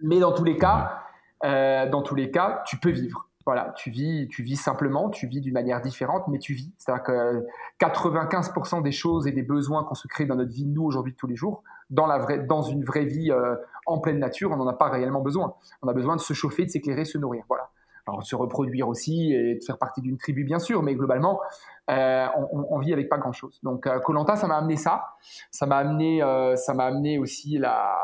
Mais 0.00 0.18
dans 0.20 0.32
tous 0.32 0.44
les 0.44 0.56
cas, 0.56 1.02
euh, 1.44 1.88
dans 1.88 2.02
tous 2.02 2.14
les 2.14 2.30
cas, 2.30 2.62
tu 2.66 2.78
peux 2.78 2.90
vivre. 2.90 3.28
Voilà, 3.46 3.72
tu 3.76 3.90
vis, 3.90 4.28
tu 4.28 4.42
vis 4.42 4.56
simplement, 4.56 5.08
tu 5.08 5.26
vis 5.26 5.40
d'une 5.40 5.54
manière 5.54 5.80
différente, 5.80 6.28
mais 6.28 6.38
tu 6.38 6.52
vis. 6.52 6.70
C'est-à-dire 6.76 7.02
que 7.02 7.46
95% 7.80 8.82
des 8.82 8.92
choses 8.92 9.26
et 9.26 9.32
des 9.32 9.42
besoins 9.42 9.84
qu'on 9.84 9.94
se 9.94 10.06
crée 10.06 10.26
dans 10.26 10.34
notre 10.34 10.52
vie, 10.52 10.66
nous, 10.66 10.84
aujourd'hui, 10.84 11.14
tous 11.14 11.26
les 11.26 11.36
jours, 11.36 11.62
dans, 11.88 12.06
la 12.06 12.18
vraie, 12.18 12.40
dans 12.40 12.60
une 12.60 12.84
vraie 12.84 13.06
vie 13.06 13.30
euh, 13.30 13.56
en 13.86 14.00
pleine 14.00 14.18
nature, 14.18 14.50
on 14.50 14.56
n'en 14.56 14.66
a 14.66 14.74
pas 14.74 14.90
réellement 14.90 15.22
besoin. 15.22 15.54
On 15.80 15.88
a 15.88 15.94
besoin 15.94 16.16
de 16.16 16.20
se 16.20 16.34
chauffer, 16.34 16.66
de 16.66 16.70
s'éclairer, 16.70 17.06
se 17.06 17.16
nourrir. 17.16 17.44
Voilà. 17.48 17.70
Alors, 18.08 18.22
se 18.22 18.34
reproduire 18.34 18.88
aussi 18.88 19.32
et 19.32 19.56
de 19.56 19.64
faire 19.64 19.78
partie 19.78 20.00
d'une 20.00 20.16
tribu, 20.16 20.44
bien 20.44 20.58
sûr, 20.58 20.82
mais 20.82 20.94
globalement, 20.94 21.40
euh, 21.90 22.26
on, 22.52 22.78
vit 22.78 22.92
avec 22.92 23.08
pas 23.08 23.18
grand 23.18 23.32
chose. 23.32 23.60
Donc 23.62 23.86
Colanta, 24.04 24.36
ça 24.36 24.46
m'a 24.46 24.56
amené 24.56 24.76
ça. 24.76 25.04
Ça 25.50 25.66
m'a 25.66 25.76
amené, 25.76 26.22
euh, 26.22 26.56
ça 26.56 26.74
m'a 26.74 26.84
amené 26.84 27.18
aussi 27.18 27.58
la, 27.58 27.96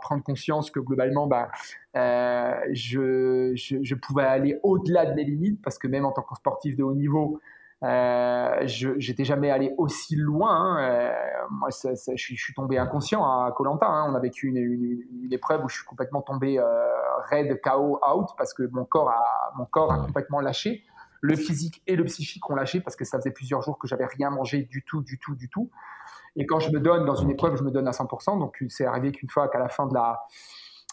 prendre 0.00 0.22
conscience 0.22 0.70
que 0.70 0.78
globalement, 0.78 1.26
bah, 1.26 1.48
je, 1.94 3.52
je, 3.54 3.94
pouvais 3.96 4.24
aller 4.24 4.60
au-delà 4.62 5.06
de 5.06 5.14
mes 5.14 5.24
limites 5.24 5.60
parce 5.62 5.78
que 5.78 5.88
même 5.88 6.04
en 6.04 6.12
tant 6.12 6.22
que 6.22 6.36
sportif 6.36 6.76
de 6.76 6.84
haut 6.84 6.94
niveau, 6.94 7.40
euh, 7.84 8.66
je 8.66 8.98
j'étais 8.98 9.24
jamais 9.24 9.50
allé 9.50 9.72
aussi 9.78 10.16
loin. 10.16 10.50
Hein. 10.50 10.78
Euh, 10.80 11.12
moi, 11.50 11.70
ça, 11.70 11.90
je, 11.94 12.16
suis, 12.16 12.54
tombé 12.54 12.76
inconscient 12.76 13.22
à 13.22 13.52
Colanta. 13.52 13.86
Hein. 13.86 14.10
On 14.10 14.14
a 14.14 14.20
vécu 14.20 14.48
une, 14.48 14.56
une, 14.56 15.32
épreuve 15.32 15.64
où 15.64 15.68
je 15.68 15.76
suis 15.76 15.84
complètement 15.84 16.22
tombé 16.22 16.58
euh, 16.58 16.64
raide, 17.30 17.60
KO, 17.62 18.00
out 18.04 18.30
parce 18.36 18.52
que 18.52 18.64
mon 18.72 18.84
corps 18.84 19.10
a, 19.10 19.52
mon 19.56 19.64
corps 19.64 19.92
a 19.92 19.98
complètement 19.98 20.40
lâché. 20.40 20.82
Le 21.20 21.34
physique 21.36 21.82
et 21.86 21.96
le 21.96 22.04
psychique 22.04 22.48
ont 22.48 22.54
lâché 22.54 22.80
parce 22.80 22.96
que 22.96 23.04
ça 23.04 23.18
faisait 23.18 23.32
plusieurs 23.32 23.62
jours 23.62 23.78
que 23.78 23.88
j'avais 23.88 24.06
rien 24.06 24.30
mangé 24.30 24.62
du 24.62 24.84
tout, 24.84 25.02
du 25.02 25.18
tout, 25.18 25.34
du 25.34 25.48
tout. 25.48 25.70
Et 26.36 26.46
quand 26.46 26.60
je 26.60 26.70
me 26.70 26.80
donne 26.80 27.04
dans 27.06 27.16
une 27.16 27.30
épreuve, 27.30 27.56
je 27.56 27.64
me 27.64 27.70
donne 27.70 27.88
à 27.88 27.92
100%. 27.92 28.38
Donc, 28.38 28.62
c'est 28.68 28.86
arrivé 28.86 29.10
qu'une 29.10 29.28
fois 29.28 29.48
qu'à 29.48 29.58
la 29.58 29.68
fin 29.68 29.86
de 29.86 29.94
la, 29.94 30.20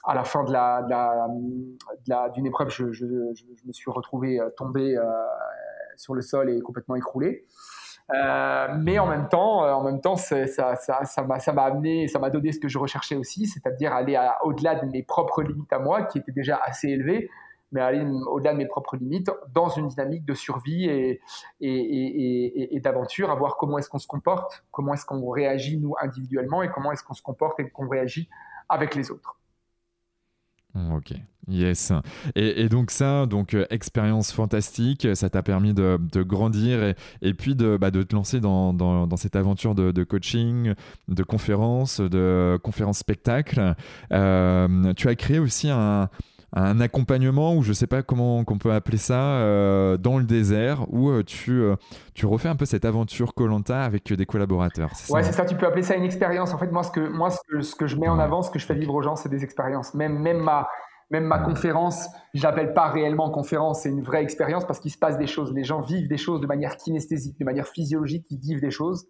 à 0.04 0.16
la 0.16 0.24
fin 0.24 0.44
de 0.44 0.52
la, 0.52 0.82
de 0.82 2.10
la, 2.10 2.30
d'une 2.30 2.48
épreuve, 2.48 2.70
je, 2.70 2.92
je, 2.92 3.06
je, 3.06 3.68
me 3.68 3.72
suis 3.72 3.92
retrouvé 3.92 4.40
tombé 4.58 4.98
sur 5.98 6.14
le 6.14 6.22
sol 6.22 6.50
et 6.50 6.62
complètement 6.62 6.96
écroulé. 6.96 7.46
Euh, 8.14 8.68
mais 8.78 9.00
en 9.00 9.08
même 9.08 9.28
temps, 9.30 9.66
euh, 9.66 9.72
en 9.72 9.84
même 9.84 10.00
temps, 10.00 10.16
ça, 10.16 10.46
m'a, 11.28 11.40
ça 11.40 11.54
m'a 11.54 11.64
amené, 11.64 12.08
ça 12.08 12.20
m'a 12.20 12.30
donné 12.30 12.52
ce 12.52 12.60
que 12.60 12.68
je 12.68 12.78
recherchais 12.78 13.16
aussi, 13.16 13.48
c'est-à-dire 13.48 13.94
aller 13.94 14.20
au-delà 14.44 14.76
de 14.76 14.86
mes 14.86 15.02
propres 15.02 15.42
limites 15.42 15.74
à 15.74 15.80
moi, 15.80 16.04
qui 16.04 16.20
étaient 16.20 16.32
déjà 16.32 16.58
assez 16.64 16.90
élevées, 16.90 17.30
mais 17.72 17.82
aller 17.82 18.06
au-delà 18.28 18.54
de 18.54 18.58
mes 18.58 18.68
propres 18.68 18.96
limites 18.96 19.32
dans 19.54 19.70
une 19.70 19.88
dynamique 19.88 20.24
de 20.24 20.36
survie 20.36 20.86
et, 20.86 21.20
et, 21.62 22.76
et 22.76 22.80
d'aventure, 22.80 23.32
à 23.32 23.36
voir 23.36 23.58
comment 23.58 23.80
est-ce 23.80 23.90
qu'on 23.90 23.98
se 23.98 24.08
comporte, 24.08 24.64
comment 24.72 24.94
est-ce 24.94 25.06
qu'on 25.06 25.28
réagit 25.30 25.80
nous 25.80 25.96
individuellement 26.00 26.62
et 26.62 26.70
comment 26.70 26.92
est-ce 26.92 27.04
qu'on 27.04 27.16
se 27.16 27.24
comporte 27.24 27.60
et 27.60 27.70
qu'on 27.70 27.88
réagit 27.88 28.30
avec 28.70 28.94
les 28.96 29.10
autres. 29.12 29.38
Ok, 30.76 31.14
yes. 31.48 31.94
Et, 32.36 32.68
donc 32.68 32.92
ça, 32.92 33.26
donc 33.28 33.54
euh, 33.54 33.66
expérience 33.70 34.34
fantastique, 34.34 35.08
ça 35.16 35.30
t'a 35.30 35.42
permis 35.42 35.74
de, 35.74 35.98
grandir 36.24 36.94
et, 37.22 37.34
puis 37.34 37.56
de, 37.56 37.78
bah, 37.78 37.92
de, 37.92 38.04
te 38.04 38.14
lancer 38.14 38.42
dans, 38.42 38.74
dans, 38.74 39.18
cette 39.18 39.38
aventure 39.38 39.74
de, 39.74 40.04
coaching, 40.04 40.74
de 41.08 41.24
conférences, 41.24 42.02
de 42.02 42.60
conférences 42.62 43.00
spectacles. 43.00 43.76
Euh, 44.12 44.94
tu 44.96 45.08
as 45.08 45.16
créé 45.16 45.40
aussi 45.40 45.70
un, 45.70 46.10
un 46.56 46.80
accompagnement 46.80 47.56
ou 47.56 47.64
je 47.64 47.74
sais 47.74 47.88
pas 47.88 48.02
comment 48.02 48.44
qu'on 48.46 48.58
peut 48.58 48.72
appeler 48.72 48.98
ça 48.98 49.20
euh, 49.20 49.98
dans 49.98 50.18
le 50.18 50.24
désert 50.24 50.86
où 50.90 51.10
euh, 51.10 51.24
tu, 51.24 51.52
euh, 51.52 51.76
tu 52.14 52.26
refais 52.26 52.48
un 52.48 52.56
peu 52.56 52.66
cette 52.66 52.86
aventure 52.86 53.34
Colanta 53.34 53.84
avec 53.84 54.12
des 54.12 54.26
collaborateurs. 54.26 54.92
Ouais, 55.10 55.24
c'est 55.24 55.34
ça. 55.34 55.46
Tu 55.46 55.56
peux 55.56 55.66
appeler 55.66 55.84
ça 55.84 55.96
une 55.96 56.06
expérience. 56.06 56.54
En 56.54 56.58
fait, 56.58 56.72
moi, 56.72 56.84
ce 56.84 56.92
que 56.92 57.02
moi 57.02 57.30
ce 57.30 57.40
que, 57.48 57.62
ce 57.62 57.76
que 57.76 57.88
je 57.88 57.98
mets 57.98 58.08
en 58.08 58.20
avant, 58.20 58.42
ce 58.42 58.50
que 58.50 58.60
je 58.60 58.66
fais 58.66 58.76
vivre 58.76 58.94
aux 58.94 59.02
gens, 59.02 59.16
c'est 59.16 59.30
des 59.30 59.44
expériences. 59.44 59.94
Même 59.94 60.18
même 60.18 60.40
ma 60.40 60.68
même 61.12 61.26
ma 61.26 61.40
conférence, 61.40 62.08
je 62.34 62.42
l'appelle 62.42 62.74
pas 62.74 62.90
réellement 62.90 63.30
conférence, 63.30 63.82
c'est 63.82 63.90
une 63.90 64.02
vraie 64.02 64.24
expérience 64.24 64.66
parce 64.66 64.80
qu'il 64.80 64.92
se 64.92 64.98
passe 64.98 65.18
des 65.18 65.28
choses. 65.28 65.54
Les 65.54 65.64
gens 65.64 65.82
vivent 65.82 66.08
des 66.08 66.18
choses 66.18 66.42
de 66.42 66.48
manière 66.48 66.78
kinesthésique, 66.78 67.38
de 67.40 67.46
manière 67.46 67.68
physiologique, 67.68 68.26
ils 68.32 68.40
vivent 68.40 68.62
des 68.62 68.72
choses. 68.72 69.08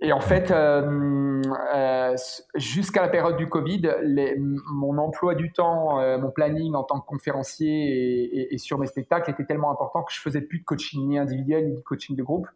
Et 0.00 0.12
en 0.12 0.20
fait, 0.20 0.50
euh, 0.50 1.40
euh, 1.74 2.16
jusqu'à 2.54 3.00
la 3.00 3.08
période 3.08 3.36
du 3.36 3.48
Covid, 3.48 3.94
les, 4.02 4.36
mon 4.38 4.98
emploi 4.98 5.34
du 5.34 5.52
temps, 5.52 5.98
euh, 6.00 6.18
mon 6.18 6.30
planning 6.30 6.74
en 6.74 6.84
tant 6.84 7.00
que 7.00 7.06
conférencier 7.06 8.42
et, 8.42 8.54
et, 8.54 8.58
sur 8.58 8.78
mes 8.78 8.86
spectacles 8.86 9.30
était 9.30 9.46
tellement 9.46 9.70
important 9.70 10.02
que 10.02 10.12
je 10.12 10.20
faisais 10.20 10.42
plus 10.42 10.58
de 10.58 10.64
coaching 10.64 11.08
ni 11.08 11.18
individuel 11.18 11.68
ni 11.68 11.76
de 11.76 11.80
coaching 11.80 12.14
de 12.14 12.22
groupe. 12.22 12.46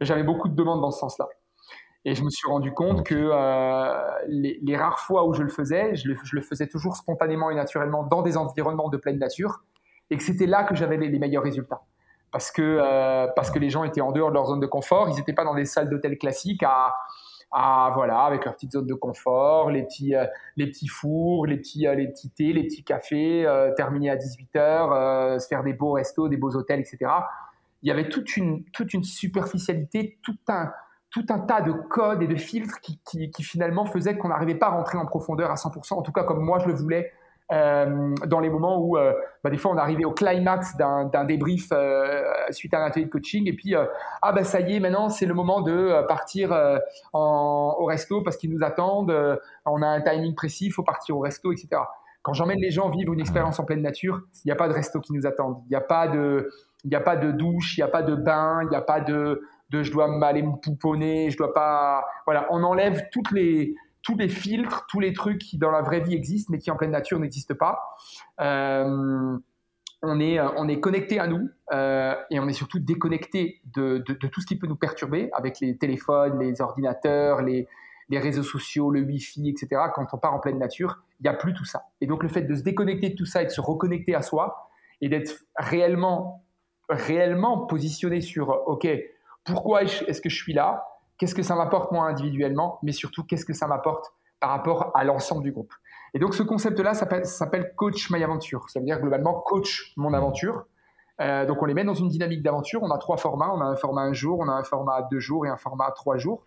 J'avais 0.00 0.24
beaucoup 0.24 0.48
de 0.48 0.56
demandes 0.56 0.80
dans 0.80 0.90
ce 0.90 0.98
sens-là. 0.98 1.28
Et 2.04 2.16
je 2.16 2.24
me 2.24 2.30
suis 2.30 2.48
rendu 2.48 2.72
compte 2.72 3.04
que 3.04 3.30
les, 4.28 4.58
les, 4.62 4.76
rares 4.76 4.98
fois 4.98 5.26
où 5.26 5.34
je 5.34 5.42
le 5.42 5.48
faisais, 5.50 5.94
je 5.94 6.08
le, 6.08 6.16
je 6.24 6.34
le, 6.34 6.42
faisais 6.42 6.66
toujours 6.66 6.96
spontanément 6.96 7.50
et 7.50 7.54
naturellement 7.54 8.04
dans 8.04 8.22
des 8.22 8.36
environnements 8.36 8.88
de 8.88 8.96
pleine 8.96 9.18
nature, 9.18 9.62
et 10.10 10.16
que 10.16 10.22
c'était 10.22 10.46
là 10.46 10.64
que 10.64 10.74
j'avais 10.74 10.96
les, 10.96 11.08
les 11.08 11.18
meilleurs 11.18 11.42
résultats 11.42 11.82
parce 12.30 12.50
que, 12.50 12.62
euh, 12.62 13.26
parce 13.34 13.50
que 13.50 13.58
les 13.58 13.70
gens 13.70 13.84
étaient 13.84 14.00
en 14.00 14.12
dehors 14.12 14.28
de 14.28 14.34
leur 14.34 14.46
zone 14.46 14.60
de 14.60 14.66
confort. 14.66 15.08
Ils 15.08 15.16
n'étaient 15.16 15.32
pas 15.32 15.44
dans 15.44 15.54
des 15.54 15.64
salles 15.64 15.88
d'hôtel 15.88 16.18
classiques 16.18 16.62
à, 16.62 16.94
voilà, 17.94 18.20
avec 18.20 18.44
leur 18.44 18.54
petite 18.54 18.72
zone 18.72 18.86
de 18.86 18.94
confort, 18.94 19.70
les 19.70 19.82
petits, 19.82 20.14
euh, 20.14 20.26
les 20.56 20.66
petits 20.66 20.88
fours, 20.88 21.46
les 21.46 21.56
petits, 21.56 21.86
euh, 21.86 21.94
les 21.94 22.08
petits 22.08 22.30
thés, 22.30 22.52
les 22.52 22.64
petits 22.64 22.84
cafés, 22.84 23.46
terminer 23.76 24.10
à 24.10 24.16
18h, 24.16 25.40
se 25.40 25.46
faire 25.46 25.62
des 25.62 25.72
beaux 25.72 25.92
restos, 25.92 26.28
des 26.28 26.36
beaux 26.36 26.54
hôtels, 26.54 26.80
etc. 26.80 27.10
Il 27.82 27.88
y 27.88 27.92
avait 27.92 28.08
toute 28.08 28.36
une, 28.36 28.64
toute 28.72 28.92
une 28.92 29.04
superficialité, 29.04 30.18
tout 30.22 30.36
un, 30.48 30.72
tout 31.10 31.24
un 31.30 31.38
tas 31.38 31.62
de 31.62 31.72
codes 31.72 32.22
et 32.22 32.26
de 32.26 32.36
filtres 32.36 32.80
qui 32.80 33.42
finalement 33.42 33.86
faisaient 33.86 34.18
qu'on 34.18 34.28
n'arrivait 34.28 34.56
pas 34.56 34.66
à 34.66 34.70
rentrer 34.70 34.98
en 34.98 35.06
profondeur 35.06 35.50
à 35.50 35.54
100%, 35.54 35.94
en 35.94 36.02
tout 36.02 36.12
cas 36.12 36.24
comme 36.24 36.44
moi 36.44 36.58
je 36.58 36.66
le 36.66 36.74
voulais 36.74 37.12
euh, 37.50 38.14
dans 38.26 38.40
les 38.40 38.50
moments 38.50 38.78
où 38.78 38.98
euh, 38.98 39.14
bah, 39.42 39.48
des 39.48 39.56
fois 39.56 39.70
on 39.70 39.78
arrivait 39.78 40.04
au 40.04 40.12
climax 40.12 40.76
d'un 40.76 41.24
débrief 41.24 41.68
euh, 41.72 42.22
suite 42.50 42.74
à 42.74 42.80
un 42.80 42.86
atelier 42.86 43.06
de 43.06 43.10
coaching 43.10 43.48
et 43.48 43.54
puis 43.54 43.74
ah 43.74 44.32
bah 44.32 44.44
ça 44.44 44.60
y 44.60 44.76
est 44.76 44.80
maintenant 44.80 45.08
c'est 45.08 45.24
le 45.24 45.32
moment 45.32 45.62
de 45.62 46.06
partir 46.06 46.52
en, 47.14 47.76
au 47.78 47.86
resto 47.86 48.22
parce 48.22 48.36
qu'ils 48.36 48.50
nous 48.50 48.62
attendent 48.62 49.40
on 49.64 49.80
a 49.80 49.86
un 49.86 50.02
timing 50.02 50.34
précis 50.34 50.70
faut 50.70 50.82
partir 50.82 51.16
au 51.16 51.20
resto 51.20 51.50
etc 51.50 51.68
quand 52.20 52.34
j'emmène 52.34 52.58
les 52.60 52.70
gens 52.70 52.90
vivre 52.90 53.14
une 53.14 53.20
expérience 53.20 53.58
en 53.58 53.64
pleine 53.64 53.80
nature 53.80 54.20
il 54.44 54.48
n'y 54.48 54.52
a 54.52 54.56
pas 54.56 54.68
de 54.68 54.74
resto 54.74 55.00
qui 55.00 55.14
nous 55.14 55.26
attend 55.26 55.62
il 55.66 55.70
n'y 55.70 55.76
a 55.76 55.80
pas 55.80 56.06
de 56.06 56.50
il 56.84 56.90
n'y 56.90 56.96
a 56.96 57.00
pas 57.00 57.16
de 57.16 57.32
douche 57.32 57.78
il 57.78 57.80
n'y 57.80 57.84
a 57.84 57.88
pas 57.88 58.02
de 58.02 58.14
bain 58.14 58.60
il 58.64 58.68
n'y 58.68 58.76
a 58.76 58.82
pas 58.82 59.00
de 59.00 59.42
de 59.70 59.82
je 59.82 59.92
dois 59.92 60.08
aller 60.26 60.42
me 60.42 60.56
pouponner 60.60 61.30
je 61.30 61.38
dois 61.38 61.54
pas 61.54 62.04
voilà. 62.26 62.46
On 62.50 62.62
enlève 62.62 63.08
toutes 63.10 63.30
les 63.32 63.74
tous 64.02 64.16
les 64.16 64.28
filtres, 64.28 64.86
tous 64.88 65.00
les 65.00 65.12
trucs 65.12 65.38
qui 65.38 65.58
dans 65.58 65.70
la 65.70 65.82
vraie 65.82 66.00
vie 66.00 66.14
existent, 66.14 66.52
mais 66.52 66.58
qui 66.58 66.70
en 66.70 66.76
pleine 66.76 66.90
nature 66.90 67.18
n'existent 67.18 67.54
pas. 67.54 67.96
Euh, 68.40 69.36
on 70.02 70.20
est, 70.20 70.38
euh, 70.38 70.48
on 70.56 70.68
est 70.68 70.80
connecté 70.80 71.18
à 71.18 71.26
nous 71.26 71.48
euh, 71.72 72.14
et 72.30 72.38
on 72.38 72.48
est 72.48 72.52
surtout 72.52 72.78
déconnecté 72.78 73.60
de, 73.74 73.98
de, 74.06 74.26
tout 74.28 74.40
ce 74.40 74.46
qui 74.46 74.56
peut 74.56 74.66
nous 74.66 74.76
perturber 74.76 75.28
avec 75.32 75.60
les 75.60 75.76
téléphones, 75.76 76.38
les 76.38 76.60
ordinateurs, 76.60 77.42
les, 77.42 77.66
les 78.08 78.18
réseaux 78.18 78.42
sociaux, 78.42 78.90
le 78.90 79.02
Wi-Fi, 79.02 79.48
etc. 79.48 79.82
Quand 79.94 80.06
on 80.12 80.18
part 80.18 80.34
en 80.34 80.38
pleine 80.38 80.58
nature, 80.58 81.02
il 81.20 81.24
n'y 81.24 81.28
a 81.28 81.34
plus 81.34 81.52
tout 81.52 81.64
ça. 81.64 81.86
Et 82.00 82.06
donc 82.06 82.22
le 82.22 82.28
fait 82.28 82.42
de 82.42 82.54
se 82.54 82.62
déconnecter 82.62 83.10
de 83.10 83.14
tout 83.16 83.26
ça 83.26 83.42
et 83.42 83.46
de 83.46 83.50
se 83.50 83.60
reconnecter 83.60 84.14
à 84.14 84.22
soi 84.22 84.70
et 85.00 85.08
d'être 85.08 85.32
réellement, 85.56 86.44
réellement 86.88 87.66
positionné 87.66 88.20
sur, 88.20 88.50
OK, 88.66 88.86
pourquoi 89.44 89.82
est-ce 89.82 90.20
que 90.20 90.28
je 90.28 90.36
suis 90.36 90.52
là? 90.52 90.84
Qu'est-ce 91.18 91.34
que 91.34 91.42
ça 91.42 91.54
m'apporte 91.54 91.92
moi 91.92 92.06
individuellement, 92.06 92.78
mais 92.82 92.92
surtout 92.92 93.24
qu'est-ce 93.24 93.44
que 93.44 93.52
ça 93.52 93.66
m'apporte 93.66 94.12
par 94.40 94.50
rapport 94.50 94.92
à 94.94 95.04
l'ensemble 95.04 95.42
du 95.42 95.52
groupe. 95.52 95.72
Et 96.14 96.18
donc 96.18 96.34
ce 96.34 96.42
concept-là 96.42 96.94
s'appelle 96.94 97.72
Coach 97.76 98.10
My 98.10 98.22
Aventure. 98.22 98.68
Ça 98.70 98.80
veut 98.80 98.86
dire 98.86 99.00
globalement 99.00 99.34
Coach 99.34 99.92
Mon 99.96 100.14
Aventure. 100.14 100.64
Euh, 101.20 101.44
donc 101.44 101.60
on 101.60 101.66
les 101.66 101.74
met 101.74 101.84
dans 101.84 101.94
une 101.94 102.08
dynamique 102.08 102.42
d'aventure. 102.42 102.82
On 102.82 102.90
a 102.90 102.98
trois 102.98 103.16
formats. 103.16 103.50
On 103.52 103.60
a 103.60 103.64
un 103.64 103.76
format 103.76 104.02
un 104.02 104.12
jour, 104.12 104.38
on 104.40 104.48
a 104.48 104.52
un 104.52 104.62
format 104.64 105.02
deux 105.10 105.18
jours 105.18 105.44
et 105.44 105.48
un 105.48 105.56
format 105.56 105.90
trois 105.90 106.16
jours. 106.16 106.46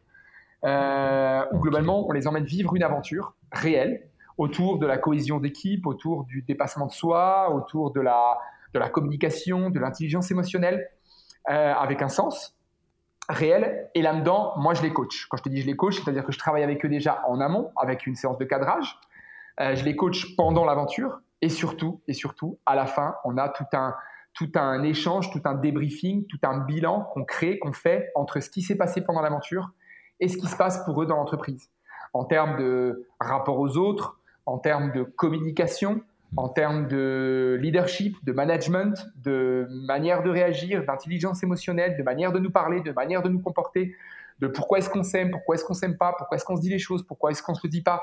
Euh, 0.63 1.43
où 1.51 1.59
globalement 1.59 2.07
on 2.07 2.11
les 2.11 2.27
emmène 2.27 2.43
vivre 2.43 2.75
une 2.75 2.83
aventure 2.83 3.33
réelle 3.51 4.07
autour 4.37 4.77
de 4.77 4.85
la 4.85 4.99
cohésion 4.99 5.39
d'équipe, 5.39 5.87
autour 5.87 6.23
du 6.25 6.43
dépassement 6.43 6.85
de 6.85 6.91
soi, 6.91 7.51
autour 7.51 7.91
de 7.91 7.99
la, 7.99 8.37
de 8.73 8.79
la 8.79 8.89
communication, 8.89 9.71
de 9.71 9.79
l'intelligence 9.79 10.29
émotionnelle, 10.29 10.87
euh, 11.49 11.73
avec 11.73 12.01
un 12.01 12.07
sens 12.07 12.55
réel. 13.31 13.89
Et 13.95 14.01
là-dedans, 14.01 14.53
moi, 14.57 14.73
je 14.73 14.81
les 14.81 14.93
coach. 14.93 15.27
Quand 15.29 15.37
je 15.37 15.43
te 15.43 15.49
dis 15.49 15.61
je 15.61 15.67
les 15.67 15.75
coach, 15.75 16.01
c'est-à-dire 16.01 16.23
que 16.23 16.31
je 16.31 16.39
travaille 16.39 16.63
avec 16.63 16.85
eux 16.85 16.89
déjà 16.89 17.23
en 17.27 17.39
amont, 17.39 17.71
avec 17.75 18.05
une 18.05 18.15
séance 18.15 18.37
de 18.37 18.45
cadrage. 18.45 18.97
Euh, 19.59 19.75
je 19.75 19.83
les 19.83 19.95
coach 19.95 20.35
pendant 20.35 20.65
l'aventure. 20.65 21.19
Et 21.41 21.49
surtout, 21.49 22.01
et 22.07 22.13
surtout, 22.13 22.59
à 22.67 22.75
la 22.75 22.85
fin, 22.85 23.15
on 23.25 23.37
a 23.37 23.49
tout 23.49 23.65
un, 23.73 23.95
tout 24.33 24.51
un 24.55 24.83
échange, 24.83 25.31
tout 25.31 25.41
un 25.45 25.55
débriefing, 25.55 26.27
tout 26.27 26.39
un 26.43 26.59
bilan 26.59 27.09
qu'on 27.13 27.25
crée, 27.25 27.57
qu'on 27.59 27.73
fait 27.73 28.11
entre 28.15 28.39
ce 28.39 28.49
qui 28.49 28.61
s'est 28.61 28.77
passé 28.77 29.01
pendant 29.01 29.21
l'aventure 29.21 29.71
et 30.19 30.27
ce 30.27 30.37
qui 30.37 30.47
se 30.47 30.55
passe 30.55 30.85
pour 30.85 31.01
eux 31.01 31.07
dans 31.07 31.15
l'entreprise. 31.15 31.69
En 32.13 32.25
termes 32.25 32.57
de 32.57 33.07
rapport 33.19 33.59
aux 33.59 33.77
autres, 33.77 34.19
en 34.45 34.59
termes 34.59 34.91
de 34.91 35.03
communication, 35.03 36.01
en 36.37 36.47
termes 36.49 36.87
de 36.87 37.57
leadership, 37.61 38.15
de 38.23 38.31
management, 38.31 39.07
de 39.17 39.67
manière 39.69 40.23
de 40.23 40.29
réagir, 40.29 40.85
d'intelligence 40.85 41.43
émotionnelle, 41.43 41.97
de 41.97 42.03
manière 42.03 42.31
de 42.31 42.39
nous 42.39 42.51
parler, 42.51 42.81
de 42.81 42.91
manière 42.91 43.21
de 43.21 43.29
nous 43.29 43.41
comporter, 43.41 43.95
de 44.39 44.47
pourquoi 44.47 44.77
est-ce 44.77 44.89
qu'on 44.89 45.03
s'aime, 45.03 45.29
pourquoi 45.29 45.55
est-ce 45.55 45.65
qu'on 45.65 45.73
s'aime 45.73 45.97
pas, 45.97 46.13
pourquoi 46.17 46.37
est-ce 46.37 46.45
qu'on 46.45 46.55
se 46.55 46.61
dit 46.61 46.69
les 46.69 46.79
choses, 46.79 47.05
pourquoi 47.05 47.31
est-ce 47.31 47.43
qu'on 47.43 47.53
se 47.53 47.67
dit 47.67 47.81
pas. 47.81 48.01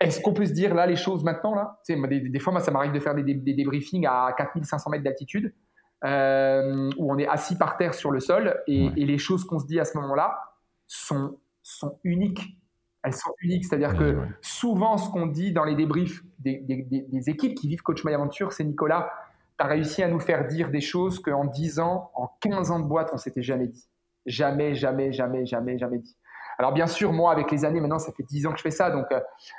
Est-ce 0.00 0.20
qu'on 0.20 0.32
peut 0.32 0.46
se 0.46 0.52
dire 0.52 0.74
là 0.74 0.86
les 0.86 0.96
choses 0.96 1.24
maintenant 1.24 1.54
là? 1.54 1.80
Des, 1.88 2.38
fois, 2.38 2.52
moi, 2.52 2.62
ça 2.62 2.70
m'arrive 2.70 2.92
de 2.92 3.00
faire 3.00 3.14
des, 3.14 3.34
débriefings 3.34 4.06
à 4.06 4.32
4500 4.36 4.90
mètres 4.90 5.04
d'altitude 5.04 5.52
euh, 6.04 6.90
où 6.96 7.12
on 7.12 7.18
est 7.18 7.26
assis 7.26 7.58
par 7.58 7.76
terre 7.76 7.94
sur 7.94 8.10
le 8.10 8.20
sol 8.20 8.60
et, 8.66 8.86
et 8.96 9.04
les 9.04 9.18
choses 9.18 9.44
qu'on 9.44 9.58
se 9.58 9.66
dit 9.66 9.80
à 9.80 9.84
ce 9.84 9.98
moment-là 9.98 10.38
sont, 10.86 11.38
sont 11.62 11.98
uniques 12.04 12.57
elles 13.08 13.14
sont 13.14 13.32
uniques. 13.40 13.64
C'est-à-dire 13.64 13.96
que 13.96 14.18
souvent, 14.40 14.96
ce 14.96 15.10
qu'on 15.10 15.26
dit 15.26 15.52
dans 15.52 15.64
les 15.64 15.74
débriefs 15.74 16.22
des, 16.38 16.62
équipes 17.26 17.54
qui 17.54 17.68
vivent 17.68 17.82
Coach 17.82 18.04
My 18.04 18.14
Aventure, 18.14 18.52
c'est 18.52 18.64
Nicolas, 18.64 19.10
tu 19.58 19.64
as 19.64 19.68
réussi 19.68 20.02
à 20.02 20.08
nous 20.08 20.20
faire 20.20 20.46
dire 20.46 20.70
des 20.70 20.80
choses 20.80 21.18
qu'en 21.20 21.44
10 21.44 21.80
ans, 21.80 22.10
en 22.14 22.28
15 22.40 22.70
ans 22.70 22.78
de 22.78 22.84
boîte, 22.84 23.10
on 23.12 23.18
s'était 23.18 23.42
jamais 23.42 23.66
dit. 23.66 23.88
Jamais, 24.26 24.74
jamais, 24.74 25.12
jamais, 25.12 25.46
jamais, 25.46 25.78
jamais 25.78 25.98
dit. 25.98 26.16
Alors 26.58 26.72
bien 26.72 26.86
sûr, 26.86 27.12
moi, 27.12 27.32
avec 27.32 27.50
les 27.50 27.64
années, 27.64 27.80
maintenant, 27.80 27.98
ça 27.98 28.12
fait 28.12 28.24
10 28.24 28.46
ans 28.46 28.52
que 28.52 28.58
je 28.58 28.62
fais 28.62 28.70
ça, 28.70 28.90
donc 28.90 29.06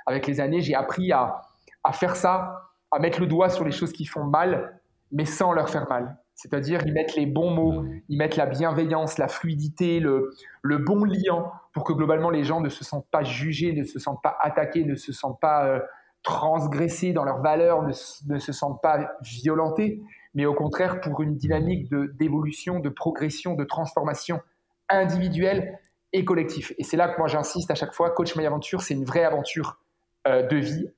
avec 0.06 0.28
les 0.28 0.40
années, 0.40 0.62
j'ai 0.62 0.76
appris 0.76 1.12
à, 1.12 1.42
à 1.84 1.92
faire 1.92 2.16
ça, 2.16 2.72
à 2.92 3.00
mettre 3.00 3.20
le 3.20 3.28
doigt 3.28 3.50
sur 3.50 3.66
les 3.66 3.72
choses 3.72 3.94
qui 3.94 4.06
font 4.06 4.24
mal, 4.24 4.80
mais 5.12 5.26
sans 5.26 5.54
leur 5.54 5.70
faire 5.70 5.88
mal. 5.90 6.18
C'est-à-dire, 6.42 6.82
ils 6.86 6.94
mettent 6.94 7.16
les 7.16 7.26
bons 7.26 7.52
mots, 7.52 7.86
ils 8.08 8.18
mettent 8.18 8.38
la 8.38 8.46
bienveillance, 8.46 9.18
la 9.18 9.28
fluidité, 9.28 10.00
le, 10.00 10.32
le, 10.62 10.78
bon 10.78 11.04
liant 11.04 11.52
pour 11.80 11.86
que 11.86 11.94
globalement 11.94 12.30
les 12.30 12.44
gens 12.44 12.60
ne 12.60 12.68
se 12.68 12.84
sentent 12.84 13.08
pas 13.10 13.24
jugés, 13.24 13.72
ne 13.72 13.86
se 13.86 14.00
sentent 14.00 14.22
pas 14.22 14.36
attaqués, 14.42 14.84
ne 14.84 14.96
se 14.96 15.14
sentent 15.14 15.40
pas 15.40 15.66
euh, 15.66 15.80
transgressés 16.24 17.14
dans 17.14 17.24
leurs 17.24 17.42
valeurs, 17.42 17.84
ne, 17.84 17.94
se 18.38 18.52
sentent 18.52 18.82
pas 18.82 19.10
violentés, 19.22 20.02
mais 20.34 20.46
au 20.46 20.54
contraire 20.54 21.00
pour 21.00 21.22
une 21.22 21.38
dynamique 21.38 21.90
d'évolution, 22.18 22.82
de, 22.82 22.90
progression, 22.90 23.54
de 23.54 23.64
transformation 23.64 24.42
individuelle 24.90 25.80
et 26.12 26.26
collective. 26.26 26.74
Et 26.78 26.84
c'est 26.84 26.98
là 26.98 27.08
que 27.08 27.18
moi 27.18 27.30
j'insiste 27.30 27.72
à 27.72 27.76
chaque 27.76 27.94
fois, 27.94 28.10
Coach 28.10 28.36
My 28.36 28.46
Aventure, 28.46 28.82
c'est 28.82 28.94
une 28.94 29.06
vraie 29.06 29.24
aventure 29.24 29.80
euh, 30.28 30.46
de 30.46 30.58
vie 30.58 30.90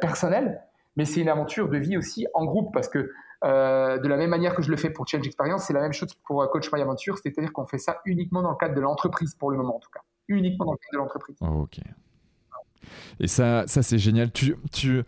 personnelle, 0.00 0.62
mais 0.96 1.04
c'est 1.04 1.20
une 1.20 1.28
aventure 1.28 1.68
de 1.68 1.76
vie 1.76 1.98
aussi 1.98 2.26
en 2.32 2.46
groupe 2.46 2.72
parce 2.72 2.88
que 2.88 3.10
euh, 3.42 3.98
de 3.98 4.06
la 4.06 4.16
même 4.16 4.30
manière 4.30 4.54
que 4.54 4.62
je 4.62 4.70
le 4.70 4.76
fais 4.76 4.90
pour 4.90 5.08
Change 5.08 5.26
Experience, 5.26 5.64
c'est 5.64 5.72
la 5.72 5.80
même 5.80 5.92
chose 5.92 6.12
pour 6.26 6.42
euh, 6.42 6.46
Coach 6.46 6.70
My 6.72 6.82
Aventure, 6.82 7.16
c'est-à-dire 7.18 7.52
qu'on 7.52 7.66
fait 7.66 7.78
ça 7.78 8.00
uniquement 8.04 8.42
dans 8.42 8.50
le 8.50 8.56
cadre 8.56 8.74
de 8.74 8.80
l'entreprise 8.80 9.34
pour 9.34 9.50
le 9.50 9.56
moment 9.56 9.76
en 9.76 9.80
tout 9.80 9.90
cas. 9.92 10.00
Uniquement 10.28 10.66
dans 10.66 10.72
le 10.72 10.78
cadre 10.78 10.92
de 10.92 10.98
l'entreprise. 10.98 11.36
ok. 11.40 11.80
Et 13.18 13.28
ça, 13.28 13.64
ça 13.66 13.82
c'est 13.82 13.98
génial. 13.98 14.30
Tu, 14.32 14.56
tu, 14.72 15.02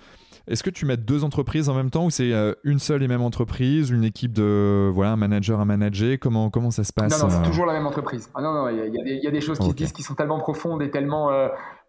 Est-ce 0.47 0.63
que 0.63 0.71
tu 0.71 0.87
mets 0.87 0.97
deux 0.97 1.25
entreprises 1.25 1.69
en 1.69 1.75
même 1.75 1.91
temps 1.91 2.07
ou 2.07 2.11
c'est 2.11 2.33
euh, 2.33 2.55
une 2.65 2.79
seule 2.79 3.03
et 3.03 3.09
même 3.09 3.23
entreprise, 3.23 3.91
une 3.91 4.05
équipe 4.05 4.33
de 4.33 4.91
voilà, 4.93 5.13
un 5.13 5.17
manager 5.17 5.61
à 5.61 5.65
manager? 5.65 6.17
Comment, 6.19 6.49
comment 6.49 6.71
ça 6.71 6.85
se 6.85 6.93
passe 6.93 7.13
Non, 7.21 7.29
non, 7.29 7.31
c'est 7.31 7.43
toujours 7.49 7.67
la 7.67 7.75
même 7.75 7.87
entreprise. 7.87 8.31
Ah, 8.35 8.41
non, 8.41 8.53
non, 8.53 8.69
il 8.69 8.95
y, 8.95 9.25
y, 9.25 9.27
a 9.27 9.31
des 9.31 9.41
choses 9.43 9.59
qui 9.59 9.69
se 9.69 9.75
disent 9.75 9.93
qui 9.93 10.03
sont 10.03 10.15
tellement 10.15 10.39
profondes 10.39 10.83
et 10.83 10.91
tellement, 10.91 11.31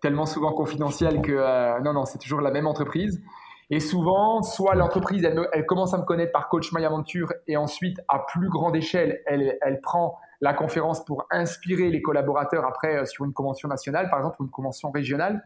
tellement 0.02 0.26
souvent 0.26 0.52
confidentielles 0.52 1.22
que 1.22 1.82
non, 1.84 1.94
non, 1.94 2.06
c'est 2.06 2.20
toujours 2.20 2.42
la 2.42 2.52
même 2.52 2.68
entreprise. 2.68 3.22
Et 3.70 3.80
souvent, 3.80 4.42
soit 4.42 4.76
l'entreprise, 4.76 5.24
elle, 5.24 5.66
commence 5.66 5.94
à 5.94 5.98
me 5.98 6.04
connaître 6.04 6.32
par 6.32 6.50
Coach 6.50 6.72
My 6.74 6.86
Aventure 6.86 7.34
et 7.48 7.58
ensuite, 7.58 8.00
à 8.08 8.20
plus 8.20 8.50
grande 8.50 8.76
échelle, 8.76 9.22
elle, 9.26 9.80
prend 9.82 10.18
la 10.42 10.54
conférence 10.54 11.04
pour 11.06 11.26
inspirer 11.32 11.90
les 11.90 12.02
collaborateurs 12.02 12.66
après 12.66 12.98
euh, 12.98 13.06
sur 13.06 13.24
une 13.24 13.32
convention 13.32 13.70
nationale, 13.70 14.10
par 14.10 14.20
exemple, 14.20 14.42
ou 14.42 14.44
une 14.44 14.52
convention 14.52 14.92
régionale. 14.92 15.46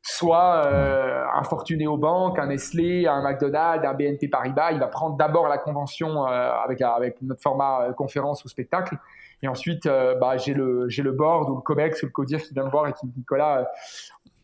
Soit 0.00 0.66
euh, 0.66 1.24
un 1.34 1.42
Fortuné 1.44 1.84
banques, 1.86 2.38
un 2.38 2.46
Nestlé, 2.46 3.06
un 3.06 3.22
McDonald's, 3.22 3.86
un 3.86 3.94
BNP 3.94 4.28
Paribas, 4.28 4.72
il 4.72 4.80
va 4.80 4.88
prendre 4.88 5.16
d'abord 5.16 5.48
la 5.48 5.58
convention 5.58 6.26
euh, 6.26 6.50
avec 6.64 7.20
notre 7.20 7.42
format 7.42 7.92
conférence 7.92 8.44
ou 8.44 8.48
spectacle. 8.48 8.96
Et 9.42 9.48
ensuite, 9.48 9.86
bah, 9.86 10.36
j'ai 10.36 10.54
le, 10.54 10.86
le 10.86 11.12
board 11.12 11.50
ou 11.50 11.56
le 11.56 11.62
COMEX 11.62 12.02
ou 12.02 12.06
le 12.06 12.12
CODIR 12.12 12.42
qui 12.42 12.54
vient 12.54 12.64
me 12.64 12.70
voir 12.70 12.86
et 12.86 12.92
qui 12.92 13.06
me 13.06 13.10
dit 13.10 13.18
Nicolas, 13.18 13.68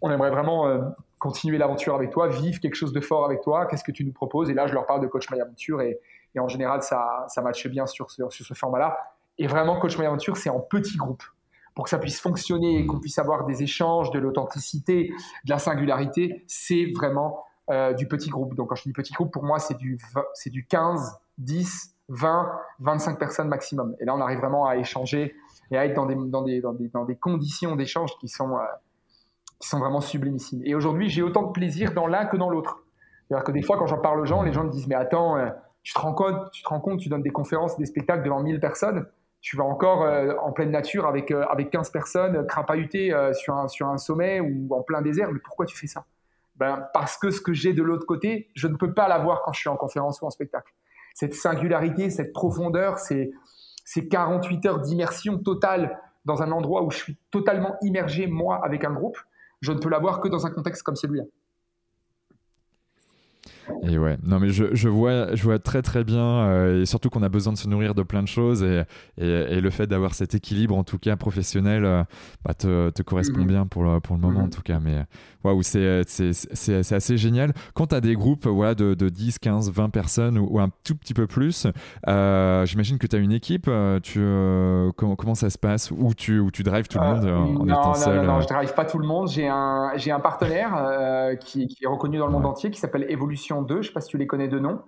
on 0.01 0.11
aimerait 0.11 0.31
vraiment 0.31 0.95
continuer 1.19 1.59
l'aventure 1.59 1.95
avec 1.95 2.11
toi, 2.11 2.29
vivre 2.29 2.61
quelque 2.61 2.75
chose 2.75 2.93
de 2.93 3.01
fort 3.01 3.25
avec 3.25 3.41
toi, 3.43 3.67
qu'est-ce 3.67 3.85
que 3.85 3.93
tu 3.93 4.05
nous 4.05 4.13
proposes? 4.13 4.51
Et 4.51 4.55
là, 4.55 4.67
je 4.67 4.75
leur 4.75 4.87
parle 4.87 5.01
de 5.01 5.07
Coach 5.07 5.31
My 5.31 5.41
Aventure 5.41 5.83
et, 5.83 5.99
en 6.39 6.49
général, 6.49 6.83
ça, 6.83 7.27
ça 7.29 7.43
matche 7.43 7.67
bien 7.67 7.87
sur 7.87 8.11
ce, 8.11 8.23
sur 8.31 8.47
ce 8.47 8.55
format-là. 8.55 8.97
Et 9.39 9.47
vraiment, 9.47 9.79
Coach 9.79 9.99
My 9.99 10.07
Aventure, 10.07 10.37
c'est 10.37 10.51
en 10.51 10.61
petit 10.61 10.97
groupe 10.97 11.23
pour 11.75 11.85
que 11.85 11.91
ça 11.91 11.99
puisse 11.99 12.21
fonctionner 12.21 12.81
et 12.81 12.87
qu'on 12.87 12.99
puisse 12.99 13.19
avoir 13.19 13.45
des 13.45 13.63
échanges, 13.63 14.11
de 14.11 14.19
l'authenticité, 14.19 15.13
de 15.45 15.51
la 15.51 15.61
singularité, 15.61 16.45
c'est 16.49 16.87
vraiment 16.93 17.45
euh, 17.71 17.93
du 17.93 18.09
petit 18.09 18.31
groupe. 18.31 18.57
Donc, 18.57 18.71
quand 18.71 18.75
je 18.75 18.83
dis 18.83 18.93
petit 18.93 19.13
groupe, 19.13 19.33
pour 19.33 19.45
moi, 19.45 19.61
c'est 19.61 19.77
du, 19.77 19.97
c'est 20.35 20.51
du 20.51 20.67
15, 20.67 21.21
10, 21.39 21.95
20, 22.09 22.51
25 22.81 23.19
personnes 23.19 23.49
maximum. 23.49 23.95
Et 24.01 24.05
là, 24.05 24.15
on 24.15 24.21
arrive 24.21 24.39
vraiment 24.39 24.67
à 24.67 24.77
échanger 24.77 25.35
et 25.71 25.77
à 25.77 25.85
être 25.85 25.95
dans 25.95 26.05
des, 26.05 27.17
conditions 27.17 27.77
d'échange 27.77 28.17
qui 28.19 28.29
sont, 28.29 28.57
euh, 28.57 28.63
qui 29.59 29.69
sont 29.69 29.79
vraiment 29.79 30.01
sublimissimes. 30.01 30.63
Et 30.65 30.75
aujourd'hui, 30.75 31.09
j'ai 31.09 31.23
autant 31.23 31.43
de 31.43 31.53
plaisir 31.53 31.93
dans 31.93 32.07
l'un 32.07 32.27
que 32.27 32.37
dans 32.37 32.51
l'autre. 32.51 32.83
C'est-à-dire 33.29 33.45
que 33.45 33.53
des 33.53 33.63
fois, 33.63 33.77
quand 33.77 33.87
j'en 33.87 33.99
parle 33.99 34.21
aux 34.21 34.25
gens, 34.25 34.43
les 34.43 34.53
gens 34.53 34.65
me 34.65 34.71
disent 34.71 34.87
Mais 34.87 34.95
attends, 34.95 35.37
euh, 35.37 35.51
tu 35.83 35.93
te 35.93 35.99
rends 35.99 36.15
compte, 36.15 36.51
tu 36.53 36.63
te 36.63 36.69
rends 36.69 36.81
compte, 36.81 37.01
tu 37.01 37.09
donnes 37.09 37.23
des 37.23 37.31
conférences, 37.31 37.77
des 37.77 37.87
spectacles 37.87 38.23
devant 38.23 38.43
1000 38.43 38.61
personnes, 38.61 39.07
tu 39.41 39.57
vas 39.57 39.65
encore 39.65 40.03
euh, 40.03 40.35
en 40.43 40.53
pleine 40.53 40.71
nature 40.71 41.07
avec, 41.07 41.31
euh, 41.31 41.45
avec 41.51 41.71
15 41.71 41.91
personnes 41.91 42.47
crapahutées 42.47 43.15
sur, 43.35 43.55
un, 43.55 43.69
sur 43.69 43.89
un 43.89 43.99
sommet 43.99 44.41
ou 44.41 44.69
en 44.75 44.83
plein 44.83 45.03
désert, 45.03 45.31
mais 45.31 45.41
pourquoi 45.41 45.67
tu 45.67 45.77
fais 45.77 45.87
ça? 45.87 46.05
Ben, 46.57 46.89
Parce 46.93 47.17
que 47.17 47.31
ce 47.31 47.41
que 47.41 47.53
j'ai 47.53 47.73
de 47.73 47.83
l'autre 47.83 48.07
côté, 48.07 48.51
je 48.55 48.67
ne 48.67 48.77
peux 48.77 48.93
pas 48.93 49.07
l'avoir 49.07 49.43
quand 49.43 49.53
je 49.53 49.61
suis 49.61 49.69
en 49.69 49.77
conférence 49.77 50.21
ou 50.23 50.27
en 50.27 50.31
spectacle. 50.31 50.73
Cette 51.19 51.35
singularité, 51.35 52.11
cette 52.11 52.33
profondeur, 52.33 53.01
ces, 53.01 53.33
ces 53.85 54.07
48 54.07 54.67
heures 54.67 54.81
d'immersion 54.81 55.37
totale 55.37 55.99
dans 56.25 56.43
un 56.43 56.53
endroit 56.53 56.85
où 56.85 56.93
je 56.93 56.99
suis 56.99 57.19
totalement 57.33 57.75
immergé, 57.83 58.29
moi, 58.29 58.61
avec 58.65 58.85
un 58.85 58.93
groupe, 58.93 59.19
je 59.61 59.73
ne 59.73 59.81
peux 59.81 59.89
l'avoir 59.89 60.21
que 60.21 60.29
dans 60.29 60.47
un 60.47 60.51
contexte 60.51 60.85
comme 60.85 60.95
celui-là. 60.95 61.25
Et 63.83 63.99
ouais, 63.99 64.19
non 64.23 64.39
mais 64.39 64.51
je, 64.51 64.75
je, 64.75 64.89
vois, 64.89 65.35
je 65.35 65.43
vois 65.43 65.59
très 65.59 65.83
très 65.83 66.05
bien, 66.05 66.23
euh, 66.23 66.83
et 66.83 66.87
surtout 66.87 67.11
qu'on 67.11 67.23
a 67.23 67.29
besoin 67.29 67.53
de 67.53 67.59
se 67.59 67.69
nourrir 67.69 67.95
de 67.95 68.03
plein 68.03 68.23
de 68.23 68.29
choses, 68.29 68.63
et, 68.63 68.85
et, 69.19 69.61
le 69.61 69.71
fait 69.71 69.87
d'avoir 69.87 70.15
cet 70.15 70.35
équilibre, 70.35 70.77
en 70.77 70.85
tout 70.85 70.99
cas 70.99 71.17
professionnel, 71.17 71.85
euh, 71.85 72.03
bah, 72.45 72.55
te, 72.55 72.91
te, 72.91 73.03
correspond 73.03 73.41
mm-hmm. 73.41 73.47
bien 73.47 73.67
pour 73.67 73.85
le, 73.85 74.01
pour 74.01 74.17
le 74.17 74.21
moment, 74.21 74.41
en 74.41 74.47
mm-hmm. 74.47 74.51
tout 74.51 74.63
cas. 74.63 74.81
Mais 74.81 75.05
waouh, 75.45 75.63
c'est 75.63 76.93
assez 76.93 77.17
génial. 77.17 77.53
Quand 77.75 77.89
tu 77.89 77.95
as 77.95 78.01
des 78.01 78.15
groupes 78.15 78.47
voilà, 78.47 78.75
de, 78.75 78.95
de, 78.95 79.09
10, 79.09 79.39
15, 79.39 79.71
20 79.73 79.91
personnes 79.91 80.39
ou, 80.39 80.59
un 80.59 80.71
tout 80.85 80.97
petit 80.97 81.15
peu 81.15 81.27
plus, 81.27 81.67
euh, 82.09 82.67
j'imagine 82.67 82.99
que 82.99 83.07
tu 83.07 83.17
as 83.17 83.19
une 83.19 83.33
équipe, 83.33 83.71
tu, 84.03 84.21
comment, 84.97 85.17
comment, 85.17 85.35
ça 85.35 85.51
se 85.51 85.59
passe? 85.59 85.91
Ou 85.91 86.15
tu, 86.15 86.43
tu 86.53 86.63
drives 86.63 86.89
tout 86.89 86.99
le 86.99 87.05
monde 87.05 87.25
en 87.25 87.65
non, 87.65 87.81
étant 87.81 87.95
seul 87.95 88.17
Non, 88.17 88.35
non, 88.35 88.41
je 88.41 88.45
ne 88.45 88.49
drive 88.49 88.75
pas 88.75 88.85
tout 88.85 88.99
le 88.99 89.07
monde. 89.07 89.29
J'ai 89.29 89.49
un, 89.49 89.93
un 89.95 90.21
partenaire 90.21 91.37
qui, 91.41 91.67
qui, 91.67 91.85
est 91.85 91.89
reconnu 91.89 92.19
dans 92.19 92.27
le 92.27 92.33
monde 92.33 92.47
entier 92.47 92.71
qui 92.71 92.81
s'appelle 92.81 93.07
Evolution 93.09 93.58
2, 93.63 93.75
je 93.75 93.79
ne 93.79 93.83
sais 93.85 93.93
pas 93.93 94.01
si 94.01 94.09
tu 94.09 94.19
les 94.19 94.27
connais 94.27 94.49
de 94.49 94.59
nom. 94.59 94.83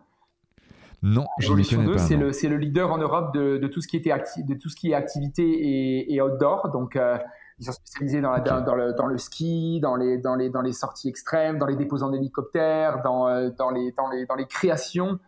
Non, 1.03 1.25
je 1.39 1.53
ne 1.53 1.63
connais 1.65 1.85
2, 1.85 1.99
C'est 1.99 2.17
le, 2.17 2.31
le, 2.31 2.57
leader 2.59 2.93
en 2.93 2.99
Europe 2.99 3.35
de, 3.35 3.57
de, 3.57 3.67
tout 3.69 3.81
ce 3.81 3.89
qui 3.89 3.97
était 3.97 4.11
de 4.11 4.55
tout 4.55 4.69
ce 4.69 4.77
qui 4.77 4.91
est 4.91 4.95
activité 4.95 5.43
et, 5.43 6.15
et 6.15 6.21
outdoor. 6.21 6.71
Donc, 6.71 6.97
euh, 6.97 7.17
ils 7.59 7.65
sont 7.65 7.73
spécialisés 7.73 8.21
dans, 8.21 8.33
la, 8.33 8.41
dans, 8.41 8.75
le, 8.75 8.93
dans, 8.93 9.07
le, 9.07 9.19
ski, 9.19 9.81
dans 9.81 9.97
les, 9.97 10.19
dans, 10.19 10.35
les, 10.35 10.51
dans 10.51 10.63
les 10.63 10.73
sorties 10.73 11.09
extrêmes, 11.09 11.59
dans 11.59 11.67
les 11.67 11.77
dépôts 11.77 12.03
en 12.03 12.13
hélicoptère, 12.13 13.03
dans, 13.03 13.29
euh, 13.29 13.51
dans, 13.51 13.71
les, 13.71 13.93
dans, 13.93 14.11
les, 14.11 14.27
dans 14.27 14.35
les 14.35 14.47
créations 14.47 15.19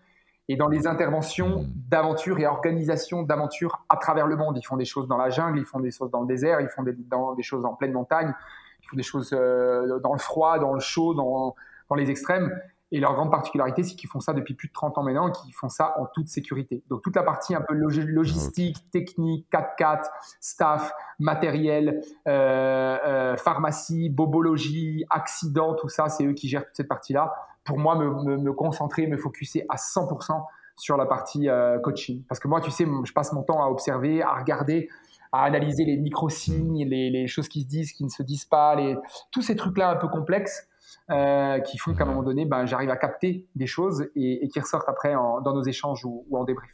et 0.48 0.56
dans 0.56 0.68
les 0.68 0.86
interventions 0.86 1.62
hmm. 1.62 1.72
d'aventure 1.88 2.38
et 2.38 2.46
organisation 2.46 3.22
d'aventure 3.22 3.84
à 3.88 3.96
travers 3.96 4.26
le 4.26 4.36
monde. 4.36 4.58
Ils 4.58 4.66
font 4.66 4.76
des 4.76 4.84
choses 4.84 5.08
dans 5.08 5.16
la 5.16 5.30
jungle, 5.30 5.58
ils 5.58 5.64
font 5.64 5.80
des 5.80 5.90
choses 5.90 6.10
dans 6.10 6.20
le 6.20 6.26
désert, 6.26 6.60
ils 6.60 6.68
font 6.68 6.82
des, 6.82 6.92
dans, 6.92 7.34
des 7.34 7.42
choses 7.42 7.64
en 7.64 7.74
pleine 7.74 7.92
montagne, 7.92 8.34
ils 8.82 8.88
font 8.88 8.96
des 8.96 9.02
choses 9.02 9.30
euh, 9.32 9.98
dans 10.00 10.12
le 10.12 10.18
froid, 10.18 10.58
dans 10.58 10.74
le 10.74 10.80
chaud, 10.80 11.14
dans, 11.14 11.54
dans 11.88 11.96
les 11.96 12.10
extrêmes. 12.10 12.50
Et 12.92 13.00
leur 13.00 13.14
grande 13.14 13.30
particularité, 13.30 13.82
c'est 13.82 13.96
qu'ils 13.96 14.10
font 14.10 14.20
ça 14.20 14.34
depuis 14.34 14.52
plus 14.52 14.68
de 14.68 14.74
30 14.74 14.98
ans 14.98 15.02
maintenant 15.02 15.28
et 15.28 15.32
qu'ils 15.32 15.54
font 15.54 15.70
ça 15.70 15.94
en 15.98 16.04
toute 16.04 16.28
sécurité. 16.28 16.84
Donc 16.90 17.00
toute 17.00 17.16
la 17.16 17.22
partie 17.22 17.54
un 17.54 17.62
peu 17.62 17.72
logistique, 17.72 18.90
technique, 18.90 19.46
4x4, 19.50 20.04
staff, 20.40 20.92
matériel, 21.18 22.02
euh, 22.28 22.98
euh, 23.04 23.36
pharmacie, 23.38 24.10
bobologie, 24.10 25.06
accident, 25.08 25.74
tout 25.74 25.88
ça, 25.88 26.10
c'est 26.10 26.26
eux 26.26 26.34
qui 26.34 26.48
gèrent 26.48 26.66
toute 26.66 26.76
cette 26.76 26.88
partie-là. 26.88 27.32
Pour 27.64 27.78
moi, 27.78 27.96
me, 27.96 28.10
me, 28.24 28.36
me, 28.36 28.52
concentrer, 28.52 29.06
me 29.06 29.16
focuser 29.16 29.64
à 29.70 29.76
100% 29.76 30.44
sur 30.76 30.98
la 30.98 31.06
partie 31.06 31.48
euh, 31.48 31.78
coaching. 31.78 32.22
Parce 32.28 32.40
que 32.40 32.48
moi, 32.48 32.60
tu 32.60 32.70
sais, 32.70 32.86
je 33.04 33.12
passe 33.14 33.32
mon 33.32 33.42
temps 33.42 33.64
à 33.64 33.68
observer, 33.68 34.22
à 34.22 34.34
regarder, 34.34 34.90
à 35.32 35.44
analyser 35.44 35.86
les 35.86 35.96
micro-signes, 35.96 36.86
les, 36.86 37.08
les, 37.08 37.26
choses 37.26 37.48
qui 37.48 37.62
se 37.62 37.68
disent, 37.68 37.92
qui 37.92 38.04
ne 38.04 38.10
se 38.10 38.22
disent 38.22 38.44
pas, 38.44 38.74
les, 38.74 38.96
tous 39.30 39.40
ces 39.40 39.56
trucs-là 39.56 39.92
un 39.92 39.96
peu 39.96 40.08
complexes 40.08 40.68
euh, 41.10 41.60
qui 41.60 41.78
font 41.78 41.94
qu'à 41.94 42.04
un 42.04 42.06
moment 42.06 42.22
donné, 42.22 42.44
ben, 42.44 42.66
j'arrive 42.66 42.90
à 42.90 42.96
capter 42.96 43.46
des 43.54 43.66
choses 43.66 44.08
et, 44.14 44.48
qui 44.48 44.60
ressortent 44.60 44.88
après 44.88 45.12
dans 45.12 45.54
nos 45.54 45.62
échanges 45.62 46.04
ou, 46.04 46.26
en 46.32 46.44
débrief. 46.44 46.70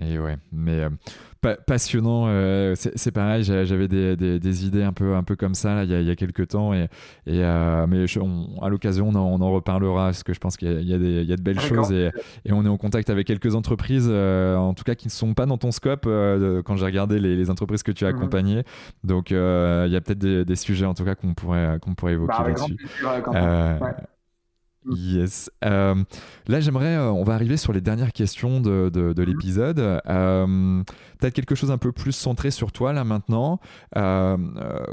Et 0.00 0.18
ouais, 0.18 0.36
mais 0.52 0.80
euh, 0.80 1.56
passionnant. 1.66 2.26
Euh, 2.28 2.74
c'est 2.76 3.10
pareil, 3.10 3.42
j'avais 3.42 3.88
des, 3.88 4.16
des, 4.16 4.66
idées 4.66 4.82
un 4.82 4.92
peu, 4.92 5.14
un 5.14 5.22
peu 5.22 5.34
comme 5.34 5.54
ça 5.54 5.74
là, 5.74 5.84
il, 5.84 5.90
y 5.90 5.94
a, 5.94 6.00
il 6.00 6.06
y 6.06 6.10
a 6.10 6.16
quelques 6.16 6.48
temps, 6.48 6.72
et, 6.72 6.88
et 7.26 7.40
mais 7.88 8.04
à 8.62 8.68
l'occasion, 8.68 9.08
on, 9.08 9.16
on, 9.16 9.40
en 9.40 9.52
reparlera 9.52 10.06
parce 10.06 10.22
que 10.22 10.32
je 10.32 10.38
pense 10.38 10.56
qu'il 10.56 10.68
y, 10.68 10.92
y, 10.92 11.24
y, 11.24 11.32
a 11.32 11.36
de 11.36 11.42
belles 11.42 11.60
choses 11.60 11.90
et, 11.92 12.10
et, 12.44 12.52
on 12.52 12.64
est 12.64 12.68
en 12.68 12.76
contact 12.76 13.10
avec 13.10 13.26
quelques 13.26 13.54
entreprises, 13.54 14.08
en 14.08 14.74
tout 14.74 14.84
cas 14.84 14.94
qui 14.94 15.08
ne 15.08 15.12
sont 15.12 15.34
pas 15.34 15.46
dans 15.46 15.58
ton 15.58 15.72
scope 15.72 16.04
quand 16.04 16.76
j'ai 16.76 16.86
regardé 16.86 17.18
les, 17.18 17.36
les, 17.36 17.50
entreprises 17.50 17.82
que 17.82 17.92
tu 17.92 18.04
as 18.04 18.10
mhm. 18.10 18.16
accompagnées. 18.16 18.62
Donc 19.04 19.30
il 19.30 19.36
y 19.36 19.96
a 19.96 20.00
peut-être 20.00 20.18
des, 20.18 20.56
sujets 20.56 20.86
en 20.86 20.94
tout 20.94 21.04
cas 21.04 21.14
qu'on 21.14 21.34
pourrait, 21.34 21.78
qu'on 21.80 21.94
pourrait 21.94 22.12
évoquer 22.12 22.34
bah, 22.38 22.48
là-dessus. 22.48 22.76
Yes. 24.90 25.50
Euh, 25.64 25.94
là, 26.46 26.60
j'aimerais, 26.60 26.96
euh, 26.96 27.10
on 27.10 27.24
va 27.24 27.34
arriver 27.34 27.56
sur 27.56 27.72
les 27.72 27.80
dernières 27.80 28.12
questions 28.12 28.60
de, 28.60 28.88
de, 28.88 29.14
mhm. 29.16 29.24
l'épisode. 29.24 29.78
Euh, 29.78 30.82
Peut-être 31.18 31.34
quelque 31.34 31.56
chose 31.56 31.72
un 31.72 31.78
peu 31.78 31.90
plus 31.90 32.12
centré 32.12 32.52
sur 32.52 32.70
toi 32.70 32.92
là 32.92 33.02
maintenant. 33.02 33.58
Euh, 33.96 34.36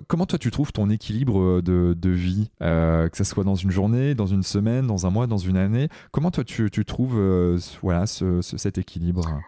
comment 0.07 0.25
toi 0.25 0.39
tu 0.39 0.49
trouves 0.49 0.71
ton 0.71 0.89
équilibre 0.89 1.61
de, 1.61 1.93
de 1.93 2.09
vie, 2.09 2.49
que 2.59 3.09
ce 3.13 3.23
soit 3.23 3.43
dans 3.43 3.53
une 3.53 3.69
journée, 3.69 4.15
dans 4.15 4.25
une 4.25 4.41
semaine, 4.41 4.87
dans 4.87 5.05
un 5.05 5.11
mois, 5.11 5.27
dans 5.27 5.37
une 5.37 5.57
année? 5.57 5.87
Comment 6.11 6.31
toi 6.31 6.43
tu, 6.43 6.71
tu 6.71 6.83
trouves 6.83 7.59
voilà, 7.83 8.07
ce, 8.07 8.41
cet 8.41 8.79
équilibre? 8.79 9.39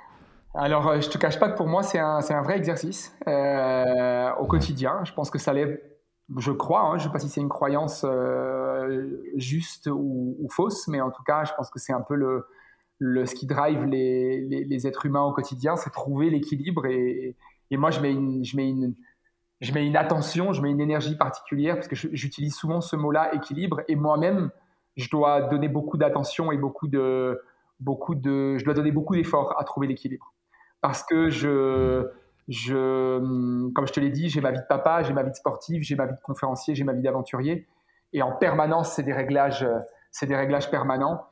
Alors, 0.53 1.01
je 1.01 1.09
te 1.09 1.17
cache 1.17 1.39
pas 1.39 1.49
que 1.49 1.57
pour 1.57 1.67
moi, 1.67 1.81
c'est 1.81 1.99
un, 1.99 2.19
un, 2.29 2.41
vrai 2.43 2.57
exercice 2.57 3.11
au 3.25 4.45
quotidien. 4.45 4.99
Je 5.03 5.13
pense 5.13 5.31
que 5.31 5.39
ça 5.39 5.53
l'est, 5.53 5.81
je 6.35 6.51
crois, 6.51 6.81
hein, 6.81 6.97
je 6.97 7.03
ne 7.03 7.07
sais 7.07 7.13
pas 7.13 7.19
si 7.19 7.29
c'est 7.29 7.41
une 7.41 7.49
croyance 7.49 8.05
euh, 8.07 9.21
juste 9.35 9.87
ou, 9.91 10.47
fausse, 10.51 10.87
mais 10.87 10.99
en 10.99 11.09
tout 11.09 11.23
cas, 11.23 11.45
je 11.45 11.53
pense 11.53 11.69
que 11.69 11.79
c'est 11.79 11.93
un 11.93 12.01
peu 12.01 12.15
le, 12.15 13.25
ce 13.25 13.33
qui 13.33 13.45
drive 13.45 13.85
les, 13.85 14.41
les, 14.41 14.87
êtres 14.87 15.05
humains 15.05 15.23
au 15.23 15.31
quotidien, 15.31 15.77
c'est 15.77 15.89
trouver 15.89 16.29
l'équilibre. 16.29 16.85
Et, 16.85 17.35
et, 17.71 17.77
moi, 17.77 17.91
je 17.91 18.01
mets, 18.01 18.11
une, 18.11 18.43
je, 18.43 18.57
mets 18.57 18.69
une, 18.69 18.93
je 19.61 19.71
mets 19.71 19.87
une 19.87 19.95
attention, 19.95 20.51
je 20.51 20.61
mets 20.61 20.71
une 20.71 20.81
énergie 20.81 21.15
particulière, 21.15 21.75
parce 21.75 21.87
que 21.87 21.95
j'utilise 21.95 22.55
souvent 22.55 22.81
ce 22.81 22.97
mot-là, 22.97 23.33
équilibre, 23.33 23.81
et 23.87 23.95
moi-même, 23.95 24.51
je 24.97 25.09
dois 25.09 25.43
donner 25.43 25.69
beaucoup 25.69 25.97
d'attention 25.97 26.51
et 26.51 26.57
beaucoup 26.57 26.87
de, 26.87 27.39
beaucoup 27.79 28.15
de, 28.15 28.57
je 28.57 28.65
dois 28.65 28.73
donner 28.73 28.91
beaucoup 28.91 29.15
d'efforts 29.15 29.55
à 29.57 29.63
trouver 29.63 29.87
l'équilibre. 29.87 30.33
Parce 30.81 31.03
que 31.03 31.29
je, 31.29 32.09
je, 32.47 33.69
comme 33.73 33.87
je 33.87 33.93
te 33.93 33.99
l'ai 33.99 34.09
dit, 34.09 34.29
j'ai 34.29 34.41
ma 34.41 34.51
vie 34.51 34.59
de 34.59 34.65
papa, 34.67 35.03
j'ai 35.03 35.13
ma 35.13 35.23
vie 35.23 35.31
de 35.31 35.35
sportif, 35.35 35.83
j'ai 35.83 35.95
ma 35.95 36.05
vie 36.05 36.13
de 36.13 36.21
conférencier, 36.23 36.75
j'ai 36.75 36.83
ma 36.83 36.93
vie 36.93 37.01
d'aventurier. 37.01 37.67
Et 38.13 38.21
en 38.21 38.31
permanence, 38.31 38.93
c'est 38.93 39.03
des 39.03 39.13
réglages, 39.13 39.67
c'est 40.11 40.27
des 40.27 40.35
réglages 40.35 40.71
permanents. 40.71 41.25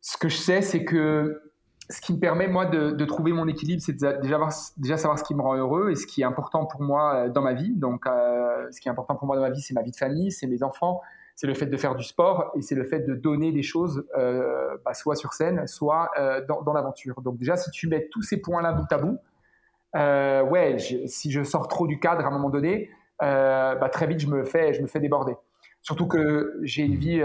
Ce 0.00 0.16
que 0.16 0.28
je 0.28 0.36
sais, 0.36 0.62
c'est 0.62 0.84
que 0.84 1.40
ce 1.88 2.00
qui 2.00 2.12
me 2.14 2.18
permet, 2.18 2.48
moi, 2.48 2.66
de, 2.66 3.04
trouver 3.04 3.32
mon 3.32 3.46
équilibre, 3.46 3.80
c'est 3.80 3.92
déjà, 3.92 4.48
déjà 4.76 4.96
savoir 4.96 5.18
ce 5.18 5.24
qui 5.24 5.34
me 5.34 5.42
rend 5.42 5.54
heureux 5.54 5.90
et 5.90 5.94
ce 5.94 6.06
qui 6.06 6.22
est 6.22 6.24
important 6.24 6.66
pour 6.66 6.82
moi 6.82 7.14
euh, 7.14 7.28
dans 7.28 7.42
ma 7.42 7.54
vie. 7.54 7.72
Donc, 7.76 8.06
euh, 8.06 8.66
ce 8.72 8.80
qui 8.80 8.88
est 8.88 8.90
important 8.90 9.14
pour 9.14 9.26
moi 9.26 9.36
dans 9.36 9.42
ma 9.42 9.50
vie, 9.50 9.60
c'est 9.60 9.74
ma 9.74 9.82
vie 9.82 9.92
de 9.92 9.96
famille, 9.96 10.32
c'est 10.32 10.48
mes 10.48 10.64
enfants, 10.64 11.00
c'est 11.36 11.46
le 11.46 11.54
fait 11.54 11.66
de 11.66 11.76
faire 11.76 11.94
du 11.94 12.02
sport 12.02 12.50
et 12.56 12.62
c'est 12.62 12.74
le 12.74 12.84
fait 12.84 13.00
de 13.00 13.14
donner 13.14 13.52
des 13.52 13.62
choses, 13.62 14.04
euh, 14.16 14.78
bah, 14.84 14.94
soit 14.94 15.16
sur 15.16 15.34
scène, 15.34 15.66
soit 15.66 16.10
euh, 16.18 16.40
dans, 16.46 16.72
l'aventure. 16.72 17.20
Donc 17.20 17.36
déjà, 17.36 17.56
si 17.56 17.70
tu 17.70 17.88
mets 17.88 18.08
tous 18.10 18.22
ces 18.22 18.38
points-là 18.38 18.72
bout 18.72 18.90
à 18.90 18.98
bout, 18.98 19.18
euh, 19.96 20.42
ouais, 20.44 20.76
si 21.06 21.30
je 21.30 21.42
sors 21.42 21.68
trop 21.68 21.86
du 21.86 21.98
cadre 21.98 22.24
à 22.24 22.28
un 22.28 22.30
moment 22.30 22.50
donné, 22.50 22.90
bah, 23.20 23.88
très 23.90 24.06
vite 24.06 24.20
je 24.20 24.28
me 24.28 24.44
fais, 24.44 24.72
je 24.74 24.82
me 24.82 24.86
fais 24.86 25.00
déborder. 25.00 25.34
Surtout 25.82 26.06
que 26.06 26.58
j'ai 26.62 26.82
une 26.82 26.96
vie, 26.96 27.22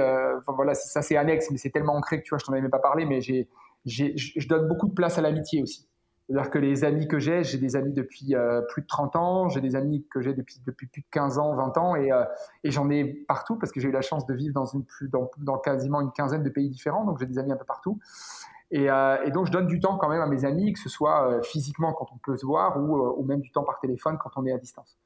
voilà, 0.48 0.73
ça 0.73 1.02
c'est 1.02 1.18
annexe, 1.18 1.49
mais 1.52 1.57
c'est 1.57 1.72
tellement 1.72 1.95
ancré 1.95 2.19
que 2.19 2.23
tu 2.23 2.30
vois, 2.30 2.38
je 2.39 2.45
t'en 2.45 2.53
avais 2.53 2.61
même 2.61 2.72
pas 2.72 2.80
parlé, 2.80 3.06
mais 3.06 3.22
j'ai, 3.22 3.48
je 3.85 4.48
donne 4.48 4.68
beaucoup 4.68 4.88
de 4.88 4.93
place 4.93 5.18
à 5.18 5.22
l'amitié 5.22 5.61
aussi. 5.61 5.88
C'est-à-dire 6.31 6.49
que 6.49 6.60
les 6.60 6.85
amis 6.85 7.10
que 7.10 7.19
j'ai, 7.19 7.43
j'ai 7.43 7.57
des 7.57 7.76
amis 7.76 7.91
depuis 7.91 8.35
euh, 8.35 8.61
plus 8.61 8.84
de 8.84 8.88
30 8.88 9.15
ans, 9.18 9.49
j'ai 9.49 9.60
des 9.60 9.76
amis 9.76 10.06
que 10.10 10.22
j'ai 10.22 10.34
depuis, 10.34 10.61
depuis 10.65 10.88
plus 10.88 11.02
de 11.02 11.07
15 11.11 11.39
ans, 11.39 11.56
20 11.56 11.77
ans, 11.77 11.95
et, 11.98 12.10
euh, 12.10 12.23
et 12.64 12.72
j'en 12.72 12.89
ai 12.89 13.03
partout 13.03 13.57
parce 13.57 13.73
que 13.73 13.81
j'ai 13.81 13.89
eu 13.89 13.91
la 13.91 14.02
chance 14.02 14.26
de 14.26 14.34
vivre 14.34 14.53
dans, 14.53 14.65
une, 14.65 14.85
dans, 15.10 15.30
dans 15.39 15.57
quasiment 15.57 15.99
une 15.99 16.11
quinzaine 16.11 16.43
de 16.43 16.49
pays 16.49 16.69
différents, 16.69 17.03
donc 17.03 17.19
j'ai 17.19 17.26
des 17.26 17.38
amis 17.38 17.52
un 17.52 17.57
peu 17.57 17.65
partout. 17.65 17.99
Et, 18.72 18.89
euh, 18.89 19.18
et, 19.26 19.31
donc 19.31 19.48
je 19.48 19.52
donne 19.52 19.68
du 19.68 19.80
temps 19.80 19.98
quand 19.98 20.10
même 20.10 20.22
à 20.22 20.27
mes 20.27 20.45
amis, 20.45 20.73
que 20.73 20.80
ce 20.80 20.89
soit 20.89 21.41
physiquement 21.43 21.93
quand 21.93 22.07
on 22.14 22.18
peut 22.18 22.38
se 22.38 22.45
voir 22.45 22.77
ou, 22.77 22.98
ou, 23.18 23.23
même 23.26 23.41
du 23.41 23.52
temps 23.52 23.64
par 23.64 23.80
téléphone 23.80 24.18
quand 24.18 24.31
on 24.38 24.45
est 24.45 24.52
à 24.53 24.57
distance. 24.57 24.98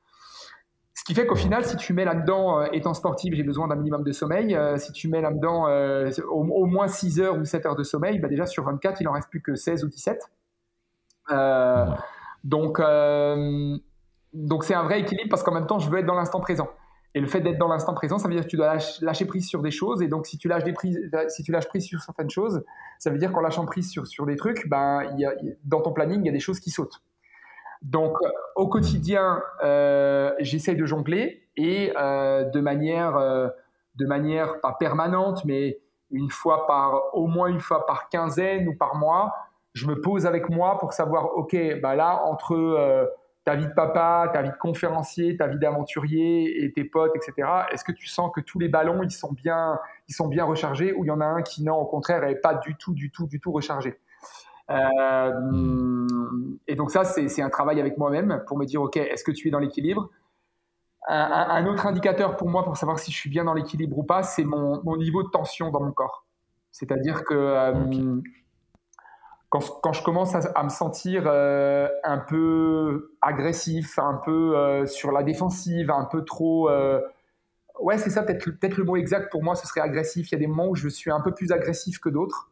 Ce 0.93 1.03
qui 1.03 1.13
fait 1.13 1.25
qu'au 1.25 1.35
final, 1.35 1.65
si 1.65 1.75
tu 1.75 1.93
mets 1.93 2.05
là-dedans, 2.05 2.63
étant 2.71 2.93
sportif, 2.93 3.33
j'ai 3.35 3.43
besoin 3.43 3.67
d'un 3.67 3.75
minimum 3.75 4.03
de 4.03 4.11
sommeil, 4.11 4.57
si 4.77 4.91
tu 4.91 5.07
mets 5.07 5.21
là-dedans 5.21 5.67
au, 6.29 6.65
moins 6.65 6.87
6 6.87 7.19
heures 7.19 7.37
ou 7.37 7.45
7 7.45 7.65
heures 7.65 7.75
de 7.75 7.83
sommeil, 7.83 8.19
bah 8.19 8.27
déjà 8.27 8.45
sur 8.45 8.63
24, 8.63 9.01
il 9.01 9.07
en 9.07 9.11
reste 9.11 9.29
plus 9.29 9.41
que 9.41 9.55
16 9.55 9.83
ou 9.83 9.89
17. 9.89 10.31
Euh, 11.31 11.85
donc, 12.43 12.79
euh, 12.79 13.77
donc 14.33 14.63
c'est 14.63 14.75
un 14.75 14.83
vrai 14.83 15.01
équilibre 15.01 15.29
parce 15.29 15.43
qu'en 15.43 15.53
même 15.53 15.67
temps, 15.67 15.79
je 15.79 15.89
veux 15.89 15.99
être 15.99 16.05
dans 16.05 16.15
l'instant 16.15 16.39
présent. 16.39 16.69
Et 17.15 17.21
le 17.21 17.27
fait 17.27 17.41
d'être 17.41 17.57
dans 17.57 17.67
l'instant 17.67 17.93
présent, 17.93 18.19
ça 18.19 18.27
veut 18.27 18.35
dire 18.35 18.43
que 18.43 18.49
tu 18.49 18.57
dois 18.57 18.77
lâcher 19.01 19.25
prise 19.25 19.47
sur 19.47 19.61
des 19.61 19.71
choses. 19.71 20.01
Et 20.01 20.07
donc, 20.07 20.27
si 20.27 20.37
tu 20.37 20.47
lâches, 20.47 20.63
des 20.63 20.73
prises, 20.73 20.99
si 21.29 21.41
tu 21.41 21.51
lâches 21.51 21.67
prise 21.67 21.85
sur 21.85 22.01
certaines 22.01 22.29
choses, 22.29 22.63
ça 22.99 23.09
veut 23.09 23.17
dire 23.17 23.31
qu'en 23.31 23.39
lâchant 23.41 23.65
prise 23.65 23.89
sur, 23.89 24.05
sur 24.05 24.25
des 24.25 24.35
trucs, 24.35 24.67
ben, 24.67 25.15
y 25.17 25.25
a, 25.25 25.33
dans 25.63 25.81
ton 25.81 25.93
planning, 25.93 26.19
il 26.21 26.25
y 26.25 26.29
a 26.29 26.33
des 26.33 26.39
choses 26.39 26.59
qui 26.59 26.69
sautent. 26.69 27.01
Donc, 27.81 28.17
au 28.55 28.67
quotidien, 28.67 29.41
euh, 29.63 30.33
j'essaye 30.39 30.75
de 30.75 30.85
jongler 30.85 31.47
et 31.55 31.93
de 31.95 32.59
manière, 32.59 33.17
de 33.95 34.05
manière 34.05 34.59
pas 34.59 34.75
permanente, 34.77 35.45
mais 35.45 35.79
une 36.11 36.29
fois 36.29 36.67
par, 36.67 37.15
au 37.15 37.27
moins 37.27 37.47
une 37.47 37.59
fois 37.59 37.85
par 37.85 38.09
quinzaine 38.09 38.67
ou 38.67 38.75
par 38.75 38.95
mois, 38.95 39.33
je 39.73 39.87
me 39.87 39.99
pose 39.99 40.25
avec 40.25 40.49
moi 40.49 40.77
pour 40.79 40.93
savoir, 40.93 41.35
OK, 41.37 41.55
bah 41.81 41.95
là, 41.95 42.23
entre 42.23 42.55
euh, 42.55 43.05
ta 43.45 43.55
vie 43.55 43.67
de 43.67 43.73
papa, 43.73 44.29
ta 44.33 44.41
vie 44.41 44.49
de 44.49 44.57
conférencier, 44.57 45.37
ta 45.37 45.47
vie 45.47 45.59
d'aventurier 45.59 46.65
et 46.65 46.73
tes 46.73 46.83
potes, 46.83 47.15
etc., 47.15 47.47
est-ce 47.71 47.83
que 47.83 47.91
tu 47.91 48.07
sens 48.07 48.31
que 48.33 48.41
tous 48.41 48.57
les 48.57 48.67
ballons, 48.67 49.03
ils 49.03 49.11
sont 49.11 49.31
bien, 49.31 49.79
rechargés 50.43 50.93
ou 50.93 51.05
il 51.05 51.07
y 51.07 51.11
en 51.11 51.21
a 51.21 51.25
un 51.25 51.43
qui, 51.43 51.63
non, 51.63 51.75
au 51.75 51.85
contraire, 51.85 52.25
n'est 52.25 52.35
pas 52.35 52.55
du 52.55 52.75
tout, 52.75 52.93
du 52.93 53.11
tout, 53.11 53.27
du 53.27 53.39
tout 53.39 53.51
rechargé? 53.51 53.99
Euh, 54.71 56.07
Et 56.67 56.75
donc 56.75 56.89
ça, 56.89 57.03
c'est 57.03 57.41
un 57.41 57.49
travail 57.49 57.79
avec 57.79 57.99
moi-même 57.99 58.43
pour 58.47 58.57
me 58.57 58.65
dire, 58.65 58.81
OK, 58.81 58.97
est-ce 58.97 59.23
que 59.23 59.31
tu 59.31 59.47
es 59.47 59.51
dans 59.51 59.59
l'équilibre? 59.59 60.09
Un, 61.07 61.67
autre 61.67 61.85
indicateur 61.85 62.35
pour 62.35 62.49
moi 62.49 62.63
pour 62.63 62.77
savoir 62.77 62.97
si 62.97 63.11
je 63.11 63.15
suis 63.15 63.29
bien 63.29 63.43
dans 63.43 63.53
l'équilibre 63.53 63.95
ou 63.99 64.03
pas, 64.03 64.23
c'est 64.23 64.43
mon, 64.43 64.97
niveau 64.97 65.21
de 65.21 65.29
tension 65.29 65.69
dans 65.69 65.81
mon 65.81 65.91
corps. 65.91 66.25
C'est-à-dire 66.71 67.23
que 67.23 67.35
euh, 67.35 68.21
quand, 69.81 69.93
je 69.93 70.03
commence 70.03 70.35
à, 70.35 70.63
me 70.63 70.69
sentir 70.69 71.23
euh, 71.25 71.87
un 72.03 72.17
peu 72.17 73.15
agressif, 73.21 73.97
un 73.99 74.19
peu 74.23 74.57
euh, 74.57 74.85
sur 74.85 75.11
la 75.11 75.23
défensive, 75.23 75.91
un 75.91 76.05
peu 76.05 76.23
trop... 76.23 76.69
Euh, 76.69 77.01
ouais, 77.79 77.97
c'est 77.97 78.09
ça, 78.09 78.23
peut-être 78.23 78.49
peut 78.59 78.69
le 78.77 78.83
mot 78.83 78.95
exact 78.95 79.31
pour 79.31 79.43
moi, 79.43 79.55
ce 79.55 79.67
serait 79.67 79.81
agressif. 79.81 80.31
Il 80.31 80.33
y 80.33 80.35
a 80.35 80.39
des 80.39 80.47
moments 80.47 80.67
où 80.67 80.75
je 80.75 80.87
suis 80.87 81.11
un 81.11 81.21
peu 81.21 81.33
plus 81.33 81.51
agressif 81.51 81.99
que 81.99 82.09
d'autres. 82.09 82.51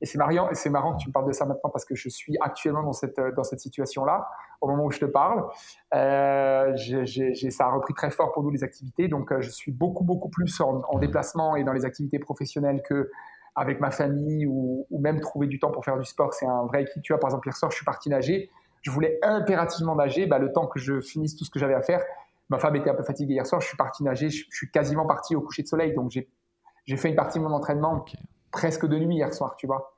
Et 0.00 0.06
c'est 0.06 0.18
marrant, 0.18 0.50
marrant 0.70 0.96
que 0.96 1.02
tu 1.02 1.08
me 1.08 1.12
parles 1.12 1.28
de 1.28 1.32
ça 1.32 1.46
maintenant 1.46 1.70
parce 1.70 1.84
que 1.84 1.94
je 1.94 2.08
suis 2.08 2.36
actuellement 2.40 2.82
dans 2.82 2.92
cette, 2.92 3.18
dans 3.36 3.44
cette 3.44 3.60
situation-là, 3.60 4.28
au 4.60 4.68
moment 4.68 4.84
où 4.84 4.90
je 4.90 4.98
te 4.98 5.06
parle. 5.06 5.44
ça 5.92 7.64
a 7.64 7.70
repris 7.70 7.94
très 7.94 8.10
fort 8.10 8.32
pour 8.32 8.42
nous 8.42 8.50
les 8.50 8.64
activités, 8.64 9.08
donc 9.08 9.32
je 9.40 9.48
suis 9.48 9.72
beaucoup, 9.72 10.04
beaucoup 10.04 10.28
plus 10.28 10.60
en 10.60 10.98
déplacement 10.98 11.56
et 11.56 11.64
dans 11.64 11.72
les 11.72 11.86
activités 11.86 12.18
professionnelles 12.18 12.82
que 12.82 13.10
avec 13.54 13.80
ma 13.80 13.90
famille 13.90 14.46
ou, 14.46 14.86
même 14.90 15.20
trouver 15.20 15.46
du 15.46 15.58
temps 15.58 15.70
pour 15.70 15.84
faire 15.84 15.98
du 15.98 16.04
sport, 16.04 16.34
c'est 16.34 16.46
un 16.46 16.64
vrai 16.66 16.82
équilibre. 16.82 17.02
Tu 17.02 17.12
vois, 17.12 17.20
par 17.20 17.28
exemple, 17.30 17.48
hier 17.48 17.56
soir, 17.56 17.70
je 17.70 17.76
suis 17.76 17.84
parti 17.84 18.08
nager. 18.08 18.50
Je 18.82 18.90
voulais 18.90 19.18
impérativement 19.22 19.94
nager. 19.94 20.26
Bah, 20.26 20.38
le 20.38 20.52
temps 20.52 20.66
que 20.66 20.78
je 20.78 21.00
finisse 21.00 21.36
tout 21.36 21.44
ce 21.44 21.50
que 21.50 21.58
j'avais 21.58 21.74
à 21.74 21.82
faire, 21.82 22.02
ma 22.48 22.58
femme 22.58 22.76
était 22.76 22.90
un 22.90 22.94
peu 22.94 23.04
fatiguée 23.04 23.34
hier 23.34 23.46
soir. 23.46 23.60
Je 23.60 23.68
suis 23.68 23.76
parti 23.76 24.02
nager. 24.02 24.30
Je, 24.30 24.44
suis 24.50 24.70
quasiment 24.70 25.06
parti 25.06 25.36
au 25.36 25.40
coucher 25.40 25.62
de 25.62 25.68
soleil. 25.68 25.94
Donc, 25.94 26.10
j'ai 26.10 26.96
fait 26.96 27.08
une 27.08 27.16
partie 27.16 27.38
de 27.38 27.44
mon 27.44 27.52
entraînement 27.52 28.04
presque 28.50 28.86
de 28.86 28.98
nuit 28.98 29.16
hier 29.16 29.32
soir, 29.32 29.54
tu 29.56 29.66
vois. 29.66 29.94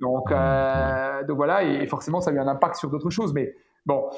Donc, 0.00 0.30
euh, 0.30 1.24
donc 1.24 1.36
voilà, 1.36 1.64
et 1.64 1.86
forcément, 1.86 2.20
ça 2.20 2.30
a 2.30 2.32
eu 2.32 2.38
un 2.38 2.46
impact 2.46 2.76
sur 2.76 2.90
d'autres 2.90 3.10
choses. 3.10 3.32
Mais 3.34 3.54
bon, 3.86 4.08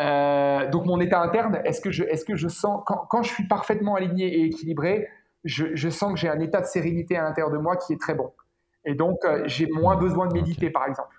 euh, 0.00 0.68
donc 0.68 0.86
mon 0.86 1.00
état 1.00 1.20
interne, 1.20 1.60
est-ce 1.64 1.80
que 1.80 1.90
je, 1.90 2.04
est-ce 2.04 2.24
que 2.24 2.36
je 2.36 2.48
sens, 2.48 2.82
quand, 2.86 3.06
quand, 3.08 3.22
je 3.22 3.32
suis 3.32 3.48
parfaitement 3.48 3.94
aligné 3.94 4.26
et 4.26 4.44
équilibré, 4.44 5.08
je, 5.44 5.88
sens 5.90 6.12
que 6.12 6.18
j'ai 6.18 6.28
un 6.28 6.40
état 6.40 6.60
de 6.60 6.66
sérénité 6.66 7.16
à 7.16 7.22
l'intérieur 7.22 7.50
de 7.50 7.58
moi 7.58 7.76
qui 7.76 7.92
est 7.92 8.00
très 8.00 8.14
bon. 8.14 8.32
Et 8.84 8.94
donc, 8.94 9.18
euh, 9.24 9.42
j'ai 9.46 9.66
moins 9.66 9.96
besoin 9.96 10.26
de 10.26 10.32
méditer, 10.32 10.70
par 10.70 10.86
exemple. 10.86 11.16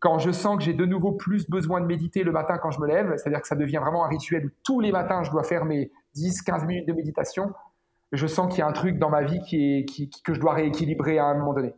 Quand 0.00 0.18
je 0.18 0.30
sens 0.30 0.58
que 0.58 0.62
j'ai 0.62 0.74
de 0.74 0.84
nouveau 0.84 1.12
plus 1.12 1.48
besoin 1.48 1.80
de 1.80 1.86
méditer 1.86 2.22
le 2.22 2.30
matin 2.30 2.58
quand 2.58 2.70
je 2.70 2.80
me 2.80 2.86
lève, 2.86 3.14
c'est-à-dire 3.16 3.40
que 3.40 3.48
ça 3.48 3.56
devient 3.56 3.78
vraiment 3.78 4.04
un 4.04 4.08
rituel 4.08 4.46
où 4.46 4.50
tous 4.62 4.80
les 4.80 4.92
matins, 4.92 5.22
je 5.24 5.30
dois 5.30 5.42
faire 5.42 5.64
mes 5.64 5.90
10-15 6.14 6.66
minutes 6.66 6.86
de 6.86 6.92
méditation, 6.92 7.52
je 8.12 8.26
sens 8.26 8.48
qu'il 8.48 8.60
y 8.60 8.62
a 8.62 8.66
un 8.66 8.72
truc 8.72 8.98
dans 8.98 9.10
ma 9.10 9.22
vie 9.22 9.40
qui 9.40 9.78
est, 9.78 10.22
que 10.22 10.34
je 10.34 10.40
dois 10.40 10.54
rééquilibrer 10.54 11.18
à 11.18 11.26
un 11.26 11.34
moment 11.34 11.52
donné. 11.52 11.74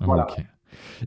Voilà. 0.00 0.26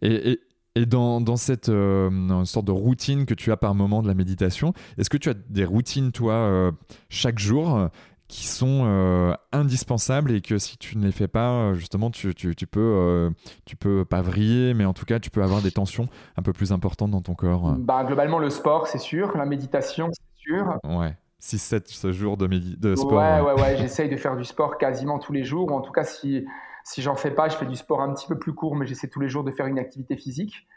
Et, 0.02 0.40
dans, 0.88 1.36
cette 1.36 1.70
euh, 1.70 2.46
sorte 2.46 2.66
de 2.66 2.72
routine 2.72 3.26
que 3.26 3.34
tu 3.34 3.52
as 3.52 3.58
par 3.58 3.76
moment 3.76 4.02
de 4.02 4.08
la 4.08 4.14
méditation, 4.14 4.74
est-ce 4.98 5.10
que 5.10 5.18
tu 5.18 5.30
as 5.30 5.34
des 5.34 5.66
routines, 5.66 6.12
toi, 6.12 6.34
euh, 6.34 6.72
chaque 7.10 7.38
jour 7.38 7.90
qui 8.30 8.46
sont 8.46 8.84
euh, 8.86 9.34
indispensables 9.52 10.32
et 10.32 10.42
que 10.42 10.60
si 10.60 10.78
tu 10.78 10.98
ne 11.00 11.06
les 11.06 11.12
fais 11.12 11.28
pas, 11.28 11.50
euh, 11.50 11.74
justement, 11.74 12.12
tu, 12.12 12.36
tu, 12.36 12.56
tu 12.56 12.68
peux, 12.68 12.80
euh, 12.80 13.32
tu 13.66 13.76
peux 13.76 14.06
pas 14.06 14.22
vriller, 14.22 14.76
mais 14.76 14.86
en 14.86 14.94
tout 14.94 15.06
cas, 15.06 15.20
tu 15.20 15.32
peux 15.32 15.42
avoir 15.42 15.64
des 15.64 15.72
tensions 15.72 16.08
un 16.38 16.44
peu 16.44 16.54
plus 16.54 16.72
importantes 16.72 17.10
dans 17.10 17.22
ton 17.22 17.34
corps. 17.34 17.74
Bah, 17.80 18.04
globalement, 18.04 18.38
le 18.38 18.52
sport, 18.52 18.88
c'est 18.88 19.00
sûr. 19.00 19.36
La 19.36 19.46
méditation, 19.46 20.10
c'est 20.14 20.42
sûr. 20.42 20.80
Ouais. 20.84 21.18
6-7 21.42 22.12
jours 22.12 22.38
de, 22.38 22.46
de 22.46 22.96
sport. 22.96 23.14
Ouais, 23.14 23.42
ouais, 23.42 23.60
ouais. 23.60 23.78
J'essaye 23.80 24.10
de 24.10 24.18
faire 24.18 24.38
du 24.38 24.46
sport 24.46 24.78
quasiment 24.78 25.18
tous 25.18 25.34
les 25.34 25.44
jours. 25.44 25.72
Ou 25.72 25.76
en 25.76 25.82
tout 25.82 25.92
cas, 25.92 26.04
si, 26.04 26.46
si 26.84 27.02
j'en 27.02 27.16
fais 27.16 27.32
pas, 27.32 27.50
je 27.50 27.56
fais 27.56 27.66
du 27.66 27.76
sport 27.76 28.02
un 28.02 28.14
petit 28.14 28.28
peu 28.28 28.38
plus 28.38 28.54
court, 28.54 28.76
mais 28.76 28.86
j'essaie 28.86 29.08
tous 29.08 29.20
les 29.20 29.30
jours 29.30 29.44
de 29.44 29.52
faire 29.52 29.66
une 29.66 29.80
activité 29.80 30.16
physique. 30.16 30.68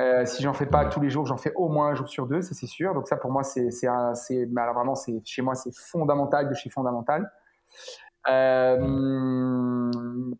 Euh, 0.00 0.24
si 0.24 0.42
j'en 0.42 0.52
fais 0.52 0.66
pas 0.66 0.84
tous 0.84 1.00
les 1.00 1.10
jours, 1.10 1.26
j'en 1.26 1.36
fais 1.36 1.52
au 1.56 1.68
moins 1.68 1.88
un 1.88 1.94
jour 1.94 2.08
sur 2.08 2.26
deux, 2.26 2.40
ça 2.40 2.54
c'est 2.54 2.66
sûr. 2.66 2.94
Donc 2.94 3.08
ça 3.08 3.16
pour 3.16 3.32
moi 3.32 3.42
c'est 3.42 3.70
c'est 3.70 3.88
alors 3.88 4.74
vraiment 4.74 4.94
c'est 4.94 5.20
chez 5.24 5.42
moi 5.42 5.54
c'est 5.54 5.74
fondamental 5.74 6.48
de 6.48 6.54
chez 6.54 6.70
fondamental. 6.70 7.30
Euh, 8.28 9.90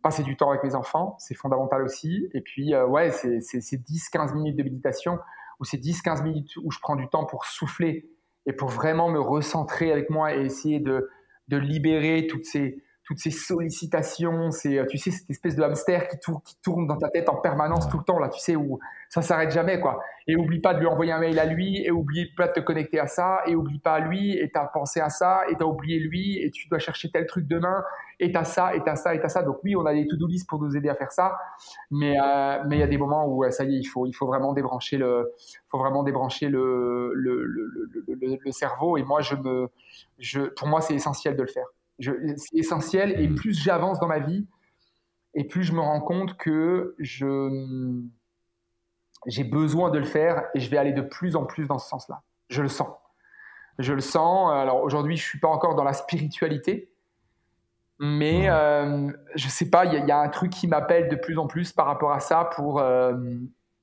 passer 0.03 0.23
du 0.23 0.37
temps 0.37 0.51
avec 0.51 0.63
mes 0.63 0.75
enfants, 0.75 1.17
c'est 1.19 1.35
fondamental 1.35 1.83
aussi. 1.83 2.29
Et 2.35 2.41
puis 2.41 2.75
euh, 2.75 2.87
ouais, 2.87 3.11
c'est 3.11 3.39
10-15 3.39 4.35
minutes 4.35 4.57
de 4.57 4.63
méditation 4.63 5.19
ou 5.59 5.65
c'est 5.65 5.79
10-15 5.79 6.23
minutes 6.23 6.57
où 6.63 6.71
je 6.71 6.79
prends 6.79 6.97
du 6.97 7.09
temps 7.09 7.25
pour 7.25 7.45
souffler 7.45 8.09
et 8.47 8.53
pour 8.53 8.69
vraiment 8.69 9.09
me 9.09 9.21
recentrer 9.21 9.91
avec 9.91 10.09
moi 10.09 10.35
et 10.35 10.41
essayer 10.43 10.79
de 10.79 11.11
de 11.49 11.57
libérer 11.57 12.27
toutes 12.29 12.45
ces 12.45 12.83
toutes 13.09 13.21
ces 13.21 13.31
sollicitations, 13.31 14.51
c'est, 14.51 14.87
tu 14.87 14.99
sais, 14.99 15.11
cette 15.11 15.31
espèce 15.31 15.57
de 15.57 15.63
hamster 15.63 16.09
qui, 16.09 16.19
tourne, 16.63 16.87
dans 16.87 16.99
ta 16.99 17.09
tête 17.09 17.31
en 17.31 17.37
permanence 17.37 17.89
tout 17.89 17.97
le 17.97 18.05
temps, 18.05 18.19
là, 18.19 18.29
tu 18.29 18.39
sais, 18.39 18.55
où 18.55 18.79
ça 19.09 19.23
s'arrête 19.23 19.51
jamais, 19.51 19.81
quoi. 19.81 19.99
Et 20.27 20.37
oublie 20.37 20.61
pas 20.61 20.75
de 20.75 20.81
lui 20.81 20.87
envoyer 20.87 21.13
un 21.13 21.19
mail 21.19 21.39
à 21.39 21.47
lui, 21.47 21.83
et 21.83 21.91
oublie 21.91 22.27
pas 22.37 22.49
de 22.49 22.53
te 22.53 22.61
connecter 22.61 23.01
à 23.01 23.07
ça, 23.07 23.41
et 23.47 23.55
oublie 23.55 23.79
pas 23.79 23.95
à 23.95 24.01
lui, 24.01 24.37
et 24.37 24.51
t'as 24.53 24.67
pensé 24.67 25.01
à 25.01 25.09
ça, 25.09 25.41
et 25.49 25.55
t'as 25.57 25.65
oublié 25.65 25.99
lui, 25.99 26.37
et 26.37 26.51
tu 26.51 26.69
dois 26.69 26.79
chercher 26.79 27.11
tel 27.11 27.25
truc 27.25 27.47
demain, 27.47 27.83
et 28.21 28.31
t'as 28.31 28.45
ça, 28.45 28.75
et 28.75 28.85
t'as 28.85 28.95
ça, 28.95 29.15
et 29.15 29.21
t'as 29.21 29.31
ça. 29.31 29.43
Donc 29.43 29.57
oui, 29.65 29.75
on 29.75 29.87
a 29.87 29.95
des 29.95 30.07
to-do 30.07 30.27
list 30.27 30.47
pour 30.47 30.61
nous 30.61 30.77
aider 30.77 30.91
à 30.91 30.95
faire 30.95 31.11
ça, 31.11 31.39
mais 31.91 32.15
euh, 32.23 32.59
mais 32.67 32.77
il 32.77 32.81
y 32.81 32.83
a 32.83 32.89
des 32.89 32.99
moments 32.99 33.27
où 33.27 33.43
ça 33.51 33.65
y 33.65 33.75
est, 33.75 33.79
il 33.79 33.87
faut 33.87 34.05
il 34.05 34.13
faut 34.13 34.27
vraiment 34.27 34.53
débrancher 34.53 34.99
le, 34.99 35.33
faut 35.71 35.79
vraiment 35.79 36.03
débrancher 36.03 36.51
le 36.51 37.13
le, 37.15 37.43
le, 37.43 37.71
le, 38.07 38.39
le 38.39 38.53
cerveau. 38.53 38.99
Et 38.99 39.03
moi, 39.03 39.23
je 39.23 39.35
me, 39.35 39.71
je, 40.19 40.43
pour 40.43 40.69
moi, 40.69 40.83
c'est 40.83 40.95
essentiel 40.95 41.37
de 41.37 41.43
le 41.43 41.49
faire 41.49 41.69
c'est 42.01 42.57
essentiel. 42.57 43.21
Et 43.21 43.29
mm. 43.29 43.35
plus 43.35 43.53
j'avance 43.53 44.01
dans 44.01 44.09
ma 44.09 44.19
vie, 44.19 44.47
et 45.35 45.45
plus 45.45 45.65
je 45.65 45.73
me 45.73 45.81
rends 45.81 46.01
compte 46.01 46.37
que 46.37 46.95
je 46.99 48.03
j'ai 49.27 49.45
besoin 49.45 49.91
de 49.91 49.99
le 49.99 50.05
faire 50.05 50.45
et 50.55 50.61
je 50.61 50.71
vais 50.71 50.79
aller 50.79 50.93
de 50.93 51.03
plus 51.03 51.37
en 51.37 51.45
plus 51.45 51.67
dans 51.67 51.79
ce 51.79 51.89
sens-là. 51.89 52.23
Je 52.51 52.63
le 52.63 52.69
sens. 52.69 52.91
Je 53.79 53.93
le 53.93 54.01
sens. 54.01 54.51
Alors 54.53 54.83
aujourd'hui, 54.83 55.17
je 55.17 55.23
suis 55.23 55.39
pas 55.39 55.49
encore 55.49 55.75
dans 55.75 55.85
la 55.85 55.93
spiritualité, 55.93 56.91
mais 57.99 58.45
je 58.45 58.51
euh, 58.51 59.13
je 59.35 59.49
sais 59.49 59.71
pas. 59.71 59.85
Il 59.85 60.07
y, 60.07 60.11
a 60.11 60.19
un 60.19 60.29
truc 60.29 60.51
qui 60.51 60.67
m'appelle 60.67 61.09
de 61.09 61.17
plus 61.17 61.39
en 61.39 61.47
plus 61.47 61.73
par 61.73 61.87
rapport 61.87 62.13
à 62.13 62.21
ça 62.21 62.51
pour 62.57 62.81
euh, 62.81 63.15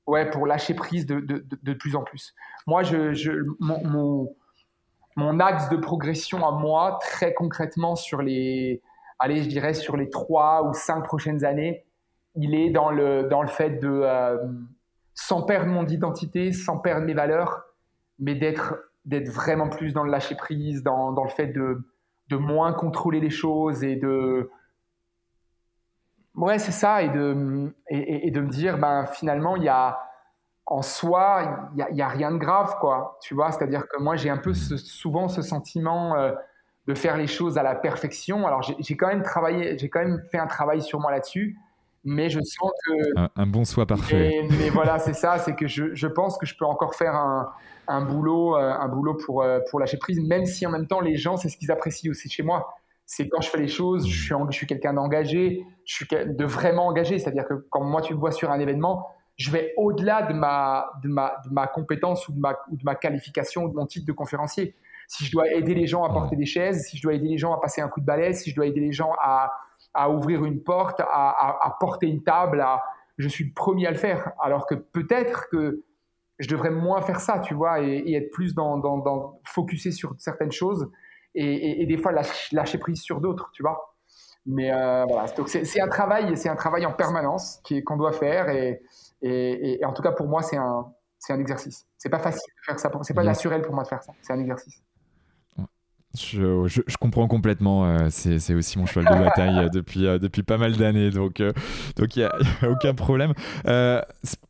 ouais 0.06 0.28
pour 0.30 0.46
lâcher 0.46 0.74
prise 0.74 1.06
de, 1.06 1.20
de, 1.20 1.46
de, 1.62 1.72
plus 1.74 1.96
en 1.96 2.02
plus. 2.02 2.34
Moi, 2.66 2.82
je, 2.82 3.12
je 3.12 3.32
mon 3.60 3.86
mon 3.86 4.36
axe 5.40 5.68
de 5.68 5.76
progression 5.76 6.46
à 6.46 6.52
moi, 6.52 6.98
très 7.00 7.34
concrètement 7.34 7.96
sur 7.96 8.22
les, 8.22 8.82
allez, 9.18 9.42
je 9.42 9.48
dirais 9.48 9.74
sur 9.74 9.96
les 9.96 10.10
trois 10.10 10.68
ou 10.68 10.74
cinq 10.74 11.02
prochaines 11.02 11.44
années, 11.44 11.84
il 12.34 12.54
est 12.54 12.70
dans 12.70 12.90
le, 12.90 13.24
dans 13.24 13.42
le 13.42 13.48
fait 13.48 13.80
de, 13.80 13.88
euh, 13.88 14.36
sans 15.14 15.42
perdre 15.42 15.70
mon 15.70 15.86
identité, 15.86 16.52
sans 16.52 16.78
perdre 16.78 17.06
mes 17.06 17.14
valeurs, 17.14 17.64
mais 18.18 18.34
d'être, 18.34 18.74
d'être 19.04 19.30
vraiment 19.30 19.68
plus 19.68 19.92
dans 19.94 20.04
le 20.04 20.10
lâcher 20.10 20.34
prise, 20.34 20.82
dans, 20.82 21.12
dans 21.12 21.24
le 21.24 21.30
fait 21.30 21.48
de, 21.48 21.86
de 22.28 22.36
moins 22.36 22.72
contrôler 22.72 23.20
les 23.20 23.30
choses 23.30 23.82
et 23.84 23.96
de, 23.96 24.50
ouais, 26.34 26.58
c'est 26.58 26.72
ça, 26.72 27.02
et 27.02 27.08
de, 27.08 27.74
et, 27.88 28.30
de 28.30 28.40
me 28.40 28.48
dire, 28.48 28.78
ben, 28.78 29.06
finalement, 29.06 29.56
il 29.56 29.64
y 29.64 29.68
a, 29.68 29.98
en 30.66 30.82
soi, 30.82 31.70
il 31.76 31.94
n'y 31.94 32.02
a, 32.02 32.08
rien 32.08 32.32
de 32.32 32.38
grave, 32.38 32.76
quoi. 32.80 33.18
Tu 33.22 33.34
vois, 33.34 33.52
c'est-à-dire 33.52 33.86
que 33.88 34.02
moi, 34.02 34.16
j'ai 34.16 34.30
un 34.30 34.36
peu 34.36 34.52
souvent 34.52 35.28
ce 35.28 35.40
sentiment 35.40 36.16
euh, 36.16 36.32
de 36.88 36.94
faire 36.94 37.16
les 37.16 37.28
choses 37.28 37.56
à 37.56 37.62
la 37.62 37.76
perfection. 37.76 38.46
Alors, 38.46 38.62
j'ai 38.62 38.96
quand 38.96 39.06
même 39.06 39.22
travaillé, 39.22 39.78
j'ai 39.78 39.88
quand 39.88 40.00
même 40.00 40.20
fait 40.30 40.38
un 40.38 40.48
travail 40.48 40.82
sur 40.82 40.98
moi 40.98 41.12
là-dessus, 41.12 41.56
mais 42.02 42.30
je 42.30 42.40
sens 42.40 42.70
que 42.84 43.28
un, 43.36 43.46
bon 43.46 43.64
soi 43.64 43.86
parfait. 43.86 44.46
mais 44.58 44.70
voilà, 44.70 44.98
c'est 44.98 45.14
ça, 45.14 45.38
c'est 45.38 45.54
que 45.54 45.68
je, 45.68 45.94
je, 45.94 46.06
pense 46.08 46.36
que 46.36 46.46
je 46.46 46.56
peux 46.56 46.64
encore 46.64 46.96
faire 46.96 47.14
un, 47.14 47.52
un 47.86 48.00
boulot, 48.04 48.56
euh, 48.56 48.72
un 48.72 48.88
boulot 48.88 49.14
pour 49.14 49.42
euh, 49.42 49.60
pour 49.70 49.78
lâcher 49.78 49.98
prise, 49.98 50.20
même 50.20 50.46
si 50.46 50.66
en 50.66 50.70
même 50.70 50.88
temps 50.88 51.00
les 51.00 51.16
gens, 51.16 51.36
c'est 51.36 51.48
ce 51.48 51.56
qu'ils 51.56 51.70
apprécient 51.70 52.10
aussi 52.10 52.28
chez 52.28 52.42
moi. 52.42 52.74
C'est 53.06 53.28
quand 53.28 53.40
je 53.40 53.50
fais 53.50 53.58
les 53.58 53.68
choses, 53.68 54.08
je 54.08 54.20
suis, 54.20 54.34
je 54.50 54.56
suis 54.56 54.66
quelqu'un 54.66 54.94
d'engagé, 54.94 55.64
je 55.84 55.94
suis 55.94 56.06
de 56.10 56.44
vraiment 56.44 56.88
engagé. 56.88 57.20
C'est-à-dire 57.20 57.46
que 57.46 57.54
quand 57.70 57.84
moi 57.84 58.02
tu 58.02 58.14
me 58.14 58.18
vois 58.18 58.32
sur 58.32 58.50
un 58.50 58.58
événement, 58.58 59.08
je 59.36 59.50
vais 59.50 59.74
au-delà 59.76 60.22
de 60.22 60.32
ma, 60.32 60.90
de, 61.02 61.08
ma, 61.08 61.36
de 61.44 61.52
ma 61.52 61.66
compétence 61.66 62.26
ou 62.28 62.32
de 62.32 62.38
ma, 62.38 62.56
ou 62.70 62.76
de 62.76 62.84
ma 62.84 62.94
qualification 62.94 63.64
ou 63.64 63.68
de 63.68 63.74
mon 63.74 63.86
titre 63.86 64.06
de 64.06 64.12
conférencier. 64.12 64.74
Si 65.08 65.24
je 65.24 65.32
dois 65.32 65.48
aider 65.52 65.74
les 65.74 65.86
gens 65.86 66.04
à 66.04 66.12
porter 66.12 66.36
des 66.36 66.46
chaises, 66.46 66.86
si 66.86 66.96
je 66.96 67.02
dois 67.02 67.14
aider 67.14 67.28
les 67.28 67.38
gens 67.38 67.52
à 67.52 67.60
passer 67.60 67.80
un 67.80 67.88
coup 67.88 68.00
de 68.00 68.06
balai, 68.06 68.32
si 68.32 68.50
je 68.50 68.56
dois 68.56 68.66
aider 68.66 68.80
les 68.80 68.92
gens 68.92 69.12
à, 69.20 69.52
à 69.94 70.10
ouvrir 70.10 70.44
une 70.44 70.62
porte, 70.62 71.00
à, 71.00 71.04
à, 71.64 71.76
porter 71.78 72.06
une 72.06 72.22
table, 72.22 72.60
à, 72.60 72.82
je 73.18 73.28
suis 73.28 73.44
le 73.44 73.52
premier 73.54 73.86
à 73.86 73.90
le 73.90 73.96
faire. 73.96 74.32
Alors 74.40 74.66
que 74.66 74.74
peut-être 74.74 75.48
que 75.50 75.84
je 76.38 76.48
devrais 76.48 76.70
moins 76.70 77.02
faire 77.02 77.20
ça, 77.20 77.38
tu 77.38 77.54
vois, 77.54 77.80
et, 77.80 78.14
être 78.14 78.30
plus 78.30 78.54
dans, 78.54 78.78
dans, 78.78 78.98
dans 78.98 79.40
focuser 79.44 79.92
sur 79.92 80.14
certaines 80.18 80.52
choses 80.52 80.90
et, 81.34 81.82
et, 81.82 81.86
des 81.86 81.98
fois 81.98 82.12
lâcher, 82.12 82.56
lâcher 82.56 82.78
prise 82.78 83.00
sur 83.00 83.20
d'autres, 83.20 83.50
tu 83.52 83.62
vois. 83.62 83.94
Mais 84.46 84.72
euh, 84.72 85.04
voilà, 85.08 85.28
donc 85.32 85.48
c'est 85.48 85.80
un 85.80 85.88
travail, 85.88 86.36
c'est 86.36 86.48
un 86.48 86.56
travail 86.56 86.86
en 86.86 86.92
permanence 86.92 87.60
qu'on 87.84 87.96
doit 87.96 88.12
faire 88.12 88.48
et, 88.48 88.80
et, 89.26 89.84
en 89.84 89.92
tout 89.92 90.02
cas, 90.02 90.12
pour 90.12 90.26
moi, 90.26 90.42
c'est 90.42 90.56
un, 90.56 90.86
un 91.28 91.40
exercice. 91.40 91.86
C'est 91.98 92.08
pas 92.08 92.18
facile 92.18 92.52
de 92.60 92.64
faire 92.64 92.78
ça. 92.78 92.90
C'est 93.02 93.14
pas 93.14 93.24
naturel 93.24 93.62
pour 93.62 93.74
moi 93.74 93.84
de 93.84 93.88
faire 93.88 94.02
ça. 94.02 94.12
C'est 94.22 94.32
un 94.32 94.40
exercice. 94.40 94.82
Je, 96.16 96.66
je, 96.66 96.96
comprends 96.96 97.28
complètement. 97.28 97.86
Euh, 97.86 98.08
c'est 98.10 98.54
aussi 98.54 98.78
mon 98.78 98.86
cheval 98.86 99.04
de 99.04 99.24
bataille 99.24 99.58
euh, 99.58 99.68
depuis, 99.68 100.06
euh, 100.06 100.18
depuis 100.18 100.42
pas 100.42 100.58
mal 100.58 100.76
d'années. 100.76 101.10
Donc 101.10 101.40
il 101.40 101.52
donc 101.96 102.16
n'y 102.16 102.22
a, 102.22 102.32
a, 102.62 102.68
aucun 102.68 102.94
problème. 102.94 103.32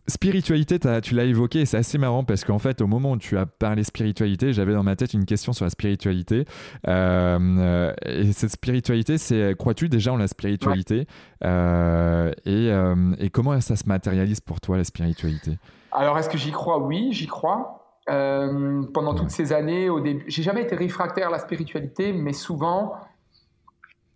spiritualité, 0.07 0.79
tu 1.03 1.15
l'as 1.15 1.25
évoqué 1.25 1.67
c'est 1.67 1.77
assez 1.77 1.99
marrant 1.99 2.25
parce 2.25 2.45
qu'en 2.45 2.59
fait, 2.59 2.81
au 2.81 2.87
moment 2.87 3.13
où 3.13 3.17
tu 3.17 3.37
as 3.37 3.47
parlé 3.47 3.83
spiritualité, 3.85 4.53
j'avais 4.53 4.73
dans 4.73 4.83
ma 4.83 4.97
tête 4.97 5.15
une 5.15 5.25
question 5.25 5.53
sur 5.53 5.65
la 5.65 5.71
spiritualité. 5.71 6.45
et 6.87 8.33
cette 8.33 8.51
spiritualité, 8.53 9.19
c'est 9.19 9.55
crois-tu 9.59 9.89
déjà 9.89 10.13
en 10.13 10.17
la 10.17 10.29
spiritualité? 10.29 11.07
Et, 11.43 12.71
et 13.19 13.31
comment 13.31 13.61
ça 13.61 13.77
se 13.77 13.89
matérialise 13.89 14.41
pour 14.41 14.61
toi, 14.61 14.77
la 14.77 14.85
spiritualité? 14.85 15.59
Alors, 15.93 16.19
est-ce 16.19 16.29
que 16.29 16.39
j'y 16.39 16.53
crois? 16.53 16.79
Oui, 16.79 17.09
j'y 17.13 17.27
crois. 17.27 17.86
Euh, 18.09 18.83
pendant 18.95 19.15
toutes 19.15 19.31
ces 19.31 19.53
années, 19.53 19.91
au 19.91 20.01
début, 20.01 20.25
j'ai 20.29 20.43
jamais 20.43 20.63
été 20.63 20.77
réfractaire 20.77 21.29
à 21.29 21.31
la 21.33 21.39
spiritualité, 21.39 22.13
mais 22.13 22.33
souvent, 22.33 22.95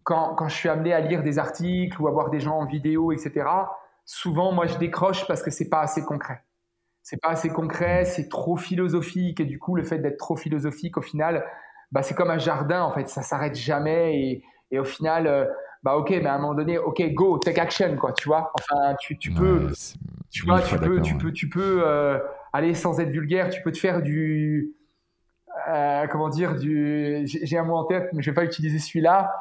quand, 0.04 0.34
quand, 0.34 0.48
je 0.48 0.54
suis 0.54 0.68
amené 0.68 0.92
à 0.92 1.00
lire 1.00 1.22
des 1.22 1.38
articles 1.38 2.00
ou 2.00 2.06
à 2.06 2.12
voir 2.12 2.30
des 2.30 2.38
gens 2.38 2.58
en 2.58 2.66
vidéo, 2.66 3.10
etc., 3.10 3.46
souvent, 4.04 4.52
moi, 4.52 4.66
je 4.66 4.78
décroche 4.78 5.26
parce 5.26 5.42
que 5.42 5.50
c'est 5.50 5.68
pas 5.68 5.80
assez 5.80 6.04
concret. 6.04 6.42
C'est 7.02 7.20
pas 7.20 7.30
assez 7.30 7.48
concret, 7.48 8.04
c'est 8.04 8.28
trop 8.28 8.56
philosophique, 8.56 9.40
et 9.40 9.44
du 9.44 9.58
coup, 9.58 9.74
le 9.74 9.82
fait 9.82 9.98
d'être 9.98 10.18
trop 10.18 10.36
philosophique, 10.36 10.96
au 10.96 11.02
final, 11.02 11.44
bah, 11.90 12.02
c'est 12.02 12.14
comme 12.14 12.30
un 12.30 12.38
jardin, 12.38 12.82
en 12.82 12.92
fait, 12.92 13.08
ça 13.08 13.22
s'arrête 13.22 13.56
jamais, 13.56 14.20
et, 14.20 14.44
et 14.70 14.78
au 14.78 14.84
final, 14.84 15.26
euh, 15.26 15.46
bah 15.82 15.96
ok, 15.96 16.10
mais 16.10 16.26
à 16.26 16.34
un 16.34 16.38
moment 16.38 16.54
donné, 16.54 16.78
ok, 16.78 17.02
go, 17.14 17.38
take 17.38 17.60
action, 17.60 17.96
quoi, 17.96 18.12
tu 18.12 18.28
vois. 18.28 18.52
Enfin, 18.58 18.94
tu, 19.00 19.18
tu 19.18 19.32
peux, 19.32 19.72
tu 20.30 20.44
vois, 20.44 20.60
tu 20.60 20.76
peux, 20.78 21.00
tu 21.00 21.16
peux, 21.16 21.32
tu 21.32 21.48
peux, 21.48 21.82
euh, 21.84 22.18
aller 22.52 22.74
sans 22.74 23.00
être 23.00 23.10
vulgaire, 23.10 23.48
tu 23.50 23.62
peux 23.62 23.72
te 23.72 23.78
faire 23.78 24.02
du, 24.02 24.74
euh, 25.68 26.06
comment 26.08 26.28
dire, 26.28 26.56
du, 26.56 27.22
j'ai 27.24 27.58
un 27.58 27.64
mot 27.64 27.76
en 27.76 27.84
tête, 27.84 28.08
mais 28.12 28.22
je 28.22 28.30
vais 28.30 28.34
pas 28.34 28.44
utiliser 28.44 28.78
celui-là. 28.78 29.32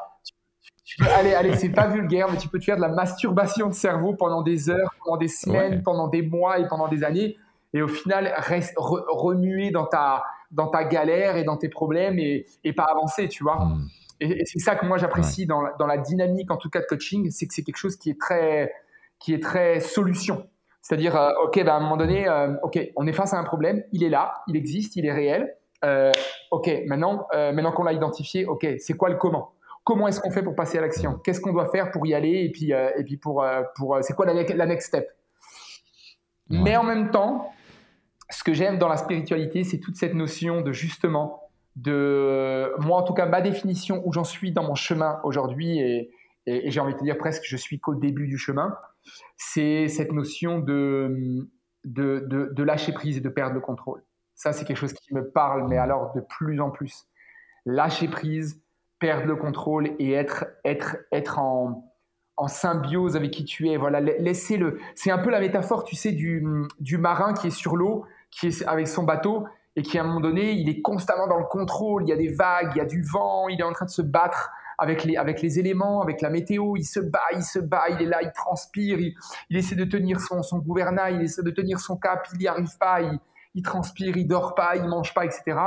allez, 1.16 1.34
allez, 1.34 1.56
c'est 1.56 1.70
pas 1.70 1.88
vulgaire, 1.88 2.28
mais 2.32 2.38
tu 2.38 2.48
peux 2.48 2.60
te 2.60 2.66
faire 2.66 2.78
de 2.78 2.82
la 2.82 2.90
masturbation 2.90 3.68
de 3.68 3.74
cerveau 3.74 4.16
pendant 4.16 4.42
des 4.42 4.70
heures, 4.70 4.94
pendant 5.04 5.18
des 5.18 5.28
semaines, 5.28 5.84
pendant 5.84 6.08
des 6.08 6.22
mois 6.22 6.60
et 6.60 6.68
pendant 6.68 6.88
des 6.88 7.04
années, 7.04 7.38
et 7.74 7.82
au 7.82 7.88
final 7.88 8.34
reste 8.38 8.74
remuer 8.78 9.72
dans 9.72 9.86
ta, 9.86 10.24
dans 10.52 10.68
ta 10.68 10.84
galère 10.84 11.38
et 11.38 11.44
dans 11.44 11.58
tes 11.58 11.70
problèmes 11.70 12.18
et, 12.18 12.46
et 12.64 12.74
pas 12.74 12.86
avancer, 12.86 13.28
tu 13.28 13.44
vois. 13.44 13.64
Hmm. 13.64 13.88
Et, 14.20 14.44
c'est 14.46 14.60
ça 14.60 14.76
que 14.76 14.86
moi 14.86 14.98
j'apprécie 14.98 15.46
dans, 15.46 15.62
la, 15.62 15.74
dans 15.78 15.86
la 15.86 15.98
dynamique 15.98 16.52
en 16.52 16.58
tout 16.58 16.70
cas 16.70 16.82
de 16.82 16.86
coaching, 16.86 17.30
c'est 17.30 17.48
que 17.48 17.54
c'est 17.54 17.64
quelque 17.64 17.78
chose 17.78 17.96
qui 17.96 18.10
est 18.10 18.20
très, 18.20 18.74
qui 19.20 19.34
est 19.34 19.42
très 19.42 19.80
solution. 19.80 20.48
C'est-à-dire, 20.90 21.16
euh, 21.16 21.30
ok, 21.44 21.56
ben, 21.64 21.68
à 21.68 21.76
un 21.76 21.82
moment 21.82 21.98
donné, 21.98 22.28
euh, 22.28 22.56
ok, 22.64 22.80
on 22.96 23.06
est 23.06 23.14
face 23.14 23.36
à 23.36 23.38
un 23.38 23.44
problème, 23.44 23.84
il 23.92 24.04
est 24.04 24.10
là, 24.10 24.42
il 24.48 24.56
existe, 24.56 24.96
il 24.96 25.06
est 25.06 25.14
réel. 25.14 25.56
Euh, 25.86 26.12
ok, 26.50 26.68
maintenant, 26.88 27.28
maintenant 27.32 27.72
qu'on 27.72 27.84
l'a 27.84 27.94
identifié, 27.94 28.48
ok, 28.48 28.66
c'est 28.80 28.98
quoi 28.98 29.10
le 29.10 29.16
comment? 29.16 29.54
Comment 29.84 30.08
est-ce 30.08 30.20
qu'on 30.20 30.32
fait 30.32 30.42
pour 30.42 30.56
passer 30.56 30.80
à 30.80 30.82
l'action? 30.82 31.20
Qu'est-ce 31.24 31.42
qu'on 31.42 31.54
doit 31.54 31.70
faire 31.70 31.92
pour 31.92 32.08
y 32.08 32.16
aller 32.16 32.44
Et 32.44 32.50
puis, 32.50 32.72
et 32.72 33.04
puis 33.04 33.18
pour, 33.18 33.46
pour 33.76 34.00
c'est 34.02 34.16
quoi 34.16 34.26
la, 34.26 34.34
la, 34.34 34.66
next 34.66 34.88
step? 34.88 35.08
Mais 36.50 36.76
en 36.76 36.84
même 36.84 37.12
temps, 37.12 37.54
ce 38.32 38.44
que 38.44 38.56
j'aime 38.56 38.80
dans 38.80 38.88
la 38.88 38.98
spiritualité, 38.98 39.64
c'est 39.64 39.80
toute 39.80 39.96
cette 39.96 40.16
notion 40.16 40.62
de 40.62 40.72
justement, 40.72 41.52
de 41.76 42.74
moi 42.80 42.98
en 42.98 43.04
tout 43.04 43.14
cas, 43.14 43.28
ma 43.28 43.42
définition 43.42 44.02
où 44.06 44.12
j'en 44.12 44.24
suis 44.24 44.52
dans 44.52 44.64
mon 44.64 44.76
chemin 44.76 45.20
aujourd'hui, 45.24 45.80
et, 45.80 46.12
et 46.48 46.72
j'ai 46.72 46.80
envie 46.80 46.94
de 46.94 47.00
te 47.00 47.04
dire 47.04 47.20
presque, 47.20 47.44
je 47.46 47.58
suis 47.58 47.80
qu'au 47.80 47.94
début 47.94 48.28
du 48.28 48.40
chemin 48.40 48.76
c'est 49.38 49.88
cette 49.88 50.12
notion 50.12 50.60
de, 50.60 51.48
de, 51.86 52.64
lâcher 52.64 52.92
prise 52.92 53.18
et 53.18 53.22
de 53.22 53.30
perdre 53.30 53.56
le 53.56 53.62
contrôle. 53.62 54.04
Ça, 54.36 54.54
c'est 54.54 54.66
quelque 54.66 54.78
chose 54.78 54.94
qui 54.94 55.14
me 55.14 55.30
parle, 55.30 55.68
mais 55.68 55.78
alors 55.78 56.14
de 56.14 56.22
plus 56.22 56.60
en 56.62 56.70
plus. 56.70 57.08
Lâcher 57.66 58.08
prise, 58.08 58.62
perdre 59.00 59.28
le 59.28 59.36
contrôle 59.36 59.92
et 60.00 60.14
être, 60.14 60.46
être, 60.64 60.98
être 61.12 61.40
en, 61.40 61.86
symbiose 62.48 63.18
avec 63.18 63.32
qui 63.32 63.44
tu 63.44 63.70
es. 63.70 63.76
Voilà, 63.76 64.00
laisser 64.00 64.56
le. 64.56 64.80
C'est 64.96 65.12
un 65.12 65.18
peu 65.18 65.30
la 65.30 65.42
métaphore, 65.42 65.84
tu 65.84 65.96
sais, 65.96 66.14
du, 66.14 66.42
du 66.80 66.98
marin 66.98 67.34
qui 67.34 67.48
est 67.48 67.52
sur 67.52 67.76
l'eau, 67.76 68.06
qui 68.32 68.48
est 68.48 68.64
avec 68.66 68.88
son 68.88 69.04
bateau 69.04 69.46
et 69.76 69.82
qui 69.82 69.98
à 69.98 70.04
un 70.04 70.08
moment 70.08 70.20
donné, 70.20 70.52
il 70.54 70.70
est 70.70 70.82
constamment 70.82 71.28
dans 71.28 71.38
le 71.38 71.46
contrôle. 71.46 72.04
Il 72.04 72.10
y 72.10 72.14
a 72.14 72.18
des 72.18 72.30
vagues, 72.30 72.72
il 72.76 72.78
y 72.78 72.82
a 72.82 72.86
du 72.86 73.02
vent, 73.02 73.48
il 73.50 73.60
est 73.60 73.64
en 73.64 73.74
train 73.74 73.86
de 73.86 73.92
se 73.92 74.02
battre 74.02 74.52
avec 74.80 75.04
les, 75.04 75.60
éléments, 75.60 76.02
avec 76.02 76.22
la 76.22 76.30
météo. 76.30 76.76
Il 76.78 76.86
se 76.86 77.00
bat, 77.00 77.20
il 77.36 77.44
se 77.44 77.60
bat, 77.60 77.90
il 77.90 78.02
est 78.02 78.06
là, 78.06 78.22
il 78.22 78.32
transpire, 78.32 79.00
il, 79.00 79.16
essaie 79.58 79.76
de 79.76 79.86
tenir 79.86 80.20
son, 80.20 80.60
gouvernail, 80.60 81.16
il 81.16 81.22
essaie 81.22 81.44
de 81.44 81.52
tenir 81.52 81.80
son 81.80 81.98
cap, 81.98 82.28
il 82.34 82.40
n'y 82.40 82.48
arrive 82.48 82.78
pas, 82.80 83.02
il, 83.02 83.20
il, 83.56 83.62
transpire, 83.62 84.18
il 84.18 84.28
dort 84.28 84.56
pas, 84.56 84.76
il 84.76 84.88
mange 84.88 85.14
pas, 85.14 85.26
etc. 85.26 85.60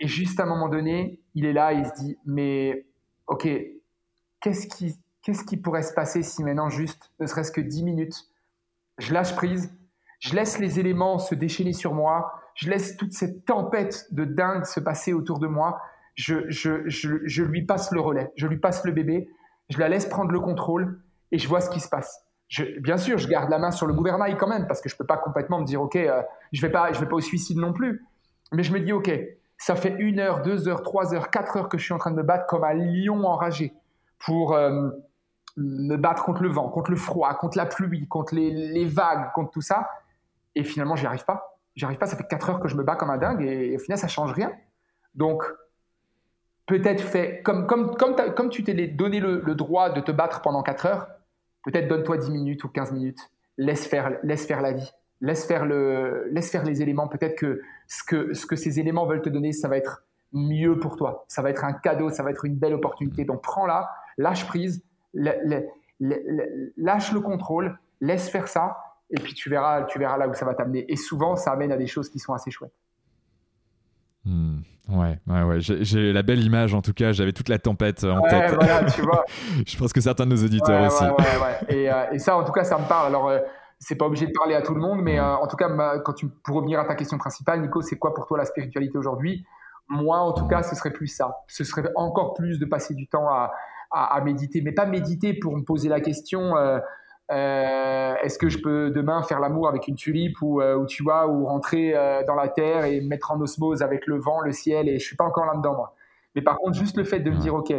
Et 0.00 0.08
juste 0.08 0.40
à 0.40 0.44
un 0.44 0.46
moment 0.46 0.68
donné, 0.68 1.20
il 1.34 1.44
est 1.44 1.52
là, 1.52 1.72
il 1.72 1.86
se 1.86 1.92
dit, 1.94 2.18
mais 2.24 2.86
ok, 3.26 3.48
qu'est-ce 4.40 4.66
qui, 4.66 4.98
qu'est-ce 5.22 5.44
qui 5.44 5.56
pourrait 5.56 5.82
se 5.82 5.92
passer 5.92 6.22
si 6.22 6.42
maintenant, 6.42 6.68
juste, 6.68 7.12
ne 7.20 7.26
serait-ce 7.26 7.52
que 7.52 7.60
10 7.60 7.84
minutes, 7.84 8.16
je 8.98 9.12
lâche 9.12 9.36
prise, 9.36 9.72
je 10.18 10.34
laisse 10.34 10.58
les 10.58 10.80
éléments 10.80 11.18
se 11.18 11.34
déchaîner 11.34 11.72
sur 11.72 11.94
moi, 11.94 12.32
je 12.54 12.70
laisse 12.70 12.96
toute 12.96 13.12
cette 13.12 13.44
tempête 13.44 14.06
de 14.12 14.24
dingue 14.24 14.64
se 14.64 14.80
passer 14.80 15.12
autour 15.12 15.38
de 15.38 15.46
moi, 15.46 15.80
je, 16.14 17.42
lui 17.42 17.64
passe 17.64 17.92
le 17.92 18.00
relais, 18.00 18.30
je 18.36 18.46
lui 18.46 18.58
passe 18.58 18.84
le 18.84 18.92
bébé, 18.92 19.28
je 19.68 19.78
la 19.78 19.88
laisse 19.88 20.06
prendre 20.06 20.30
le 20.30 20.40
contrôle 20.40 21.00
et 21.30 21.38
je 21.38 21.48
vois 21.48 21.60
ce 21.60 21.70
qui 21.70 21.80
se 21.80 21.88
passe. 21.88 22.24
Bien 22.80 22.98
sûr, 22.98 23.16
je 23.16 23.28
garde 23.28 23.48
la 23.48 23.58
main 23.58 23.70
sur 23.70 23.86
le 23.86 23.94
gouvernail 23.94 24.36
quand 24.36 24.48
même, 24.48 24.66
parce 24.66 24.82
que 24.82 24.90
je 24.90 24.94
ne 24.94 24.98
peux 24.98 25.06
pas 25.06 25.16
complètement 25.16 25.60
me 25.60 25.64
dire, 25.64 25.80
OK, 25.80 25.96
euh, 25.96 26.22
je 26.52 26.60
ne 26.60 26.66
vais, 26.66 26.72
pas, 26.72 26.92
je 26.92 27.00
vais 27.00 27.06
pas 27.06 27.16
au 27.16 27.20
suicide 27.20 27.56
non 27.56 27.72
plus. 27.72 28.04
Mais 28.52 28.62
je 28.62 28.72
me 28.74 28.80
dis, 28.80 28.92
OK, 28.92 29.10
ça 29.56 29.76
fait 29.76 29.94
une 29.98 30.18
heure, 30.18 30.42
deux 30.42 30.68
heures, 30.68 30.82
trois 30.82 31.14
heures, 31.14 31.30
quatre 31.30 31.56
heures 31.56 31.68
que 31.68 31.78
je 31.78 31.84
suis 31.84 31.94
en 31.94 31.98
train 31.98 32.10
de 32.10 32.16
me 32.16 32.22
battre 32.22 32.46
comme 32.46 32.64
un 32.64 32.74
lion 32.74 33.24
enragé 33.24 33.72
pour 34.18 34.54
euh, 34.54 34.90
me 35.56 35.96
battre 35.96 36.24
contre 36.24 36.42
le 36.42 36.48
vent, 36.48 36.68
contre 36.68 36.90
le 36.90 36.96
froid, 36.96 37.32
contre 37.34 37.56
la 37.56 37.66
pluie, 37.66 38.06
contre 38.08 38.34
les, 38.34 38.84
vagues, 38.86 39.32
contre 39.34 39.50
tout 39.50 39.60
ça. 39.60 39.88
Et 40.54 40.64
finalement, 40.64 40.96
j'y 40.96 41.06
arrive 41.06 41.24
pas. 41.24 41.58
J'y 41.76 41.84
arrive 41.84 41.98
pas. 41.98 42.06
Ça 42.06 42.16
fait 42.16 42.26
quatre 42.26 42.50
heures 42.50 42.60
que 42.60 42.68
je 42.68 42.76
me 42.76 42.82
bats 42.82 42.96
comme 42.96 43.10
un 43.10 43.18
dingue 43.18 43.42
et, 43.42 43.76
au 43.76 43.78
final, 43.78 43.98
ça 43.98 44.08
change 44.08 44.32
rien. 44.32 44.52
Donc, 45.14 45.44
peut-être 46.66 47.02
fait 47.02 47.42
comme, 47.42 47.66
comme, 47.66 47.96
comme, 47.96 48.14
comme 48.34 48.48
tu 48.48 48.64
t'es 48.64 48.86
donné 48.86 49.20
le, 49.20 49.54
droit 49.54 49.90
de 49.90 50.00
te 50.00 50.12
battre 50.12 50.42
pendant 50.42 50.62
quatre 50.62 50.86
heures, 50.86 51.08
peut-être 51.64 51.88
donne-toi 51.88 52.18
10 52.18 52.30
minutes 52.30 52.64
ou 52.64 52.68
15 52.68 52.92
minutes. 52.92 53.30
Laisse 53.58 53.86
faire, 53.86 54.18
laisse 54.22 54.46
faire 54.46 54.62
la 54.62 54.72
vie. 54.72 54.90
Laisse 55.20 55.46
faire, 55.46 55.66
le, 55.66 56.28
laisse 56.32 56.50
faire 56.50 56.64
les 56.64 56.82
éléments. 56.82 57.06
Peut-être 57.06 57.36
que 57.36 57.60
ce, 57.86 58.02
que 58.02 58.34
ce 58.34 58.46
que 58.46 58.56
ces 58.56 58.80
éléments 58.80 59.06
veulent 59.06 59.22
te 59.22 59.28
donner, 59.28 59.52
ça 59.52 59.68
va 59.68 59.76
être 59.76 60.04
mieux 60.32 60.78
pour 60.78 60.96
toi. 60.96 61.24
Ça 61.28 61.42
va 61.42 61.50
être 61.50 61.64
un 61.64 61.72
cadeau, 61.72 62.10
ça 62.10 62.22
va 62.22 62.30
être 62.30 62.44
une 62.44 62.56
belle 62.56 62.74
opportunité. 62.74 63.24
Donc 63.24 63.42
prends-la, 63.42 63.88
lâche 64.18 64.46
prise, 64.46 64.82
lâche 65.14 67.12
le 67.12 67.20
contrôle, 67.20 67.78
laisse 68.00 68.28
faire 68.30 68.48
ça, 68.48 68.78
et 69.10 69.20
puis 69.20 69.34
tu 69.34 69.50
verras, 69.50 69.84
tu 69.84 69.98
verras 69.98 70.16
là 70.16 70.26
où 70.26 70.34
ça 70.34 70.44
va 70.44 70.54
t'amener. 70.54 70.90
Et 70.90 70.96
souvent, 70.96 71.36
ça 71.36 71.52
amène 71.52 71.70
à 71.70 71.76
des 71.76 71.86
choses 71.86 72.08
qui 72.08 72.18
sont 72.18 72.32
assez 72.32 72.50
chouettes. 72.50 72.72
Hmm. 74.24 74.60
Ouais, 74.88 75.18
ouais, 75.26 75.42
ouais. 75.42 75.56
J'ai 75.60 76.12
la 76.12 76.22
belle 76.22 76.42
image 76.44 76.74
en 76.74 76.82
tout 76.82 76.92
cas. 76.92 77.12
J'avais 77.12 77.32
toute 77.32 77.48
la 77.48 77.58
tempête 77.58 78.04
en 78.04 78.20
ouais, 78.20 78.30
tête. 78.30 78.54
Voilà, 78.54 78.84
tu 78.84 79.02
vois. 79.02 79.24
je 79.66 79.76
pense 79.76 79.92
que 79.92 80.00
certains 80.00 80.26
de 80.26 80.30
nos 80.30 80.44
auditeurs 80.44 80.86
aussi. 80.86 81.04
Et, 81.68 81.90
euh, 81.90 82.10
et, 82.12 82.18
ça, 82.18 82.36
en 82.36 82.44
tout 82.44 82.52
cas, 82.52 82.64
ça 82.64 82.78
me 82.78 82.86
parle. 82.86 83.06
Alors, 83.06 83.28
euh, 83.28 83.38
c'est 83.78 83.94
pas 83.94 84.06
obligé 84.06 84.26
de 84.26 84.32
parler 84.32 84.54
à 84.54 84.62
tout 84.62 84.74
le 84.74 84.80
monde, 84.80 85.00
mais 85.02 85.18
euh, 85.18 85.36
en 85.36 85.46
tout 85.46 85.56
cas, 85.56 85.68
quand 86.04 86.12
tu, 86.12 86.28
pour 86.28 86.56
revenir 86.56 86.80
à 86.80 86.84
ta 86.84 86.94
question 86.94 87.16
principale, 87.18 87.60
Nico, 87.60 87.80
c'est 87.80 87.98
quoi 87.98 88.12
pour 88.12 88.26
toi 88.26 88.38
la 88.38 88.44
spiritualité 88.44 88.98
aujourd'hui? 88.98 89.44
Moi, 89.88 90.18
en 90.18 90.32
tout 90.32 90.46
cas, 90.46 90.62
ce 90.62 90.74
serait 90.74 90.92
plus 90.92 91.08
ça. 91.08 91.38
Ce 91.48 91.64
serait 91.64 91.84
encore 91.96 92.34
plus 92.34 92.58
de 92.58 92.64
passer 92.64 92.94
du 92.94 93.08
temps 93.08 93.28
à, 93.28 93.52
à, 93.90 94.16
à 94.16 94.20
méditer, 94.20 94.62
mais 94.62 94.72
pas 94.72 94.86
méditer 94.86 95.34
pour 95.34 95.56
me 95.56 95.62
poser 95.62 95.88
la 95.88 96.00
question. 96.00 96.54
Euh, 97.32 98.14
est-ce 98.22 98.38
que 98.38 98.50
je 98.50 98.58
peux 98.58 98.90
demain 98.90 99.22
faire 99.22 99.40
l'amour 99.40 99.66
avec 99.66 99.88
une 99.88 99.94
tulipe 99.94 100.42
ou, 100.42 100.60
euh, 100.60 100.76
ou 100.76 100.86
tu 100.86 101.02
vois 101.02 101.28
ou 101.28 101.46
rentrer 101.46 101.96
euh, 101.96 102.22
dans 102.26 102.34
la 102.34 102.48
terre 102.48 102.84
et 102.84 103.00
mettre 103.00 103.30
en 103.30 103.40
osmose 103.40 103.82
avec 103.82 104.06
le 104.06 104.18
vent, 104.18 104.40
le 104.40 104.52
ciel 104.52 104.88
et 104.88 104.98
je 104.98 105.04
suis 105.04 105.16
pas 105.16 105.24
encore 105.24 105.46
là-dedans 105.46 105.74
moi. 105.74 105.94
Mais 106.34 106.42
par 106.42 106.58
contre 106.58 106.76
juste 106.76 106.96
le 106.98 107.04
fait 107.04 107.20
de 107.20 107.30
me 107.30 107.36
dire 107.36 107.54
ok, 107.54 107.72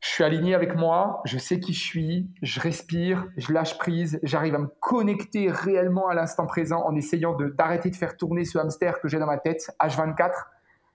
je 0.00 0.08
suis 0.08 0.24
aligné 0.24 0.54
avec 0.54 0.76
moi, 0.76 1.22
je 1.24 1.38
sais 1.38 1.58
qui 1.58 1.72
je 1.72 1.82
suis, 1.82 2.30
je 2.42 2.60
respire, 2.60 3.26
je 3.38 3.50
lâche 3.52 3.78
prise, 3.78 4.20
j'arrive 4.22 4.54
à 4.56 4.58
me 4.58 4.68
connecter 4.78 5.50
réellement 5.50 6.08
à 6.08 6.14
l'instant 6.14 6.46
présent 6.46 6.84
en 6.84 6.94
essayant 6.94 7.34
d'arrêter 7.56 7.88
de, 7.88 7.96
faire 7.96 8.16
tourner 8.16 8.44
ce 8.44 8.58
hamster 8.58 9.00
que 9.00 9.08
j'ai 9.08 9.18
dans 9.18 9.26
ma 9.26 9.38
tête 9.38 9.70
H24 9.80 10.32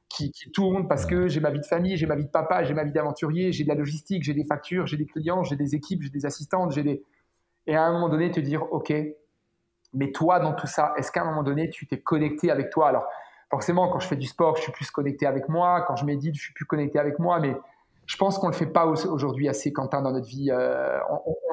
qui, 0.07 0.31
qui 0.31 0.51
tourne 0.51 0.87
parce 0.87 1.07
que 1.07 1.27
j'ai 1.27 1.39
ma 1.39 1.49
vie 1.49 1.59
de 1.59 1.65
famille, 1.65 1.97
j'ai 1.97 2.05
ma 2.05 2.15
vie 2.15 2.25
de 2.25 2.29
papa, 2.29 2.63
j'ai 2.63 2.75
ma 2.75 2.83
vie 2.83 2.91
d'aventurier, 2.91 3.51
j'ai 3.51 3.63
de 3.63 3.69
la 3.69 3.75
logistique, 3.75 4.23
j'ai 4.23 4.35
des 4.35 4.45
factures, 4.45 4.85
j'ai 4.85 4.97
des 4.97 5.07
clients, 5.07 5.43
j'ai 5.43 5.55
des 5.55 5.73
équipes, 5.73 6.03
j'ai 6.03 6.09
des 6.09 6.27
assistantes, 6.27 6.71
j'ai 6.71 6.83
des 6.83 7.03
et 7.67 7.75
à 7.75 7.83
un 7.83 7.91
moment 7.93 8.09
donné 8.09 8.31
te 8.31 8.39
dire, 8.39 8.71
OK, 8.71 8.93
mais 9.93 10.11
toi 10.11 10.39
dans 10.39 10.53
tout 10.53 10.67
ça, 10.67 10.93
est-ce 10.97 11.11
qu'à 11.11 11.21
un 11.21 11.25
moment 11.25 11.43
donné, 11.43 11.69
tu 11.69 11.87
t'es 11.87 11.99
connecté 11.99 12.51
avec 12.51 12.69
toi? 12.69 12.89
Alors, 12.89 13.05
forcément, 13.49 13.89
quand 13.89 13.99
je 13.99 14.07
fais 14.07 14.15
du 14.15 14.27
sport, 14.27 14.57
je 14.57 14.63
suis 14.63 14.71
plus 14.71 14.89
connecté 14.91 15.25
avec 15.25 15.47
moi. 15.47 15.83
Quand 15.87 15.95
je 15.95 16.05
médite, 16.05 16.35
je 16.35 16.41
suis 16.41 16.53
plus 16.53 16.65
connecté 16.65 16.99
avec 16.99 17.19
moi. 17.19 17.39
Mais 17.39 17.55
je 18.05 18.17
pense 18.17 18.37
qu'on 18.37 18.47
ne 18.47 18.51
le 18.51 18.57
fait 18.57 18.65
pas 18.65 18.85
aujourd'hui 18.85 19.47
assez, 19.47 19.71
Quentin, 19.71 20.01
dans 20.01 20.11
notre 20.11 20.27
vie. 20.27 20.49
Euh, 20.51 20.99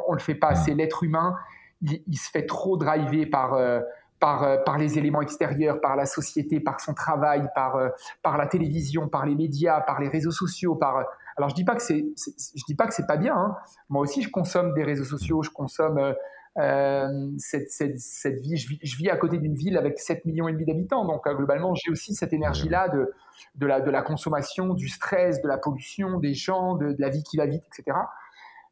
on 0.07 0.13
ne 0.13 0.17
le 0.17 0.23
fait 0.23 0.35
pas 0.35 0.49
assez. 0.49 0.75
L'être 0.75 1.05
humain, 1.05 1.37
il, 1.83 2.17
se 2.17 2.31
fait 2.31 2.47
trop 2.47 2.77
driver 2.77 3.27
par, 3.27 3.55
euh, 3.55 3.81
par, 4.19 4.43
euh, 4.43 4.57
par 4.65 4.79
les 4.79 4.99
éléments 4.99 5.21
extérieurs, 5.21 5.81
par 5.81 5.95
la 5.95 6.07
société, 6.07 6.59
par 6.59 6.81
son 6.81 6.95
travail, 6.95 7.47
par, 7.55 7.79
par 8.23 8.39
la 8.39 8.47
télévision, 8.47 9.09
par 9.09 9.27
les 9.27 9.35
médias, 9.35 9.81
par 9.81 10.01
les 10.01 10.09
réseaux 10.09 10.33
sociaux, 10.33 10.75
par 10.75 11.05
alors 11.41 11.49
je 11.49 11.55
dis 11.55 11.65
pas 11.65 11.75
que 11.75 11.83
c'est, 11.83 12.05
je 12.17 12.65
dis 12.67 12.75
pas 12.75 12.87
que 12.87 12.93
c'est 12.93 13.07
pas 13.07 13.17
bien. 13.17 13.35
Hein. 13.35 13.57
Moi 13.89 14.03
aussi, 14.03 14.21
je 14.23 14.31
consomme 14.31 14.75
des 14.75 14.85
réseaux 14.85 15.05
sociaux, 15.05 15.43
je 15.43 15.49
consomme 15.49 15.99
euh, 15.99 16.13
euh, 16.59 17.31
cette, 17.39 17.71
cette, 17.71 17.99
cette, 17.99 18.41
vie. 18.41 18.59
Je 18.59 18.97
vis, 18.97 19.09
à 19.09 19.17
côté 19.17 19.39
d'une 19.39 19.55
ville 19.55 19.79
avec 19.79 19.99
7 19.99 20.27
millions 20.27 20.49
et 20.49 20.53
demi 20.53 20.67
d'habitants, 20.67 21.07
donc 21.07 21.27
euh, 21.27 21.35
globalement, 21.35 21.75
j'ai 21.75 21.91
aussi 21.91 22.15
cette 22.15 22.35
énergie-là 22.35 22.89
de, 22.91 23.11
de 23.55 23.67
la, 23.67 23.81
de 23.81 23.91
la 23.91 24.03
consommation, 24.03 24.75
du 24.75 24.89
stress, 24.89 25.41
de 25.41 25.49
la 25.49 25.57
pollution, 25.57 26.19
des 26.19 26.35
gens, 26.35 26.75
de, 26.75 26.95
la 26.99 27.09
vie 27.09 27.23
qui 27.23 27.39
va 27.39 27.47
vite, 27.47 27.65
etc. 27.67 27.97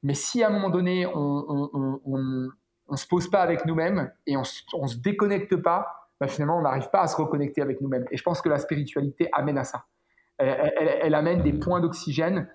Mais 0.03 0.15
si 0.15 0.43
à 0.43 0.49
un 0.49 0.51
moment 0.51 0.69
donné, 0.69 1.07
on, 1.07 2.51
on, 2.86 2.97
se 2.97 3.07
pose 3.07 3.31
pas 3.31 3.40
avec 3.40 3.65
nous-mêmes 3.65 4.12
et 4.27 4.36
on, 4.36 4.43
on 4.74 4.86
se 4.86 4.99
déconnecte 4.99 5.57
pas, 5.57 6.11
bah, 6.20 6.28
finalement, 6.28 6.59
on 6.59 6.62
n'arrive 6.62 6.90
pas 6.90 7.01
à 7.01 7.07
se 7.07 7.16
reconnecter 7.16 7.62
avec 7.62 7.81
nous-mêmes. 7.81 8.05
Et 8.11 8.19
je 8.19 8.23
pense 8.23 8.43
que 8.43 8.51
la 8.51 8.59
spiritualité 8.59 9.31
amène 9.32 9.57
à 9.57 9.65
ça. 9.65 9.86
Elle 10.39 11.15
amène 11.15 11.43
des 11.43 11.53
points 11.53 11.81
d'oxygène 11.81 12.49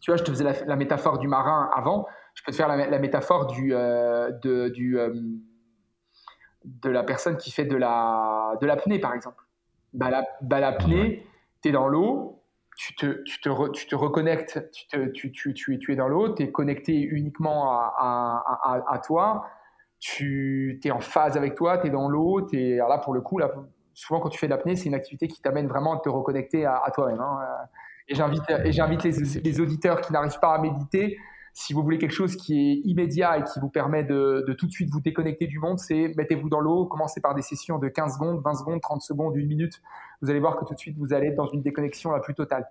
tu 0.00 0.10
vois, 0.10 0.16
je 0.16 0.24
te 0.24 0.30
faisais 0.30 0.44
la, 0.66 0.76
métaphore 0.76 1.18
du 1.18 1.28
marin 1.28 1.70
avant, 1.74 2.06
je 2.34 2.42
peux 2.44 2.52
te 2.52 2.56
faire 2.56 2.68
la, 2.68 2.98
métaphore 2.98 3.46
du, 3.46 3.74
euh, 3.74 4.30
de, 4.42 4.68
du, 4.68 4.98
euh, 4.98 5.14
de 6.64 6.90
la 6.90 7.04
personne 7.04 7.36
qui 7.36 7.50
fait 7.50 7.64
de 7.64 7.76
la 7.76 8.56
de 8.60 8.66
l'apnée, 8.66 8.98
par 8.98 9.14
exemple. 9.14 9.44
Bah, 9.92 10.10
la, 10.10 10.26
bah, 10.40 10.60
l'apnée, 10.60 11.26
tu 11.62 11.68
es 11.68 11.72
dans 11.72 11.86
l'eau, 11.86 12.42
tu 12.76 12.96
te, 12.96 13.22
tu, 13.24 13.40
te 13.40 13.70
tu 13.70 13.86
te 13.86 13.94
reconnectes, 13.94 14.70
tu, 14.72 14.88
te, 14.88 15.06
tu, 15.10 15.30
tu, 15.30 15.54
tu, 15.54 15.78
tu 15.78 15.92
es 15.92 15.96
dans 15.96 16.08
l'eau, 16.08 16.34
tu 16.34 16.42
es 16.42 16.50
connecté 16.50 16.94
uniquement 16.94 17.70
à, 17.70 17.94
à, 17.98 18.74
à, 18.74 18.94
à 18.94 18.98
toi, 18.98 19.46
tu 20.00 20.80
es 20.82 20.90
en 20.90 21.00
phase 21.00 21.36
avec 21.36 21.54
toi, 21.54 21.78
tu 21.78 21.86
es 21.86 21.90
dans 21.90 22.08
l'eau, 22.08 22.48
alors 22.52 22.88
là 22.88 22.98
pour 22.98 23.14
le 23.14 23.20
coup, 23.20 23.38
là, 23.38 23.52
souvent 23.94 24.20
quand 24.20 24.30
tu 24.30 24.38
fais 24.38 24.46
de 24.46 24.50
l'apnée, 24.50 24.74
c'est 24.74 24.86
une 24.86 24.94
activité 24.94 25.28
qui 25.28 25.40
t'amène 25.40 25.68
vraiment 25.68 25.94
à 25.94 26.00
te 26.00 26.08
reconnecter 26.08 26.66
à, 26.66 26.90
toi-même. 26.92 27.20
Hein. 27.20 27.38
Et 28.08 28.14
j'invite, 28.14 28.42
et 28.64 28.72
j'invite 28.72 29.04
les, 29.04 29.60
auditeurs 29.60 30.00
qui 30.00 30.12
n'arrivent 30.12 30.38
pas 30.40 30.54
à 30.54 30.58
méditer, 30.58 31.18
si 31.54 31.74
vous 31.74 31.82
voulez 31.82 31.98
quelque 31.98 32.14
chose 32.14 32.36
qui 32.36 32.58
est 32.58 32.88
immédiat 32.88 33.38
et 33.38 33.44
qui 33.44 33.60
vous 33.60 33.68
permet 33.68 34.04
de, 34.04 34.44
tout 34.58 34.66
de 34.66 34.72
suite 34.72 34.90
vous 34.90 35.00
déconnecter 35.00 35.46
du 35.46 35.58
monde, 35.58 35.78
c'est 35.78 36.12
mettez-vous 36.16 36.48
dans 36.48 36.60
l'eau, 36.60 36.86
commencez 36.86 37.20
par 37.20 37.34
des 37.34 37.42
sessions 37.42 37.78
de 37.78 37.88
15 37.88 38.14
secondes, 38.14 38.42
20 38.42 38.54
secondes, 38.54 38.80
30 38.80 39.02
secondes, 39.02 39.36
une 39.36 39.48
minute. 39.48 39.82
Vous 40.22 40.30
allez 40.30 40.40
voir 40.40 40.56
que 40.56 40.64
tout 40.64 40.74
de 40.74 40.78
suite, 40.78 40.96
vous 40.98 41.12
allez 41.12 41.28
être 41.28 41.36
dans 41.36 41.48
une 41.48 41.62
déconnexion 41.62 42.10
la 42.10 42.20
plus 42.20 42.34
totale. 42.34 42.66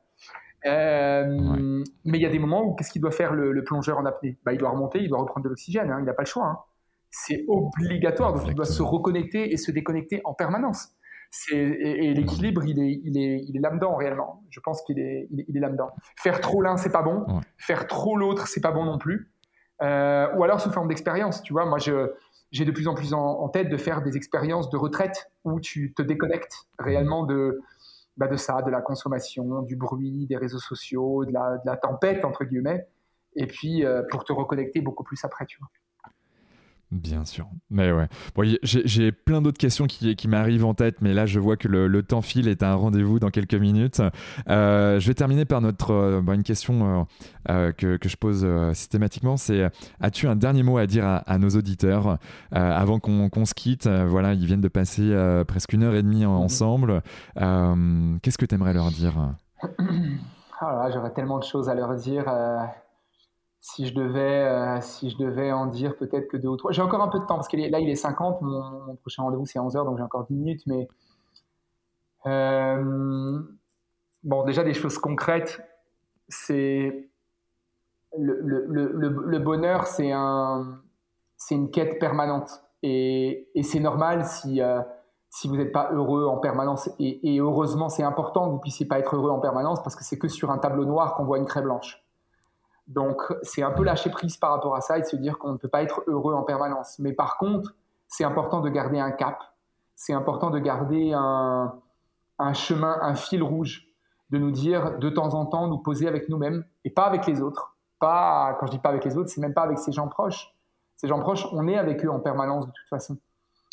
Euh, 0.65 1.83
mais 2.05 2.17
il 2.17 2.21
y 2.21 2.25
a 2.25 2.29
des 2.29 2.39
moments 2.39 2.63
où 2.63 2.73
qu'est-ce 2.73 2.91
qu'il 2.91 3.01
doit 3.01 3.11
faire 3.11 3.33
le, 3.33 3.63
plongeur 3.63 3.97
en 3.99 4.05
apnée? 4.05 4.37
Bah, 4.45 4.53
Il 4.53 4.57
doit 4.57 4.69
remonter, 4.69 4.99
il 4.99 5.09
doit 5.09 5.19
reprendre 5.19 5.43
de 5.43 5.49
l'oxygène, 5.49 5.91
hein, 5.91 5.97
il 5.99 6.05
n'a 6.05 6.13
pas 6.13 6.23
le 6.23 6.27
choix. 6.27 6.47
Hein. 6.47 6.57
C'est 7.11 7.45
obligatoire, 7.47 8.33
donc 8.33 8.43
il 8.47 8.55
doit 8.55 8.65
se 8.65 8.81
reconnecter 8.81 9.51
et 9.51 9.57
se 9.57 9.71
déconnecter 9.71 10.21
en 10.23 10.33
permanence 10.33 10.89
et, 11.51 12.13
l'équilibre, 12.13 12.63
il 12.65 12.79
est, 12.79 13.01
il 13.03 13.17
est, 13.17 13.43
il 13.47 13.57
est 13.57 13.59
là-dedans 13.59 13.95
réellement. 13.95 14.43
Je 14.49 14.59
pense 14.59 14.81
qu'il 14.83 14.99
est, 14.99 15.27
il 15.31 15.57
est, 15.57 15.59
là-dedans. 15.59 15.91
Faire 16.17 16.41
trop 16.41 16.61
l'un, 16.61 16.77
c'est 16.77 16.91
pas 16.91 17.01
bon. 17.01 17.25
Faire 17.57 17.87
trop 17.87 18.17
l'autre, 18.17 18.47
c'est 18.47 18.61
pas 18.61 18.71
bon 18.71 18.85
non 18.85 18.97
plus. 18.97 19.31
Euh, 19.81 20.27
ou 20.35 20.43
alors 20.43 20.59
sous 20.59 20.71
forme 20.71 20.87
d'expérience. 20.89 21.41
Tu 21.41 21.53
vois, 21.53 21.65
moi, 21.65 21.79
je, 21.79 22.11
j'ai 22.51 22.65
de 22.65 22.71
plus 22.71 22.87
en 22.87 22.93
plus 22.93 23.13
en, 23.13 23.47
tête 23.49 23.69
de 23.69 23.77
faire 23.77 24.01
des 24.01 24.17
expériences 24.17 24.69
de 24.69 24.77
retraite 24.77 25.31
où 25.43 25.59
tu 25.59 25.93
te 25.93 26.01
déconnectes 26.01 26.67
réellement 26.79 27.25
de, 27.25 27.61
bah 28.17 28.27
de 28.27 28.35
ça, 28.35 28.61
de 28.61 28.69
la 28.69 28.81
consommation, 28.81 29.61
du 29.61 29.75
bruit, 29.75 30.27
des 30.27 30.37
réseaux 30.37 30.59
sociaux, 30.59 31.25
de 31.25 31.31
la, 31.31 31.57
de 31.57 31.65
la 31.65 31.77
tempête 31.77 32.25
entre 32.25 32.43
guillemets, 32.43 32.87
et 33.35 33.47
puis 33.47 33.85
euh, 33.85 34.03
pour 34.11 34.25
te 34.25 34.33
reconnecter 34.33 34.81
beaucoup 34.81 35.03
plus 35.03 35.23
après, 35.23 35.45
tu 35.45 35.57
vois. 35.59 35.69
Bien 36.91 37.23
sûr. 37.23 37.47
Mais 37.69 37.93
ouais. 37.93 38.09
Bon, 38.35 38.43
j'ai 38.63 39.11
plein 39.13 39.41
d'autres 39.41 39.57
questions 39.57 39.87
qui, 39.87 40.17
qui 40.17 40.27
m'arrivent 40.27 40.65
en 40.65 40.73
tête, 40.73 40.97
mais 40.99 41.13
là, 41.13 41.25
je 41.25 41.39
vois 41.39 41.55
que 41.55 41.69
le, 41.69 41.87
le 41.87 42.03
temps 42.03 42.21
file 42.21 42.49
est 42.49 42.63
un 42.63 42.75
rendez-vous 42.75 43.17
dans 43.17 43.29
quelques 43.29 43.53
minutes. 43.53 44.01
Euh, 44.49 44.99
je 44.99 45.07
vais 45.07 45.13
terminer 45.13 45.45
par 45.45 45.61
notre, 45.61 45.91
euh, 45.91 46.21
une 46.33 46.43
question 46.43 47.07
euh, 47.49 47.71
que, 47.71 47.95
que, 47.95 48.09
je 48.09 48.17
pose 48.17 48.45
systématiquement. 48.73 49.37
C'est 49.37 49.71
as-tu 50.01 50.27
un 50.27 50.35
dernier 50.35 50.63
mot 50.63 50.77
à 50.77 50.85
dire 50.85 51.05
à, 51.05 51.37
nos 51.37 51.49
auditeurs 51.49 52.17
avant 52.51 52.99
qu'on 52.99 53.45
se 53.45 53.53
quitte? 53.53 53.87
Voilà, 53.87 54.33
ils 54.33 54.45
viennent 54.45 54.61
de 54.61 54.67
passer 54.67 55.15
presque 55.47 55.71
une 55.71 55.83
heure 55.83 55.95
et 55.95 56.03
demie 56.03 56.25
ensemble. 56.25 57.01
Qu'est-ce 57.35 58.37
que 58.37 58.45
tu 58.45 58.55
aimerais 58.55 58.73
leur 58.73 58.89
dire? 58.89 59.33
Ah 60.63 60.91
J'aurais 60.93 61.11
tellement 61.11 61.39
de 61.39 61.43
choses 61.43 61.69
à 61.69 61.73
leur 61.73 61.95
dire 61.95 62.25
si 63.61 63.85
je 63.87 63.93
devais, 63.93 64.19
euh, 64.19 64.81
si 64.81 65.11
je 65.11 65.17
devais 65.17 65.51
en 65.51 65.67
dire 65.67 65.95
peut-être 65.95 66.27
que 66.27 66.35
deux 66.35 66.49
ou 66.49 66.57
trois. 66.57 66.71
J'ai 66.71 66.81
encore 66.81 67.01
un 67.01 67.07
peu 67.07 67.19
de 67.19 67.25
temps 67.25 67.35
parce 67.35 67.47
que 67.47 67.57
là, 67.57 67.79
il 67.79 67.89
est 67.89 67.95
50. 67.95 68.41
Mon, 68.41 68.95
prochain 68.97 69.21
rendez-vous, 69.21 69.45
c'est 69.45 69.59
11h, 69.59 69.85
donc 69.85 69.97
j'ai 69.97 70.03
encore 70.03 70.25
10 70.25 70.33
minutes. 70.33 70.63
Mais 70.65 70.87
euh, 72.25 73.39
bon, 74.23 74.43
déjà 74.45 74.63
des 74.63 74.73
choses 74.73 74.97
concrètes. 74.97 75.61
c'est 76.27 77.07
le, 78.17 79.37
bonheur, 79.37 79.85
c'est 79.85 80.11
un, 80.11 80.81
c'est 81.37 81.55
une 81.55 81.69
quête 81.69 81.99
permanente. 81.99 82.63
Et, 82.81 83.47
c'est 83.61 83.79
normal 83.79 84.25
si, 84.25 84.59
euh, 84.59 84.81
si 85.29 85.47
vous 85.47 85.55
n'êtes 85.55 85.71
pas 85.71 85.91
heureux 85.93 86.25
en 86.25 86.37
permanence. 86.37 86.89
Et, 86.99 87.39
heureusement, 87.39 87.89
c'est 87.89 88.03
important 88.03 88.47
que 88.47 88.51
vous 88.53 88.59
puissiez 88.59 88.87
pas 88.87 88.97
être 88.97 89.15
heureux 89.15 89.29
en 89.29 89.39
permanence 89.39 89.83
parce 89.83 89.95
que 89.95 90.03
c'est 90.03 90.17
que 90.17 90.27
sur 90.27 90.49
un 90.49 90.57
tableau 90.57 90.85
noir 90.85 91.13
qu'on 91.13 91.25
voit 91.25 91.37
une 91.37 91.45
craie 91.45 91.61
blanche. 91.61 92.03
Donc, 92.91 93.21
c'est 93.41 93.63
un 93.63 93.71
peu 93.71 93.83
lâcher 93.83 94.09
prise 94.09 94.35
par 94.35 94.51
rapport 94.51 94.75
à 94.75 94.81
ça 94.81 94.97
et 94.97 95.01
de 95.01 95.05
se 95.05 95.15
dire 95.15 95.37
qu'on 95.37 95.53
ne 95.53 95.57
peut 95.57 95.69
pas 95.69 95.81
être 95.81 96.03
heureux 96.07 96.33
en 96.33 96.43
permanence. 96.43 96.99
Mais 96.99 97.13
par 97.13 97.37
contre, 97.37 97.73
c'est 98.07 98.25
important 98.25 98.59
de 98.59 98.69
garder 98.69 98.99
un 98.99 99.11
cap. 99.11 99.41
C'est 99.95 100.13
important 100.13 100.49
de 100.49 100.59
garder 100.59 101.13
un, 101.13 101.73
un 102.37 102.53
chemin, 102.53 102.97
un 103.01 103.15
fil 103.15 103.43
rouge, 103.43 103.87
de 104.29 104.37
nous 104.37 104.51
dire 104.51 104.99
de 104.99 105.09
temps 105.09 105.35
en 105.35 105.45
temps, 105.45 105.67
nous 105.67 105.77
poser 105.77 106.07
avec 106.07 106.27
nous-mêmes 106.27 106.65
et 106.83 106.89
pas 106.89 107.05
avec 107.05 107.25
les 107.27 107.41
autres. 107.41 107.77
Pas, 107.99 108.57
quand 108.59 108.65
je 108.65 108.71
dis 108.71 108.79
pas 108.79 108.89
avec 108.89 109.05
les 109.05 109.15
autres, 109.15 109.29
c'est 109.29 109.41
même 109.41 109.53
pas 109.53 109.63
avec 109.63 109.77
ses 109.77 109.93
gens 109.93 110.09
proches. 110.09 110.53
Ces 110.97 111.07
gens 111.07 111.19
proches, 111.19 111.47
on 111.53 111.67
est 111.67 111.77
avec 111.77 112.03
eux 112.03 112.09
en 112.09 112.19
permanence 112.19 112.65
de 112.65 112.71
toute 112.71 112.89
façon. 112.89 113.17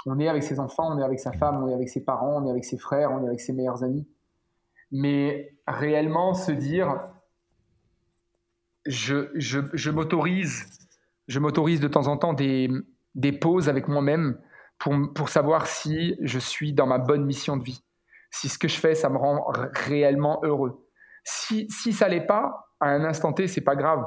On 0.07 0.21
est 0.21 0.29
avec 0.29 0.45
ses 0.45 0.61
enfants, 0.61 0.93
on 0.93 0.99
est 0.99 1.03
avec 1.03 1.19
sa 1.19 1.33
femme, 1.33 1.63
on 1.65 1.69
est 1.69 1.75
avec 1.75 1.89
ses 1.89 2.05
parents, 2.05 2.41
on 2.41 2.47
est 2.47 2.51
avec 2.51 2.65
ses 2.65 2.79
frères, 2.79 3.11
on 3.11 3.25
est 3.25 3.27
avec 3.27 3.41
ses 3.41 3.53
meilleurs 3.53 3.83
amis. 3.83 4.07
Mais 4.93 5.59
réellement 5.67 6.35
se 6.35 6.53
dire, 6.53 7.01
je, 8.89 9.91
m'autorise, 9.91 10.67
je 11.29 11.39
m'autorise 11.39 11.81
de 11.81 11.89
temps 11.89 12.09
en 12.09 12.17
temps 12.17 12.33
des, 12.33 12.71
des 13.15 13.33
pauses 13.33 13.69
avec 13.69 13.87
moi-même 13.89 14.39
pour, 14.79 14.95
pour 15.15 15.29
savoir 15.29 15.67
si 15.67 16.17
je 16.21 16.39
suis 16.39 16.73
dans 16.73 16.87
ma 16.87 16.99
bonne 16.99 17.25
mission 17.25 17.57
de 17.57 17.65
vie 17.65 17.83
si 18.31 18.49
ce 18.49 18.59
que 18.59 18.69
je 18.69 18.79
fais, 18.79 18.95
ça 18.95 19.09
me 19.09 19.17
rend 19.17 19.51
réellement 19.73 20.41
heureux. 20.43 20.87
Si, 21.25 21.69
si 21.71 21.93
ça 21.93 22.09
l'est 22.09 22.27
pas, 22.27 22.73
à 22.81 22.89
un 22.89 23.05
instant 23.05 23.33
T, 23.33 23.49
c'est 23.49 23.63
pas 23.63 23.77
grave. 23.77 24.05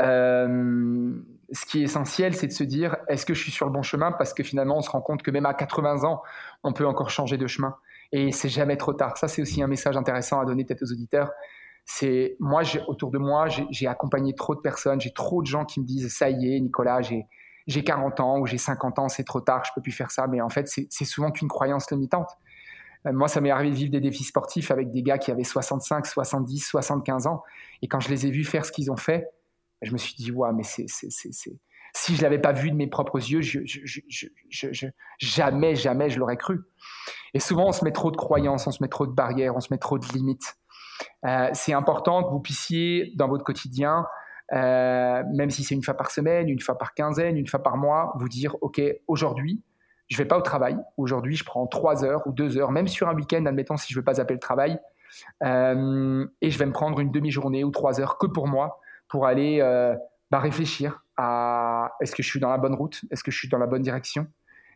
Euh, 0.00 1.12
ce 1.52 1.66
qui 1.66 1.80
est 1.80 1.84
essentiel, 1.84 2.34
c'est 2.34 2.46
de 2.46 2.52
se 2.52 2.64
dire 2.64 2.96
est-ce 3.08 3.26
que 3.26 3.34
je 3.34 3.42
suis 3.42 3.50
sur 3.50 3.66
le 3.66 3.72
bon 3.72 3.82
chemin? 3.82 4.12
Parce 4.12 4.32
que 4.32 4.42
finalement, 4.42 4.78
on 4.78 4.82
se 4.82 4.90
rend 4.90 5.00
compte 5.00 5.22
que 5.22 5.30
même 5.30 5.46
à 5.46 5.54
80 5.54 6.04
ans, 6.04 6.22
on 6.62 6.72
peut 6.72 6.86
encore 6.86 7.10
changer 7.10 7.36
de 7.36 7.46
chemin. 7.46 7.76
Et 8.12 8.32
c'est 8.32 8.48
jamais 8.48 8.76
trop 8.76 8.94
tard. 8.94 9.18
Ça, 9.18 9.28
c'est 9.28 9.42
aussi 9.42 9.62
un 9.62 9.66
message 9.66 9.96
intéressant 9.96 10.40
à 10.40 10.44
donner 10.44 10.64
peut-être 10.64 10.82
aux 10.82 10.92
auditeurs. 10.92 11.30
C'est 11.90 12.36
moi, 12.38 12.64
autour 12.86 13.10
de 13.10 13.16
moi, 13.16 13.46
j'ai 13.70 13.86
accompagné 13.86 14.34
trop 14.34 14.54
de 14.54 14.60
personnes. 14.60 15.00
J'ai 15.00 15.10
trop 15.10 15.40
de 15.40 15.46
gens 15.46 15.64
qui 15.64 15.80
me 15.80 15.86
disent 15.86 16.14
ça 16.14 16.28
y 16.28 16.54
est, 16.54 16.60
Nicolas, 16.60 17.00
j'ai 17.00 17.82
40 17.82 18.20
ans 18.20 18.38
ou 18.40 18.46
j'ai 18.46 18.58
50 18.58 18.98
ans, 18.98 19.08
c'est 19.08 19.24
trop 19.24 19.40
tard, 19.40 19.64
je 19.64 19.70
peux 19.74 19.80
plus 19.80 19.92
faire 19.92 20.10
ça. 20.10 20.26
Mais 20.26 20.42
en 20.42 20.50
fait, 20.50 20.68
c'est 20.68 21.04
souvent 21.06 21.30
qu'une 21.30 21.48
croyance 21.48 21.90
limitante. 21.90 22.28
Euh, 23.06 23.12
moi, 23.14 23.26
ça 23.26 23.40
m'est 23.40 23.50
arrivé 23.50 23.70
de 23.70 23.74
vivre 23.76 23.90
des 23.90 24.00
défis 24.00 24.24
sportifs 24.24 24.70
avec 24.70 24.92
des 24.92 25.02
gars 25.02 25.16
qui 25.16 25.30
avaient 25.30 25.44
65, 25.44 26.04
70, 26.04 26.60
75 26.60 27.26
ans. 27.26 27.42
Et 27.80 27.88
quand 27.88 28.00
je 28.00 28.10
les 28.10 28.26
ai 28.26 28.30
vus 28.30 28.44
faire 28.44 28.66
ce 28.66 28.72
qu'ils 28.72 28.90
ont 28.90 28.98
fait, 28.98 29.26
je 29.80 29.90
me 29.90 29.96
suis 29.96 30.14
dit, 30.14 30.30
ouais, 30.30 30.52
mais 30.52 30.64
c'est, 30.64 30.84
si 31.94 32.16
je 32.16 32.20
l'avais 32.20 32.38
pas 32.38 32.52
vu 32.52 32.70
de 32.70 32.76
mes 32.76 32.86
propres 32.86 33.16
yeux, 33.16 33.40
je, 33.40 33.60
jamais, 35.18 35.74
jamais 35.74 36.10
je 36.10 36.18
l'aurais 36.18 36.36
cru. 36.36 36.60
Et 37.32 37.40
souvent, 37.40 37.68
on 37.68 37.72
se 37.72 37.82
met 37.82 37.92
trop 37.92 38.10
de 38.10 38.16
croyances, 38.18 38.66
on 38.66 38.72
se 38.72 38.82
met 38.82 38.90
trop 38.90 39.06
de 39.06 39.12
barrières, 39.12 39.56
on 39.56 39.60
se 39.60 39.72
met 39.72 39.78
trop 39.78 39.98
de 39.98 40.06
limites. 40.12 40.57
Euh, 41.26 41.48
c'est 41.52 41.72
important 41.72 42.22
que 42.24 42.30
vous 42.30 42.40
puissiez, 42.40 43.12
dans 43.16 43.28
votre 43.28 43.44
quotidien, 43.44 44.06
euh, 44.52 45.22
même 45.34 45.50
si 45.50 45.62
c'est 45.64 45.74
une 45.74 45.82
fois 45.82 45.94
par 45.94 46.10
semaine, 46.10 46.48
une 46.48 46.60
fois 46.60 46.78
par 46.78 46.94
quinzaine, 46.94 47.36
une 47.36 47.46
fois 47.46 47.62
par 47.62 47.76
mois, 47.76 48.12
vous 48.18 48.28
dire, 48.28 48.56
OK, 48.60 48.80
aujourd'hui, 49.06 49.62
je 50.08 50.16
vais 50.16 50.24
pas 50.24 50.38
au 50.38 50.42
travail. 50.42 50.78
Aujourd'hui, 50.96 51.36
je 51.36 51.44
prends 51.44 51.66
trois 51.66 52.04
heures 52.04 52.26
ou 52.26 52.32
deux 52.32 52.56
heures, 52.56 52.70
même 52.70 52.88
sur 52.88 53.08
un 53.08 53.14
week-end, 53.14 53.44
admettons 53.46 53.76
si 53.76 53.92
je 53.92 53.98
veux 53.98 54.04
pas 54.04 54.20
appeler 54.20 54.36
le 54.36 54.40
travail, 54.40 54.78
euh, 55.42 56.26
et 56.40 56.50
je 56.50 56.58
vais 56.58 56.66
me 56.66 56.72
prendre 56.72 57.00
une 57.00 57.10
demi-journée 57.10 57.64
ou 57.64 57.70
trois 57.70 58.00
heures 58.00 58.16
que 58.16 58.26
pour 58.26 58.46
moi, 58.46 58.80
pour 59.08 59.26
aller 59.26 59.60
bah, 60.30 60.38
réfléchir 60.38 61.02
à 61.16 61.92
est-ce 62.00 62.14
que 62.14 62.22
je 62.22 62.28
suis 62.28 62.40
dans 62.40 62.50
la 62.50 62.58
bonne 62.58 62.74
route, 62.74 63.02
est-ce 63.10 63.24
que 63.24 63.30
je 63.30 63.36
suis 63.36 63.48
dans 63.48 63.58
la 63.58 63.66
bonne 63.66 63.82
direction, 63.82 64.26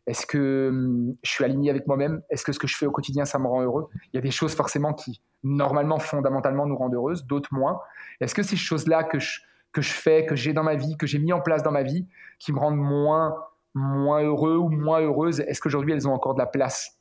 est-ce 0.07 0.27
que 0.27 0.69
hum, 0.70 1.15
je 1.23 1.31
suis 1.31 1.45
aligné 1.45 1.70
avec 1.70 1.87
moi-même, 1.87 2.23
est-ce 2.31 2.45
que 2.45 2.53
ce 2.53 2.59
que 2.59 2.66
je 2.66 2.77
fais 2.77 2.87
au 2.87 2.91
quotidien, 2.91 3.24
ça 3.24 3.39
me 3.39 3.47
rend 3.47 3.62
heureux? 3.62 3.89
Il 4.12 4.16
y 4.16 4.19
a 4.19 4.23
des 4.23 4.31
choses 4.31 4.55
forcément 4.55 4.93
qui, 4.93 5.20
normalement, 5.43 5.99
fondamentalement, 5.99 6.66
nous 6.66 6.77
rendent 6.77 6.95
heureuses, 6.95 7.24
d'autres 7.27 7.53
moins. 7.53 7.81
Est-ce 8.20 8.35
que 8.35 8.43
ces 8.43 8.57
choses-là 8.57 9.05
que 9.05 9.19
je, 9.19 9.41
que 9.73 9.83
je 9.83 9.93
fais, 9.93 10.27
que 10.27 10.37
j'ai 10.37 10.53
dans 10.53 10.65
ma 10.65 10.74
vie, 10.74 10.97
que 10.97 11.07
j'ai 11.07 11.19
mis 11.19 11.33
en 11.33 11.41
place 11.41 11.62
dans 11.62 11.73
ma 11.73 11.83
vie, 11.83 12.07
qui 12.39 12.53
me 12.53 12.59
rendent 12.59 12.79
moins 12.79 13.35
moins 13.74 14.23
heureux 14.23 14.57
ou 14.57 14.69
moins 14.69 15.01
heureuses, 15.01 15.41
est-ce 15.41 15.61
qu'aujourd'hui 15.61 15.93
elles 15.93 16.07
ont 16.07 16.12
encore 16.12 16.35
de 16.35 16.41
la 16.41 16.47
place? 16.47 16.99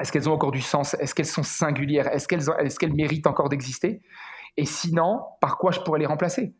Est-ce 0.00 0.10
qu'elles 0.12 0.28
ont 0.28 0.32
encore 0.32 0.50
du 0.50 0.60
sens? 0.60 0.94
Est-ce 0.94 1.14
qu'elles 1.14 1.26
sont 1.26 1.42
singulières? 1.42 2.08
Est-ce 2.08 2.26
qu'elles 2.26 2.48
est 2.48 2.78
qu'elles 2.78 2.94
méritent 2.94 3.26
encore 3.26 3.48
d'exister? 3.48 4.02
Et 4.56 4.64
sinon, 4.64 5.22
par 5.40 5.56
quoi 5.56 5.70
je 5.70 5.80
pourrais 5.80 6.00
les 6.00 6.06
remplacer? 6.06 6.54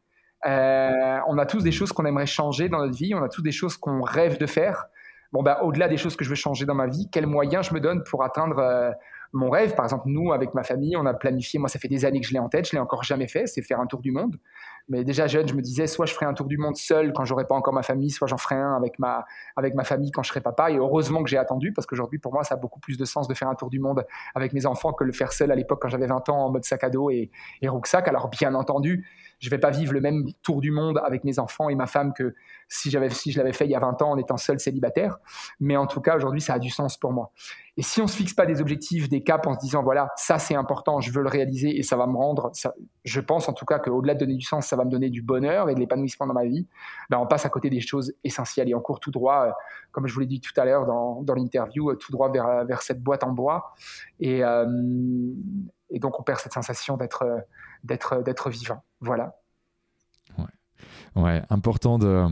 Euh, 0.46 1.18
On 1.26 1.38
a 1.38 1.46
tous 1.46 1.62
des 1.62 1.72
choses 1.72 1.92
qu'on 1.92 2.04
aimerait 2.06 2.26
changer 2.26 2.68
dans 2.68 2.78
notre 2.78 2.96
vie, 2.96 3.14
on 3.14 3.22
a 3.22 3.28
tous 3.28 3.42
des 3.42 3.52
choses 3.52 3.76
qu'on 3.76 4.02
rêve 4.02 4.38
de 4.38 4.46
faire. 4.46 4.86
Bon, 5.34 5.42
ben, 5.42 5.56
au-delà 5.62 5.88
des 5.88 5.96
choses 5.96 6.14
que 6.14 6.22
je 6.22 6.28
veux 6.28 6.36
changer 6.36 6.64
dans 6.64 6.76
ma 6.76 6.86
vie, 6.86 7.08
quels 7.10 7.26
moyens 7.26 7.66
je 7.68 7.74
me 7.74 7.80
donne 7.80 8.04
pour 8.04 8.22
atteindre 8.22 8.56
euh, 8.60 8.92
mon 9.32 9.50
rêve? 9.50 9.74
Par 9.74 9.84
exemple, 9.84 10.04
nous, 10.06 10.32
avec 10.32 10.54
ma 10.54 10.62
famille, 10.62 10.96
on 10.96 11.06
a 11.06 11.12
planifié, 11.12 11.58
moi 11.58 11.68
ça 11.68 11.80
fait 11.80 11.88
des 11.88 12.04
années 12.04 12.20
que 12.20 12.26
je 12.28 12.32
l'ai 12.32 12.38
en 12.38 12.48
tête, 12.48 12.68
je 12.68 12.72
l'ai 12.72 12.78
encore 12.78 13.02
jamais 13.02 13.26
fait, 13.26 13.48
c'est 13.48 13.60
faire 13.60 13.80
un 13.80 13.86
tour 13.86 14.00
du 14.00 14.12
monde. 14.12 14.36
Mais 14.88 15.02
déjà 15.02 15.26
jeune, 15.26 15.48
je 15.48 15.54
me 15.54 15.60
disais, 15.60 15.88
soit 15.88 16.06
je 16.06 16.14
ferai 16.14 16.26
un 16.26 16.34
tour 16.34 16.46
du 16.46 16.56
monde 16.56 16.76
seul 16.76 17.12
quand 17.12 17.24
j'aurai 17.24 17.48
pas 17.48 17.56
encore 17.56 17.74
ma 17.74 17.82
famille, 17.82 18.10
soit 18.10 18.28
j'en 18.28 18.36
ferai 18.36 18.54
un 18.54 18.76
avec 18.76 19.00
ma, 19.00 19.24
avec 19.56 19.74
ma 19.74 19.82
famille 19.82 20.12
quand 20.12 20.22
je 20.22 20.28
serai 20.28 20.40
papa. 20.40 20.70
Et 20.70 20.76
heureusement 20.76 21.24
que 21.24 21.28
j'ai 21.28 21.38
attendu, 21.38 21.72
parce 21.72 21.88
qu'aujourd'hui, 21.88 22.20
pour 22.20 22.32
moi, 22.32 22.44
ça 22.44 22.54
a 22.54 22.56
beaucoup 22.56 22.78
plus 22.78 22.96
de 22.96 23.04
sens 23.04 23.26
de 23.26 23.34
faire 23.34 23.48
un 23.48 23.56
tour 23.56 23.70
du 23.70 23.80
monde 23.80 24.06
avec 24.36 24.52
mes 24.52 24.66
enfants 24.66 24.92
que 24.92 25.02
le 25.02 25.12
faire 25.12 25.32
seul 25.32 25.50
à 25.50 25.56
l'époque 25.56 25.80
quand 25.82 25.88
j'avais 25.88 26.06
20 26.06 26.28
ans 26.28 26.44
en 26.44 26.50
mode 26.52 26.64
sac 26.64 26.84
à 26.84 26.90
dos 26.90 27.10
et, 27.10 27.32
et 27.60 27.68
rucksack. 27.68 28.06
Alors, 28.06 28.28
bien 28.28 28.54
entendu, 28.54 29.04
je 29.38 29.50
vais 29.50 29.58
pas 29.58 29.70
vivre 29.70 29.92
le 29.92 30.00
même 30.00 30.24
tour 30.42 30.60
du 30.60 30.70
monde 30.70 31.00
avec 31.04 31.24
mes 31.24 31.38
enfants 31.38 31.68
et 31.68 31.74
ma 31.74 31.86
femme 31.86 32.12
que 32.12 32.34
si, 32.68 32.90
j'avais, 32.90 33.08
je 33.10 33.38
l'avais 33.38 33.52
fait 33.52 33.66
il 33.66 33.70
y 33.70 33.74
a 33.74 33.80
20 33.80 34.02
ans 34.02 34.12
en 34.12 34.18
étant 34.18 34.36
seul 34.36 34.58
célibataire. 34.58 35.18
Mais 35.60 35.76
en 35.76 35.86
tout 35.86 36.00
cas, 36.00 36.16
aujourd'hui, 36.16 36.40
ça 36.40 36.54
a 36.54 36.58
du 36.58 36.70
sens 36.70 36.96
pour 36.96 37.12
moi. 37.12 37.30
Et 37.76 37.82
si 37.82 38.00
on 38.00 38.06
se 38.06 38.16
fixe 38.16 38.34
pas 38.34 38.46
des 38.46 38.60
objectifs, 38.60 39.08
des 39.08 39.22
caps 39.22 39.46
en 39.46 39.54
se 39.54 39.58
disant, 39.58 39.82
voilà, 39.82 40.12
ça 40.16 40.38
c'est 40.38 40.54
important, 40.54 41.00
je 41.00 41.10
veux 41.10 41.22
le 41.22 41.28
réaliser 41.28 41.76
et 41.76 41.82
ça 41.82 41.96
va 41.96 42.06
me 42.06 42.16
rendre, 42.16 42.52
je 43.04 43.20
pense 43.20 43.48
en 43.48 43.52
tout 43.52 43.64
cas 43.64 43.80
qu'au-delà 43.80 44.14
de 44.14 44.20
donner 44.20 44.36
du 44.36 44.44
sens, 44.44 44.66
ça 44.66 44.76
va 44.76 44.84
me 44.84 44.90
donner 44.90 45.10
du 45.10 45.22
bonheur 45.22 45.68
et 45.68 45.74
de 45.74 45.80
l'épanouissement 45.80 46.26
dans 46.26 46.34
ma 46.34 46.44
vie, 46.44 46.68
ben 47.10 47.18
on 47.18 47.26
passe 47.26 47.46
à 47.46 47.48
côté 47.48 47.70
des 47.70 47.80
choses 47.80 48.14
essentielles 48.22 48.68
et 48.68 48.74
on 48.76 48.80
court 48.80 49.00
tout 49.00 49.10
droit, 49.10 49.46
euh, 49.46 49.52
comme 49.90 50.06
je 50.06 50.14
vous 50.14 50.20
l'ai 50.20 50.26
dit 50.26 50.40
tout 50.40 50.52
à 50.56 50.64
l'heure 50.64 50.86
dans, 50.86 51.34
l'interview, 51.34 51.90
euh, 51.90 51.96
tout 51.96 52.12
droit 52.12 52.30
vers, 52.30 52.64
vers 52.64 52.82
cette 52.82 53.02
boîte 53.02 53.24
en 53.24 53.32
bois. 53.32 53.74
Euh, 54.22 54.66
et 55.90 55.98
donc 55.98 56.20
on 56.20 56.22
perd 56.22 56.38
cette 56.38 56.52
sensation 56.52 56.96
d'être, 56.96 57.24
d'être, 57.84 58.22
d'être 58.22 58.50
vivant. 58.50 58.82
Voilà. 59.00 59.34
Ouais, 61.16 61.42
important 61.48 61.98
de, 61.98 62.26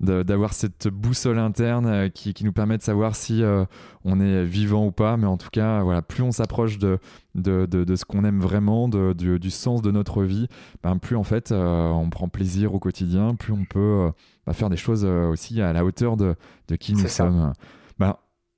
d'avoir 0.00 0.52
cette 0.54 0.86
boussole 0.86 1.40
interne 1.40 1.86
euh, 1.86 2.08
qui, 2.08 2.34
qui, 2.34 2.44
nous 2.44 2.52
permet 2.52 2.78
de 2.78 2.82
savoir 2.82 3.16
si 3.16 3.42
euh, 3.42 3.64
on 4.04 4.20
est 4.20 4.44
vivant 4.44 4.86
ou 4.86 4.92
pas. 4.92 5.16
Mais 5.16 5.26
en 5.26 5.36
tout 5.36 5.48
cas, 5.50 5.82
voilà, 5.82 6.02
plus 6.02 6.22
on 6.22 6.30
s'approche 6.30 6.78
de, 6.78 7.00
de, 7.34 7.66
de, 7.66 7.96
ce 7.96 8.04
qu'on 8.04 8.24
aime 8.24 8.38
vraiment, 8.38 8.88
de, 8.88 9.12
du, 9.12 9.50
sens 9.50 9.82
de 9.82 9.90
notre 9.90 10.22
vie, 10.22 10.46
ben, 10.84 10.98
plus 10.98 11.16
en 11.16 11.24
fait 11.24 11.50
euh, 11.50 11.88
on 11.88 12.10
prend 12.10 12.28
plaisir 12.28 12.74
au 12.74 12.78
quotidien, 12.78 13.34
plus 13.34 13.52
on 13.52 13.64
peut 13.64 14.12
bah, 14.46 14.52
faire 14.52 14.70
des 14.70 14.76
choses 14.76 15.04
aussi 15.04 15.60
à 15.60 15.72
la 15.72 15.84
hauteur 15.84 16.16
de, 16.16 16.36
de 16.68 16.76
qui 16.76 16.94
nous 16.94 17.08
sommes. 17.08 17.52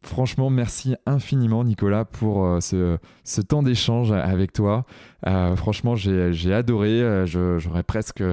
Franchement, 0.02 0.48
merci 0.48 0.96
infiniment 1.04 1.62
Nicolas 1.62 2.06
pour 2.06 2.46
euh, 2.46 2.60
ce, 2.60 2.96
ce, 3.22 3.42
temps 3.42 3.62
d'échange 3.62 4.12
avec 4.12 4.50
toi. 4.50 4.86
Euh, 5.26 5.54
franchement, 5.56 5.94
j'ai 5.94 6.54
adoré. 6.54 7.02
Euh, 7.02 7.26
j'aurais 7.58 7.82
presque 7.82 8.24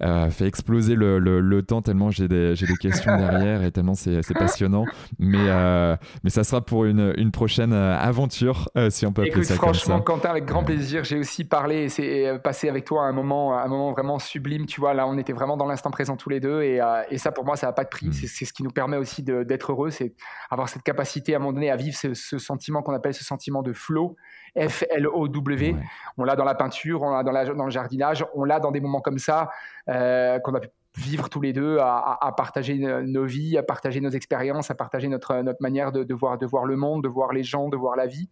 fait 0.00 0.46
exploser 0.46 0.94
le, 0.94 1.18
le, 1.18 1.62
temps 1.62 1.82
tellement 1.82 2.12
j'ai 2.12 2.28
des, 2.28 2.54
des, 2.54 2.76
questions 2.80 3.16
derrière 3.18 3.64
et 3.64 3.72
tellement 3.72 3.94
c'est 3.94 4.22
passionnant. 4.34 4.84
Mais, 5.18 5.96
mais 6.22 6.30
ça 6.30 6.44
sera 6.44 6.60
pour 6.60 6.84
une, 6.84 7.12
une 7.16 7.32
prochaine 7.32 7.72
aventure, 7.72 8.68
si 8.90 9.04
on 9.04 9.12
peut 9.12 9.22
appeler 9.22 9.42
ça 9.42 9.56
franchement, 9.56 10.00
comme 10.00 10.18
ça. 10.18 10.22
Quentin, 10.22 10.30
avec 10.30 10.44
grand 10.44 10.62
plaisir. 10.62 11.02
J'ai 11.02 11.18
aussi 11.18 11.42
parlé 11.42 11.88
et 11.98 12.38
passé 12.38 12.68
avec 12.68 12.84
toi 12.84 13.02
un 13.02 13.12
moment, 13.12 13.58
un 13.58 13.66
moment 13.66 13.90
vraiment 13.90 14.20
sublime. 14.20 14.66
Tu 14.66 14.80
vois, 14.80 14.94
là, 14.94 15.08
on 15.08 15.18
était 15.18 15.32
vraiment 15.32 15.56
dans 15.56 15.66
l'instant 15.66 15.90
présent 15.90 16.16
tous 16.16 16.28
les 16.28 16.38
deux 16.38 16.62
et, 16.62 16.80
et, 17.10 17.18
ça, 17.18 17.32
pour 17.32 17.44
moi, 17.44 17.56
ça 17.56 17.66
n'a 17.66 17.72
pas 17.72 17.82
de 17.82 17.88
prix. 17.88 18.06
Mm. 18.06 18.12
C'est 18.12 18.44
ce 18.44 18.52
qui 18.52 18.62
nous 18.62 18.70
permet 18.70 18.96
aussi 18.96 19.24
d'être 19.24 19.72
heureux, 19.72 19.90
c'est 19.90 20.14
avoir 20.50 20.68
cette 20.68 20.84
capacité 20.84 21.15
à 21.28 21.36
un 21.36 21.38
moment 21.38 21.52
donné 21.52 21.70
à 21.70 21.76
vivre 21.76 21.96
ce, 21.96 22.38
sentiment 22.38 22.82
qu'on 22.82 22.94
appelle 22.94 23.14
ce 23.14 23.24
sentiment 23.24 23.62
de 23.62 23.72
flow, 23.72 24.16
F-L-O-W. 24.58 25.76
On 26.18 26.24
l'a 26.24 26.36
dans 26.36 26.44
la 26.44 26.54
peinture, 26.54 27.02
on 27.02 27.10
l'a 27.10 27.22
dans, 27.22 27.54
dans, 27.54 27.64
le 27.64 27.70
jardinage, 27.70 28.24
on 28.34 28.44
l'a 28.44 28.60
dans 28.60 28.70
des 28.70 28.80
moments 28.80 29.00
comme 29.00 29.18
ça 29.18 29.50
euh, 29.88 30.38
qu'on 30.40 30.54
a 30.54 30.60
pu 30.60 30.68
vivre 30.96 31.28
tous 31.28 31.40
les 31.40 31.52
deux, 31.52 31.78
à, 31.78 32.34
partager 32.36 32.78
nos 32.78 33.24
vies, 33.26 33.58
à 33.58 33.62
partager 33.62 34.00
nos 34.00 34.10
expériences, 34.10 34.70
à 34.70 34.74
partager 34.74 35.08
notre, 35.08 35.42
notre 35.42 35.60
manière 35.60 35.92
de, 35.92 36.14
voir, 36.14 36.38
de 36.38 36.46
voir 36.46 36.64
le 36.64 36.76
monde, 36.76 37.04
de 37.04 37.08
voir 37.08 37.32
les 37.32 37.42
gens, 37.42 37.68
de 37.68 37.76
voir 37.76 37.96
la 37.96 38.06
vie. 38.06 38.30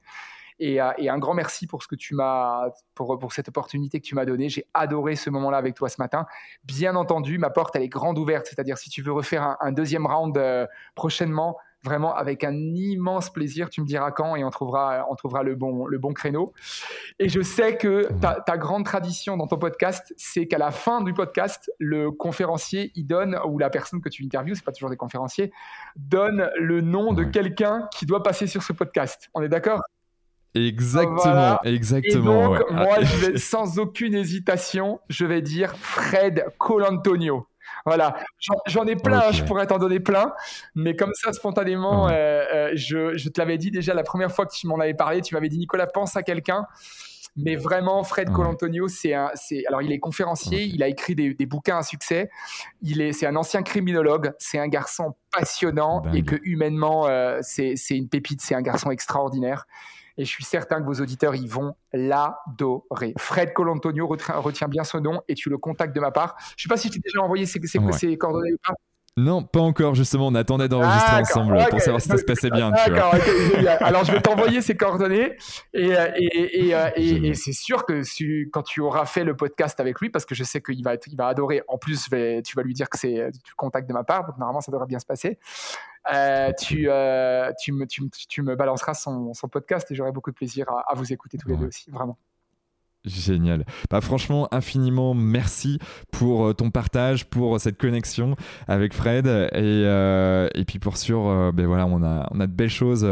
Et, 0.59 0.81
euh, 0.81 0.93
un 0.99 1.19
grand 1.19 1.35
merci 1.35 1.67
pour 1.67 1.83
ce 1.83 1.89
que 1.89 1.97
tu 1.97 2.15
m'as, 2.15 2.69
pour, 2.95 3.19
pour 3.19 3.33
cette 3.33 3.49
opportunité 3.49 4.01
que 4.01 4.07
tu 4.07 4.15
m'as 4.15 4.25
donnée. 4.25 4.49
J'ai 4.49 4.67
adoré 4.73 5.17
ce 5.17 5.31
moment-là 5.31 5.57
avec 5.57 5.75
toi 5.75 5.89
ce 5.89 5.97
matin. 6.01 6.27
Bien 6.65 6.97
entendu, 6.97 7.39
ma 7.39 7.51
porte 7.51 7.77
elle 7.77 7.83
est 7.83 7.89
grande 7.89 8.19
ouverte, 8.19 8.47
c'est-à-dire 8.47 8.79
si 8.79 8.89
tu 8.89 9.03
veux 9.03 9.13
refaire 9.13 9.57
un, 9.61 9.73
deuxième 9.73 10.07
round 10.07 10.37
euh, 10.39 10.67
prochainement, 10.95 11.57
vraiment 11.85 12.15
avec 12.15 12.43
un 12.45 12.55
immense 12.75 13.31
plaisir. 13.31 13.71
Tu 13.71 13.81
me 13.81 13.87
diras 13.87 14.11
quand 14.11 14.37
et 14.37 14.45
on 14.45 14.51
trouvera, 14.51 15.07
on 15.11 15.15
trouvera 15.15 15.43
le, 15.43 15.55
bon, 15.55 15.87
le 15.87 15.99
bon 15.99 16.13
créneau. 16.13 16.53
Et 17.19 17.29
je 17.29 17.41
sais 17.43 17.77
que 17.77 18.09
ta, 18.21 18.41
ta 18.41 18.57
grande 18.57 18.85
tradition 18.85 19.37
dans 19.37 19.47
ton 19.47 19.59
podcast, 19.59 20.15
c'est 20.17 20.47
qu'à 20.47 20.59
la 20.59 20.71
fin 20.71 21.03
du 21.03 21.13
podcast, 21.13 21.71
le 21.79 22.11
conférencier, 22.11 22.91
il 22.95 23.07
donne, 23.07 23.39
ou 23.47 23.59
la 23.59 23.71
personne 23.71 24.01
que 24.01 24.09
tu 24.09 24.25
interviews, 24.25 24.55
c'est 24.55 24.65
pas 24.65 24.73
toujours 24.73 24.91
des 24.91 24.97
conférenciers, 24.97 25.53
donne 25.97 26.51
le 26.59 26.81
nom 26.81 27.13
de 27.13 27.25
quelqu'un 27.25 27.89
qui 27.93 28.07
doit 28.07 28.23
passer 28.23 28.47
sur 28.47 28.63
ce 28.63 28.73
podcast. 28.73 29.29
On 29.35 29.43
est 29.43 29.49
d'accord? 29.49 29.81
Exactement, 30.55 31.59
exactement. 31.65 32.55
Et 32.55 32.59
donc, 32.59 32.71
moi, 32.71 32.97
je 33.03 33.27
vais, 33.27 33.39
sans 33.39 33.79
aucune 33.79 34.15
hésitation, 34.15 35.01
je 35.09 35.27
vais 35.27 35.43
dire 35.43 35.75
Fred 35.77 36.45
Colantonio. 36.59 37.49
Voilà, 37.85 38.17
j'en 38.67 38.87
ai 38.87 38.97
plein, 38.97 39.31
je 39.31 39.45
pourrais 39.45 39.67
t'en 39.67 39.79
donner 39.79 40.01
plein, 40.01 40.33
mais 40.75 40.97
comme 40.97 41.13
ça, 41.13 41.35
spontanément, 41.35 42.09
euh, 42.09 42.13
euh, 42.13 42.71
je, 42.75 43.15
je, 43.17 43.29
te 43.29 43.39
l'avais 43.39 43.59
dit 43.59 43.71
déjà 43.71 43.93
la 43.93 44.03
première 44.03 44.33
fois 44.33 44.47
que 44.47 44.55
tu 44.55 44.67
m'en 44.67 44.79
avais 44.79 44.95
parlé, 44.95 45.21
tu 45.21 45.35
m'avais 45.35 45.51
dit 45.51 45.59
Nicolas, 45.59 45.87
pense 45.87 46.17
à 46.17 46.23
quelqu'un. 46.23 46.67
Mais 47.37 47.57
vraiment, 47.57 48.05
Fred 48.05 48.31
Colantonio, 48.31 48.87
c'est 48.87 49.13
un, 49.13 49.31
c'est, 49.35 49.67
alors 49.67 49.83
il 49.83 49.91
est 49.91 49.99
conférencier, 49.99 50.63
il 50.63 50.83
a 50.85 50.89
écrit 50.89 51.17
des, 51.17 51.35
des, 51.35 51.47
bouquins 51.47 51.79
à 51.79 51.83
succès. 51.83 52.31
Il 52.81 53.01
est, 53.01 53.13
c'est 53.13 53.27
un 53.27 53.35
ancien 53.35 53.65
criminologue. 53.65 54.33
C'est 54.39 54.59
un 54.59 54.69
garçon 54.69 55.17
passionnant 55.33 56.03
et 56.15 56.23
que 56.23 56.37
humainement, 56.45 57.09
euh, 57.09 57.41
c'est, 57.43 57.75
c'est 57.75 57.97
une 57.97 58.09
pépite. 58.09 58.41
C'est 58.41 58.55
un 58.55 58.63
garçon 58.63 58.93
extraordinaire 58.93 59.67
et 60.17 60.25
je 60.25 60.31
suis 60.31 60.45
certain 60.45 60.81
que 60.81 60.87
vos 60.87 61.01
auditeurs 61.01 61.35
y 61.35 61.47
vont 61.47 61.75
l'adorer. 61.93 63.15
Fred 63.19 63.53
Colantonio, 63.53 64.07
retiens, 64.07 64.69
bien 64.69 64.85
ce 64.85 64.99
nom 64.99 65.23
et 65.29 65.35
tu 65.35 65.51
le 65.51 65.59
contactes 65.59 65.95
de 65.95 66.01
ma 66.01 66.11
part. 66.11 66.37
Je 66.39 66.45
ne 66.45 66.57
sais 66.63 66.69
pas 66.69 66.77
si 66.77 66.91
tu 66.91 67.01
t'es 67.01 67.09
déjà 67.09 67.23
envoyé 67.23 67.47
ses, 67.47 67.61
coordonnées 68.17 68.53
ou 68.53 68.59
pas. 68.67 68.75
Non, 69.17 69.45
pas 69.45 69.61
encore, 69.61 69.95
justement, 69.95 70.27
on 70.27 70.35
attendait 70.35 70.69
d'enregistrer 70.69 71.21
ensemble 71.21 71.57
pour 71.71 71.81
savoir 71.81 72.01
si 72.01 72.09
ça 72.09 72.19
se 72.19 72.25
passait 72.25 72.51
bien. 72.51 72.73
D'accord, 72.73 73.15
Alors 73.81 74.05
je 74.05 74.11
vais 74.11 74.21
t'envoyer 74.21 74.61
ses 74.61 74.77
coordonnées 74.77 75.37
et, 75.73 75.97
euh, 75.97 76.09
et, 76.17 76.75
euh, 76.75 76.91
et, 76.97 77.29
et 77.29 77.35
c'est 77.35 77.53
sûr 77.53 77.87
que 77.87 78.03
quand 78.51 78.63
tu 78.63 78.81
auras 78.81 79.07
fait 79.07 79.23
le 79.23 79.37
podcast 79.37 79.79
avec 79.79 80.01
lui, 80.01 80.11
parce 80.11 80.25
que 80.25 80.35
je 80.35 80.43
sais 80.43 80.61
qu'il 80.61 80.83
va, 80.83 80.95
il 81.07 81.17
va 81.17 81.29
adorer, 81.29 81.63
en 81.69 81.79
plus 81.79 82.09
tu 82.09 82.57
vas 82.57 82.63
lui 82.65 82.75
dire 82.75 82.89
que 82.91 82.99
c'est 82.99 83.31
du 83.31 83.55
contact 83.57 83.89
de 83.89 83.93
ma 83.93 84.03
part, 84.03 84.27
donc 84.27 84.37
normalement 84.37 84.61
ça 84.61 84.73
devrait 84.73 84.89
bien 84.89 84.99
se 84.99 85.07
passer. 85.07 85.39
Euh, 86.13 86.53
tu, 86.59 86.89
tu, 87.61 87.73
me, 87.73 87.87
tu, 87.87 88.09
tu, 88.11 88.43
me 88.43 88.57
balanceras 88.57 88.95
son, 88.95 89.33
son 89.33 89.49
podcast 89.49 89.91
et 89.91 89.95
j'aurai 89.95 90.13
beaucoup 90.13 90.31
de 90.31 90.37
plaisir 90.37 90.67
à, 90.69 90.95
vous 90.95 91.13
écouter 91.13 91.39
tous 91.39 91.49
les 91.49 91.57
deux 91.57 91.67
aussi, 91.67 91.91
vraiment. 91.91 92.19
Génial. 93.05 93.67
Bah, 93.91 94.01
franchement, 94.01 94.49
infiniment 94.51 95.13
merci 95.13 95.79
pour 96.11 96.47
euh, 96.47 96.53
ton 96.55 96.71
partage, 96.71 97.27
pour 97.27 97.61
cette 97.61 97.77
connexion 97.77 98.35
avec 98.67 98.95
Fred. 98.95 99.27
Et, 99.27 99.51
euh, 99.63 100.49
et 100.55 100.65
puis 100.65 100.79
pour 100.79 100.97
sûr, 100.97 101.27
euh, 101.27 101.53
ben 101.53 101.67
voilà, 101.67 101.87
on, 101.87 102.03
a, 102.03 102.27
on 102.31 102.41
a 102.41 102.47
de 102.47 102.53
belles 102.53 102.71
choses 102.71 103.07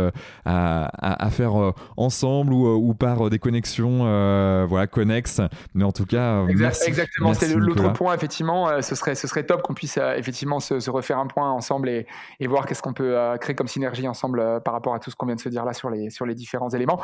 à, 0.47 1.25
à, 1.25 1.31
faire 1.31 1.73
ensemble 1.99 2.55
ou, 2.55 2.67
ou, 2.75 2.95
par 2.95 3.29
des 3.29 3.39
connexions 3.39 3.99
voilà, 4.67 4.87
connexes. 4.87 5.43
Mais 5.75 5.85
en 5.85 5.93
tout 5.93 6.07
cas, 6.07 6.43
merci. 6.45 6.89
Exactement, 6.89 7.35
c'est 7.35 7.55
l'autre 7.55 7.93
point, 7.93 8.15
effectivement. 8.15 8.81
ce, 8.81 8.95
serait, 8.95 9.15
ce 9.15 9.27
serait 9.27 9.45
top 9.45 9.63
qu'on 9.63 9.75
puisse 9.75 9.99
effectivement 10.17 10.61
se, 10.61 10.81
se, 10.81 10.91
refaire 10.91 11.19
un 11.19 11.27
point 11.27 11.51
ensemble 11.51 11.89
et, 11.89 12.07
et 12.41 12.47
voir 12.47 12.67
qu'est-ce 12.67 12.83
qu'on 12.83 12.93
peut 12.95 13.17
créer 13.41 13.55
comme 13.55 13.69
synergie 13.69 14.09
ensemble 14.09 14.61
par 14.65 14.73
rapport 14.73 14.95
à 14.95 14.99
tout 14.99 15.11
ce 15.11 15.17
qu'on 15.17 15.27
vient 15.27 15.37
de 15.37 15.41
se 15.41 15.49
dire 15.49 15.65
là 15.65 15.75
sur 15.75 15.91
les, 15.91 16.09
sur 16.09 16.25
les 16.25 16.35
différents 16.35 16.71
éléments. 16.71 17.01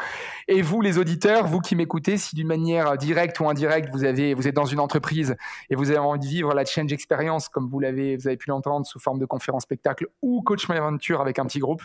Et 0.47 0.63
vous, 0.63 0.81
les 0.81 0.99
auditeurs, 0.99 1.47
vous 1.47 1.61
qui 1.61 1.77
m'écoutez, 1.77 2.17
si 2.17 2.35
d'une 2.35 2.47
manière 2.47 2.78
directe 2.97 3.41
ou 3.41 3.49
indirecte, 3.49 3.91
vous, 3.91 4.05
avez, 4.05 4.35
vous 4.35 4.49
êtes 4.49 4.55
dans 4.55 4.65
une 4.65 4.81
entreprise 4.81 5.37
et 5.71 5.77
vous 5.77 5.91
avez 5.91 5.99
envie 5.99 6.21
de 6.21 6.27
vivre 6.27 6.55
la 6.55 6.65
change 6.65 6.93
experience, 6.93 7.49
comme 7.49 7.69
vous, 7.69 7.81
l'avez, 7.81 8.17
vous 8.17 8.27
avez 8.27 8.37
pu 8.37 8.51
l'entendre, 8.51 8.87
sous 8.87 8.99
forme 8.99 9.19
de 9.19 9.27
conférence 9.27 9.63
spectacle 9.63 10.09
ou 10.23 10.43
coach 10.43 10.69
my 10.69 10.77
aventure 10.77 11.21
avec 11.21 11.39
un 11.39 11.47
petit 11.47 11.59
groupe, 11.59 11.83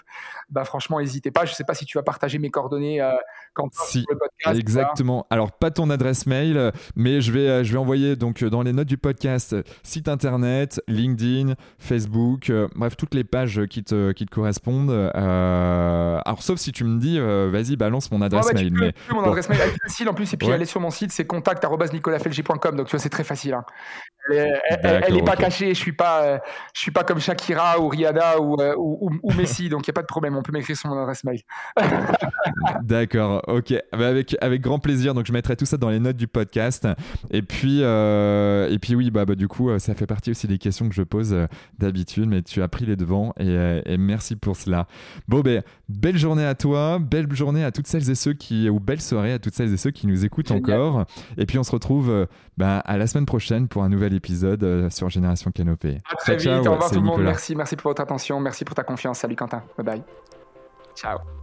bah 0.49 0.63
franchement, 0.65 0.99
n'hésitez 0.99 1.31
pas. 1.31 1.45
Je 1.45 1.51
ne 1.51 1.55
sais 1.55 1.63
pas 1.63 1.73
si 1.73 1.85
tu 1.85 1.97
vas 1.97 2.03
partager 2.03 2.39
mes 2.39 2.49
coordonnées 2.49 3.01
euh, 3.01 3.11
quand 3.53 3.69
si, 3.73 4.05
le 4.09 4.17
podcast. 4.17 4.59
Exactement. 4.59 5.25
Alors, 5.29 5.51
pas 5.51 5.71
ton 5.71 5.89
adresse 5.89 6.25
mail, 6.25 6.71
mais 6.95 7.21
je 7.21 7.31
vais, 7.31 7.47
euh, 7.47 7.63
je 7.63 7.71
vais 7.71 7.77
envoyer 7.77 8.15
donc 8.15 8.43
dans 8.43 8.61
les 8.61 8.73
notes 8.73 8.87
du 8.87 8.97
podcast 8.97 9.55
site 9.83 10.07
internet, 10.07 10.81
LinkedIn, 10.87 11.53
Facebook, 11.79 12.49
euh, 12.49 12.67
bref, 12.75 12.95
toutes 12.97 13.13
les 13.13 13.23
pages 13.23 13.65
qui 13.69 13.83
te, 13.83 14.11
qui 14.11 14.25
te 14.25 14.31
correspondent. 14.33 14.91
alors, 14.91 16.41
sauf 16.41 16.59
si 16.59 16.71
tu 16.71 16.83
me 16.83 16.99
dis, 16.99 17.19
vas-y, 17.19 17.75
balance 17.75 18.11
mon 18.11 18.21
adresse 18.21 18.47
bah, 18.47 18.53
mail. 18.53 18.73
mais, 18.73 18.93
mon 19.11 19.23
adresse 19.23 19.49
mail 19.49 19.59
est 19.61 19.83
facile 19.83 20.09
en 20.09 20.13
plus, 20.13 20.33
et 20.33 20.37
puis 20.37 20.51
aller 20.51 20.65
sur 20.65 20.79
mon 20.79 20.91
site, 20.91 21.11
c'est 21.11 21.25
contact.nicolasfelgi.com. 21.25 22.75
Donc, 22.75 22.87
tu 22.87 22.91
vois, 22.91 22.99
c'est 22.99 23.09
très 23.09 23.23
facile. 23.23 23.53
Hein. 23.53 23.65
Elle 24.29 25.13
n'est 25.13 25.23
pas 25.23 25.35
cachée. 25.35 25.73
Je 25.73 25.79
suis 25.79 25.91
pas, 25.91 26.23
euh, 26.23 26.37
je 26.73 26.81
suis 26.81 26.91
pas 26.91 27.03
comme 27.03 27.19
Shakira 27.19 27.79
ou 27.79 27.89
Rihanna 27.89 28.39
ou, 28.39 28.55
euh, 28.59 28.73
ou, 28.77 29.11
ou, 29.21 29.33
Messi. 29.33 29.69
Donc, 29.69 29.87
il 29.87 29.89
n'y 29.89 29.93
a 29.93 29.95
pas 29.95 30.01
de 30.01 30.07
problème. 30.07 30.35
On 30.37 30.41
peut 30.41 30.51
m'écrire 30.51 30.77
sur 30.77 30.89
mon 30.89 31.01
adresse 31.01 31.23
mail. 31.23 31.41
D'accord. 32.81 33.42
Ok. 33.47 33.73
Bah, 33.91 34.07
avec, 34.07 34.35
avec 34.41 34.61
grand 34.61 34.79
plaisir. 34.79 35.13
Donc, 35.13 35.25
je 35.25 35.33
mettrai 35.33 35.55
tout 35.55 35.65
ça 35.65 35.77
dans 35.77 35.89
les 35.89 35.99
notes 35.99 36.17
du 36.17 36.27
podcast. 36.27 36.87
Et 37.31 37.41
puis, 37.41 37.79
euh, 37.81 38.69
et 38.69 38.79
puis 38.79 38.95
oui, 38.95 39.11
bah, 39.11 39.25
bah, 39.25 39.35
du 39.35 39.47
coup, 39.47 39.77
ça 39.79 39.93
fait 39.93 40.07
partie 40.07 40.31
aussi 40.31 40.47
des 40.47 40.57
questions 40.57 40.87
que 40.89 40.95
je 40.95 41.03
pose 41.03 41.35
d'habitude. 41.79 42.27
Mais 42.27 42.41
tu 42.41 42.61
as 42.61 42.67
pris 42.67 42.85
les 42.85 42.95
devants 42.95 43.33
et, 43.39 43.81
et 43.85 43.97
merci 43.97 44.35
pour 44.35 44.55
cela. 44.55 44.87
Bon, 45.27 45.41
ben, 45.41 45.63
belle 45.89 46.17
journée 46.17 46.45
à 46.45 46.55
toi. 46.55 46.99
Belle 46.99 47.31
journée 47.33 47.63
à 47.63 47.71
toutes 47.71 47.87
celles 47.87 48.09
et 48.09 48.15
ceux 48.15 48.33
qui, 48.33 48.69
ou 48.69 48.79
belle 48.79 49.01
soirée 49.01 49.33
à 49.33 49.39
toutes 49.39 49.53
celles 49.53 49.73
et 49.73 49.77
ceux 49.77 49.91
qui 49.91 50.07
nous 50.07 50.25
écoutent 50.25 50.51
encore. 50.51 51.05
Et 51.37 51.45
puis, 51.45 51.57
on 51.57 51.63
se 51.63 51.71
retrouve 51.71 52.27
bah, 52.57 52.79
à 52.79 52.97
la 52.97 53.07
semaine 53.07 53.25
prochaine 53.25 53.67
pour 53.67 53.83
un 53.83 53.89
nouvel 53.89 54.13
épisode 54.13 54.63
euh, 54.63 54.89
sur 54.89 55.09
Génération 55.09 55.51
Canopée. 55.51 55.97
À 56.11 56.15
très 56.15 56.37
vite, 56.37 56.47
au 56.47 56.73
revoir 56.73 56.89
tout 56.89 56.99
le 56.99 57.05
monde. 57.05 57.21
Merci, 57.21 57.55
merci 57.55 57.75
pour 57.75 57.89
votre 57.89 58.01
attention, 58.01 58.39
merci 58.39 58.65
pour 58.65 58.75
ta 58.75 58.83
confiance. 58.83 59.19
Salut 59.19 59.35
Quentin, 59.35 59.63
bye 59.77 59.85
bye. 59.85 60.03
Ciao. 60.95 61.42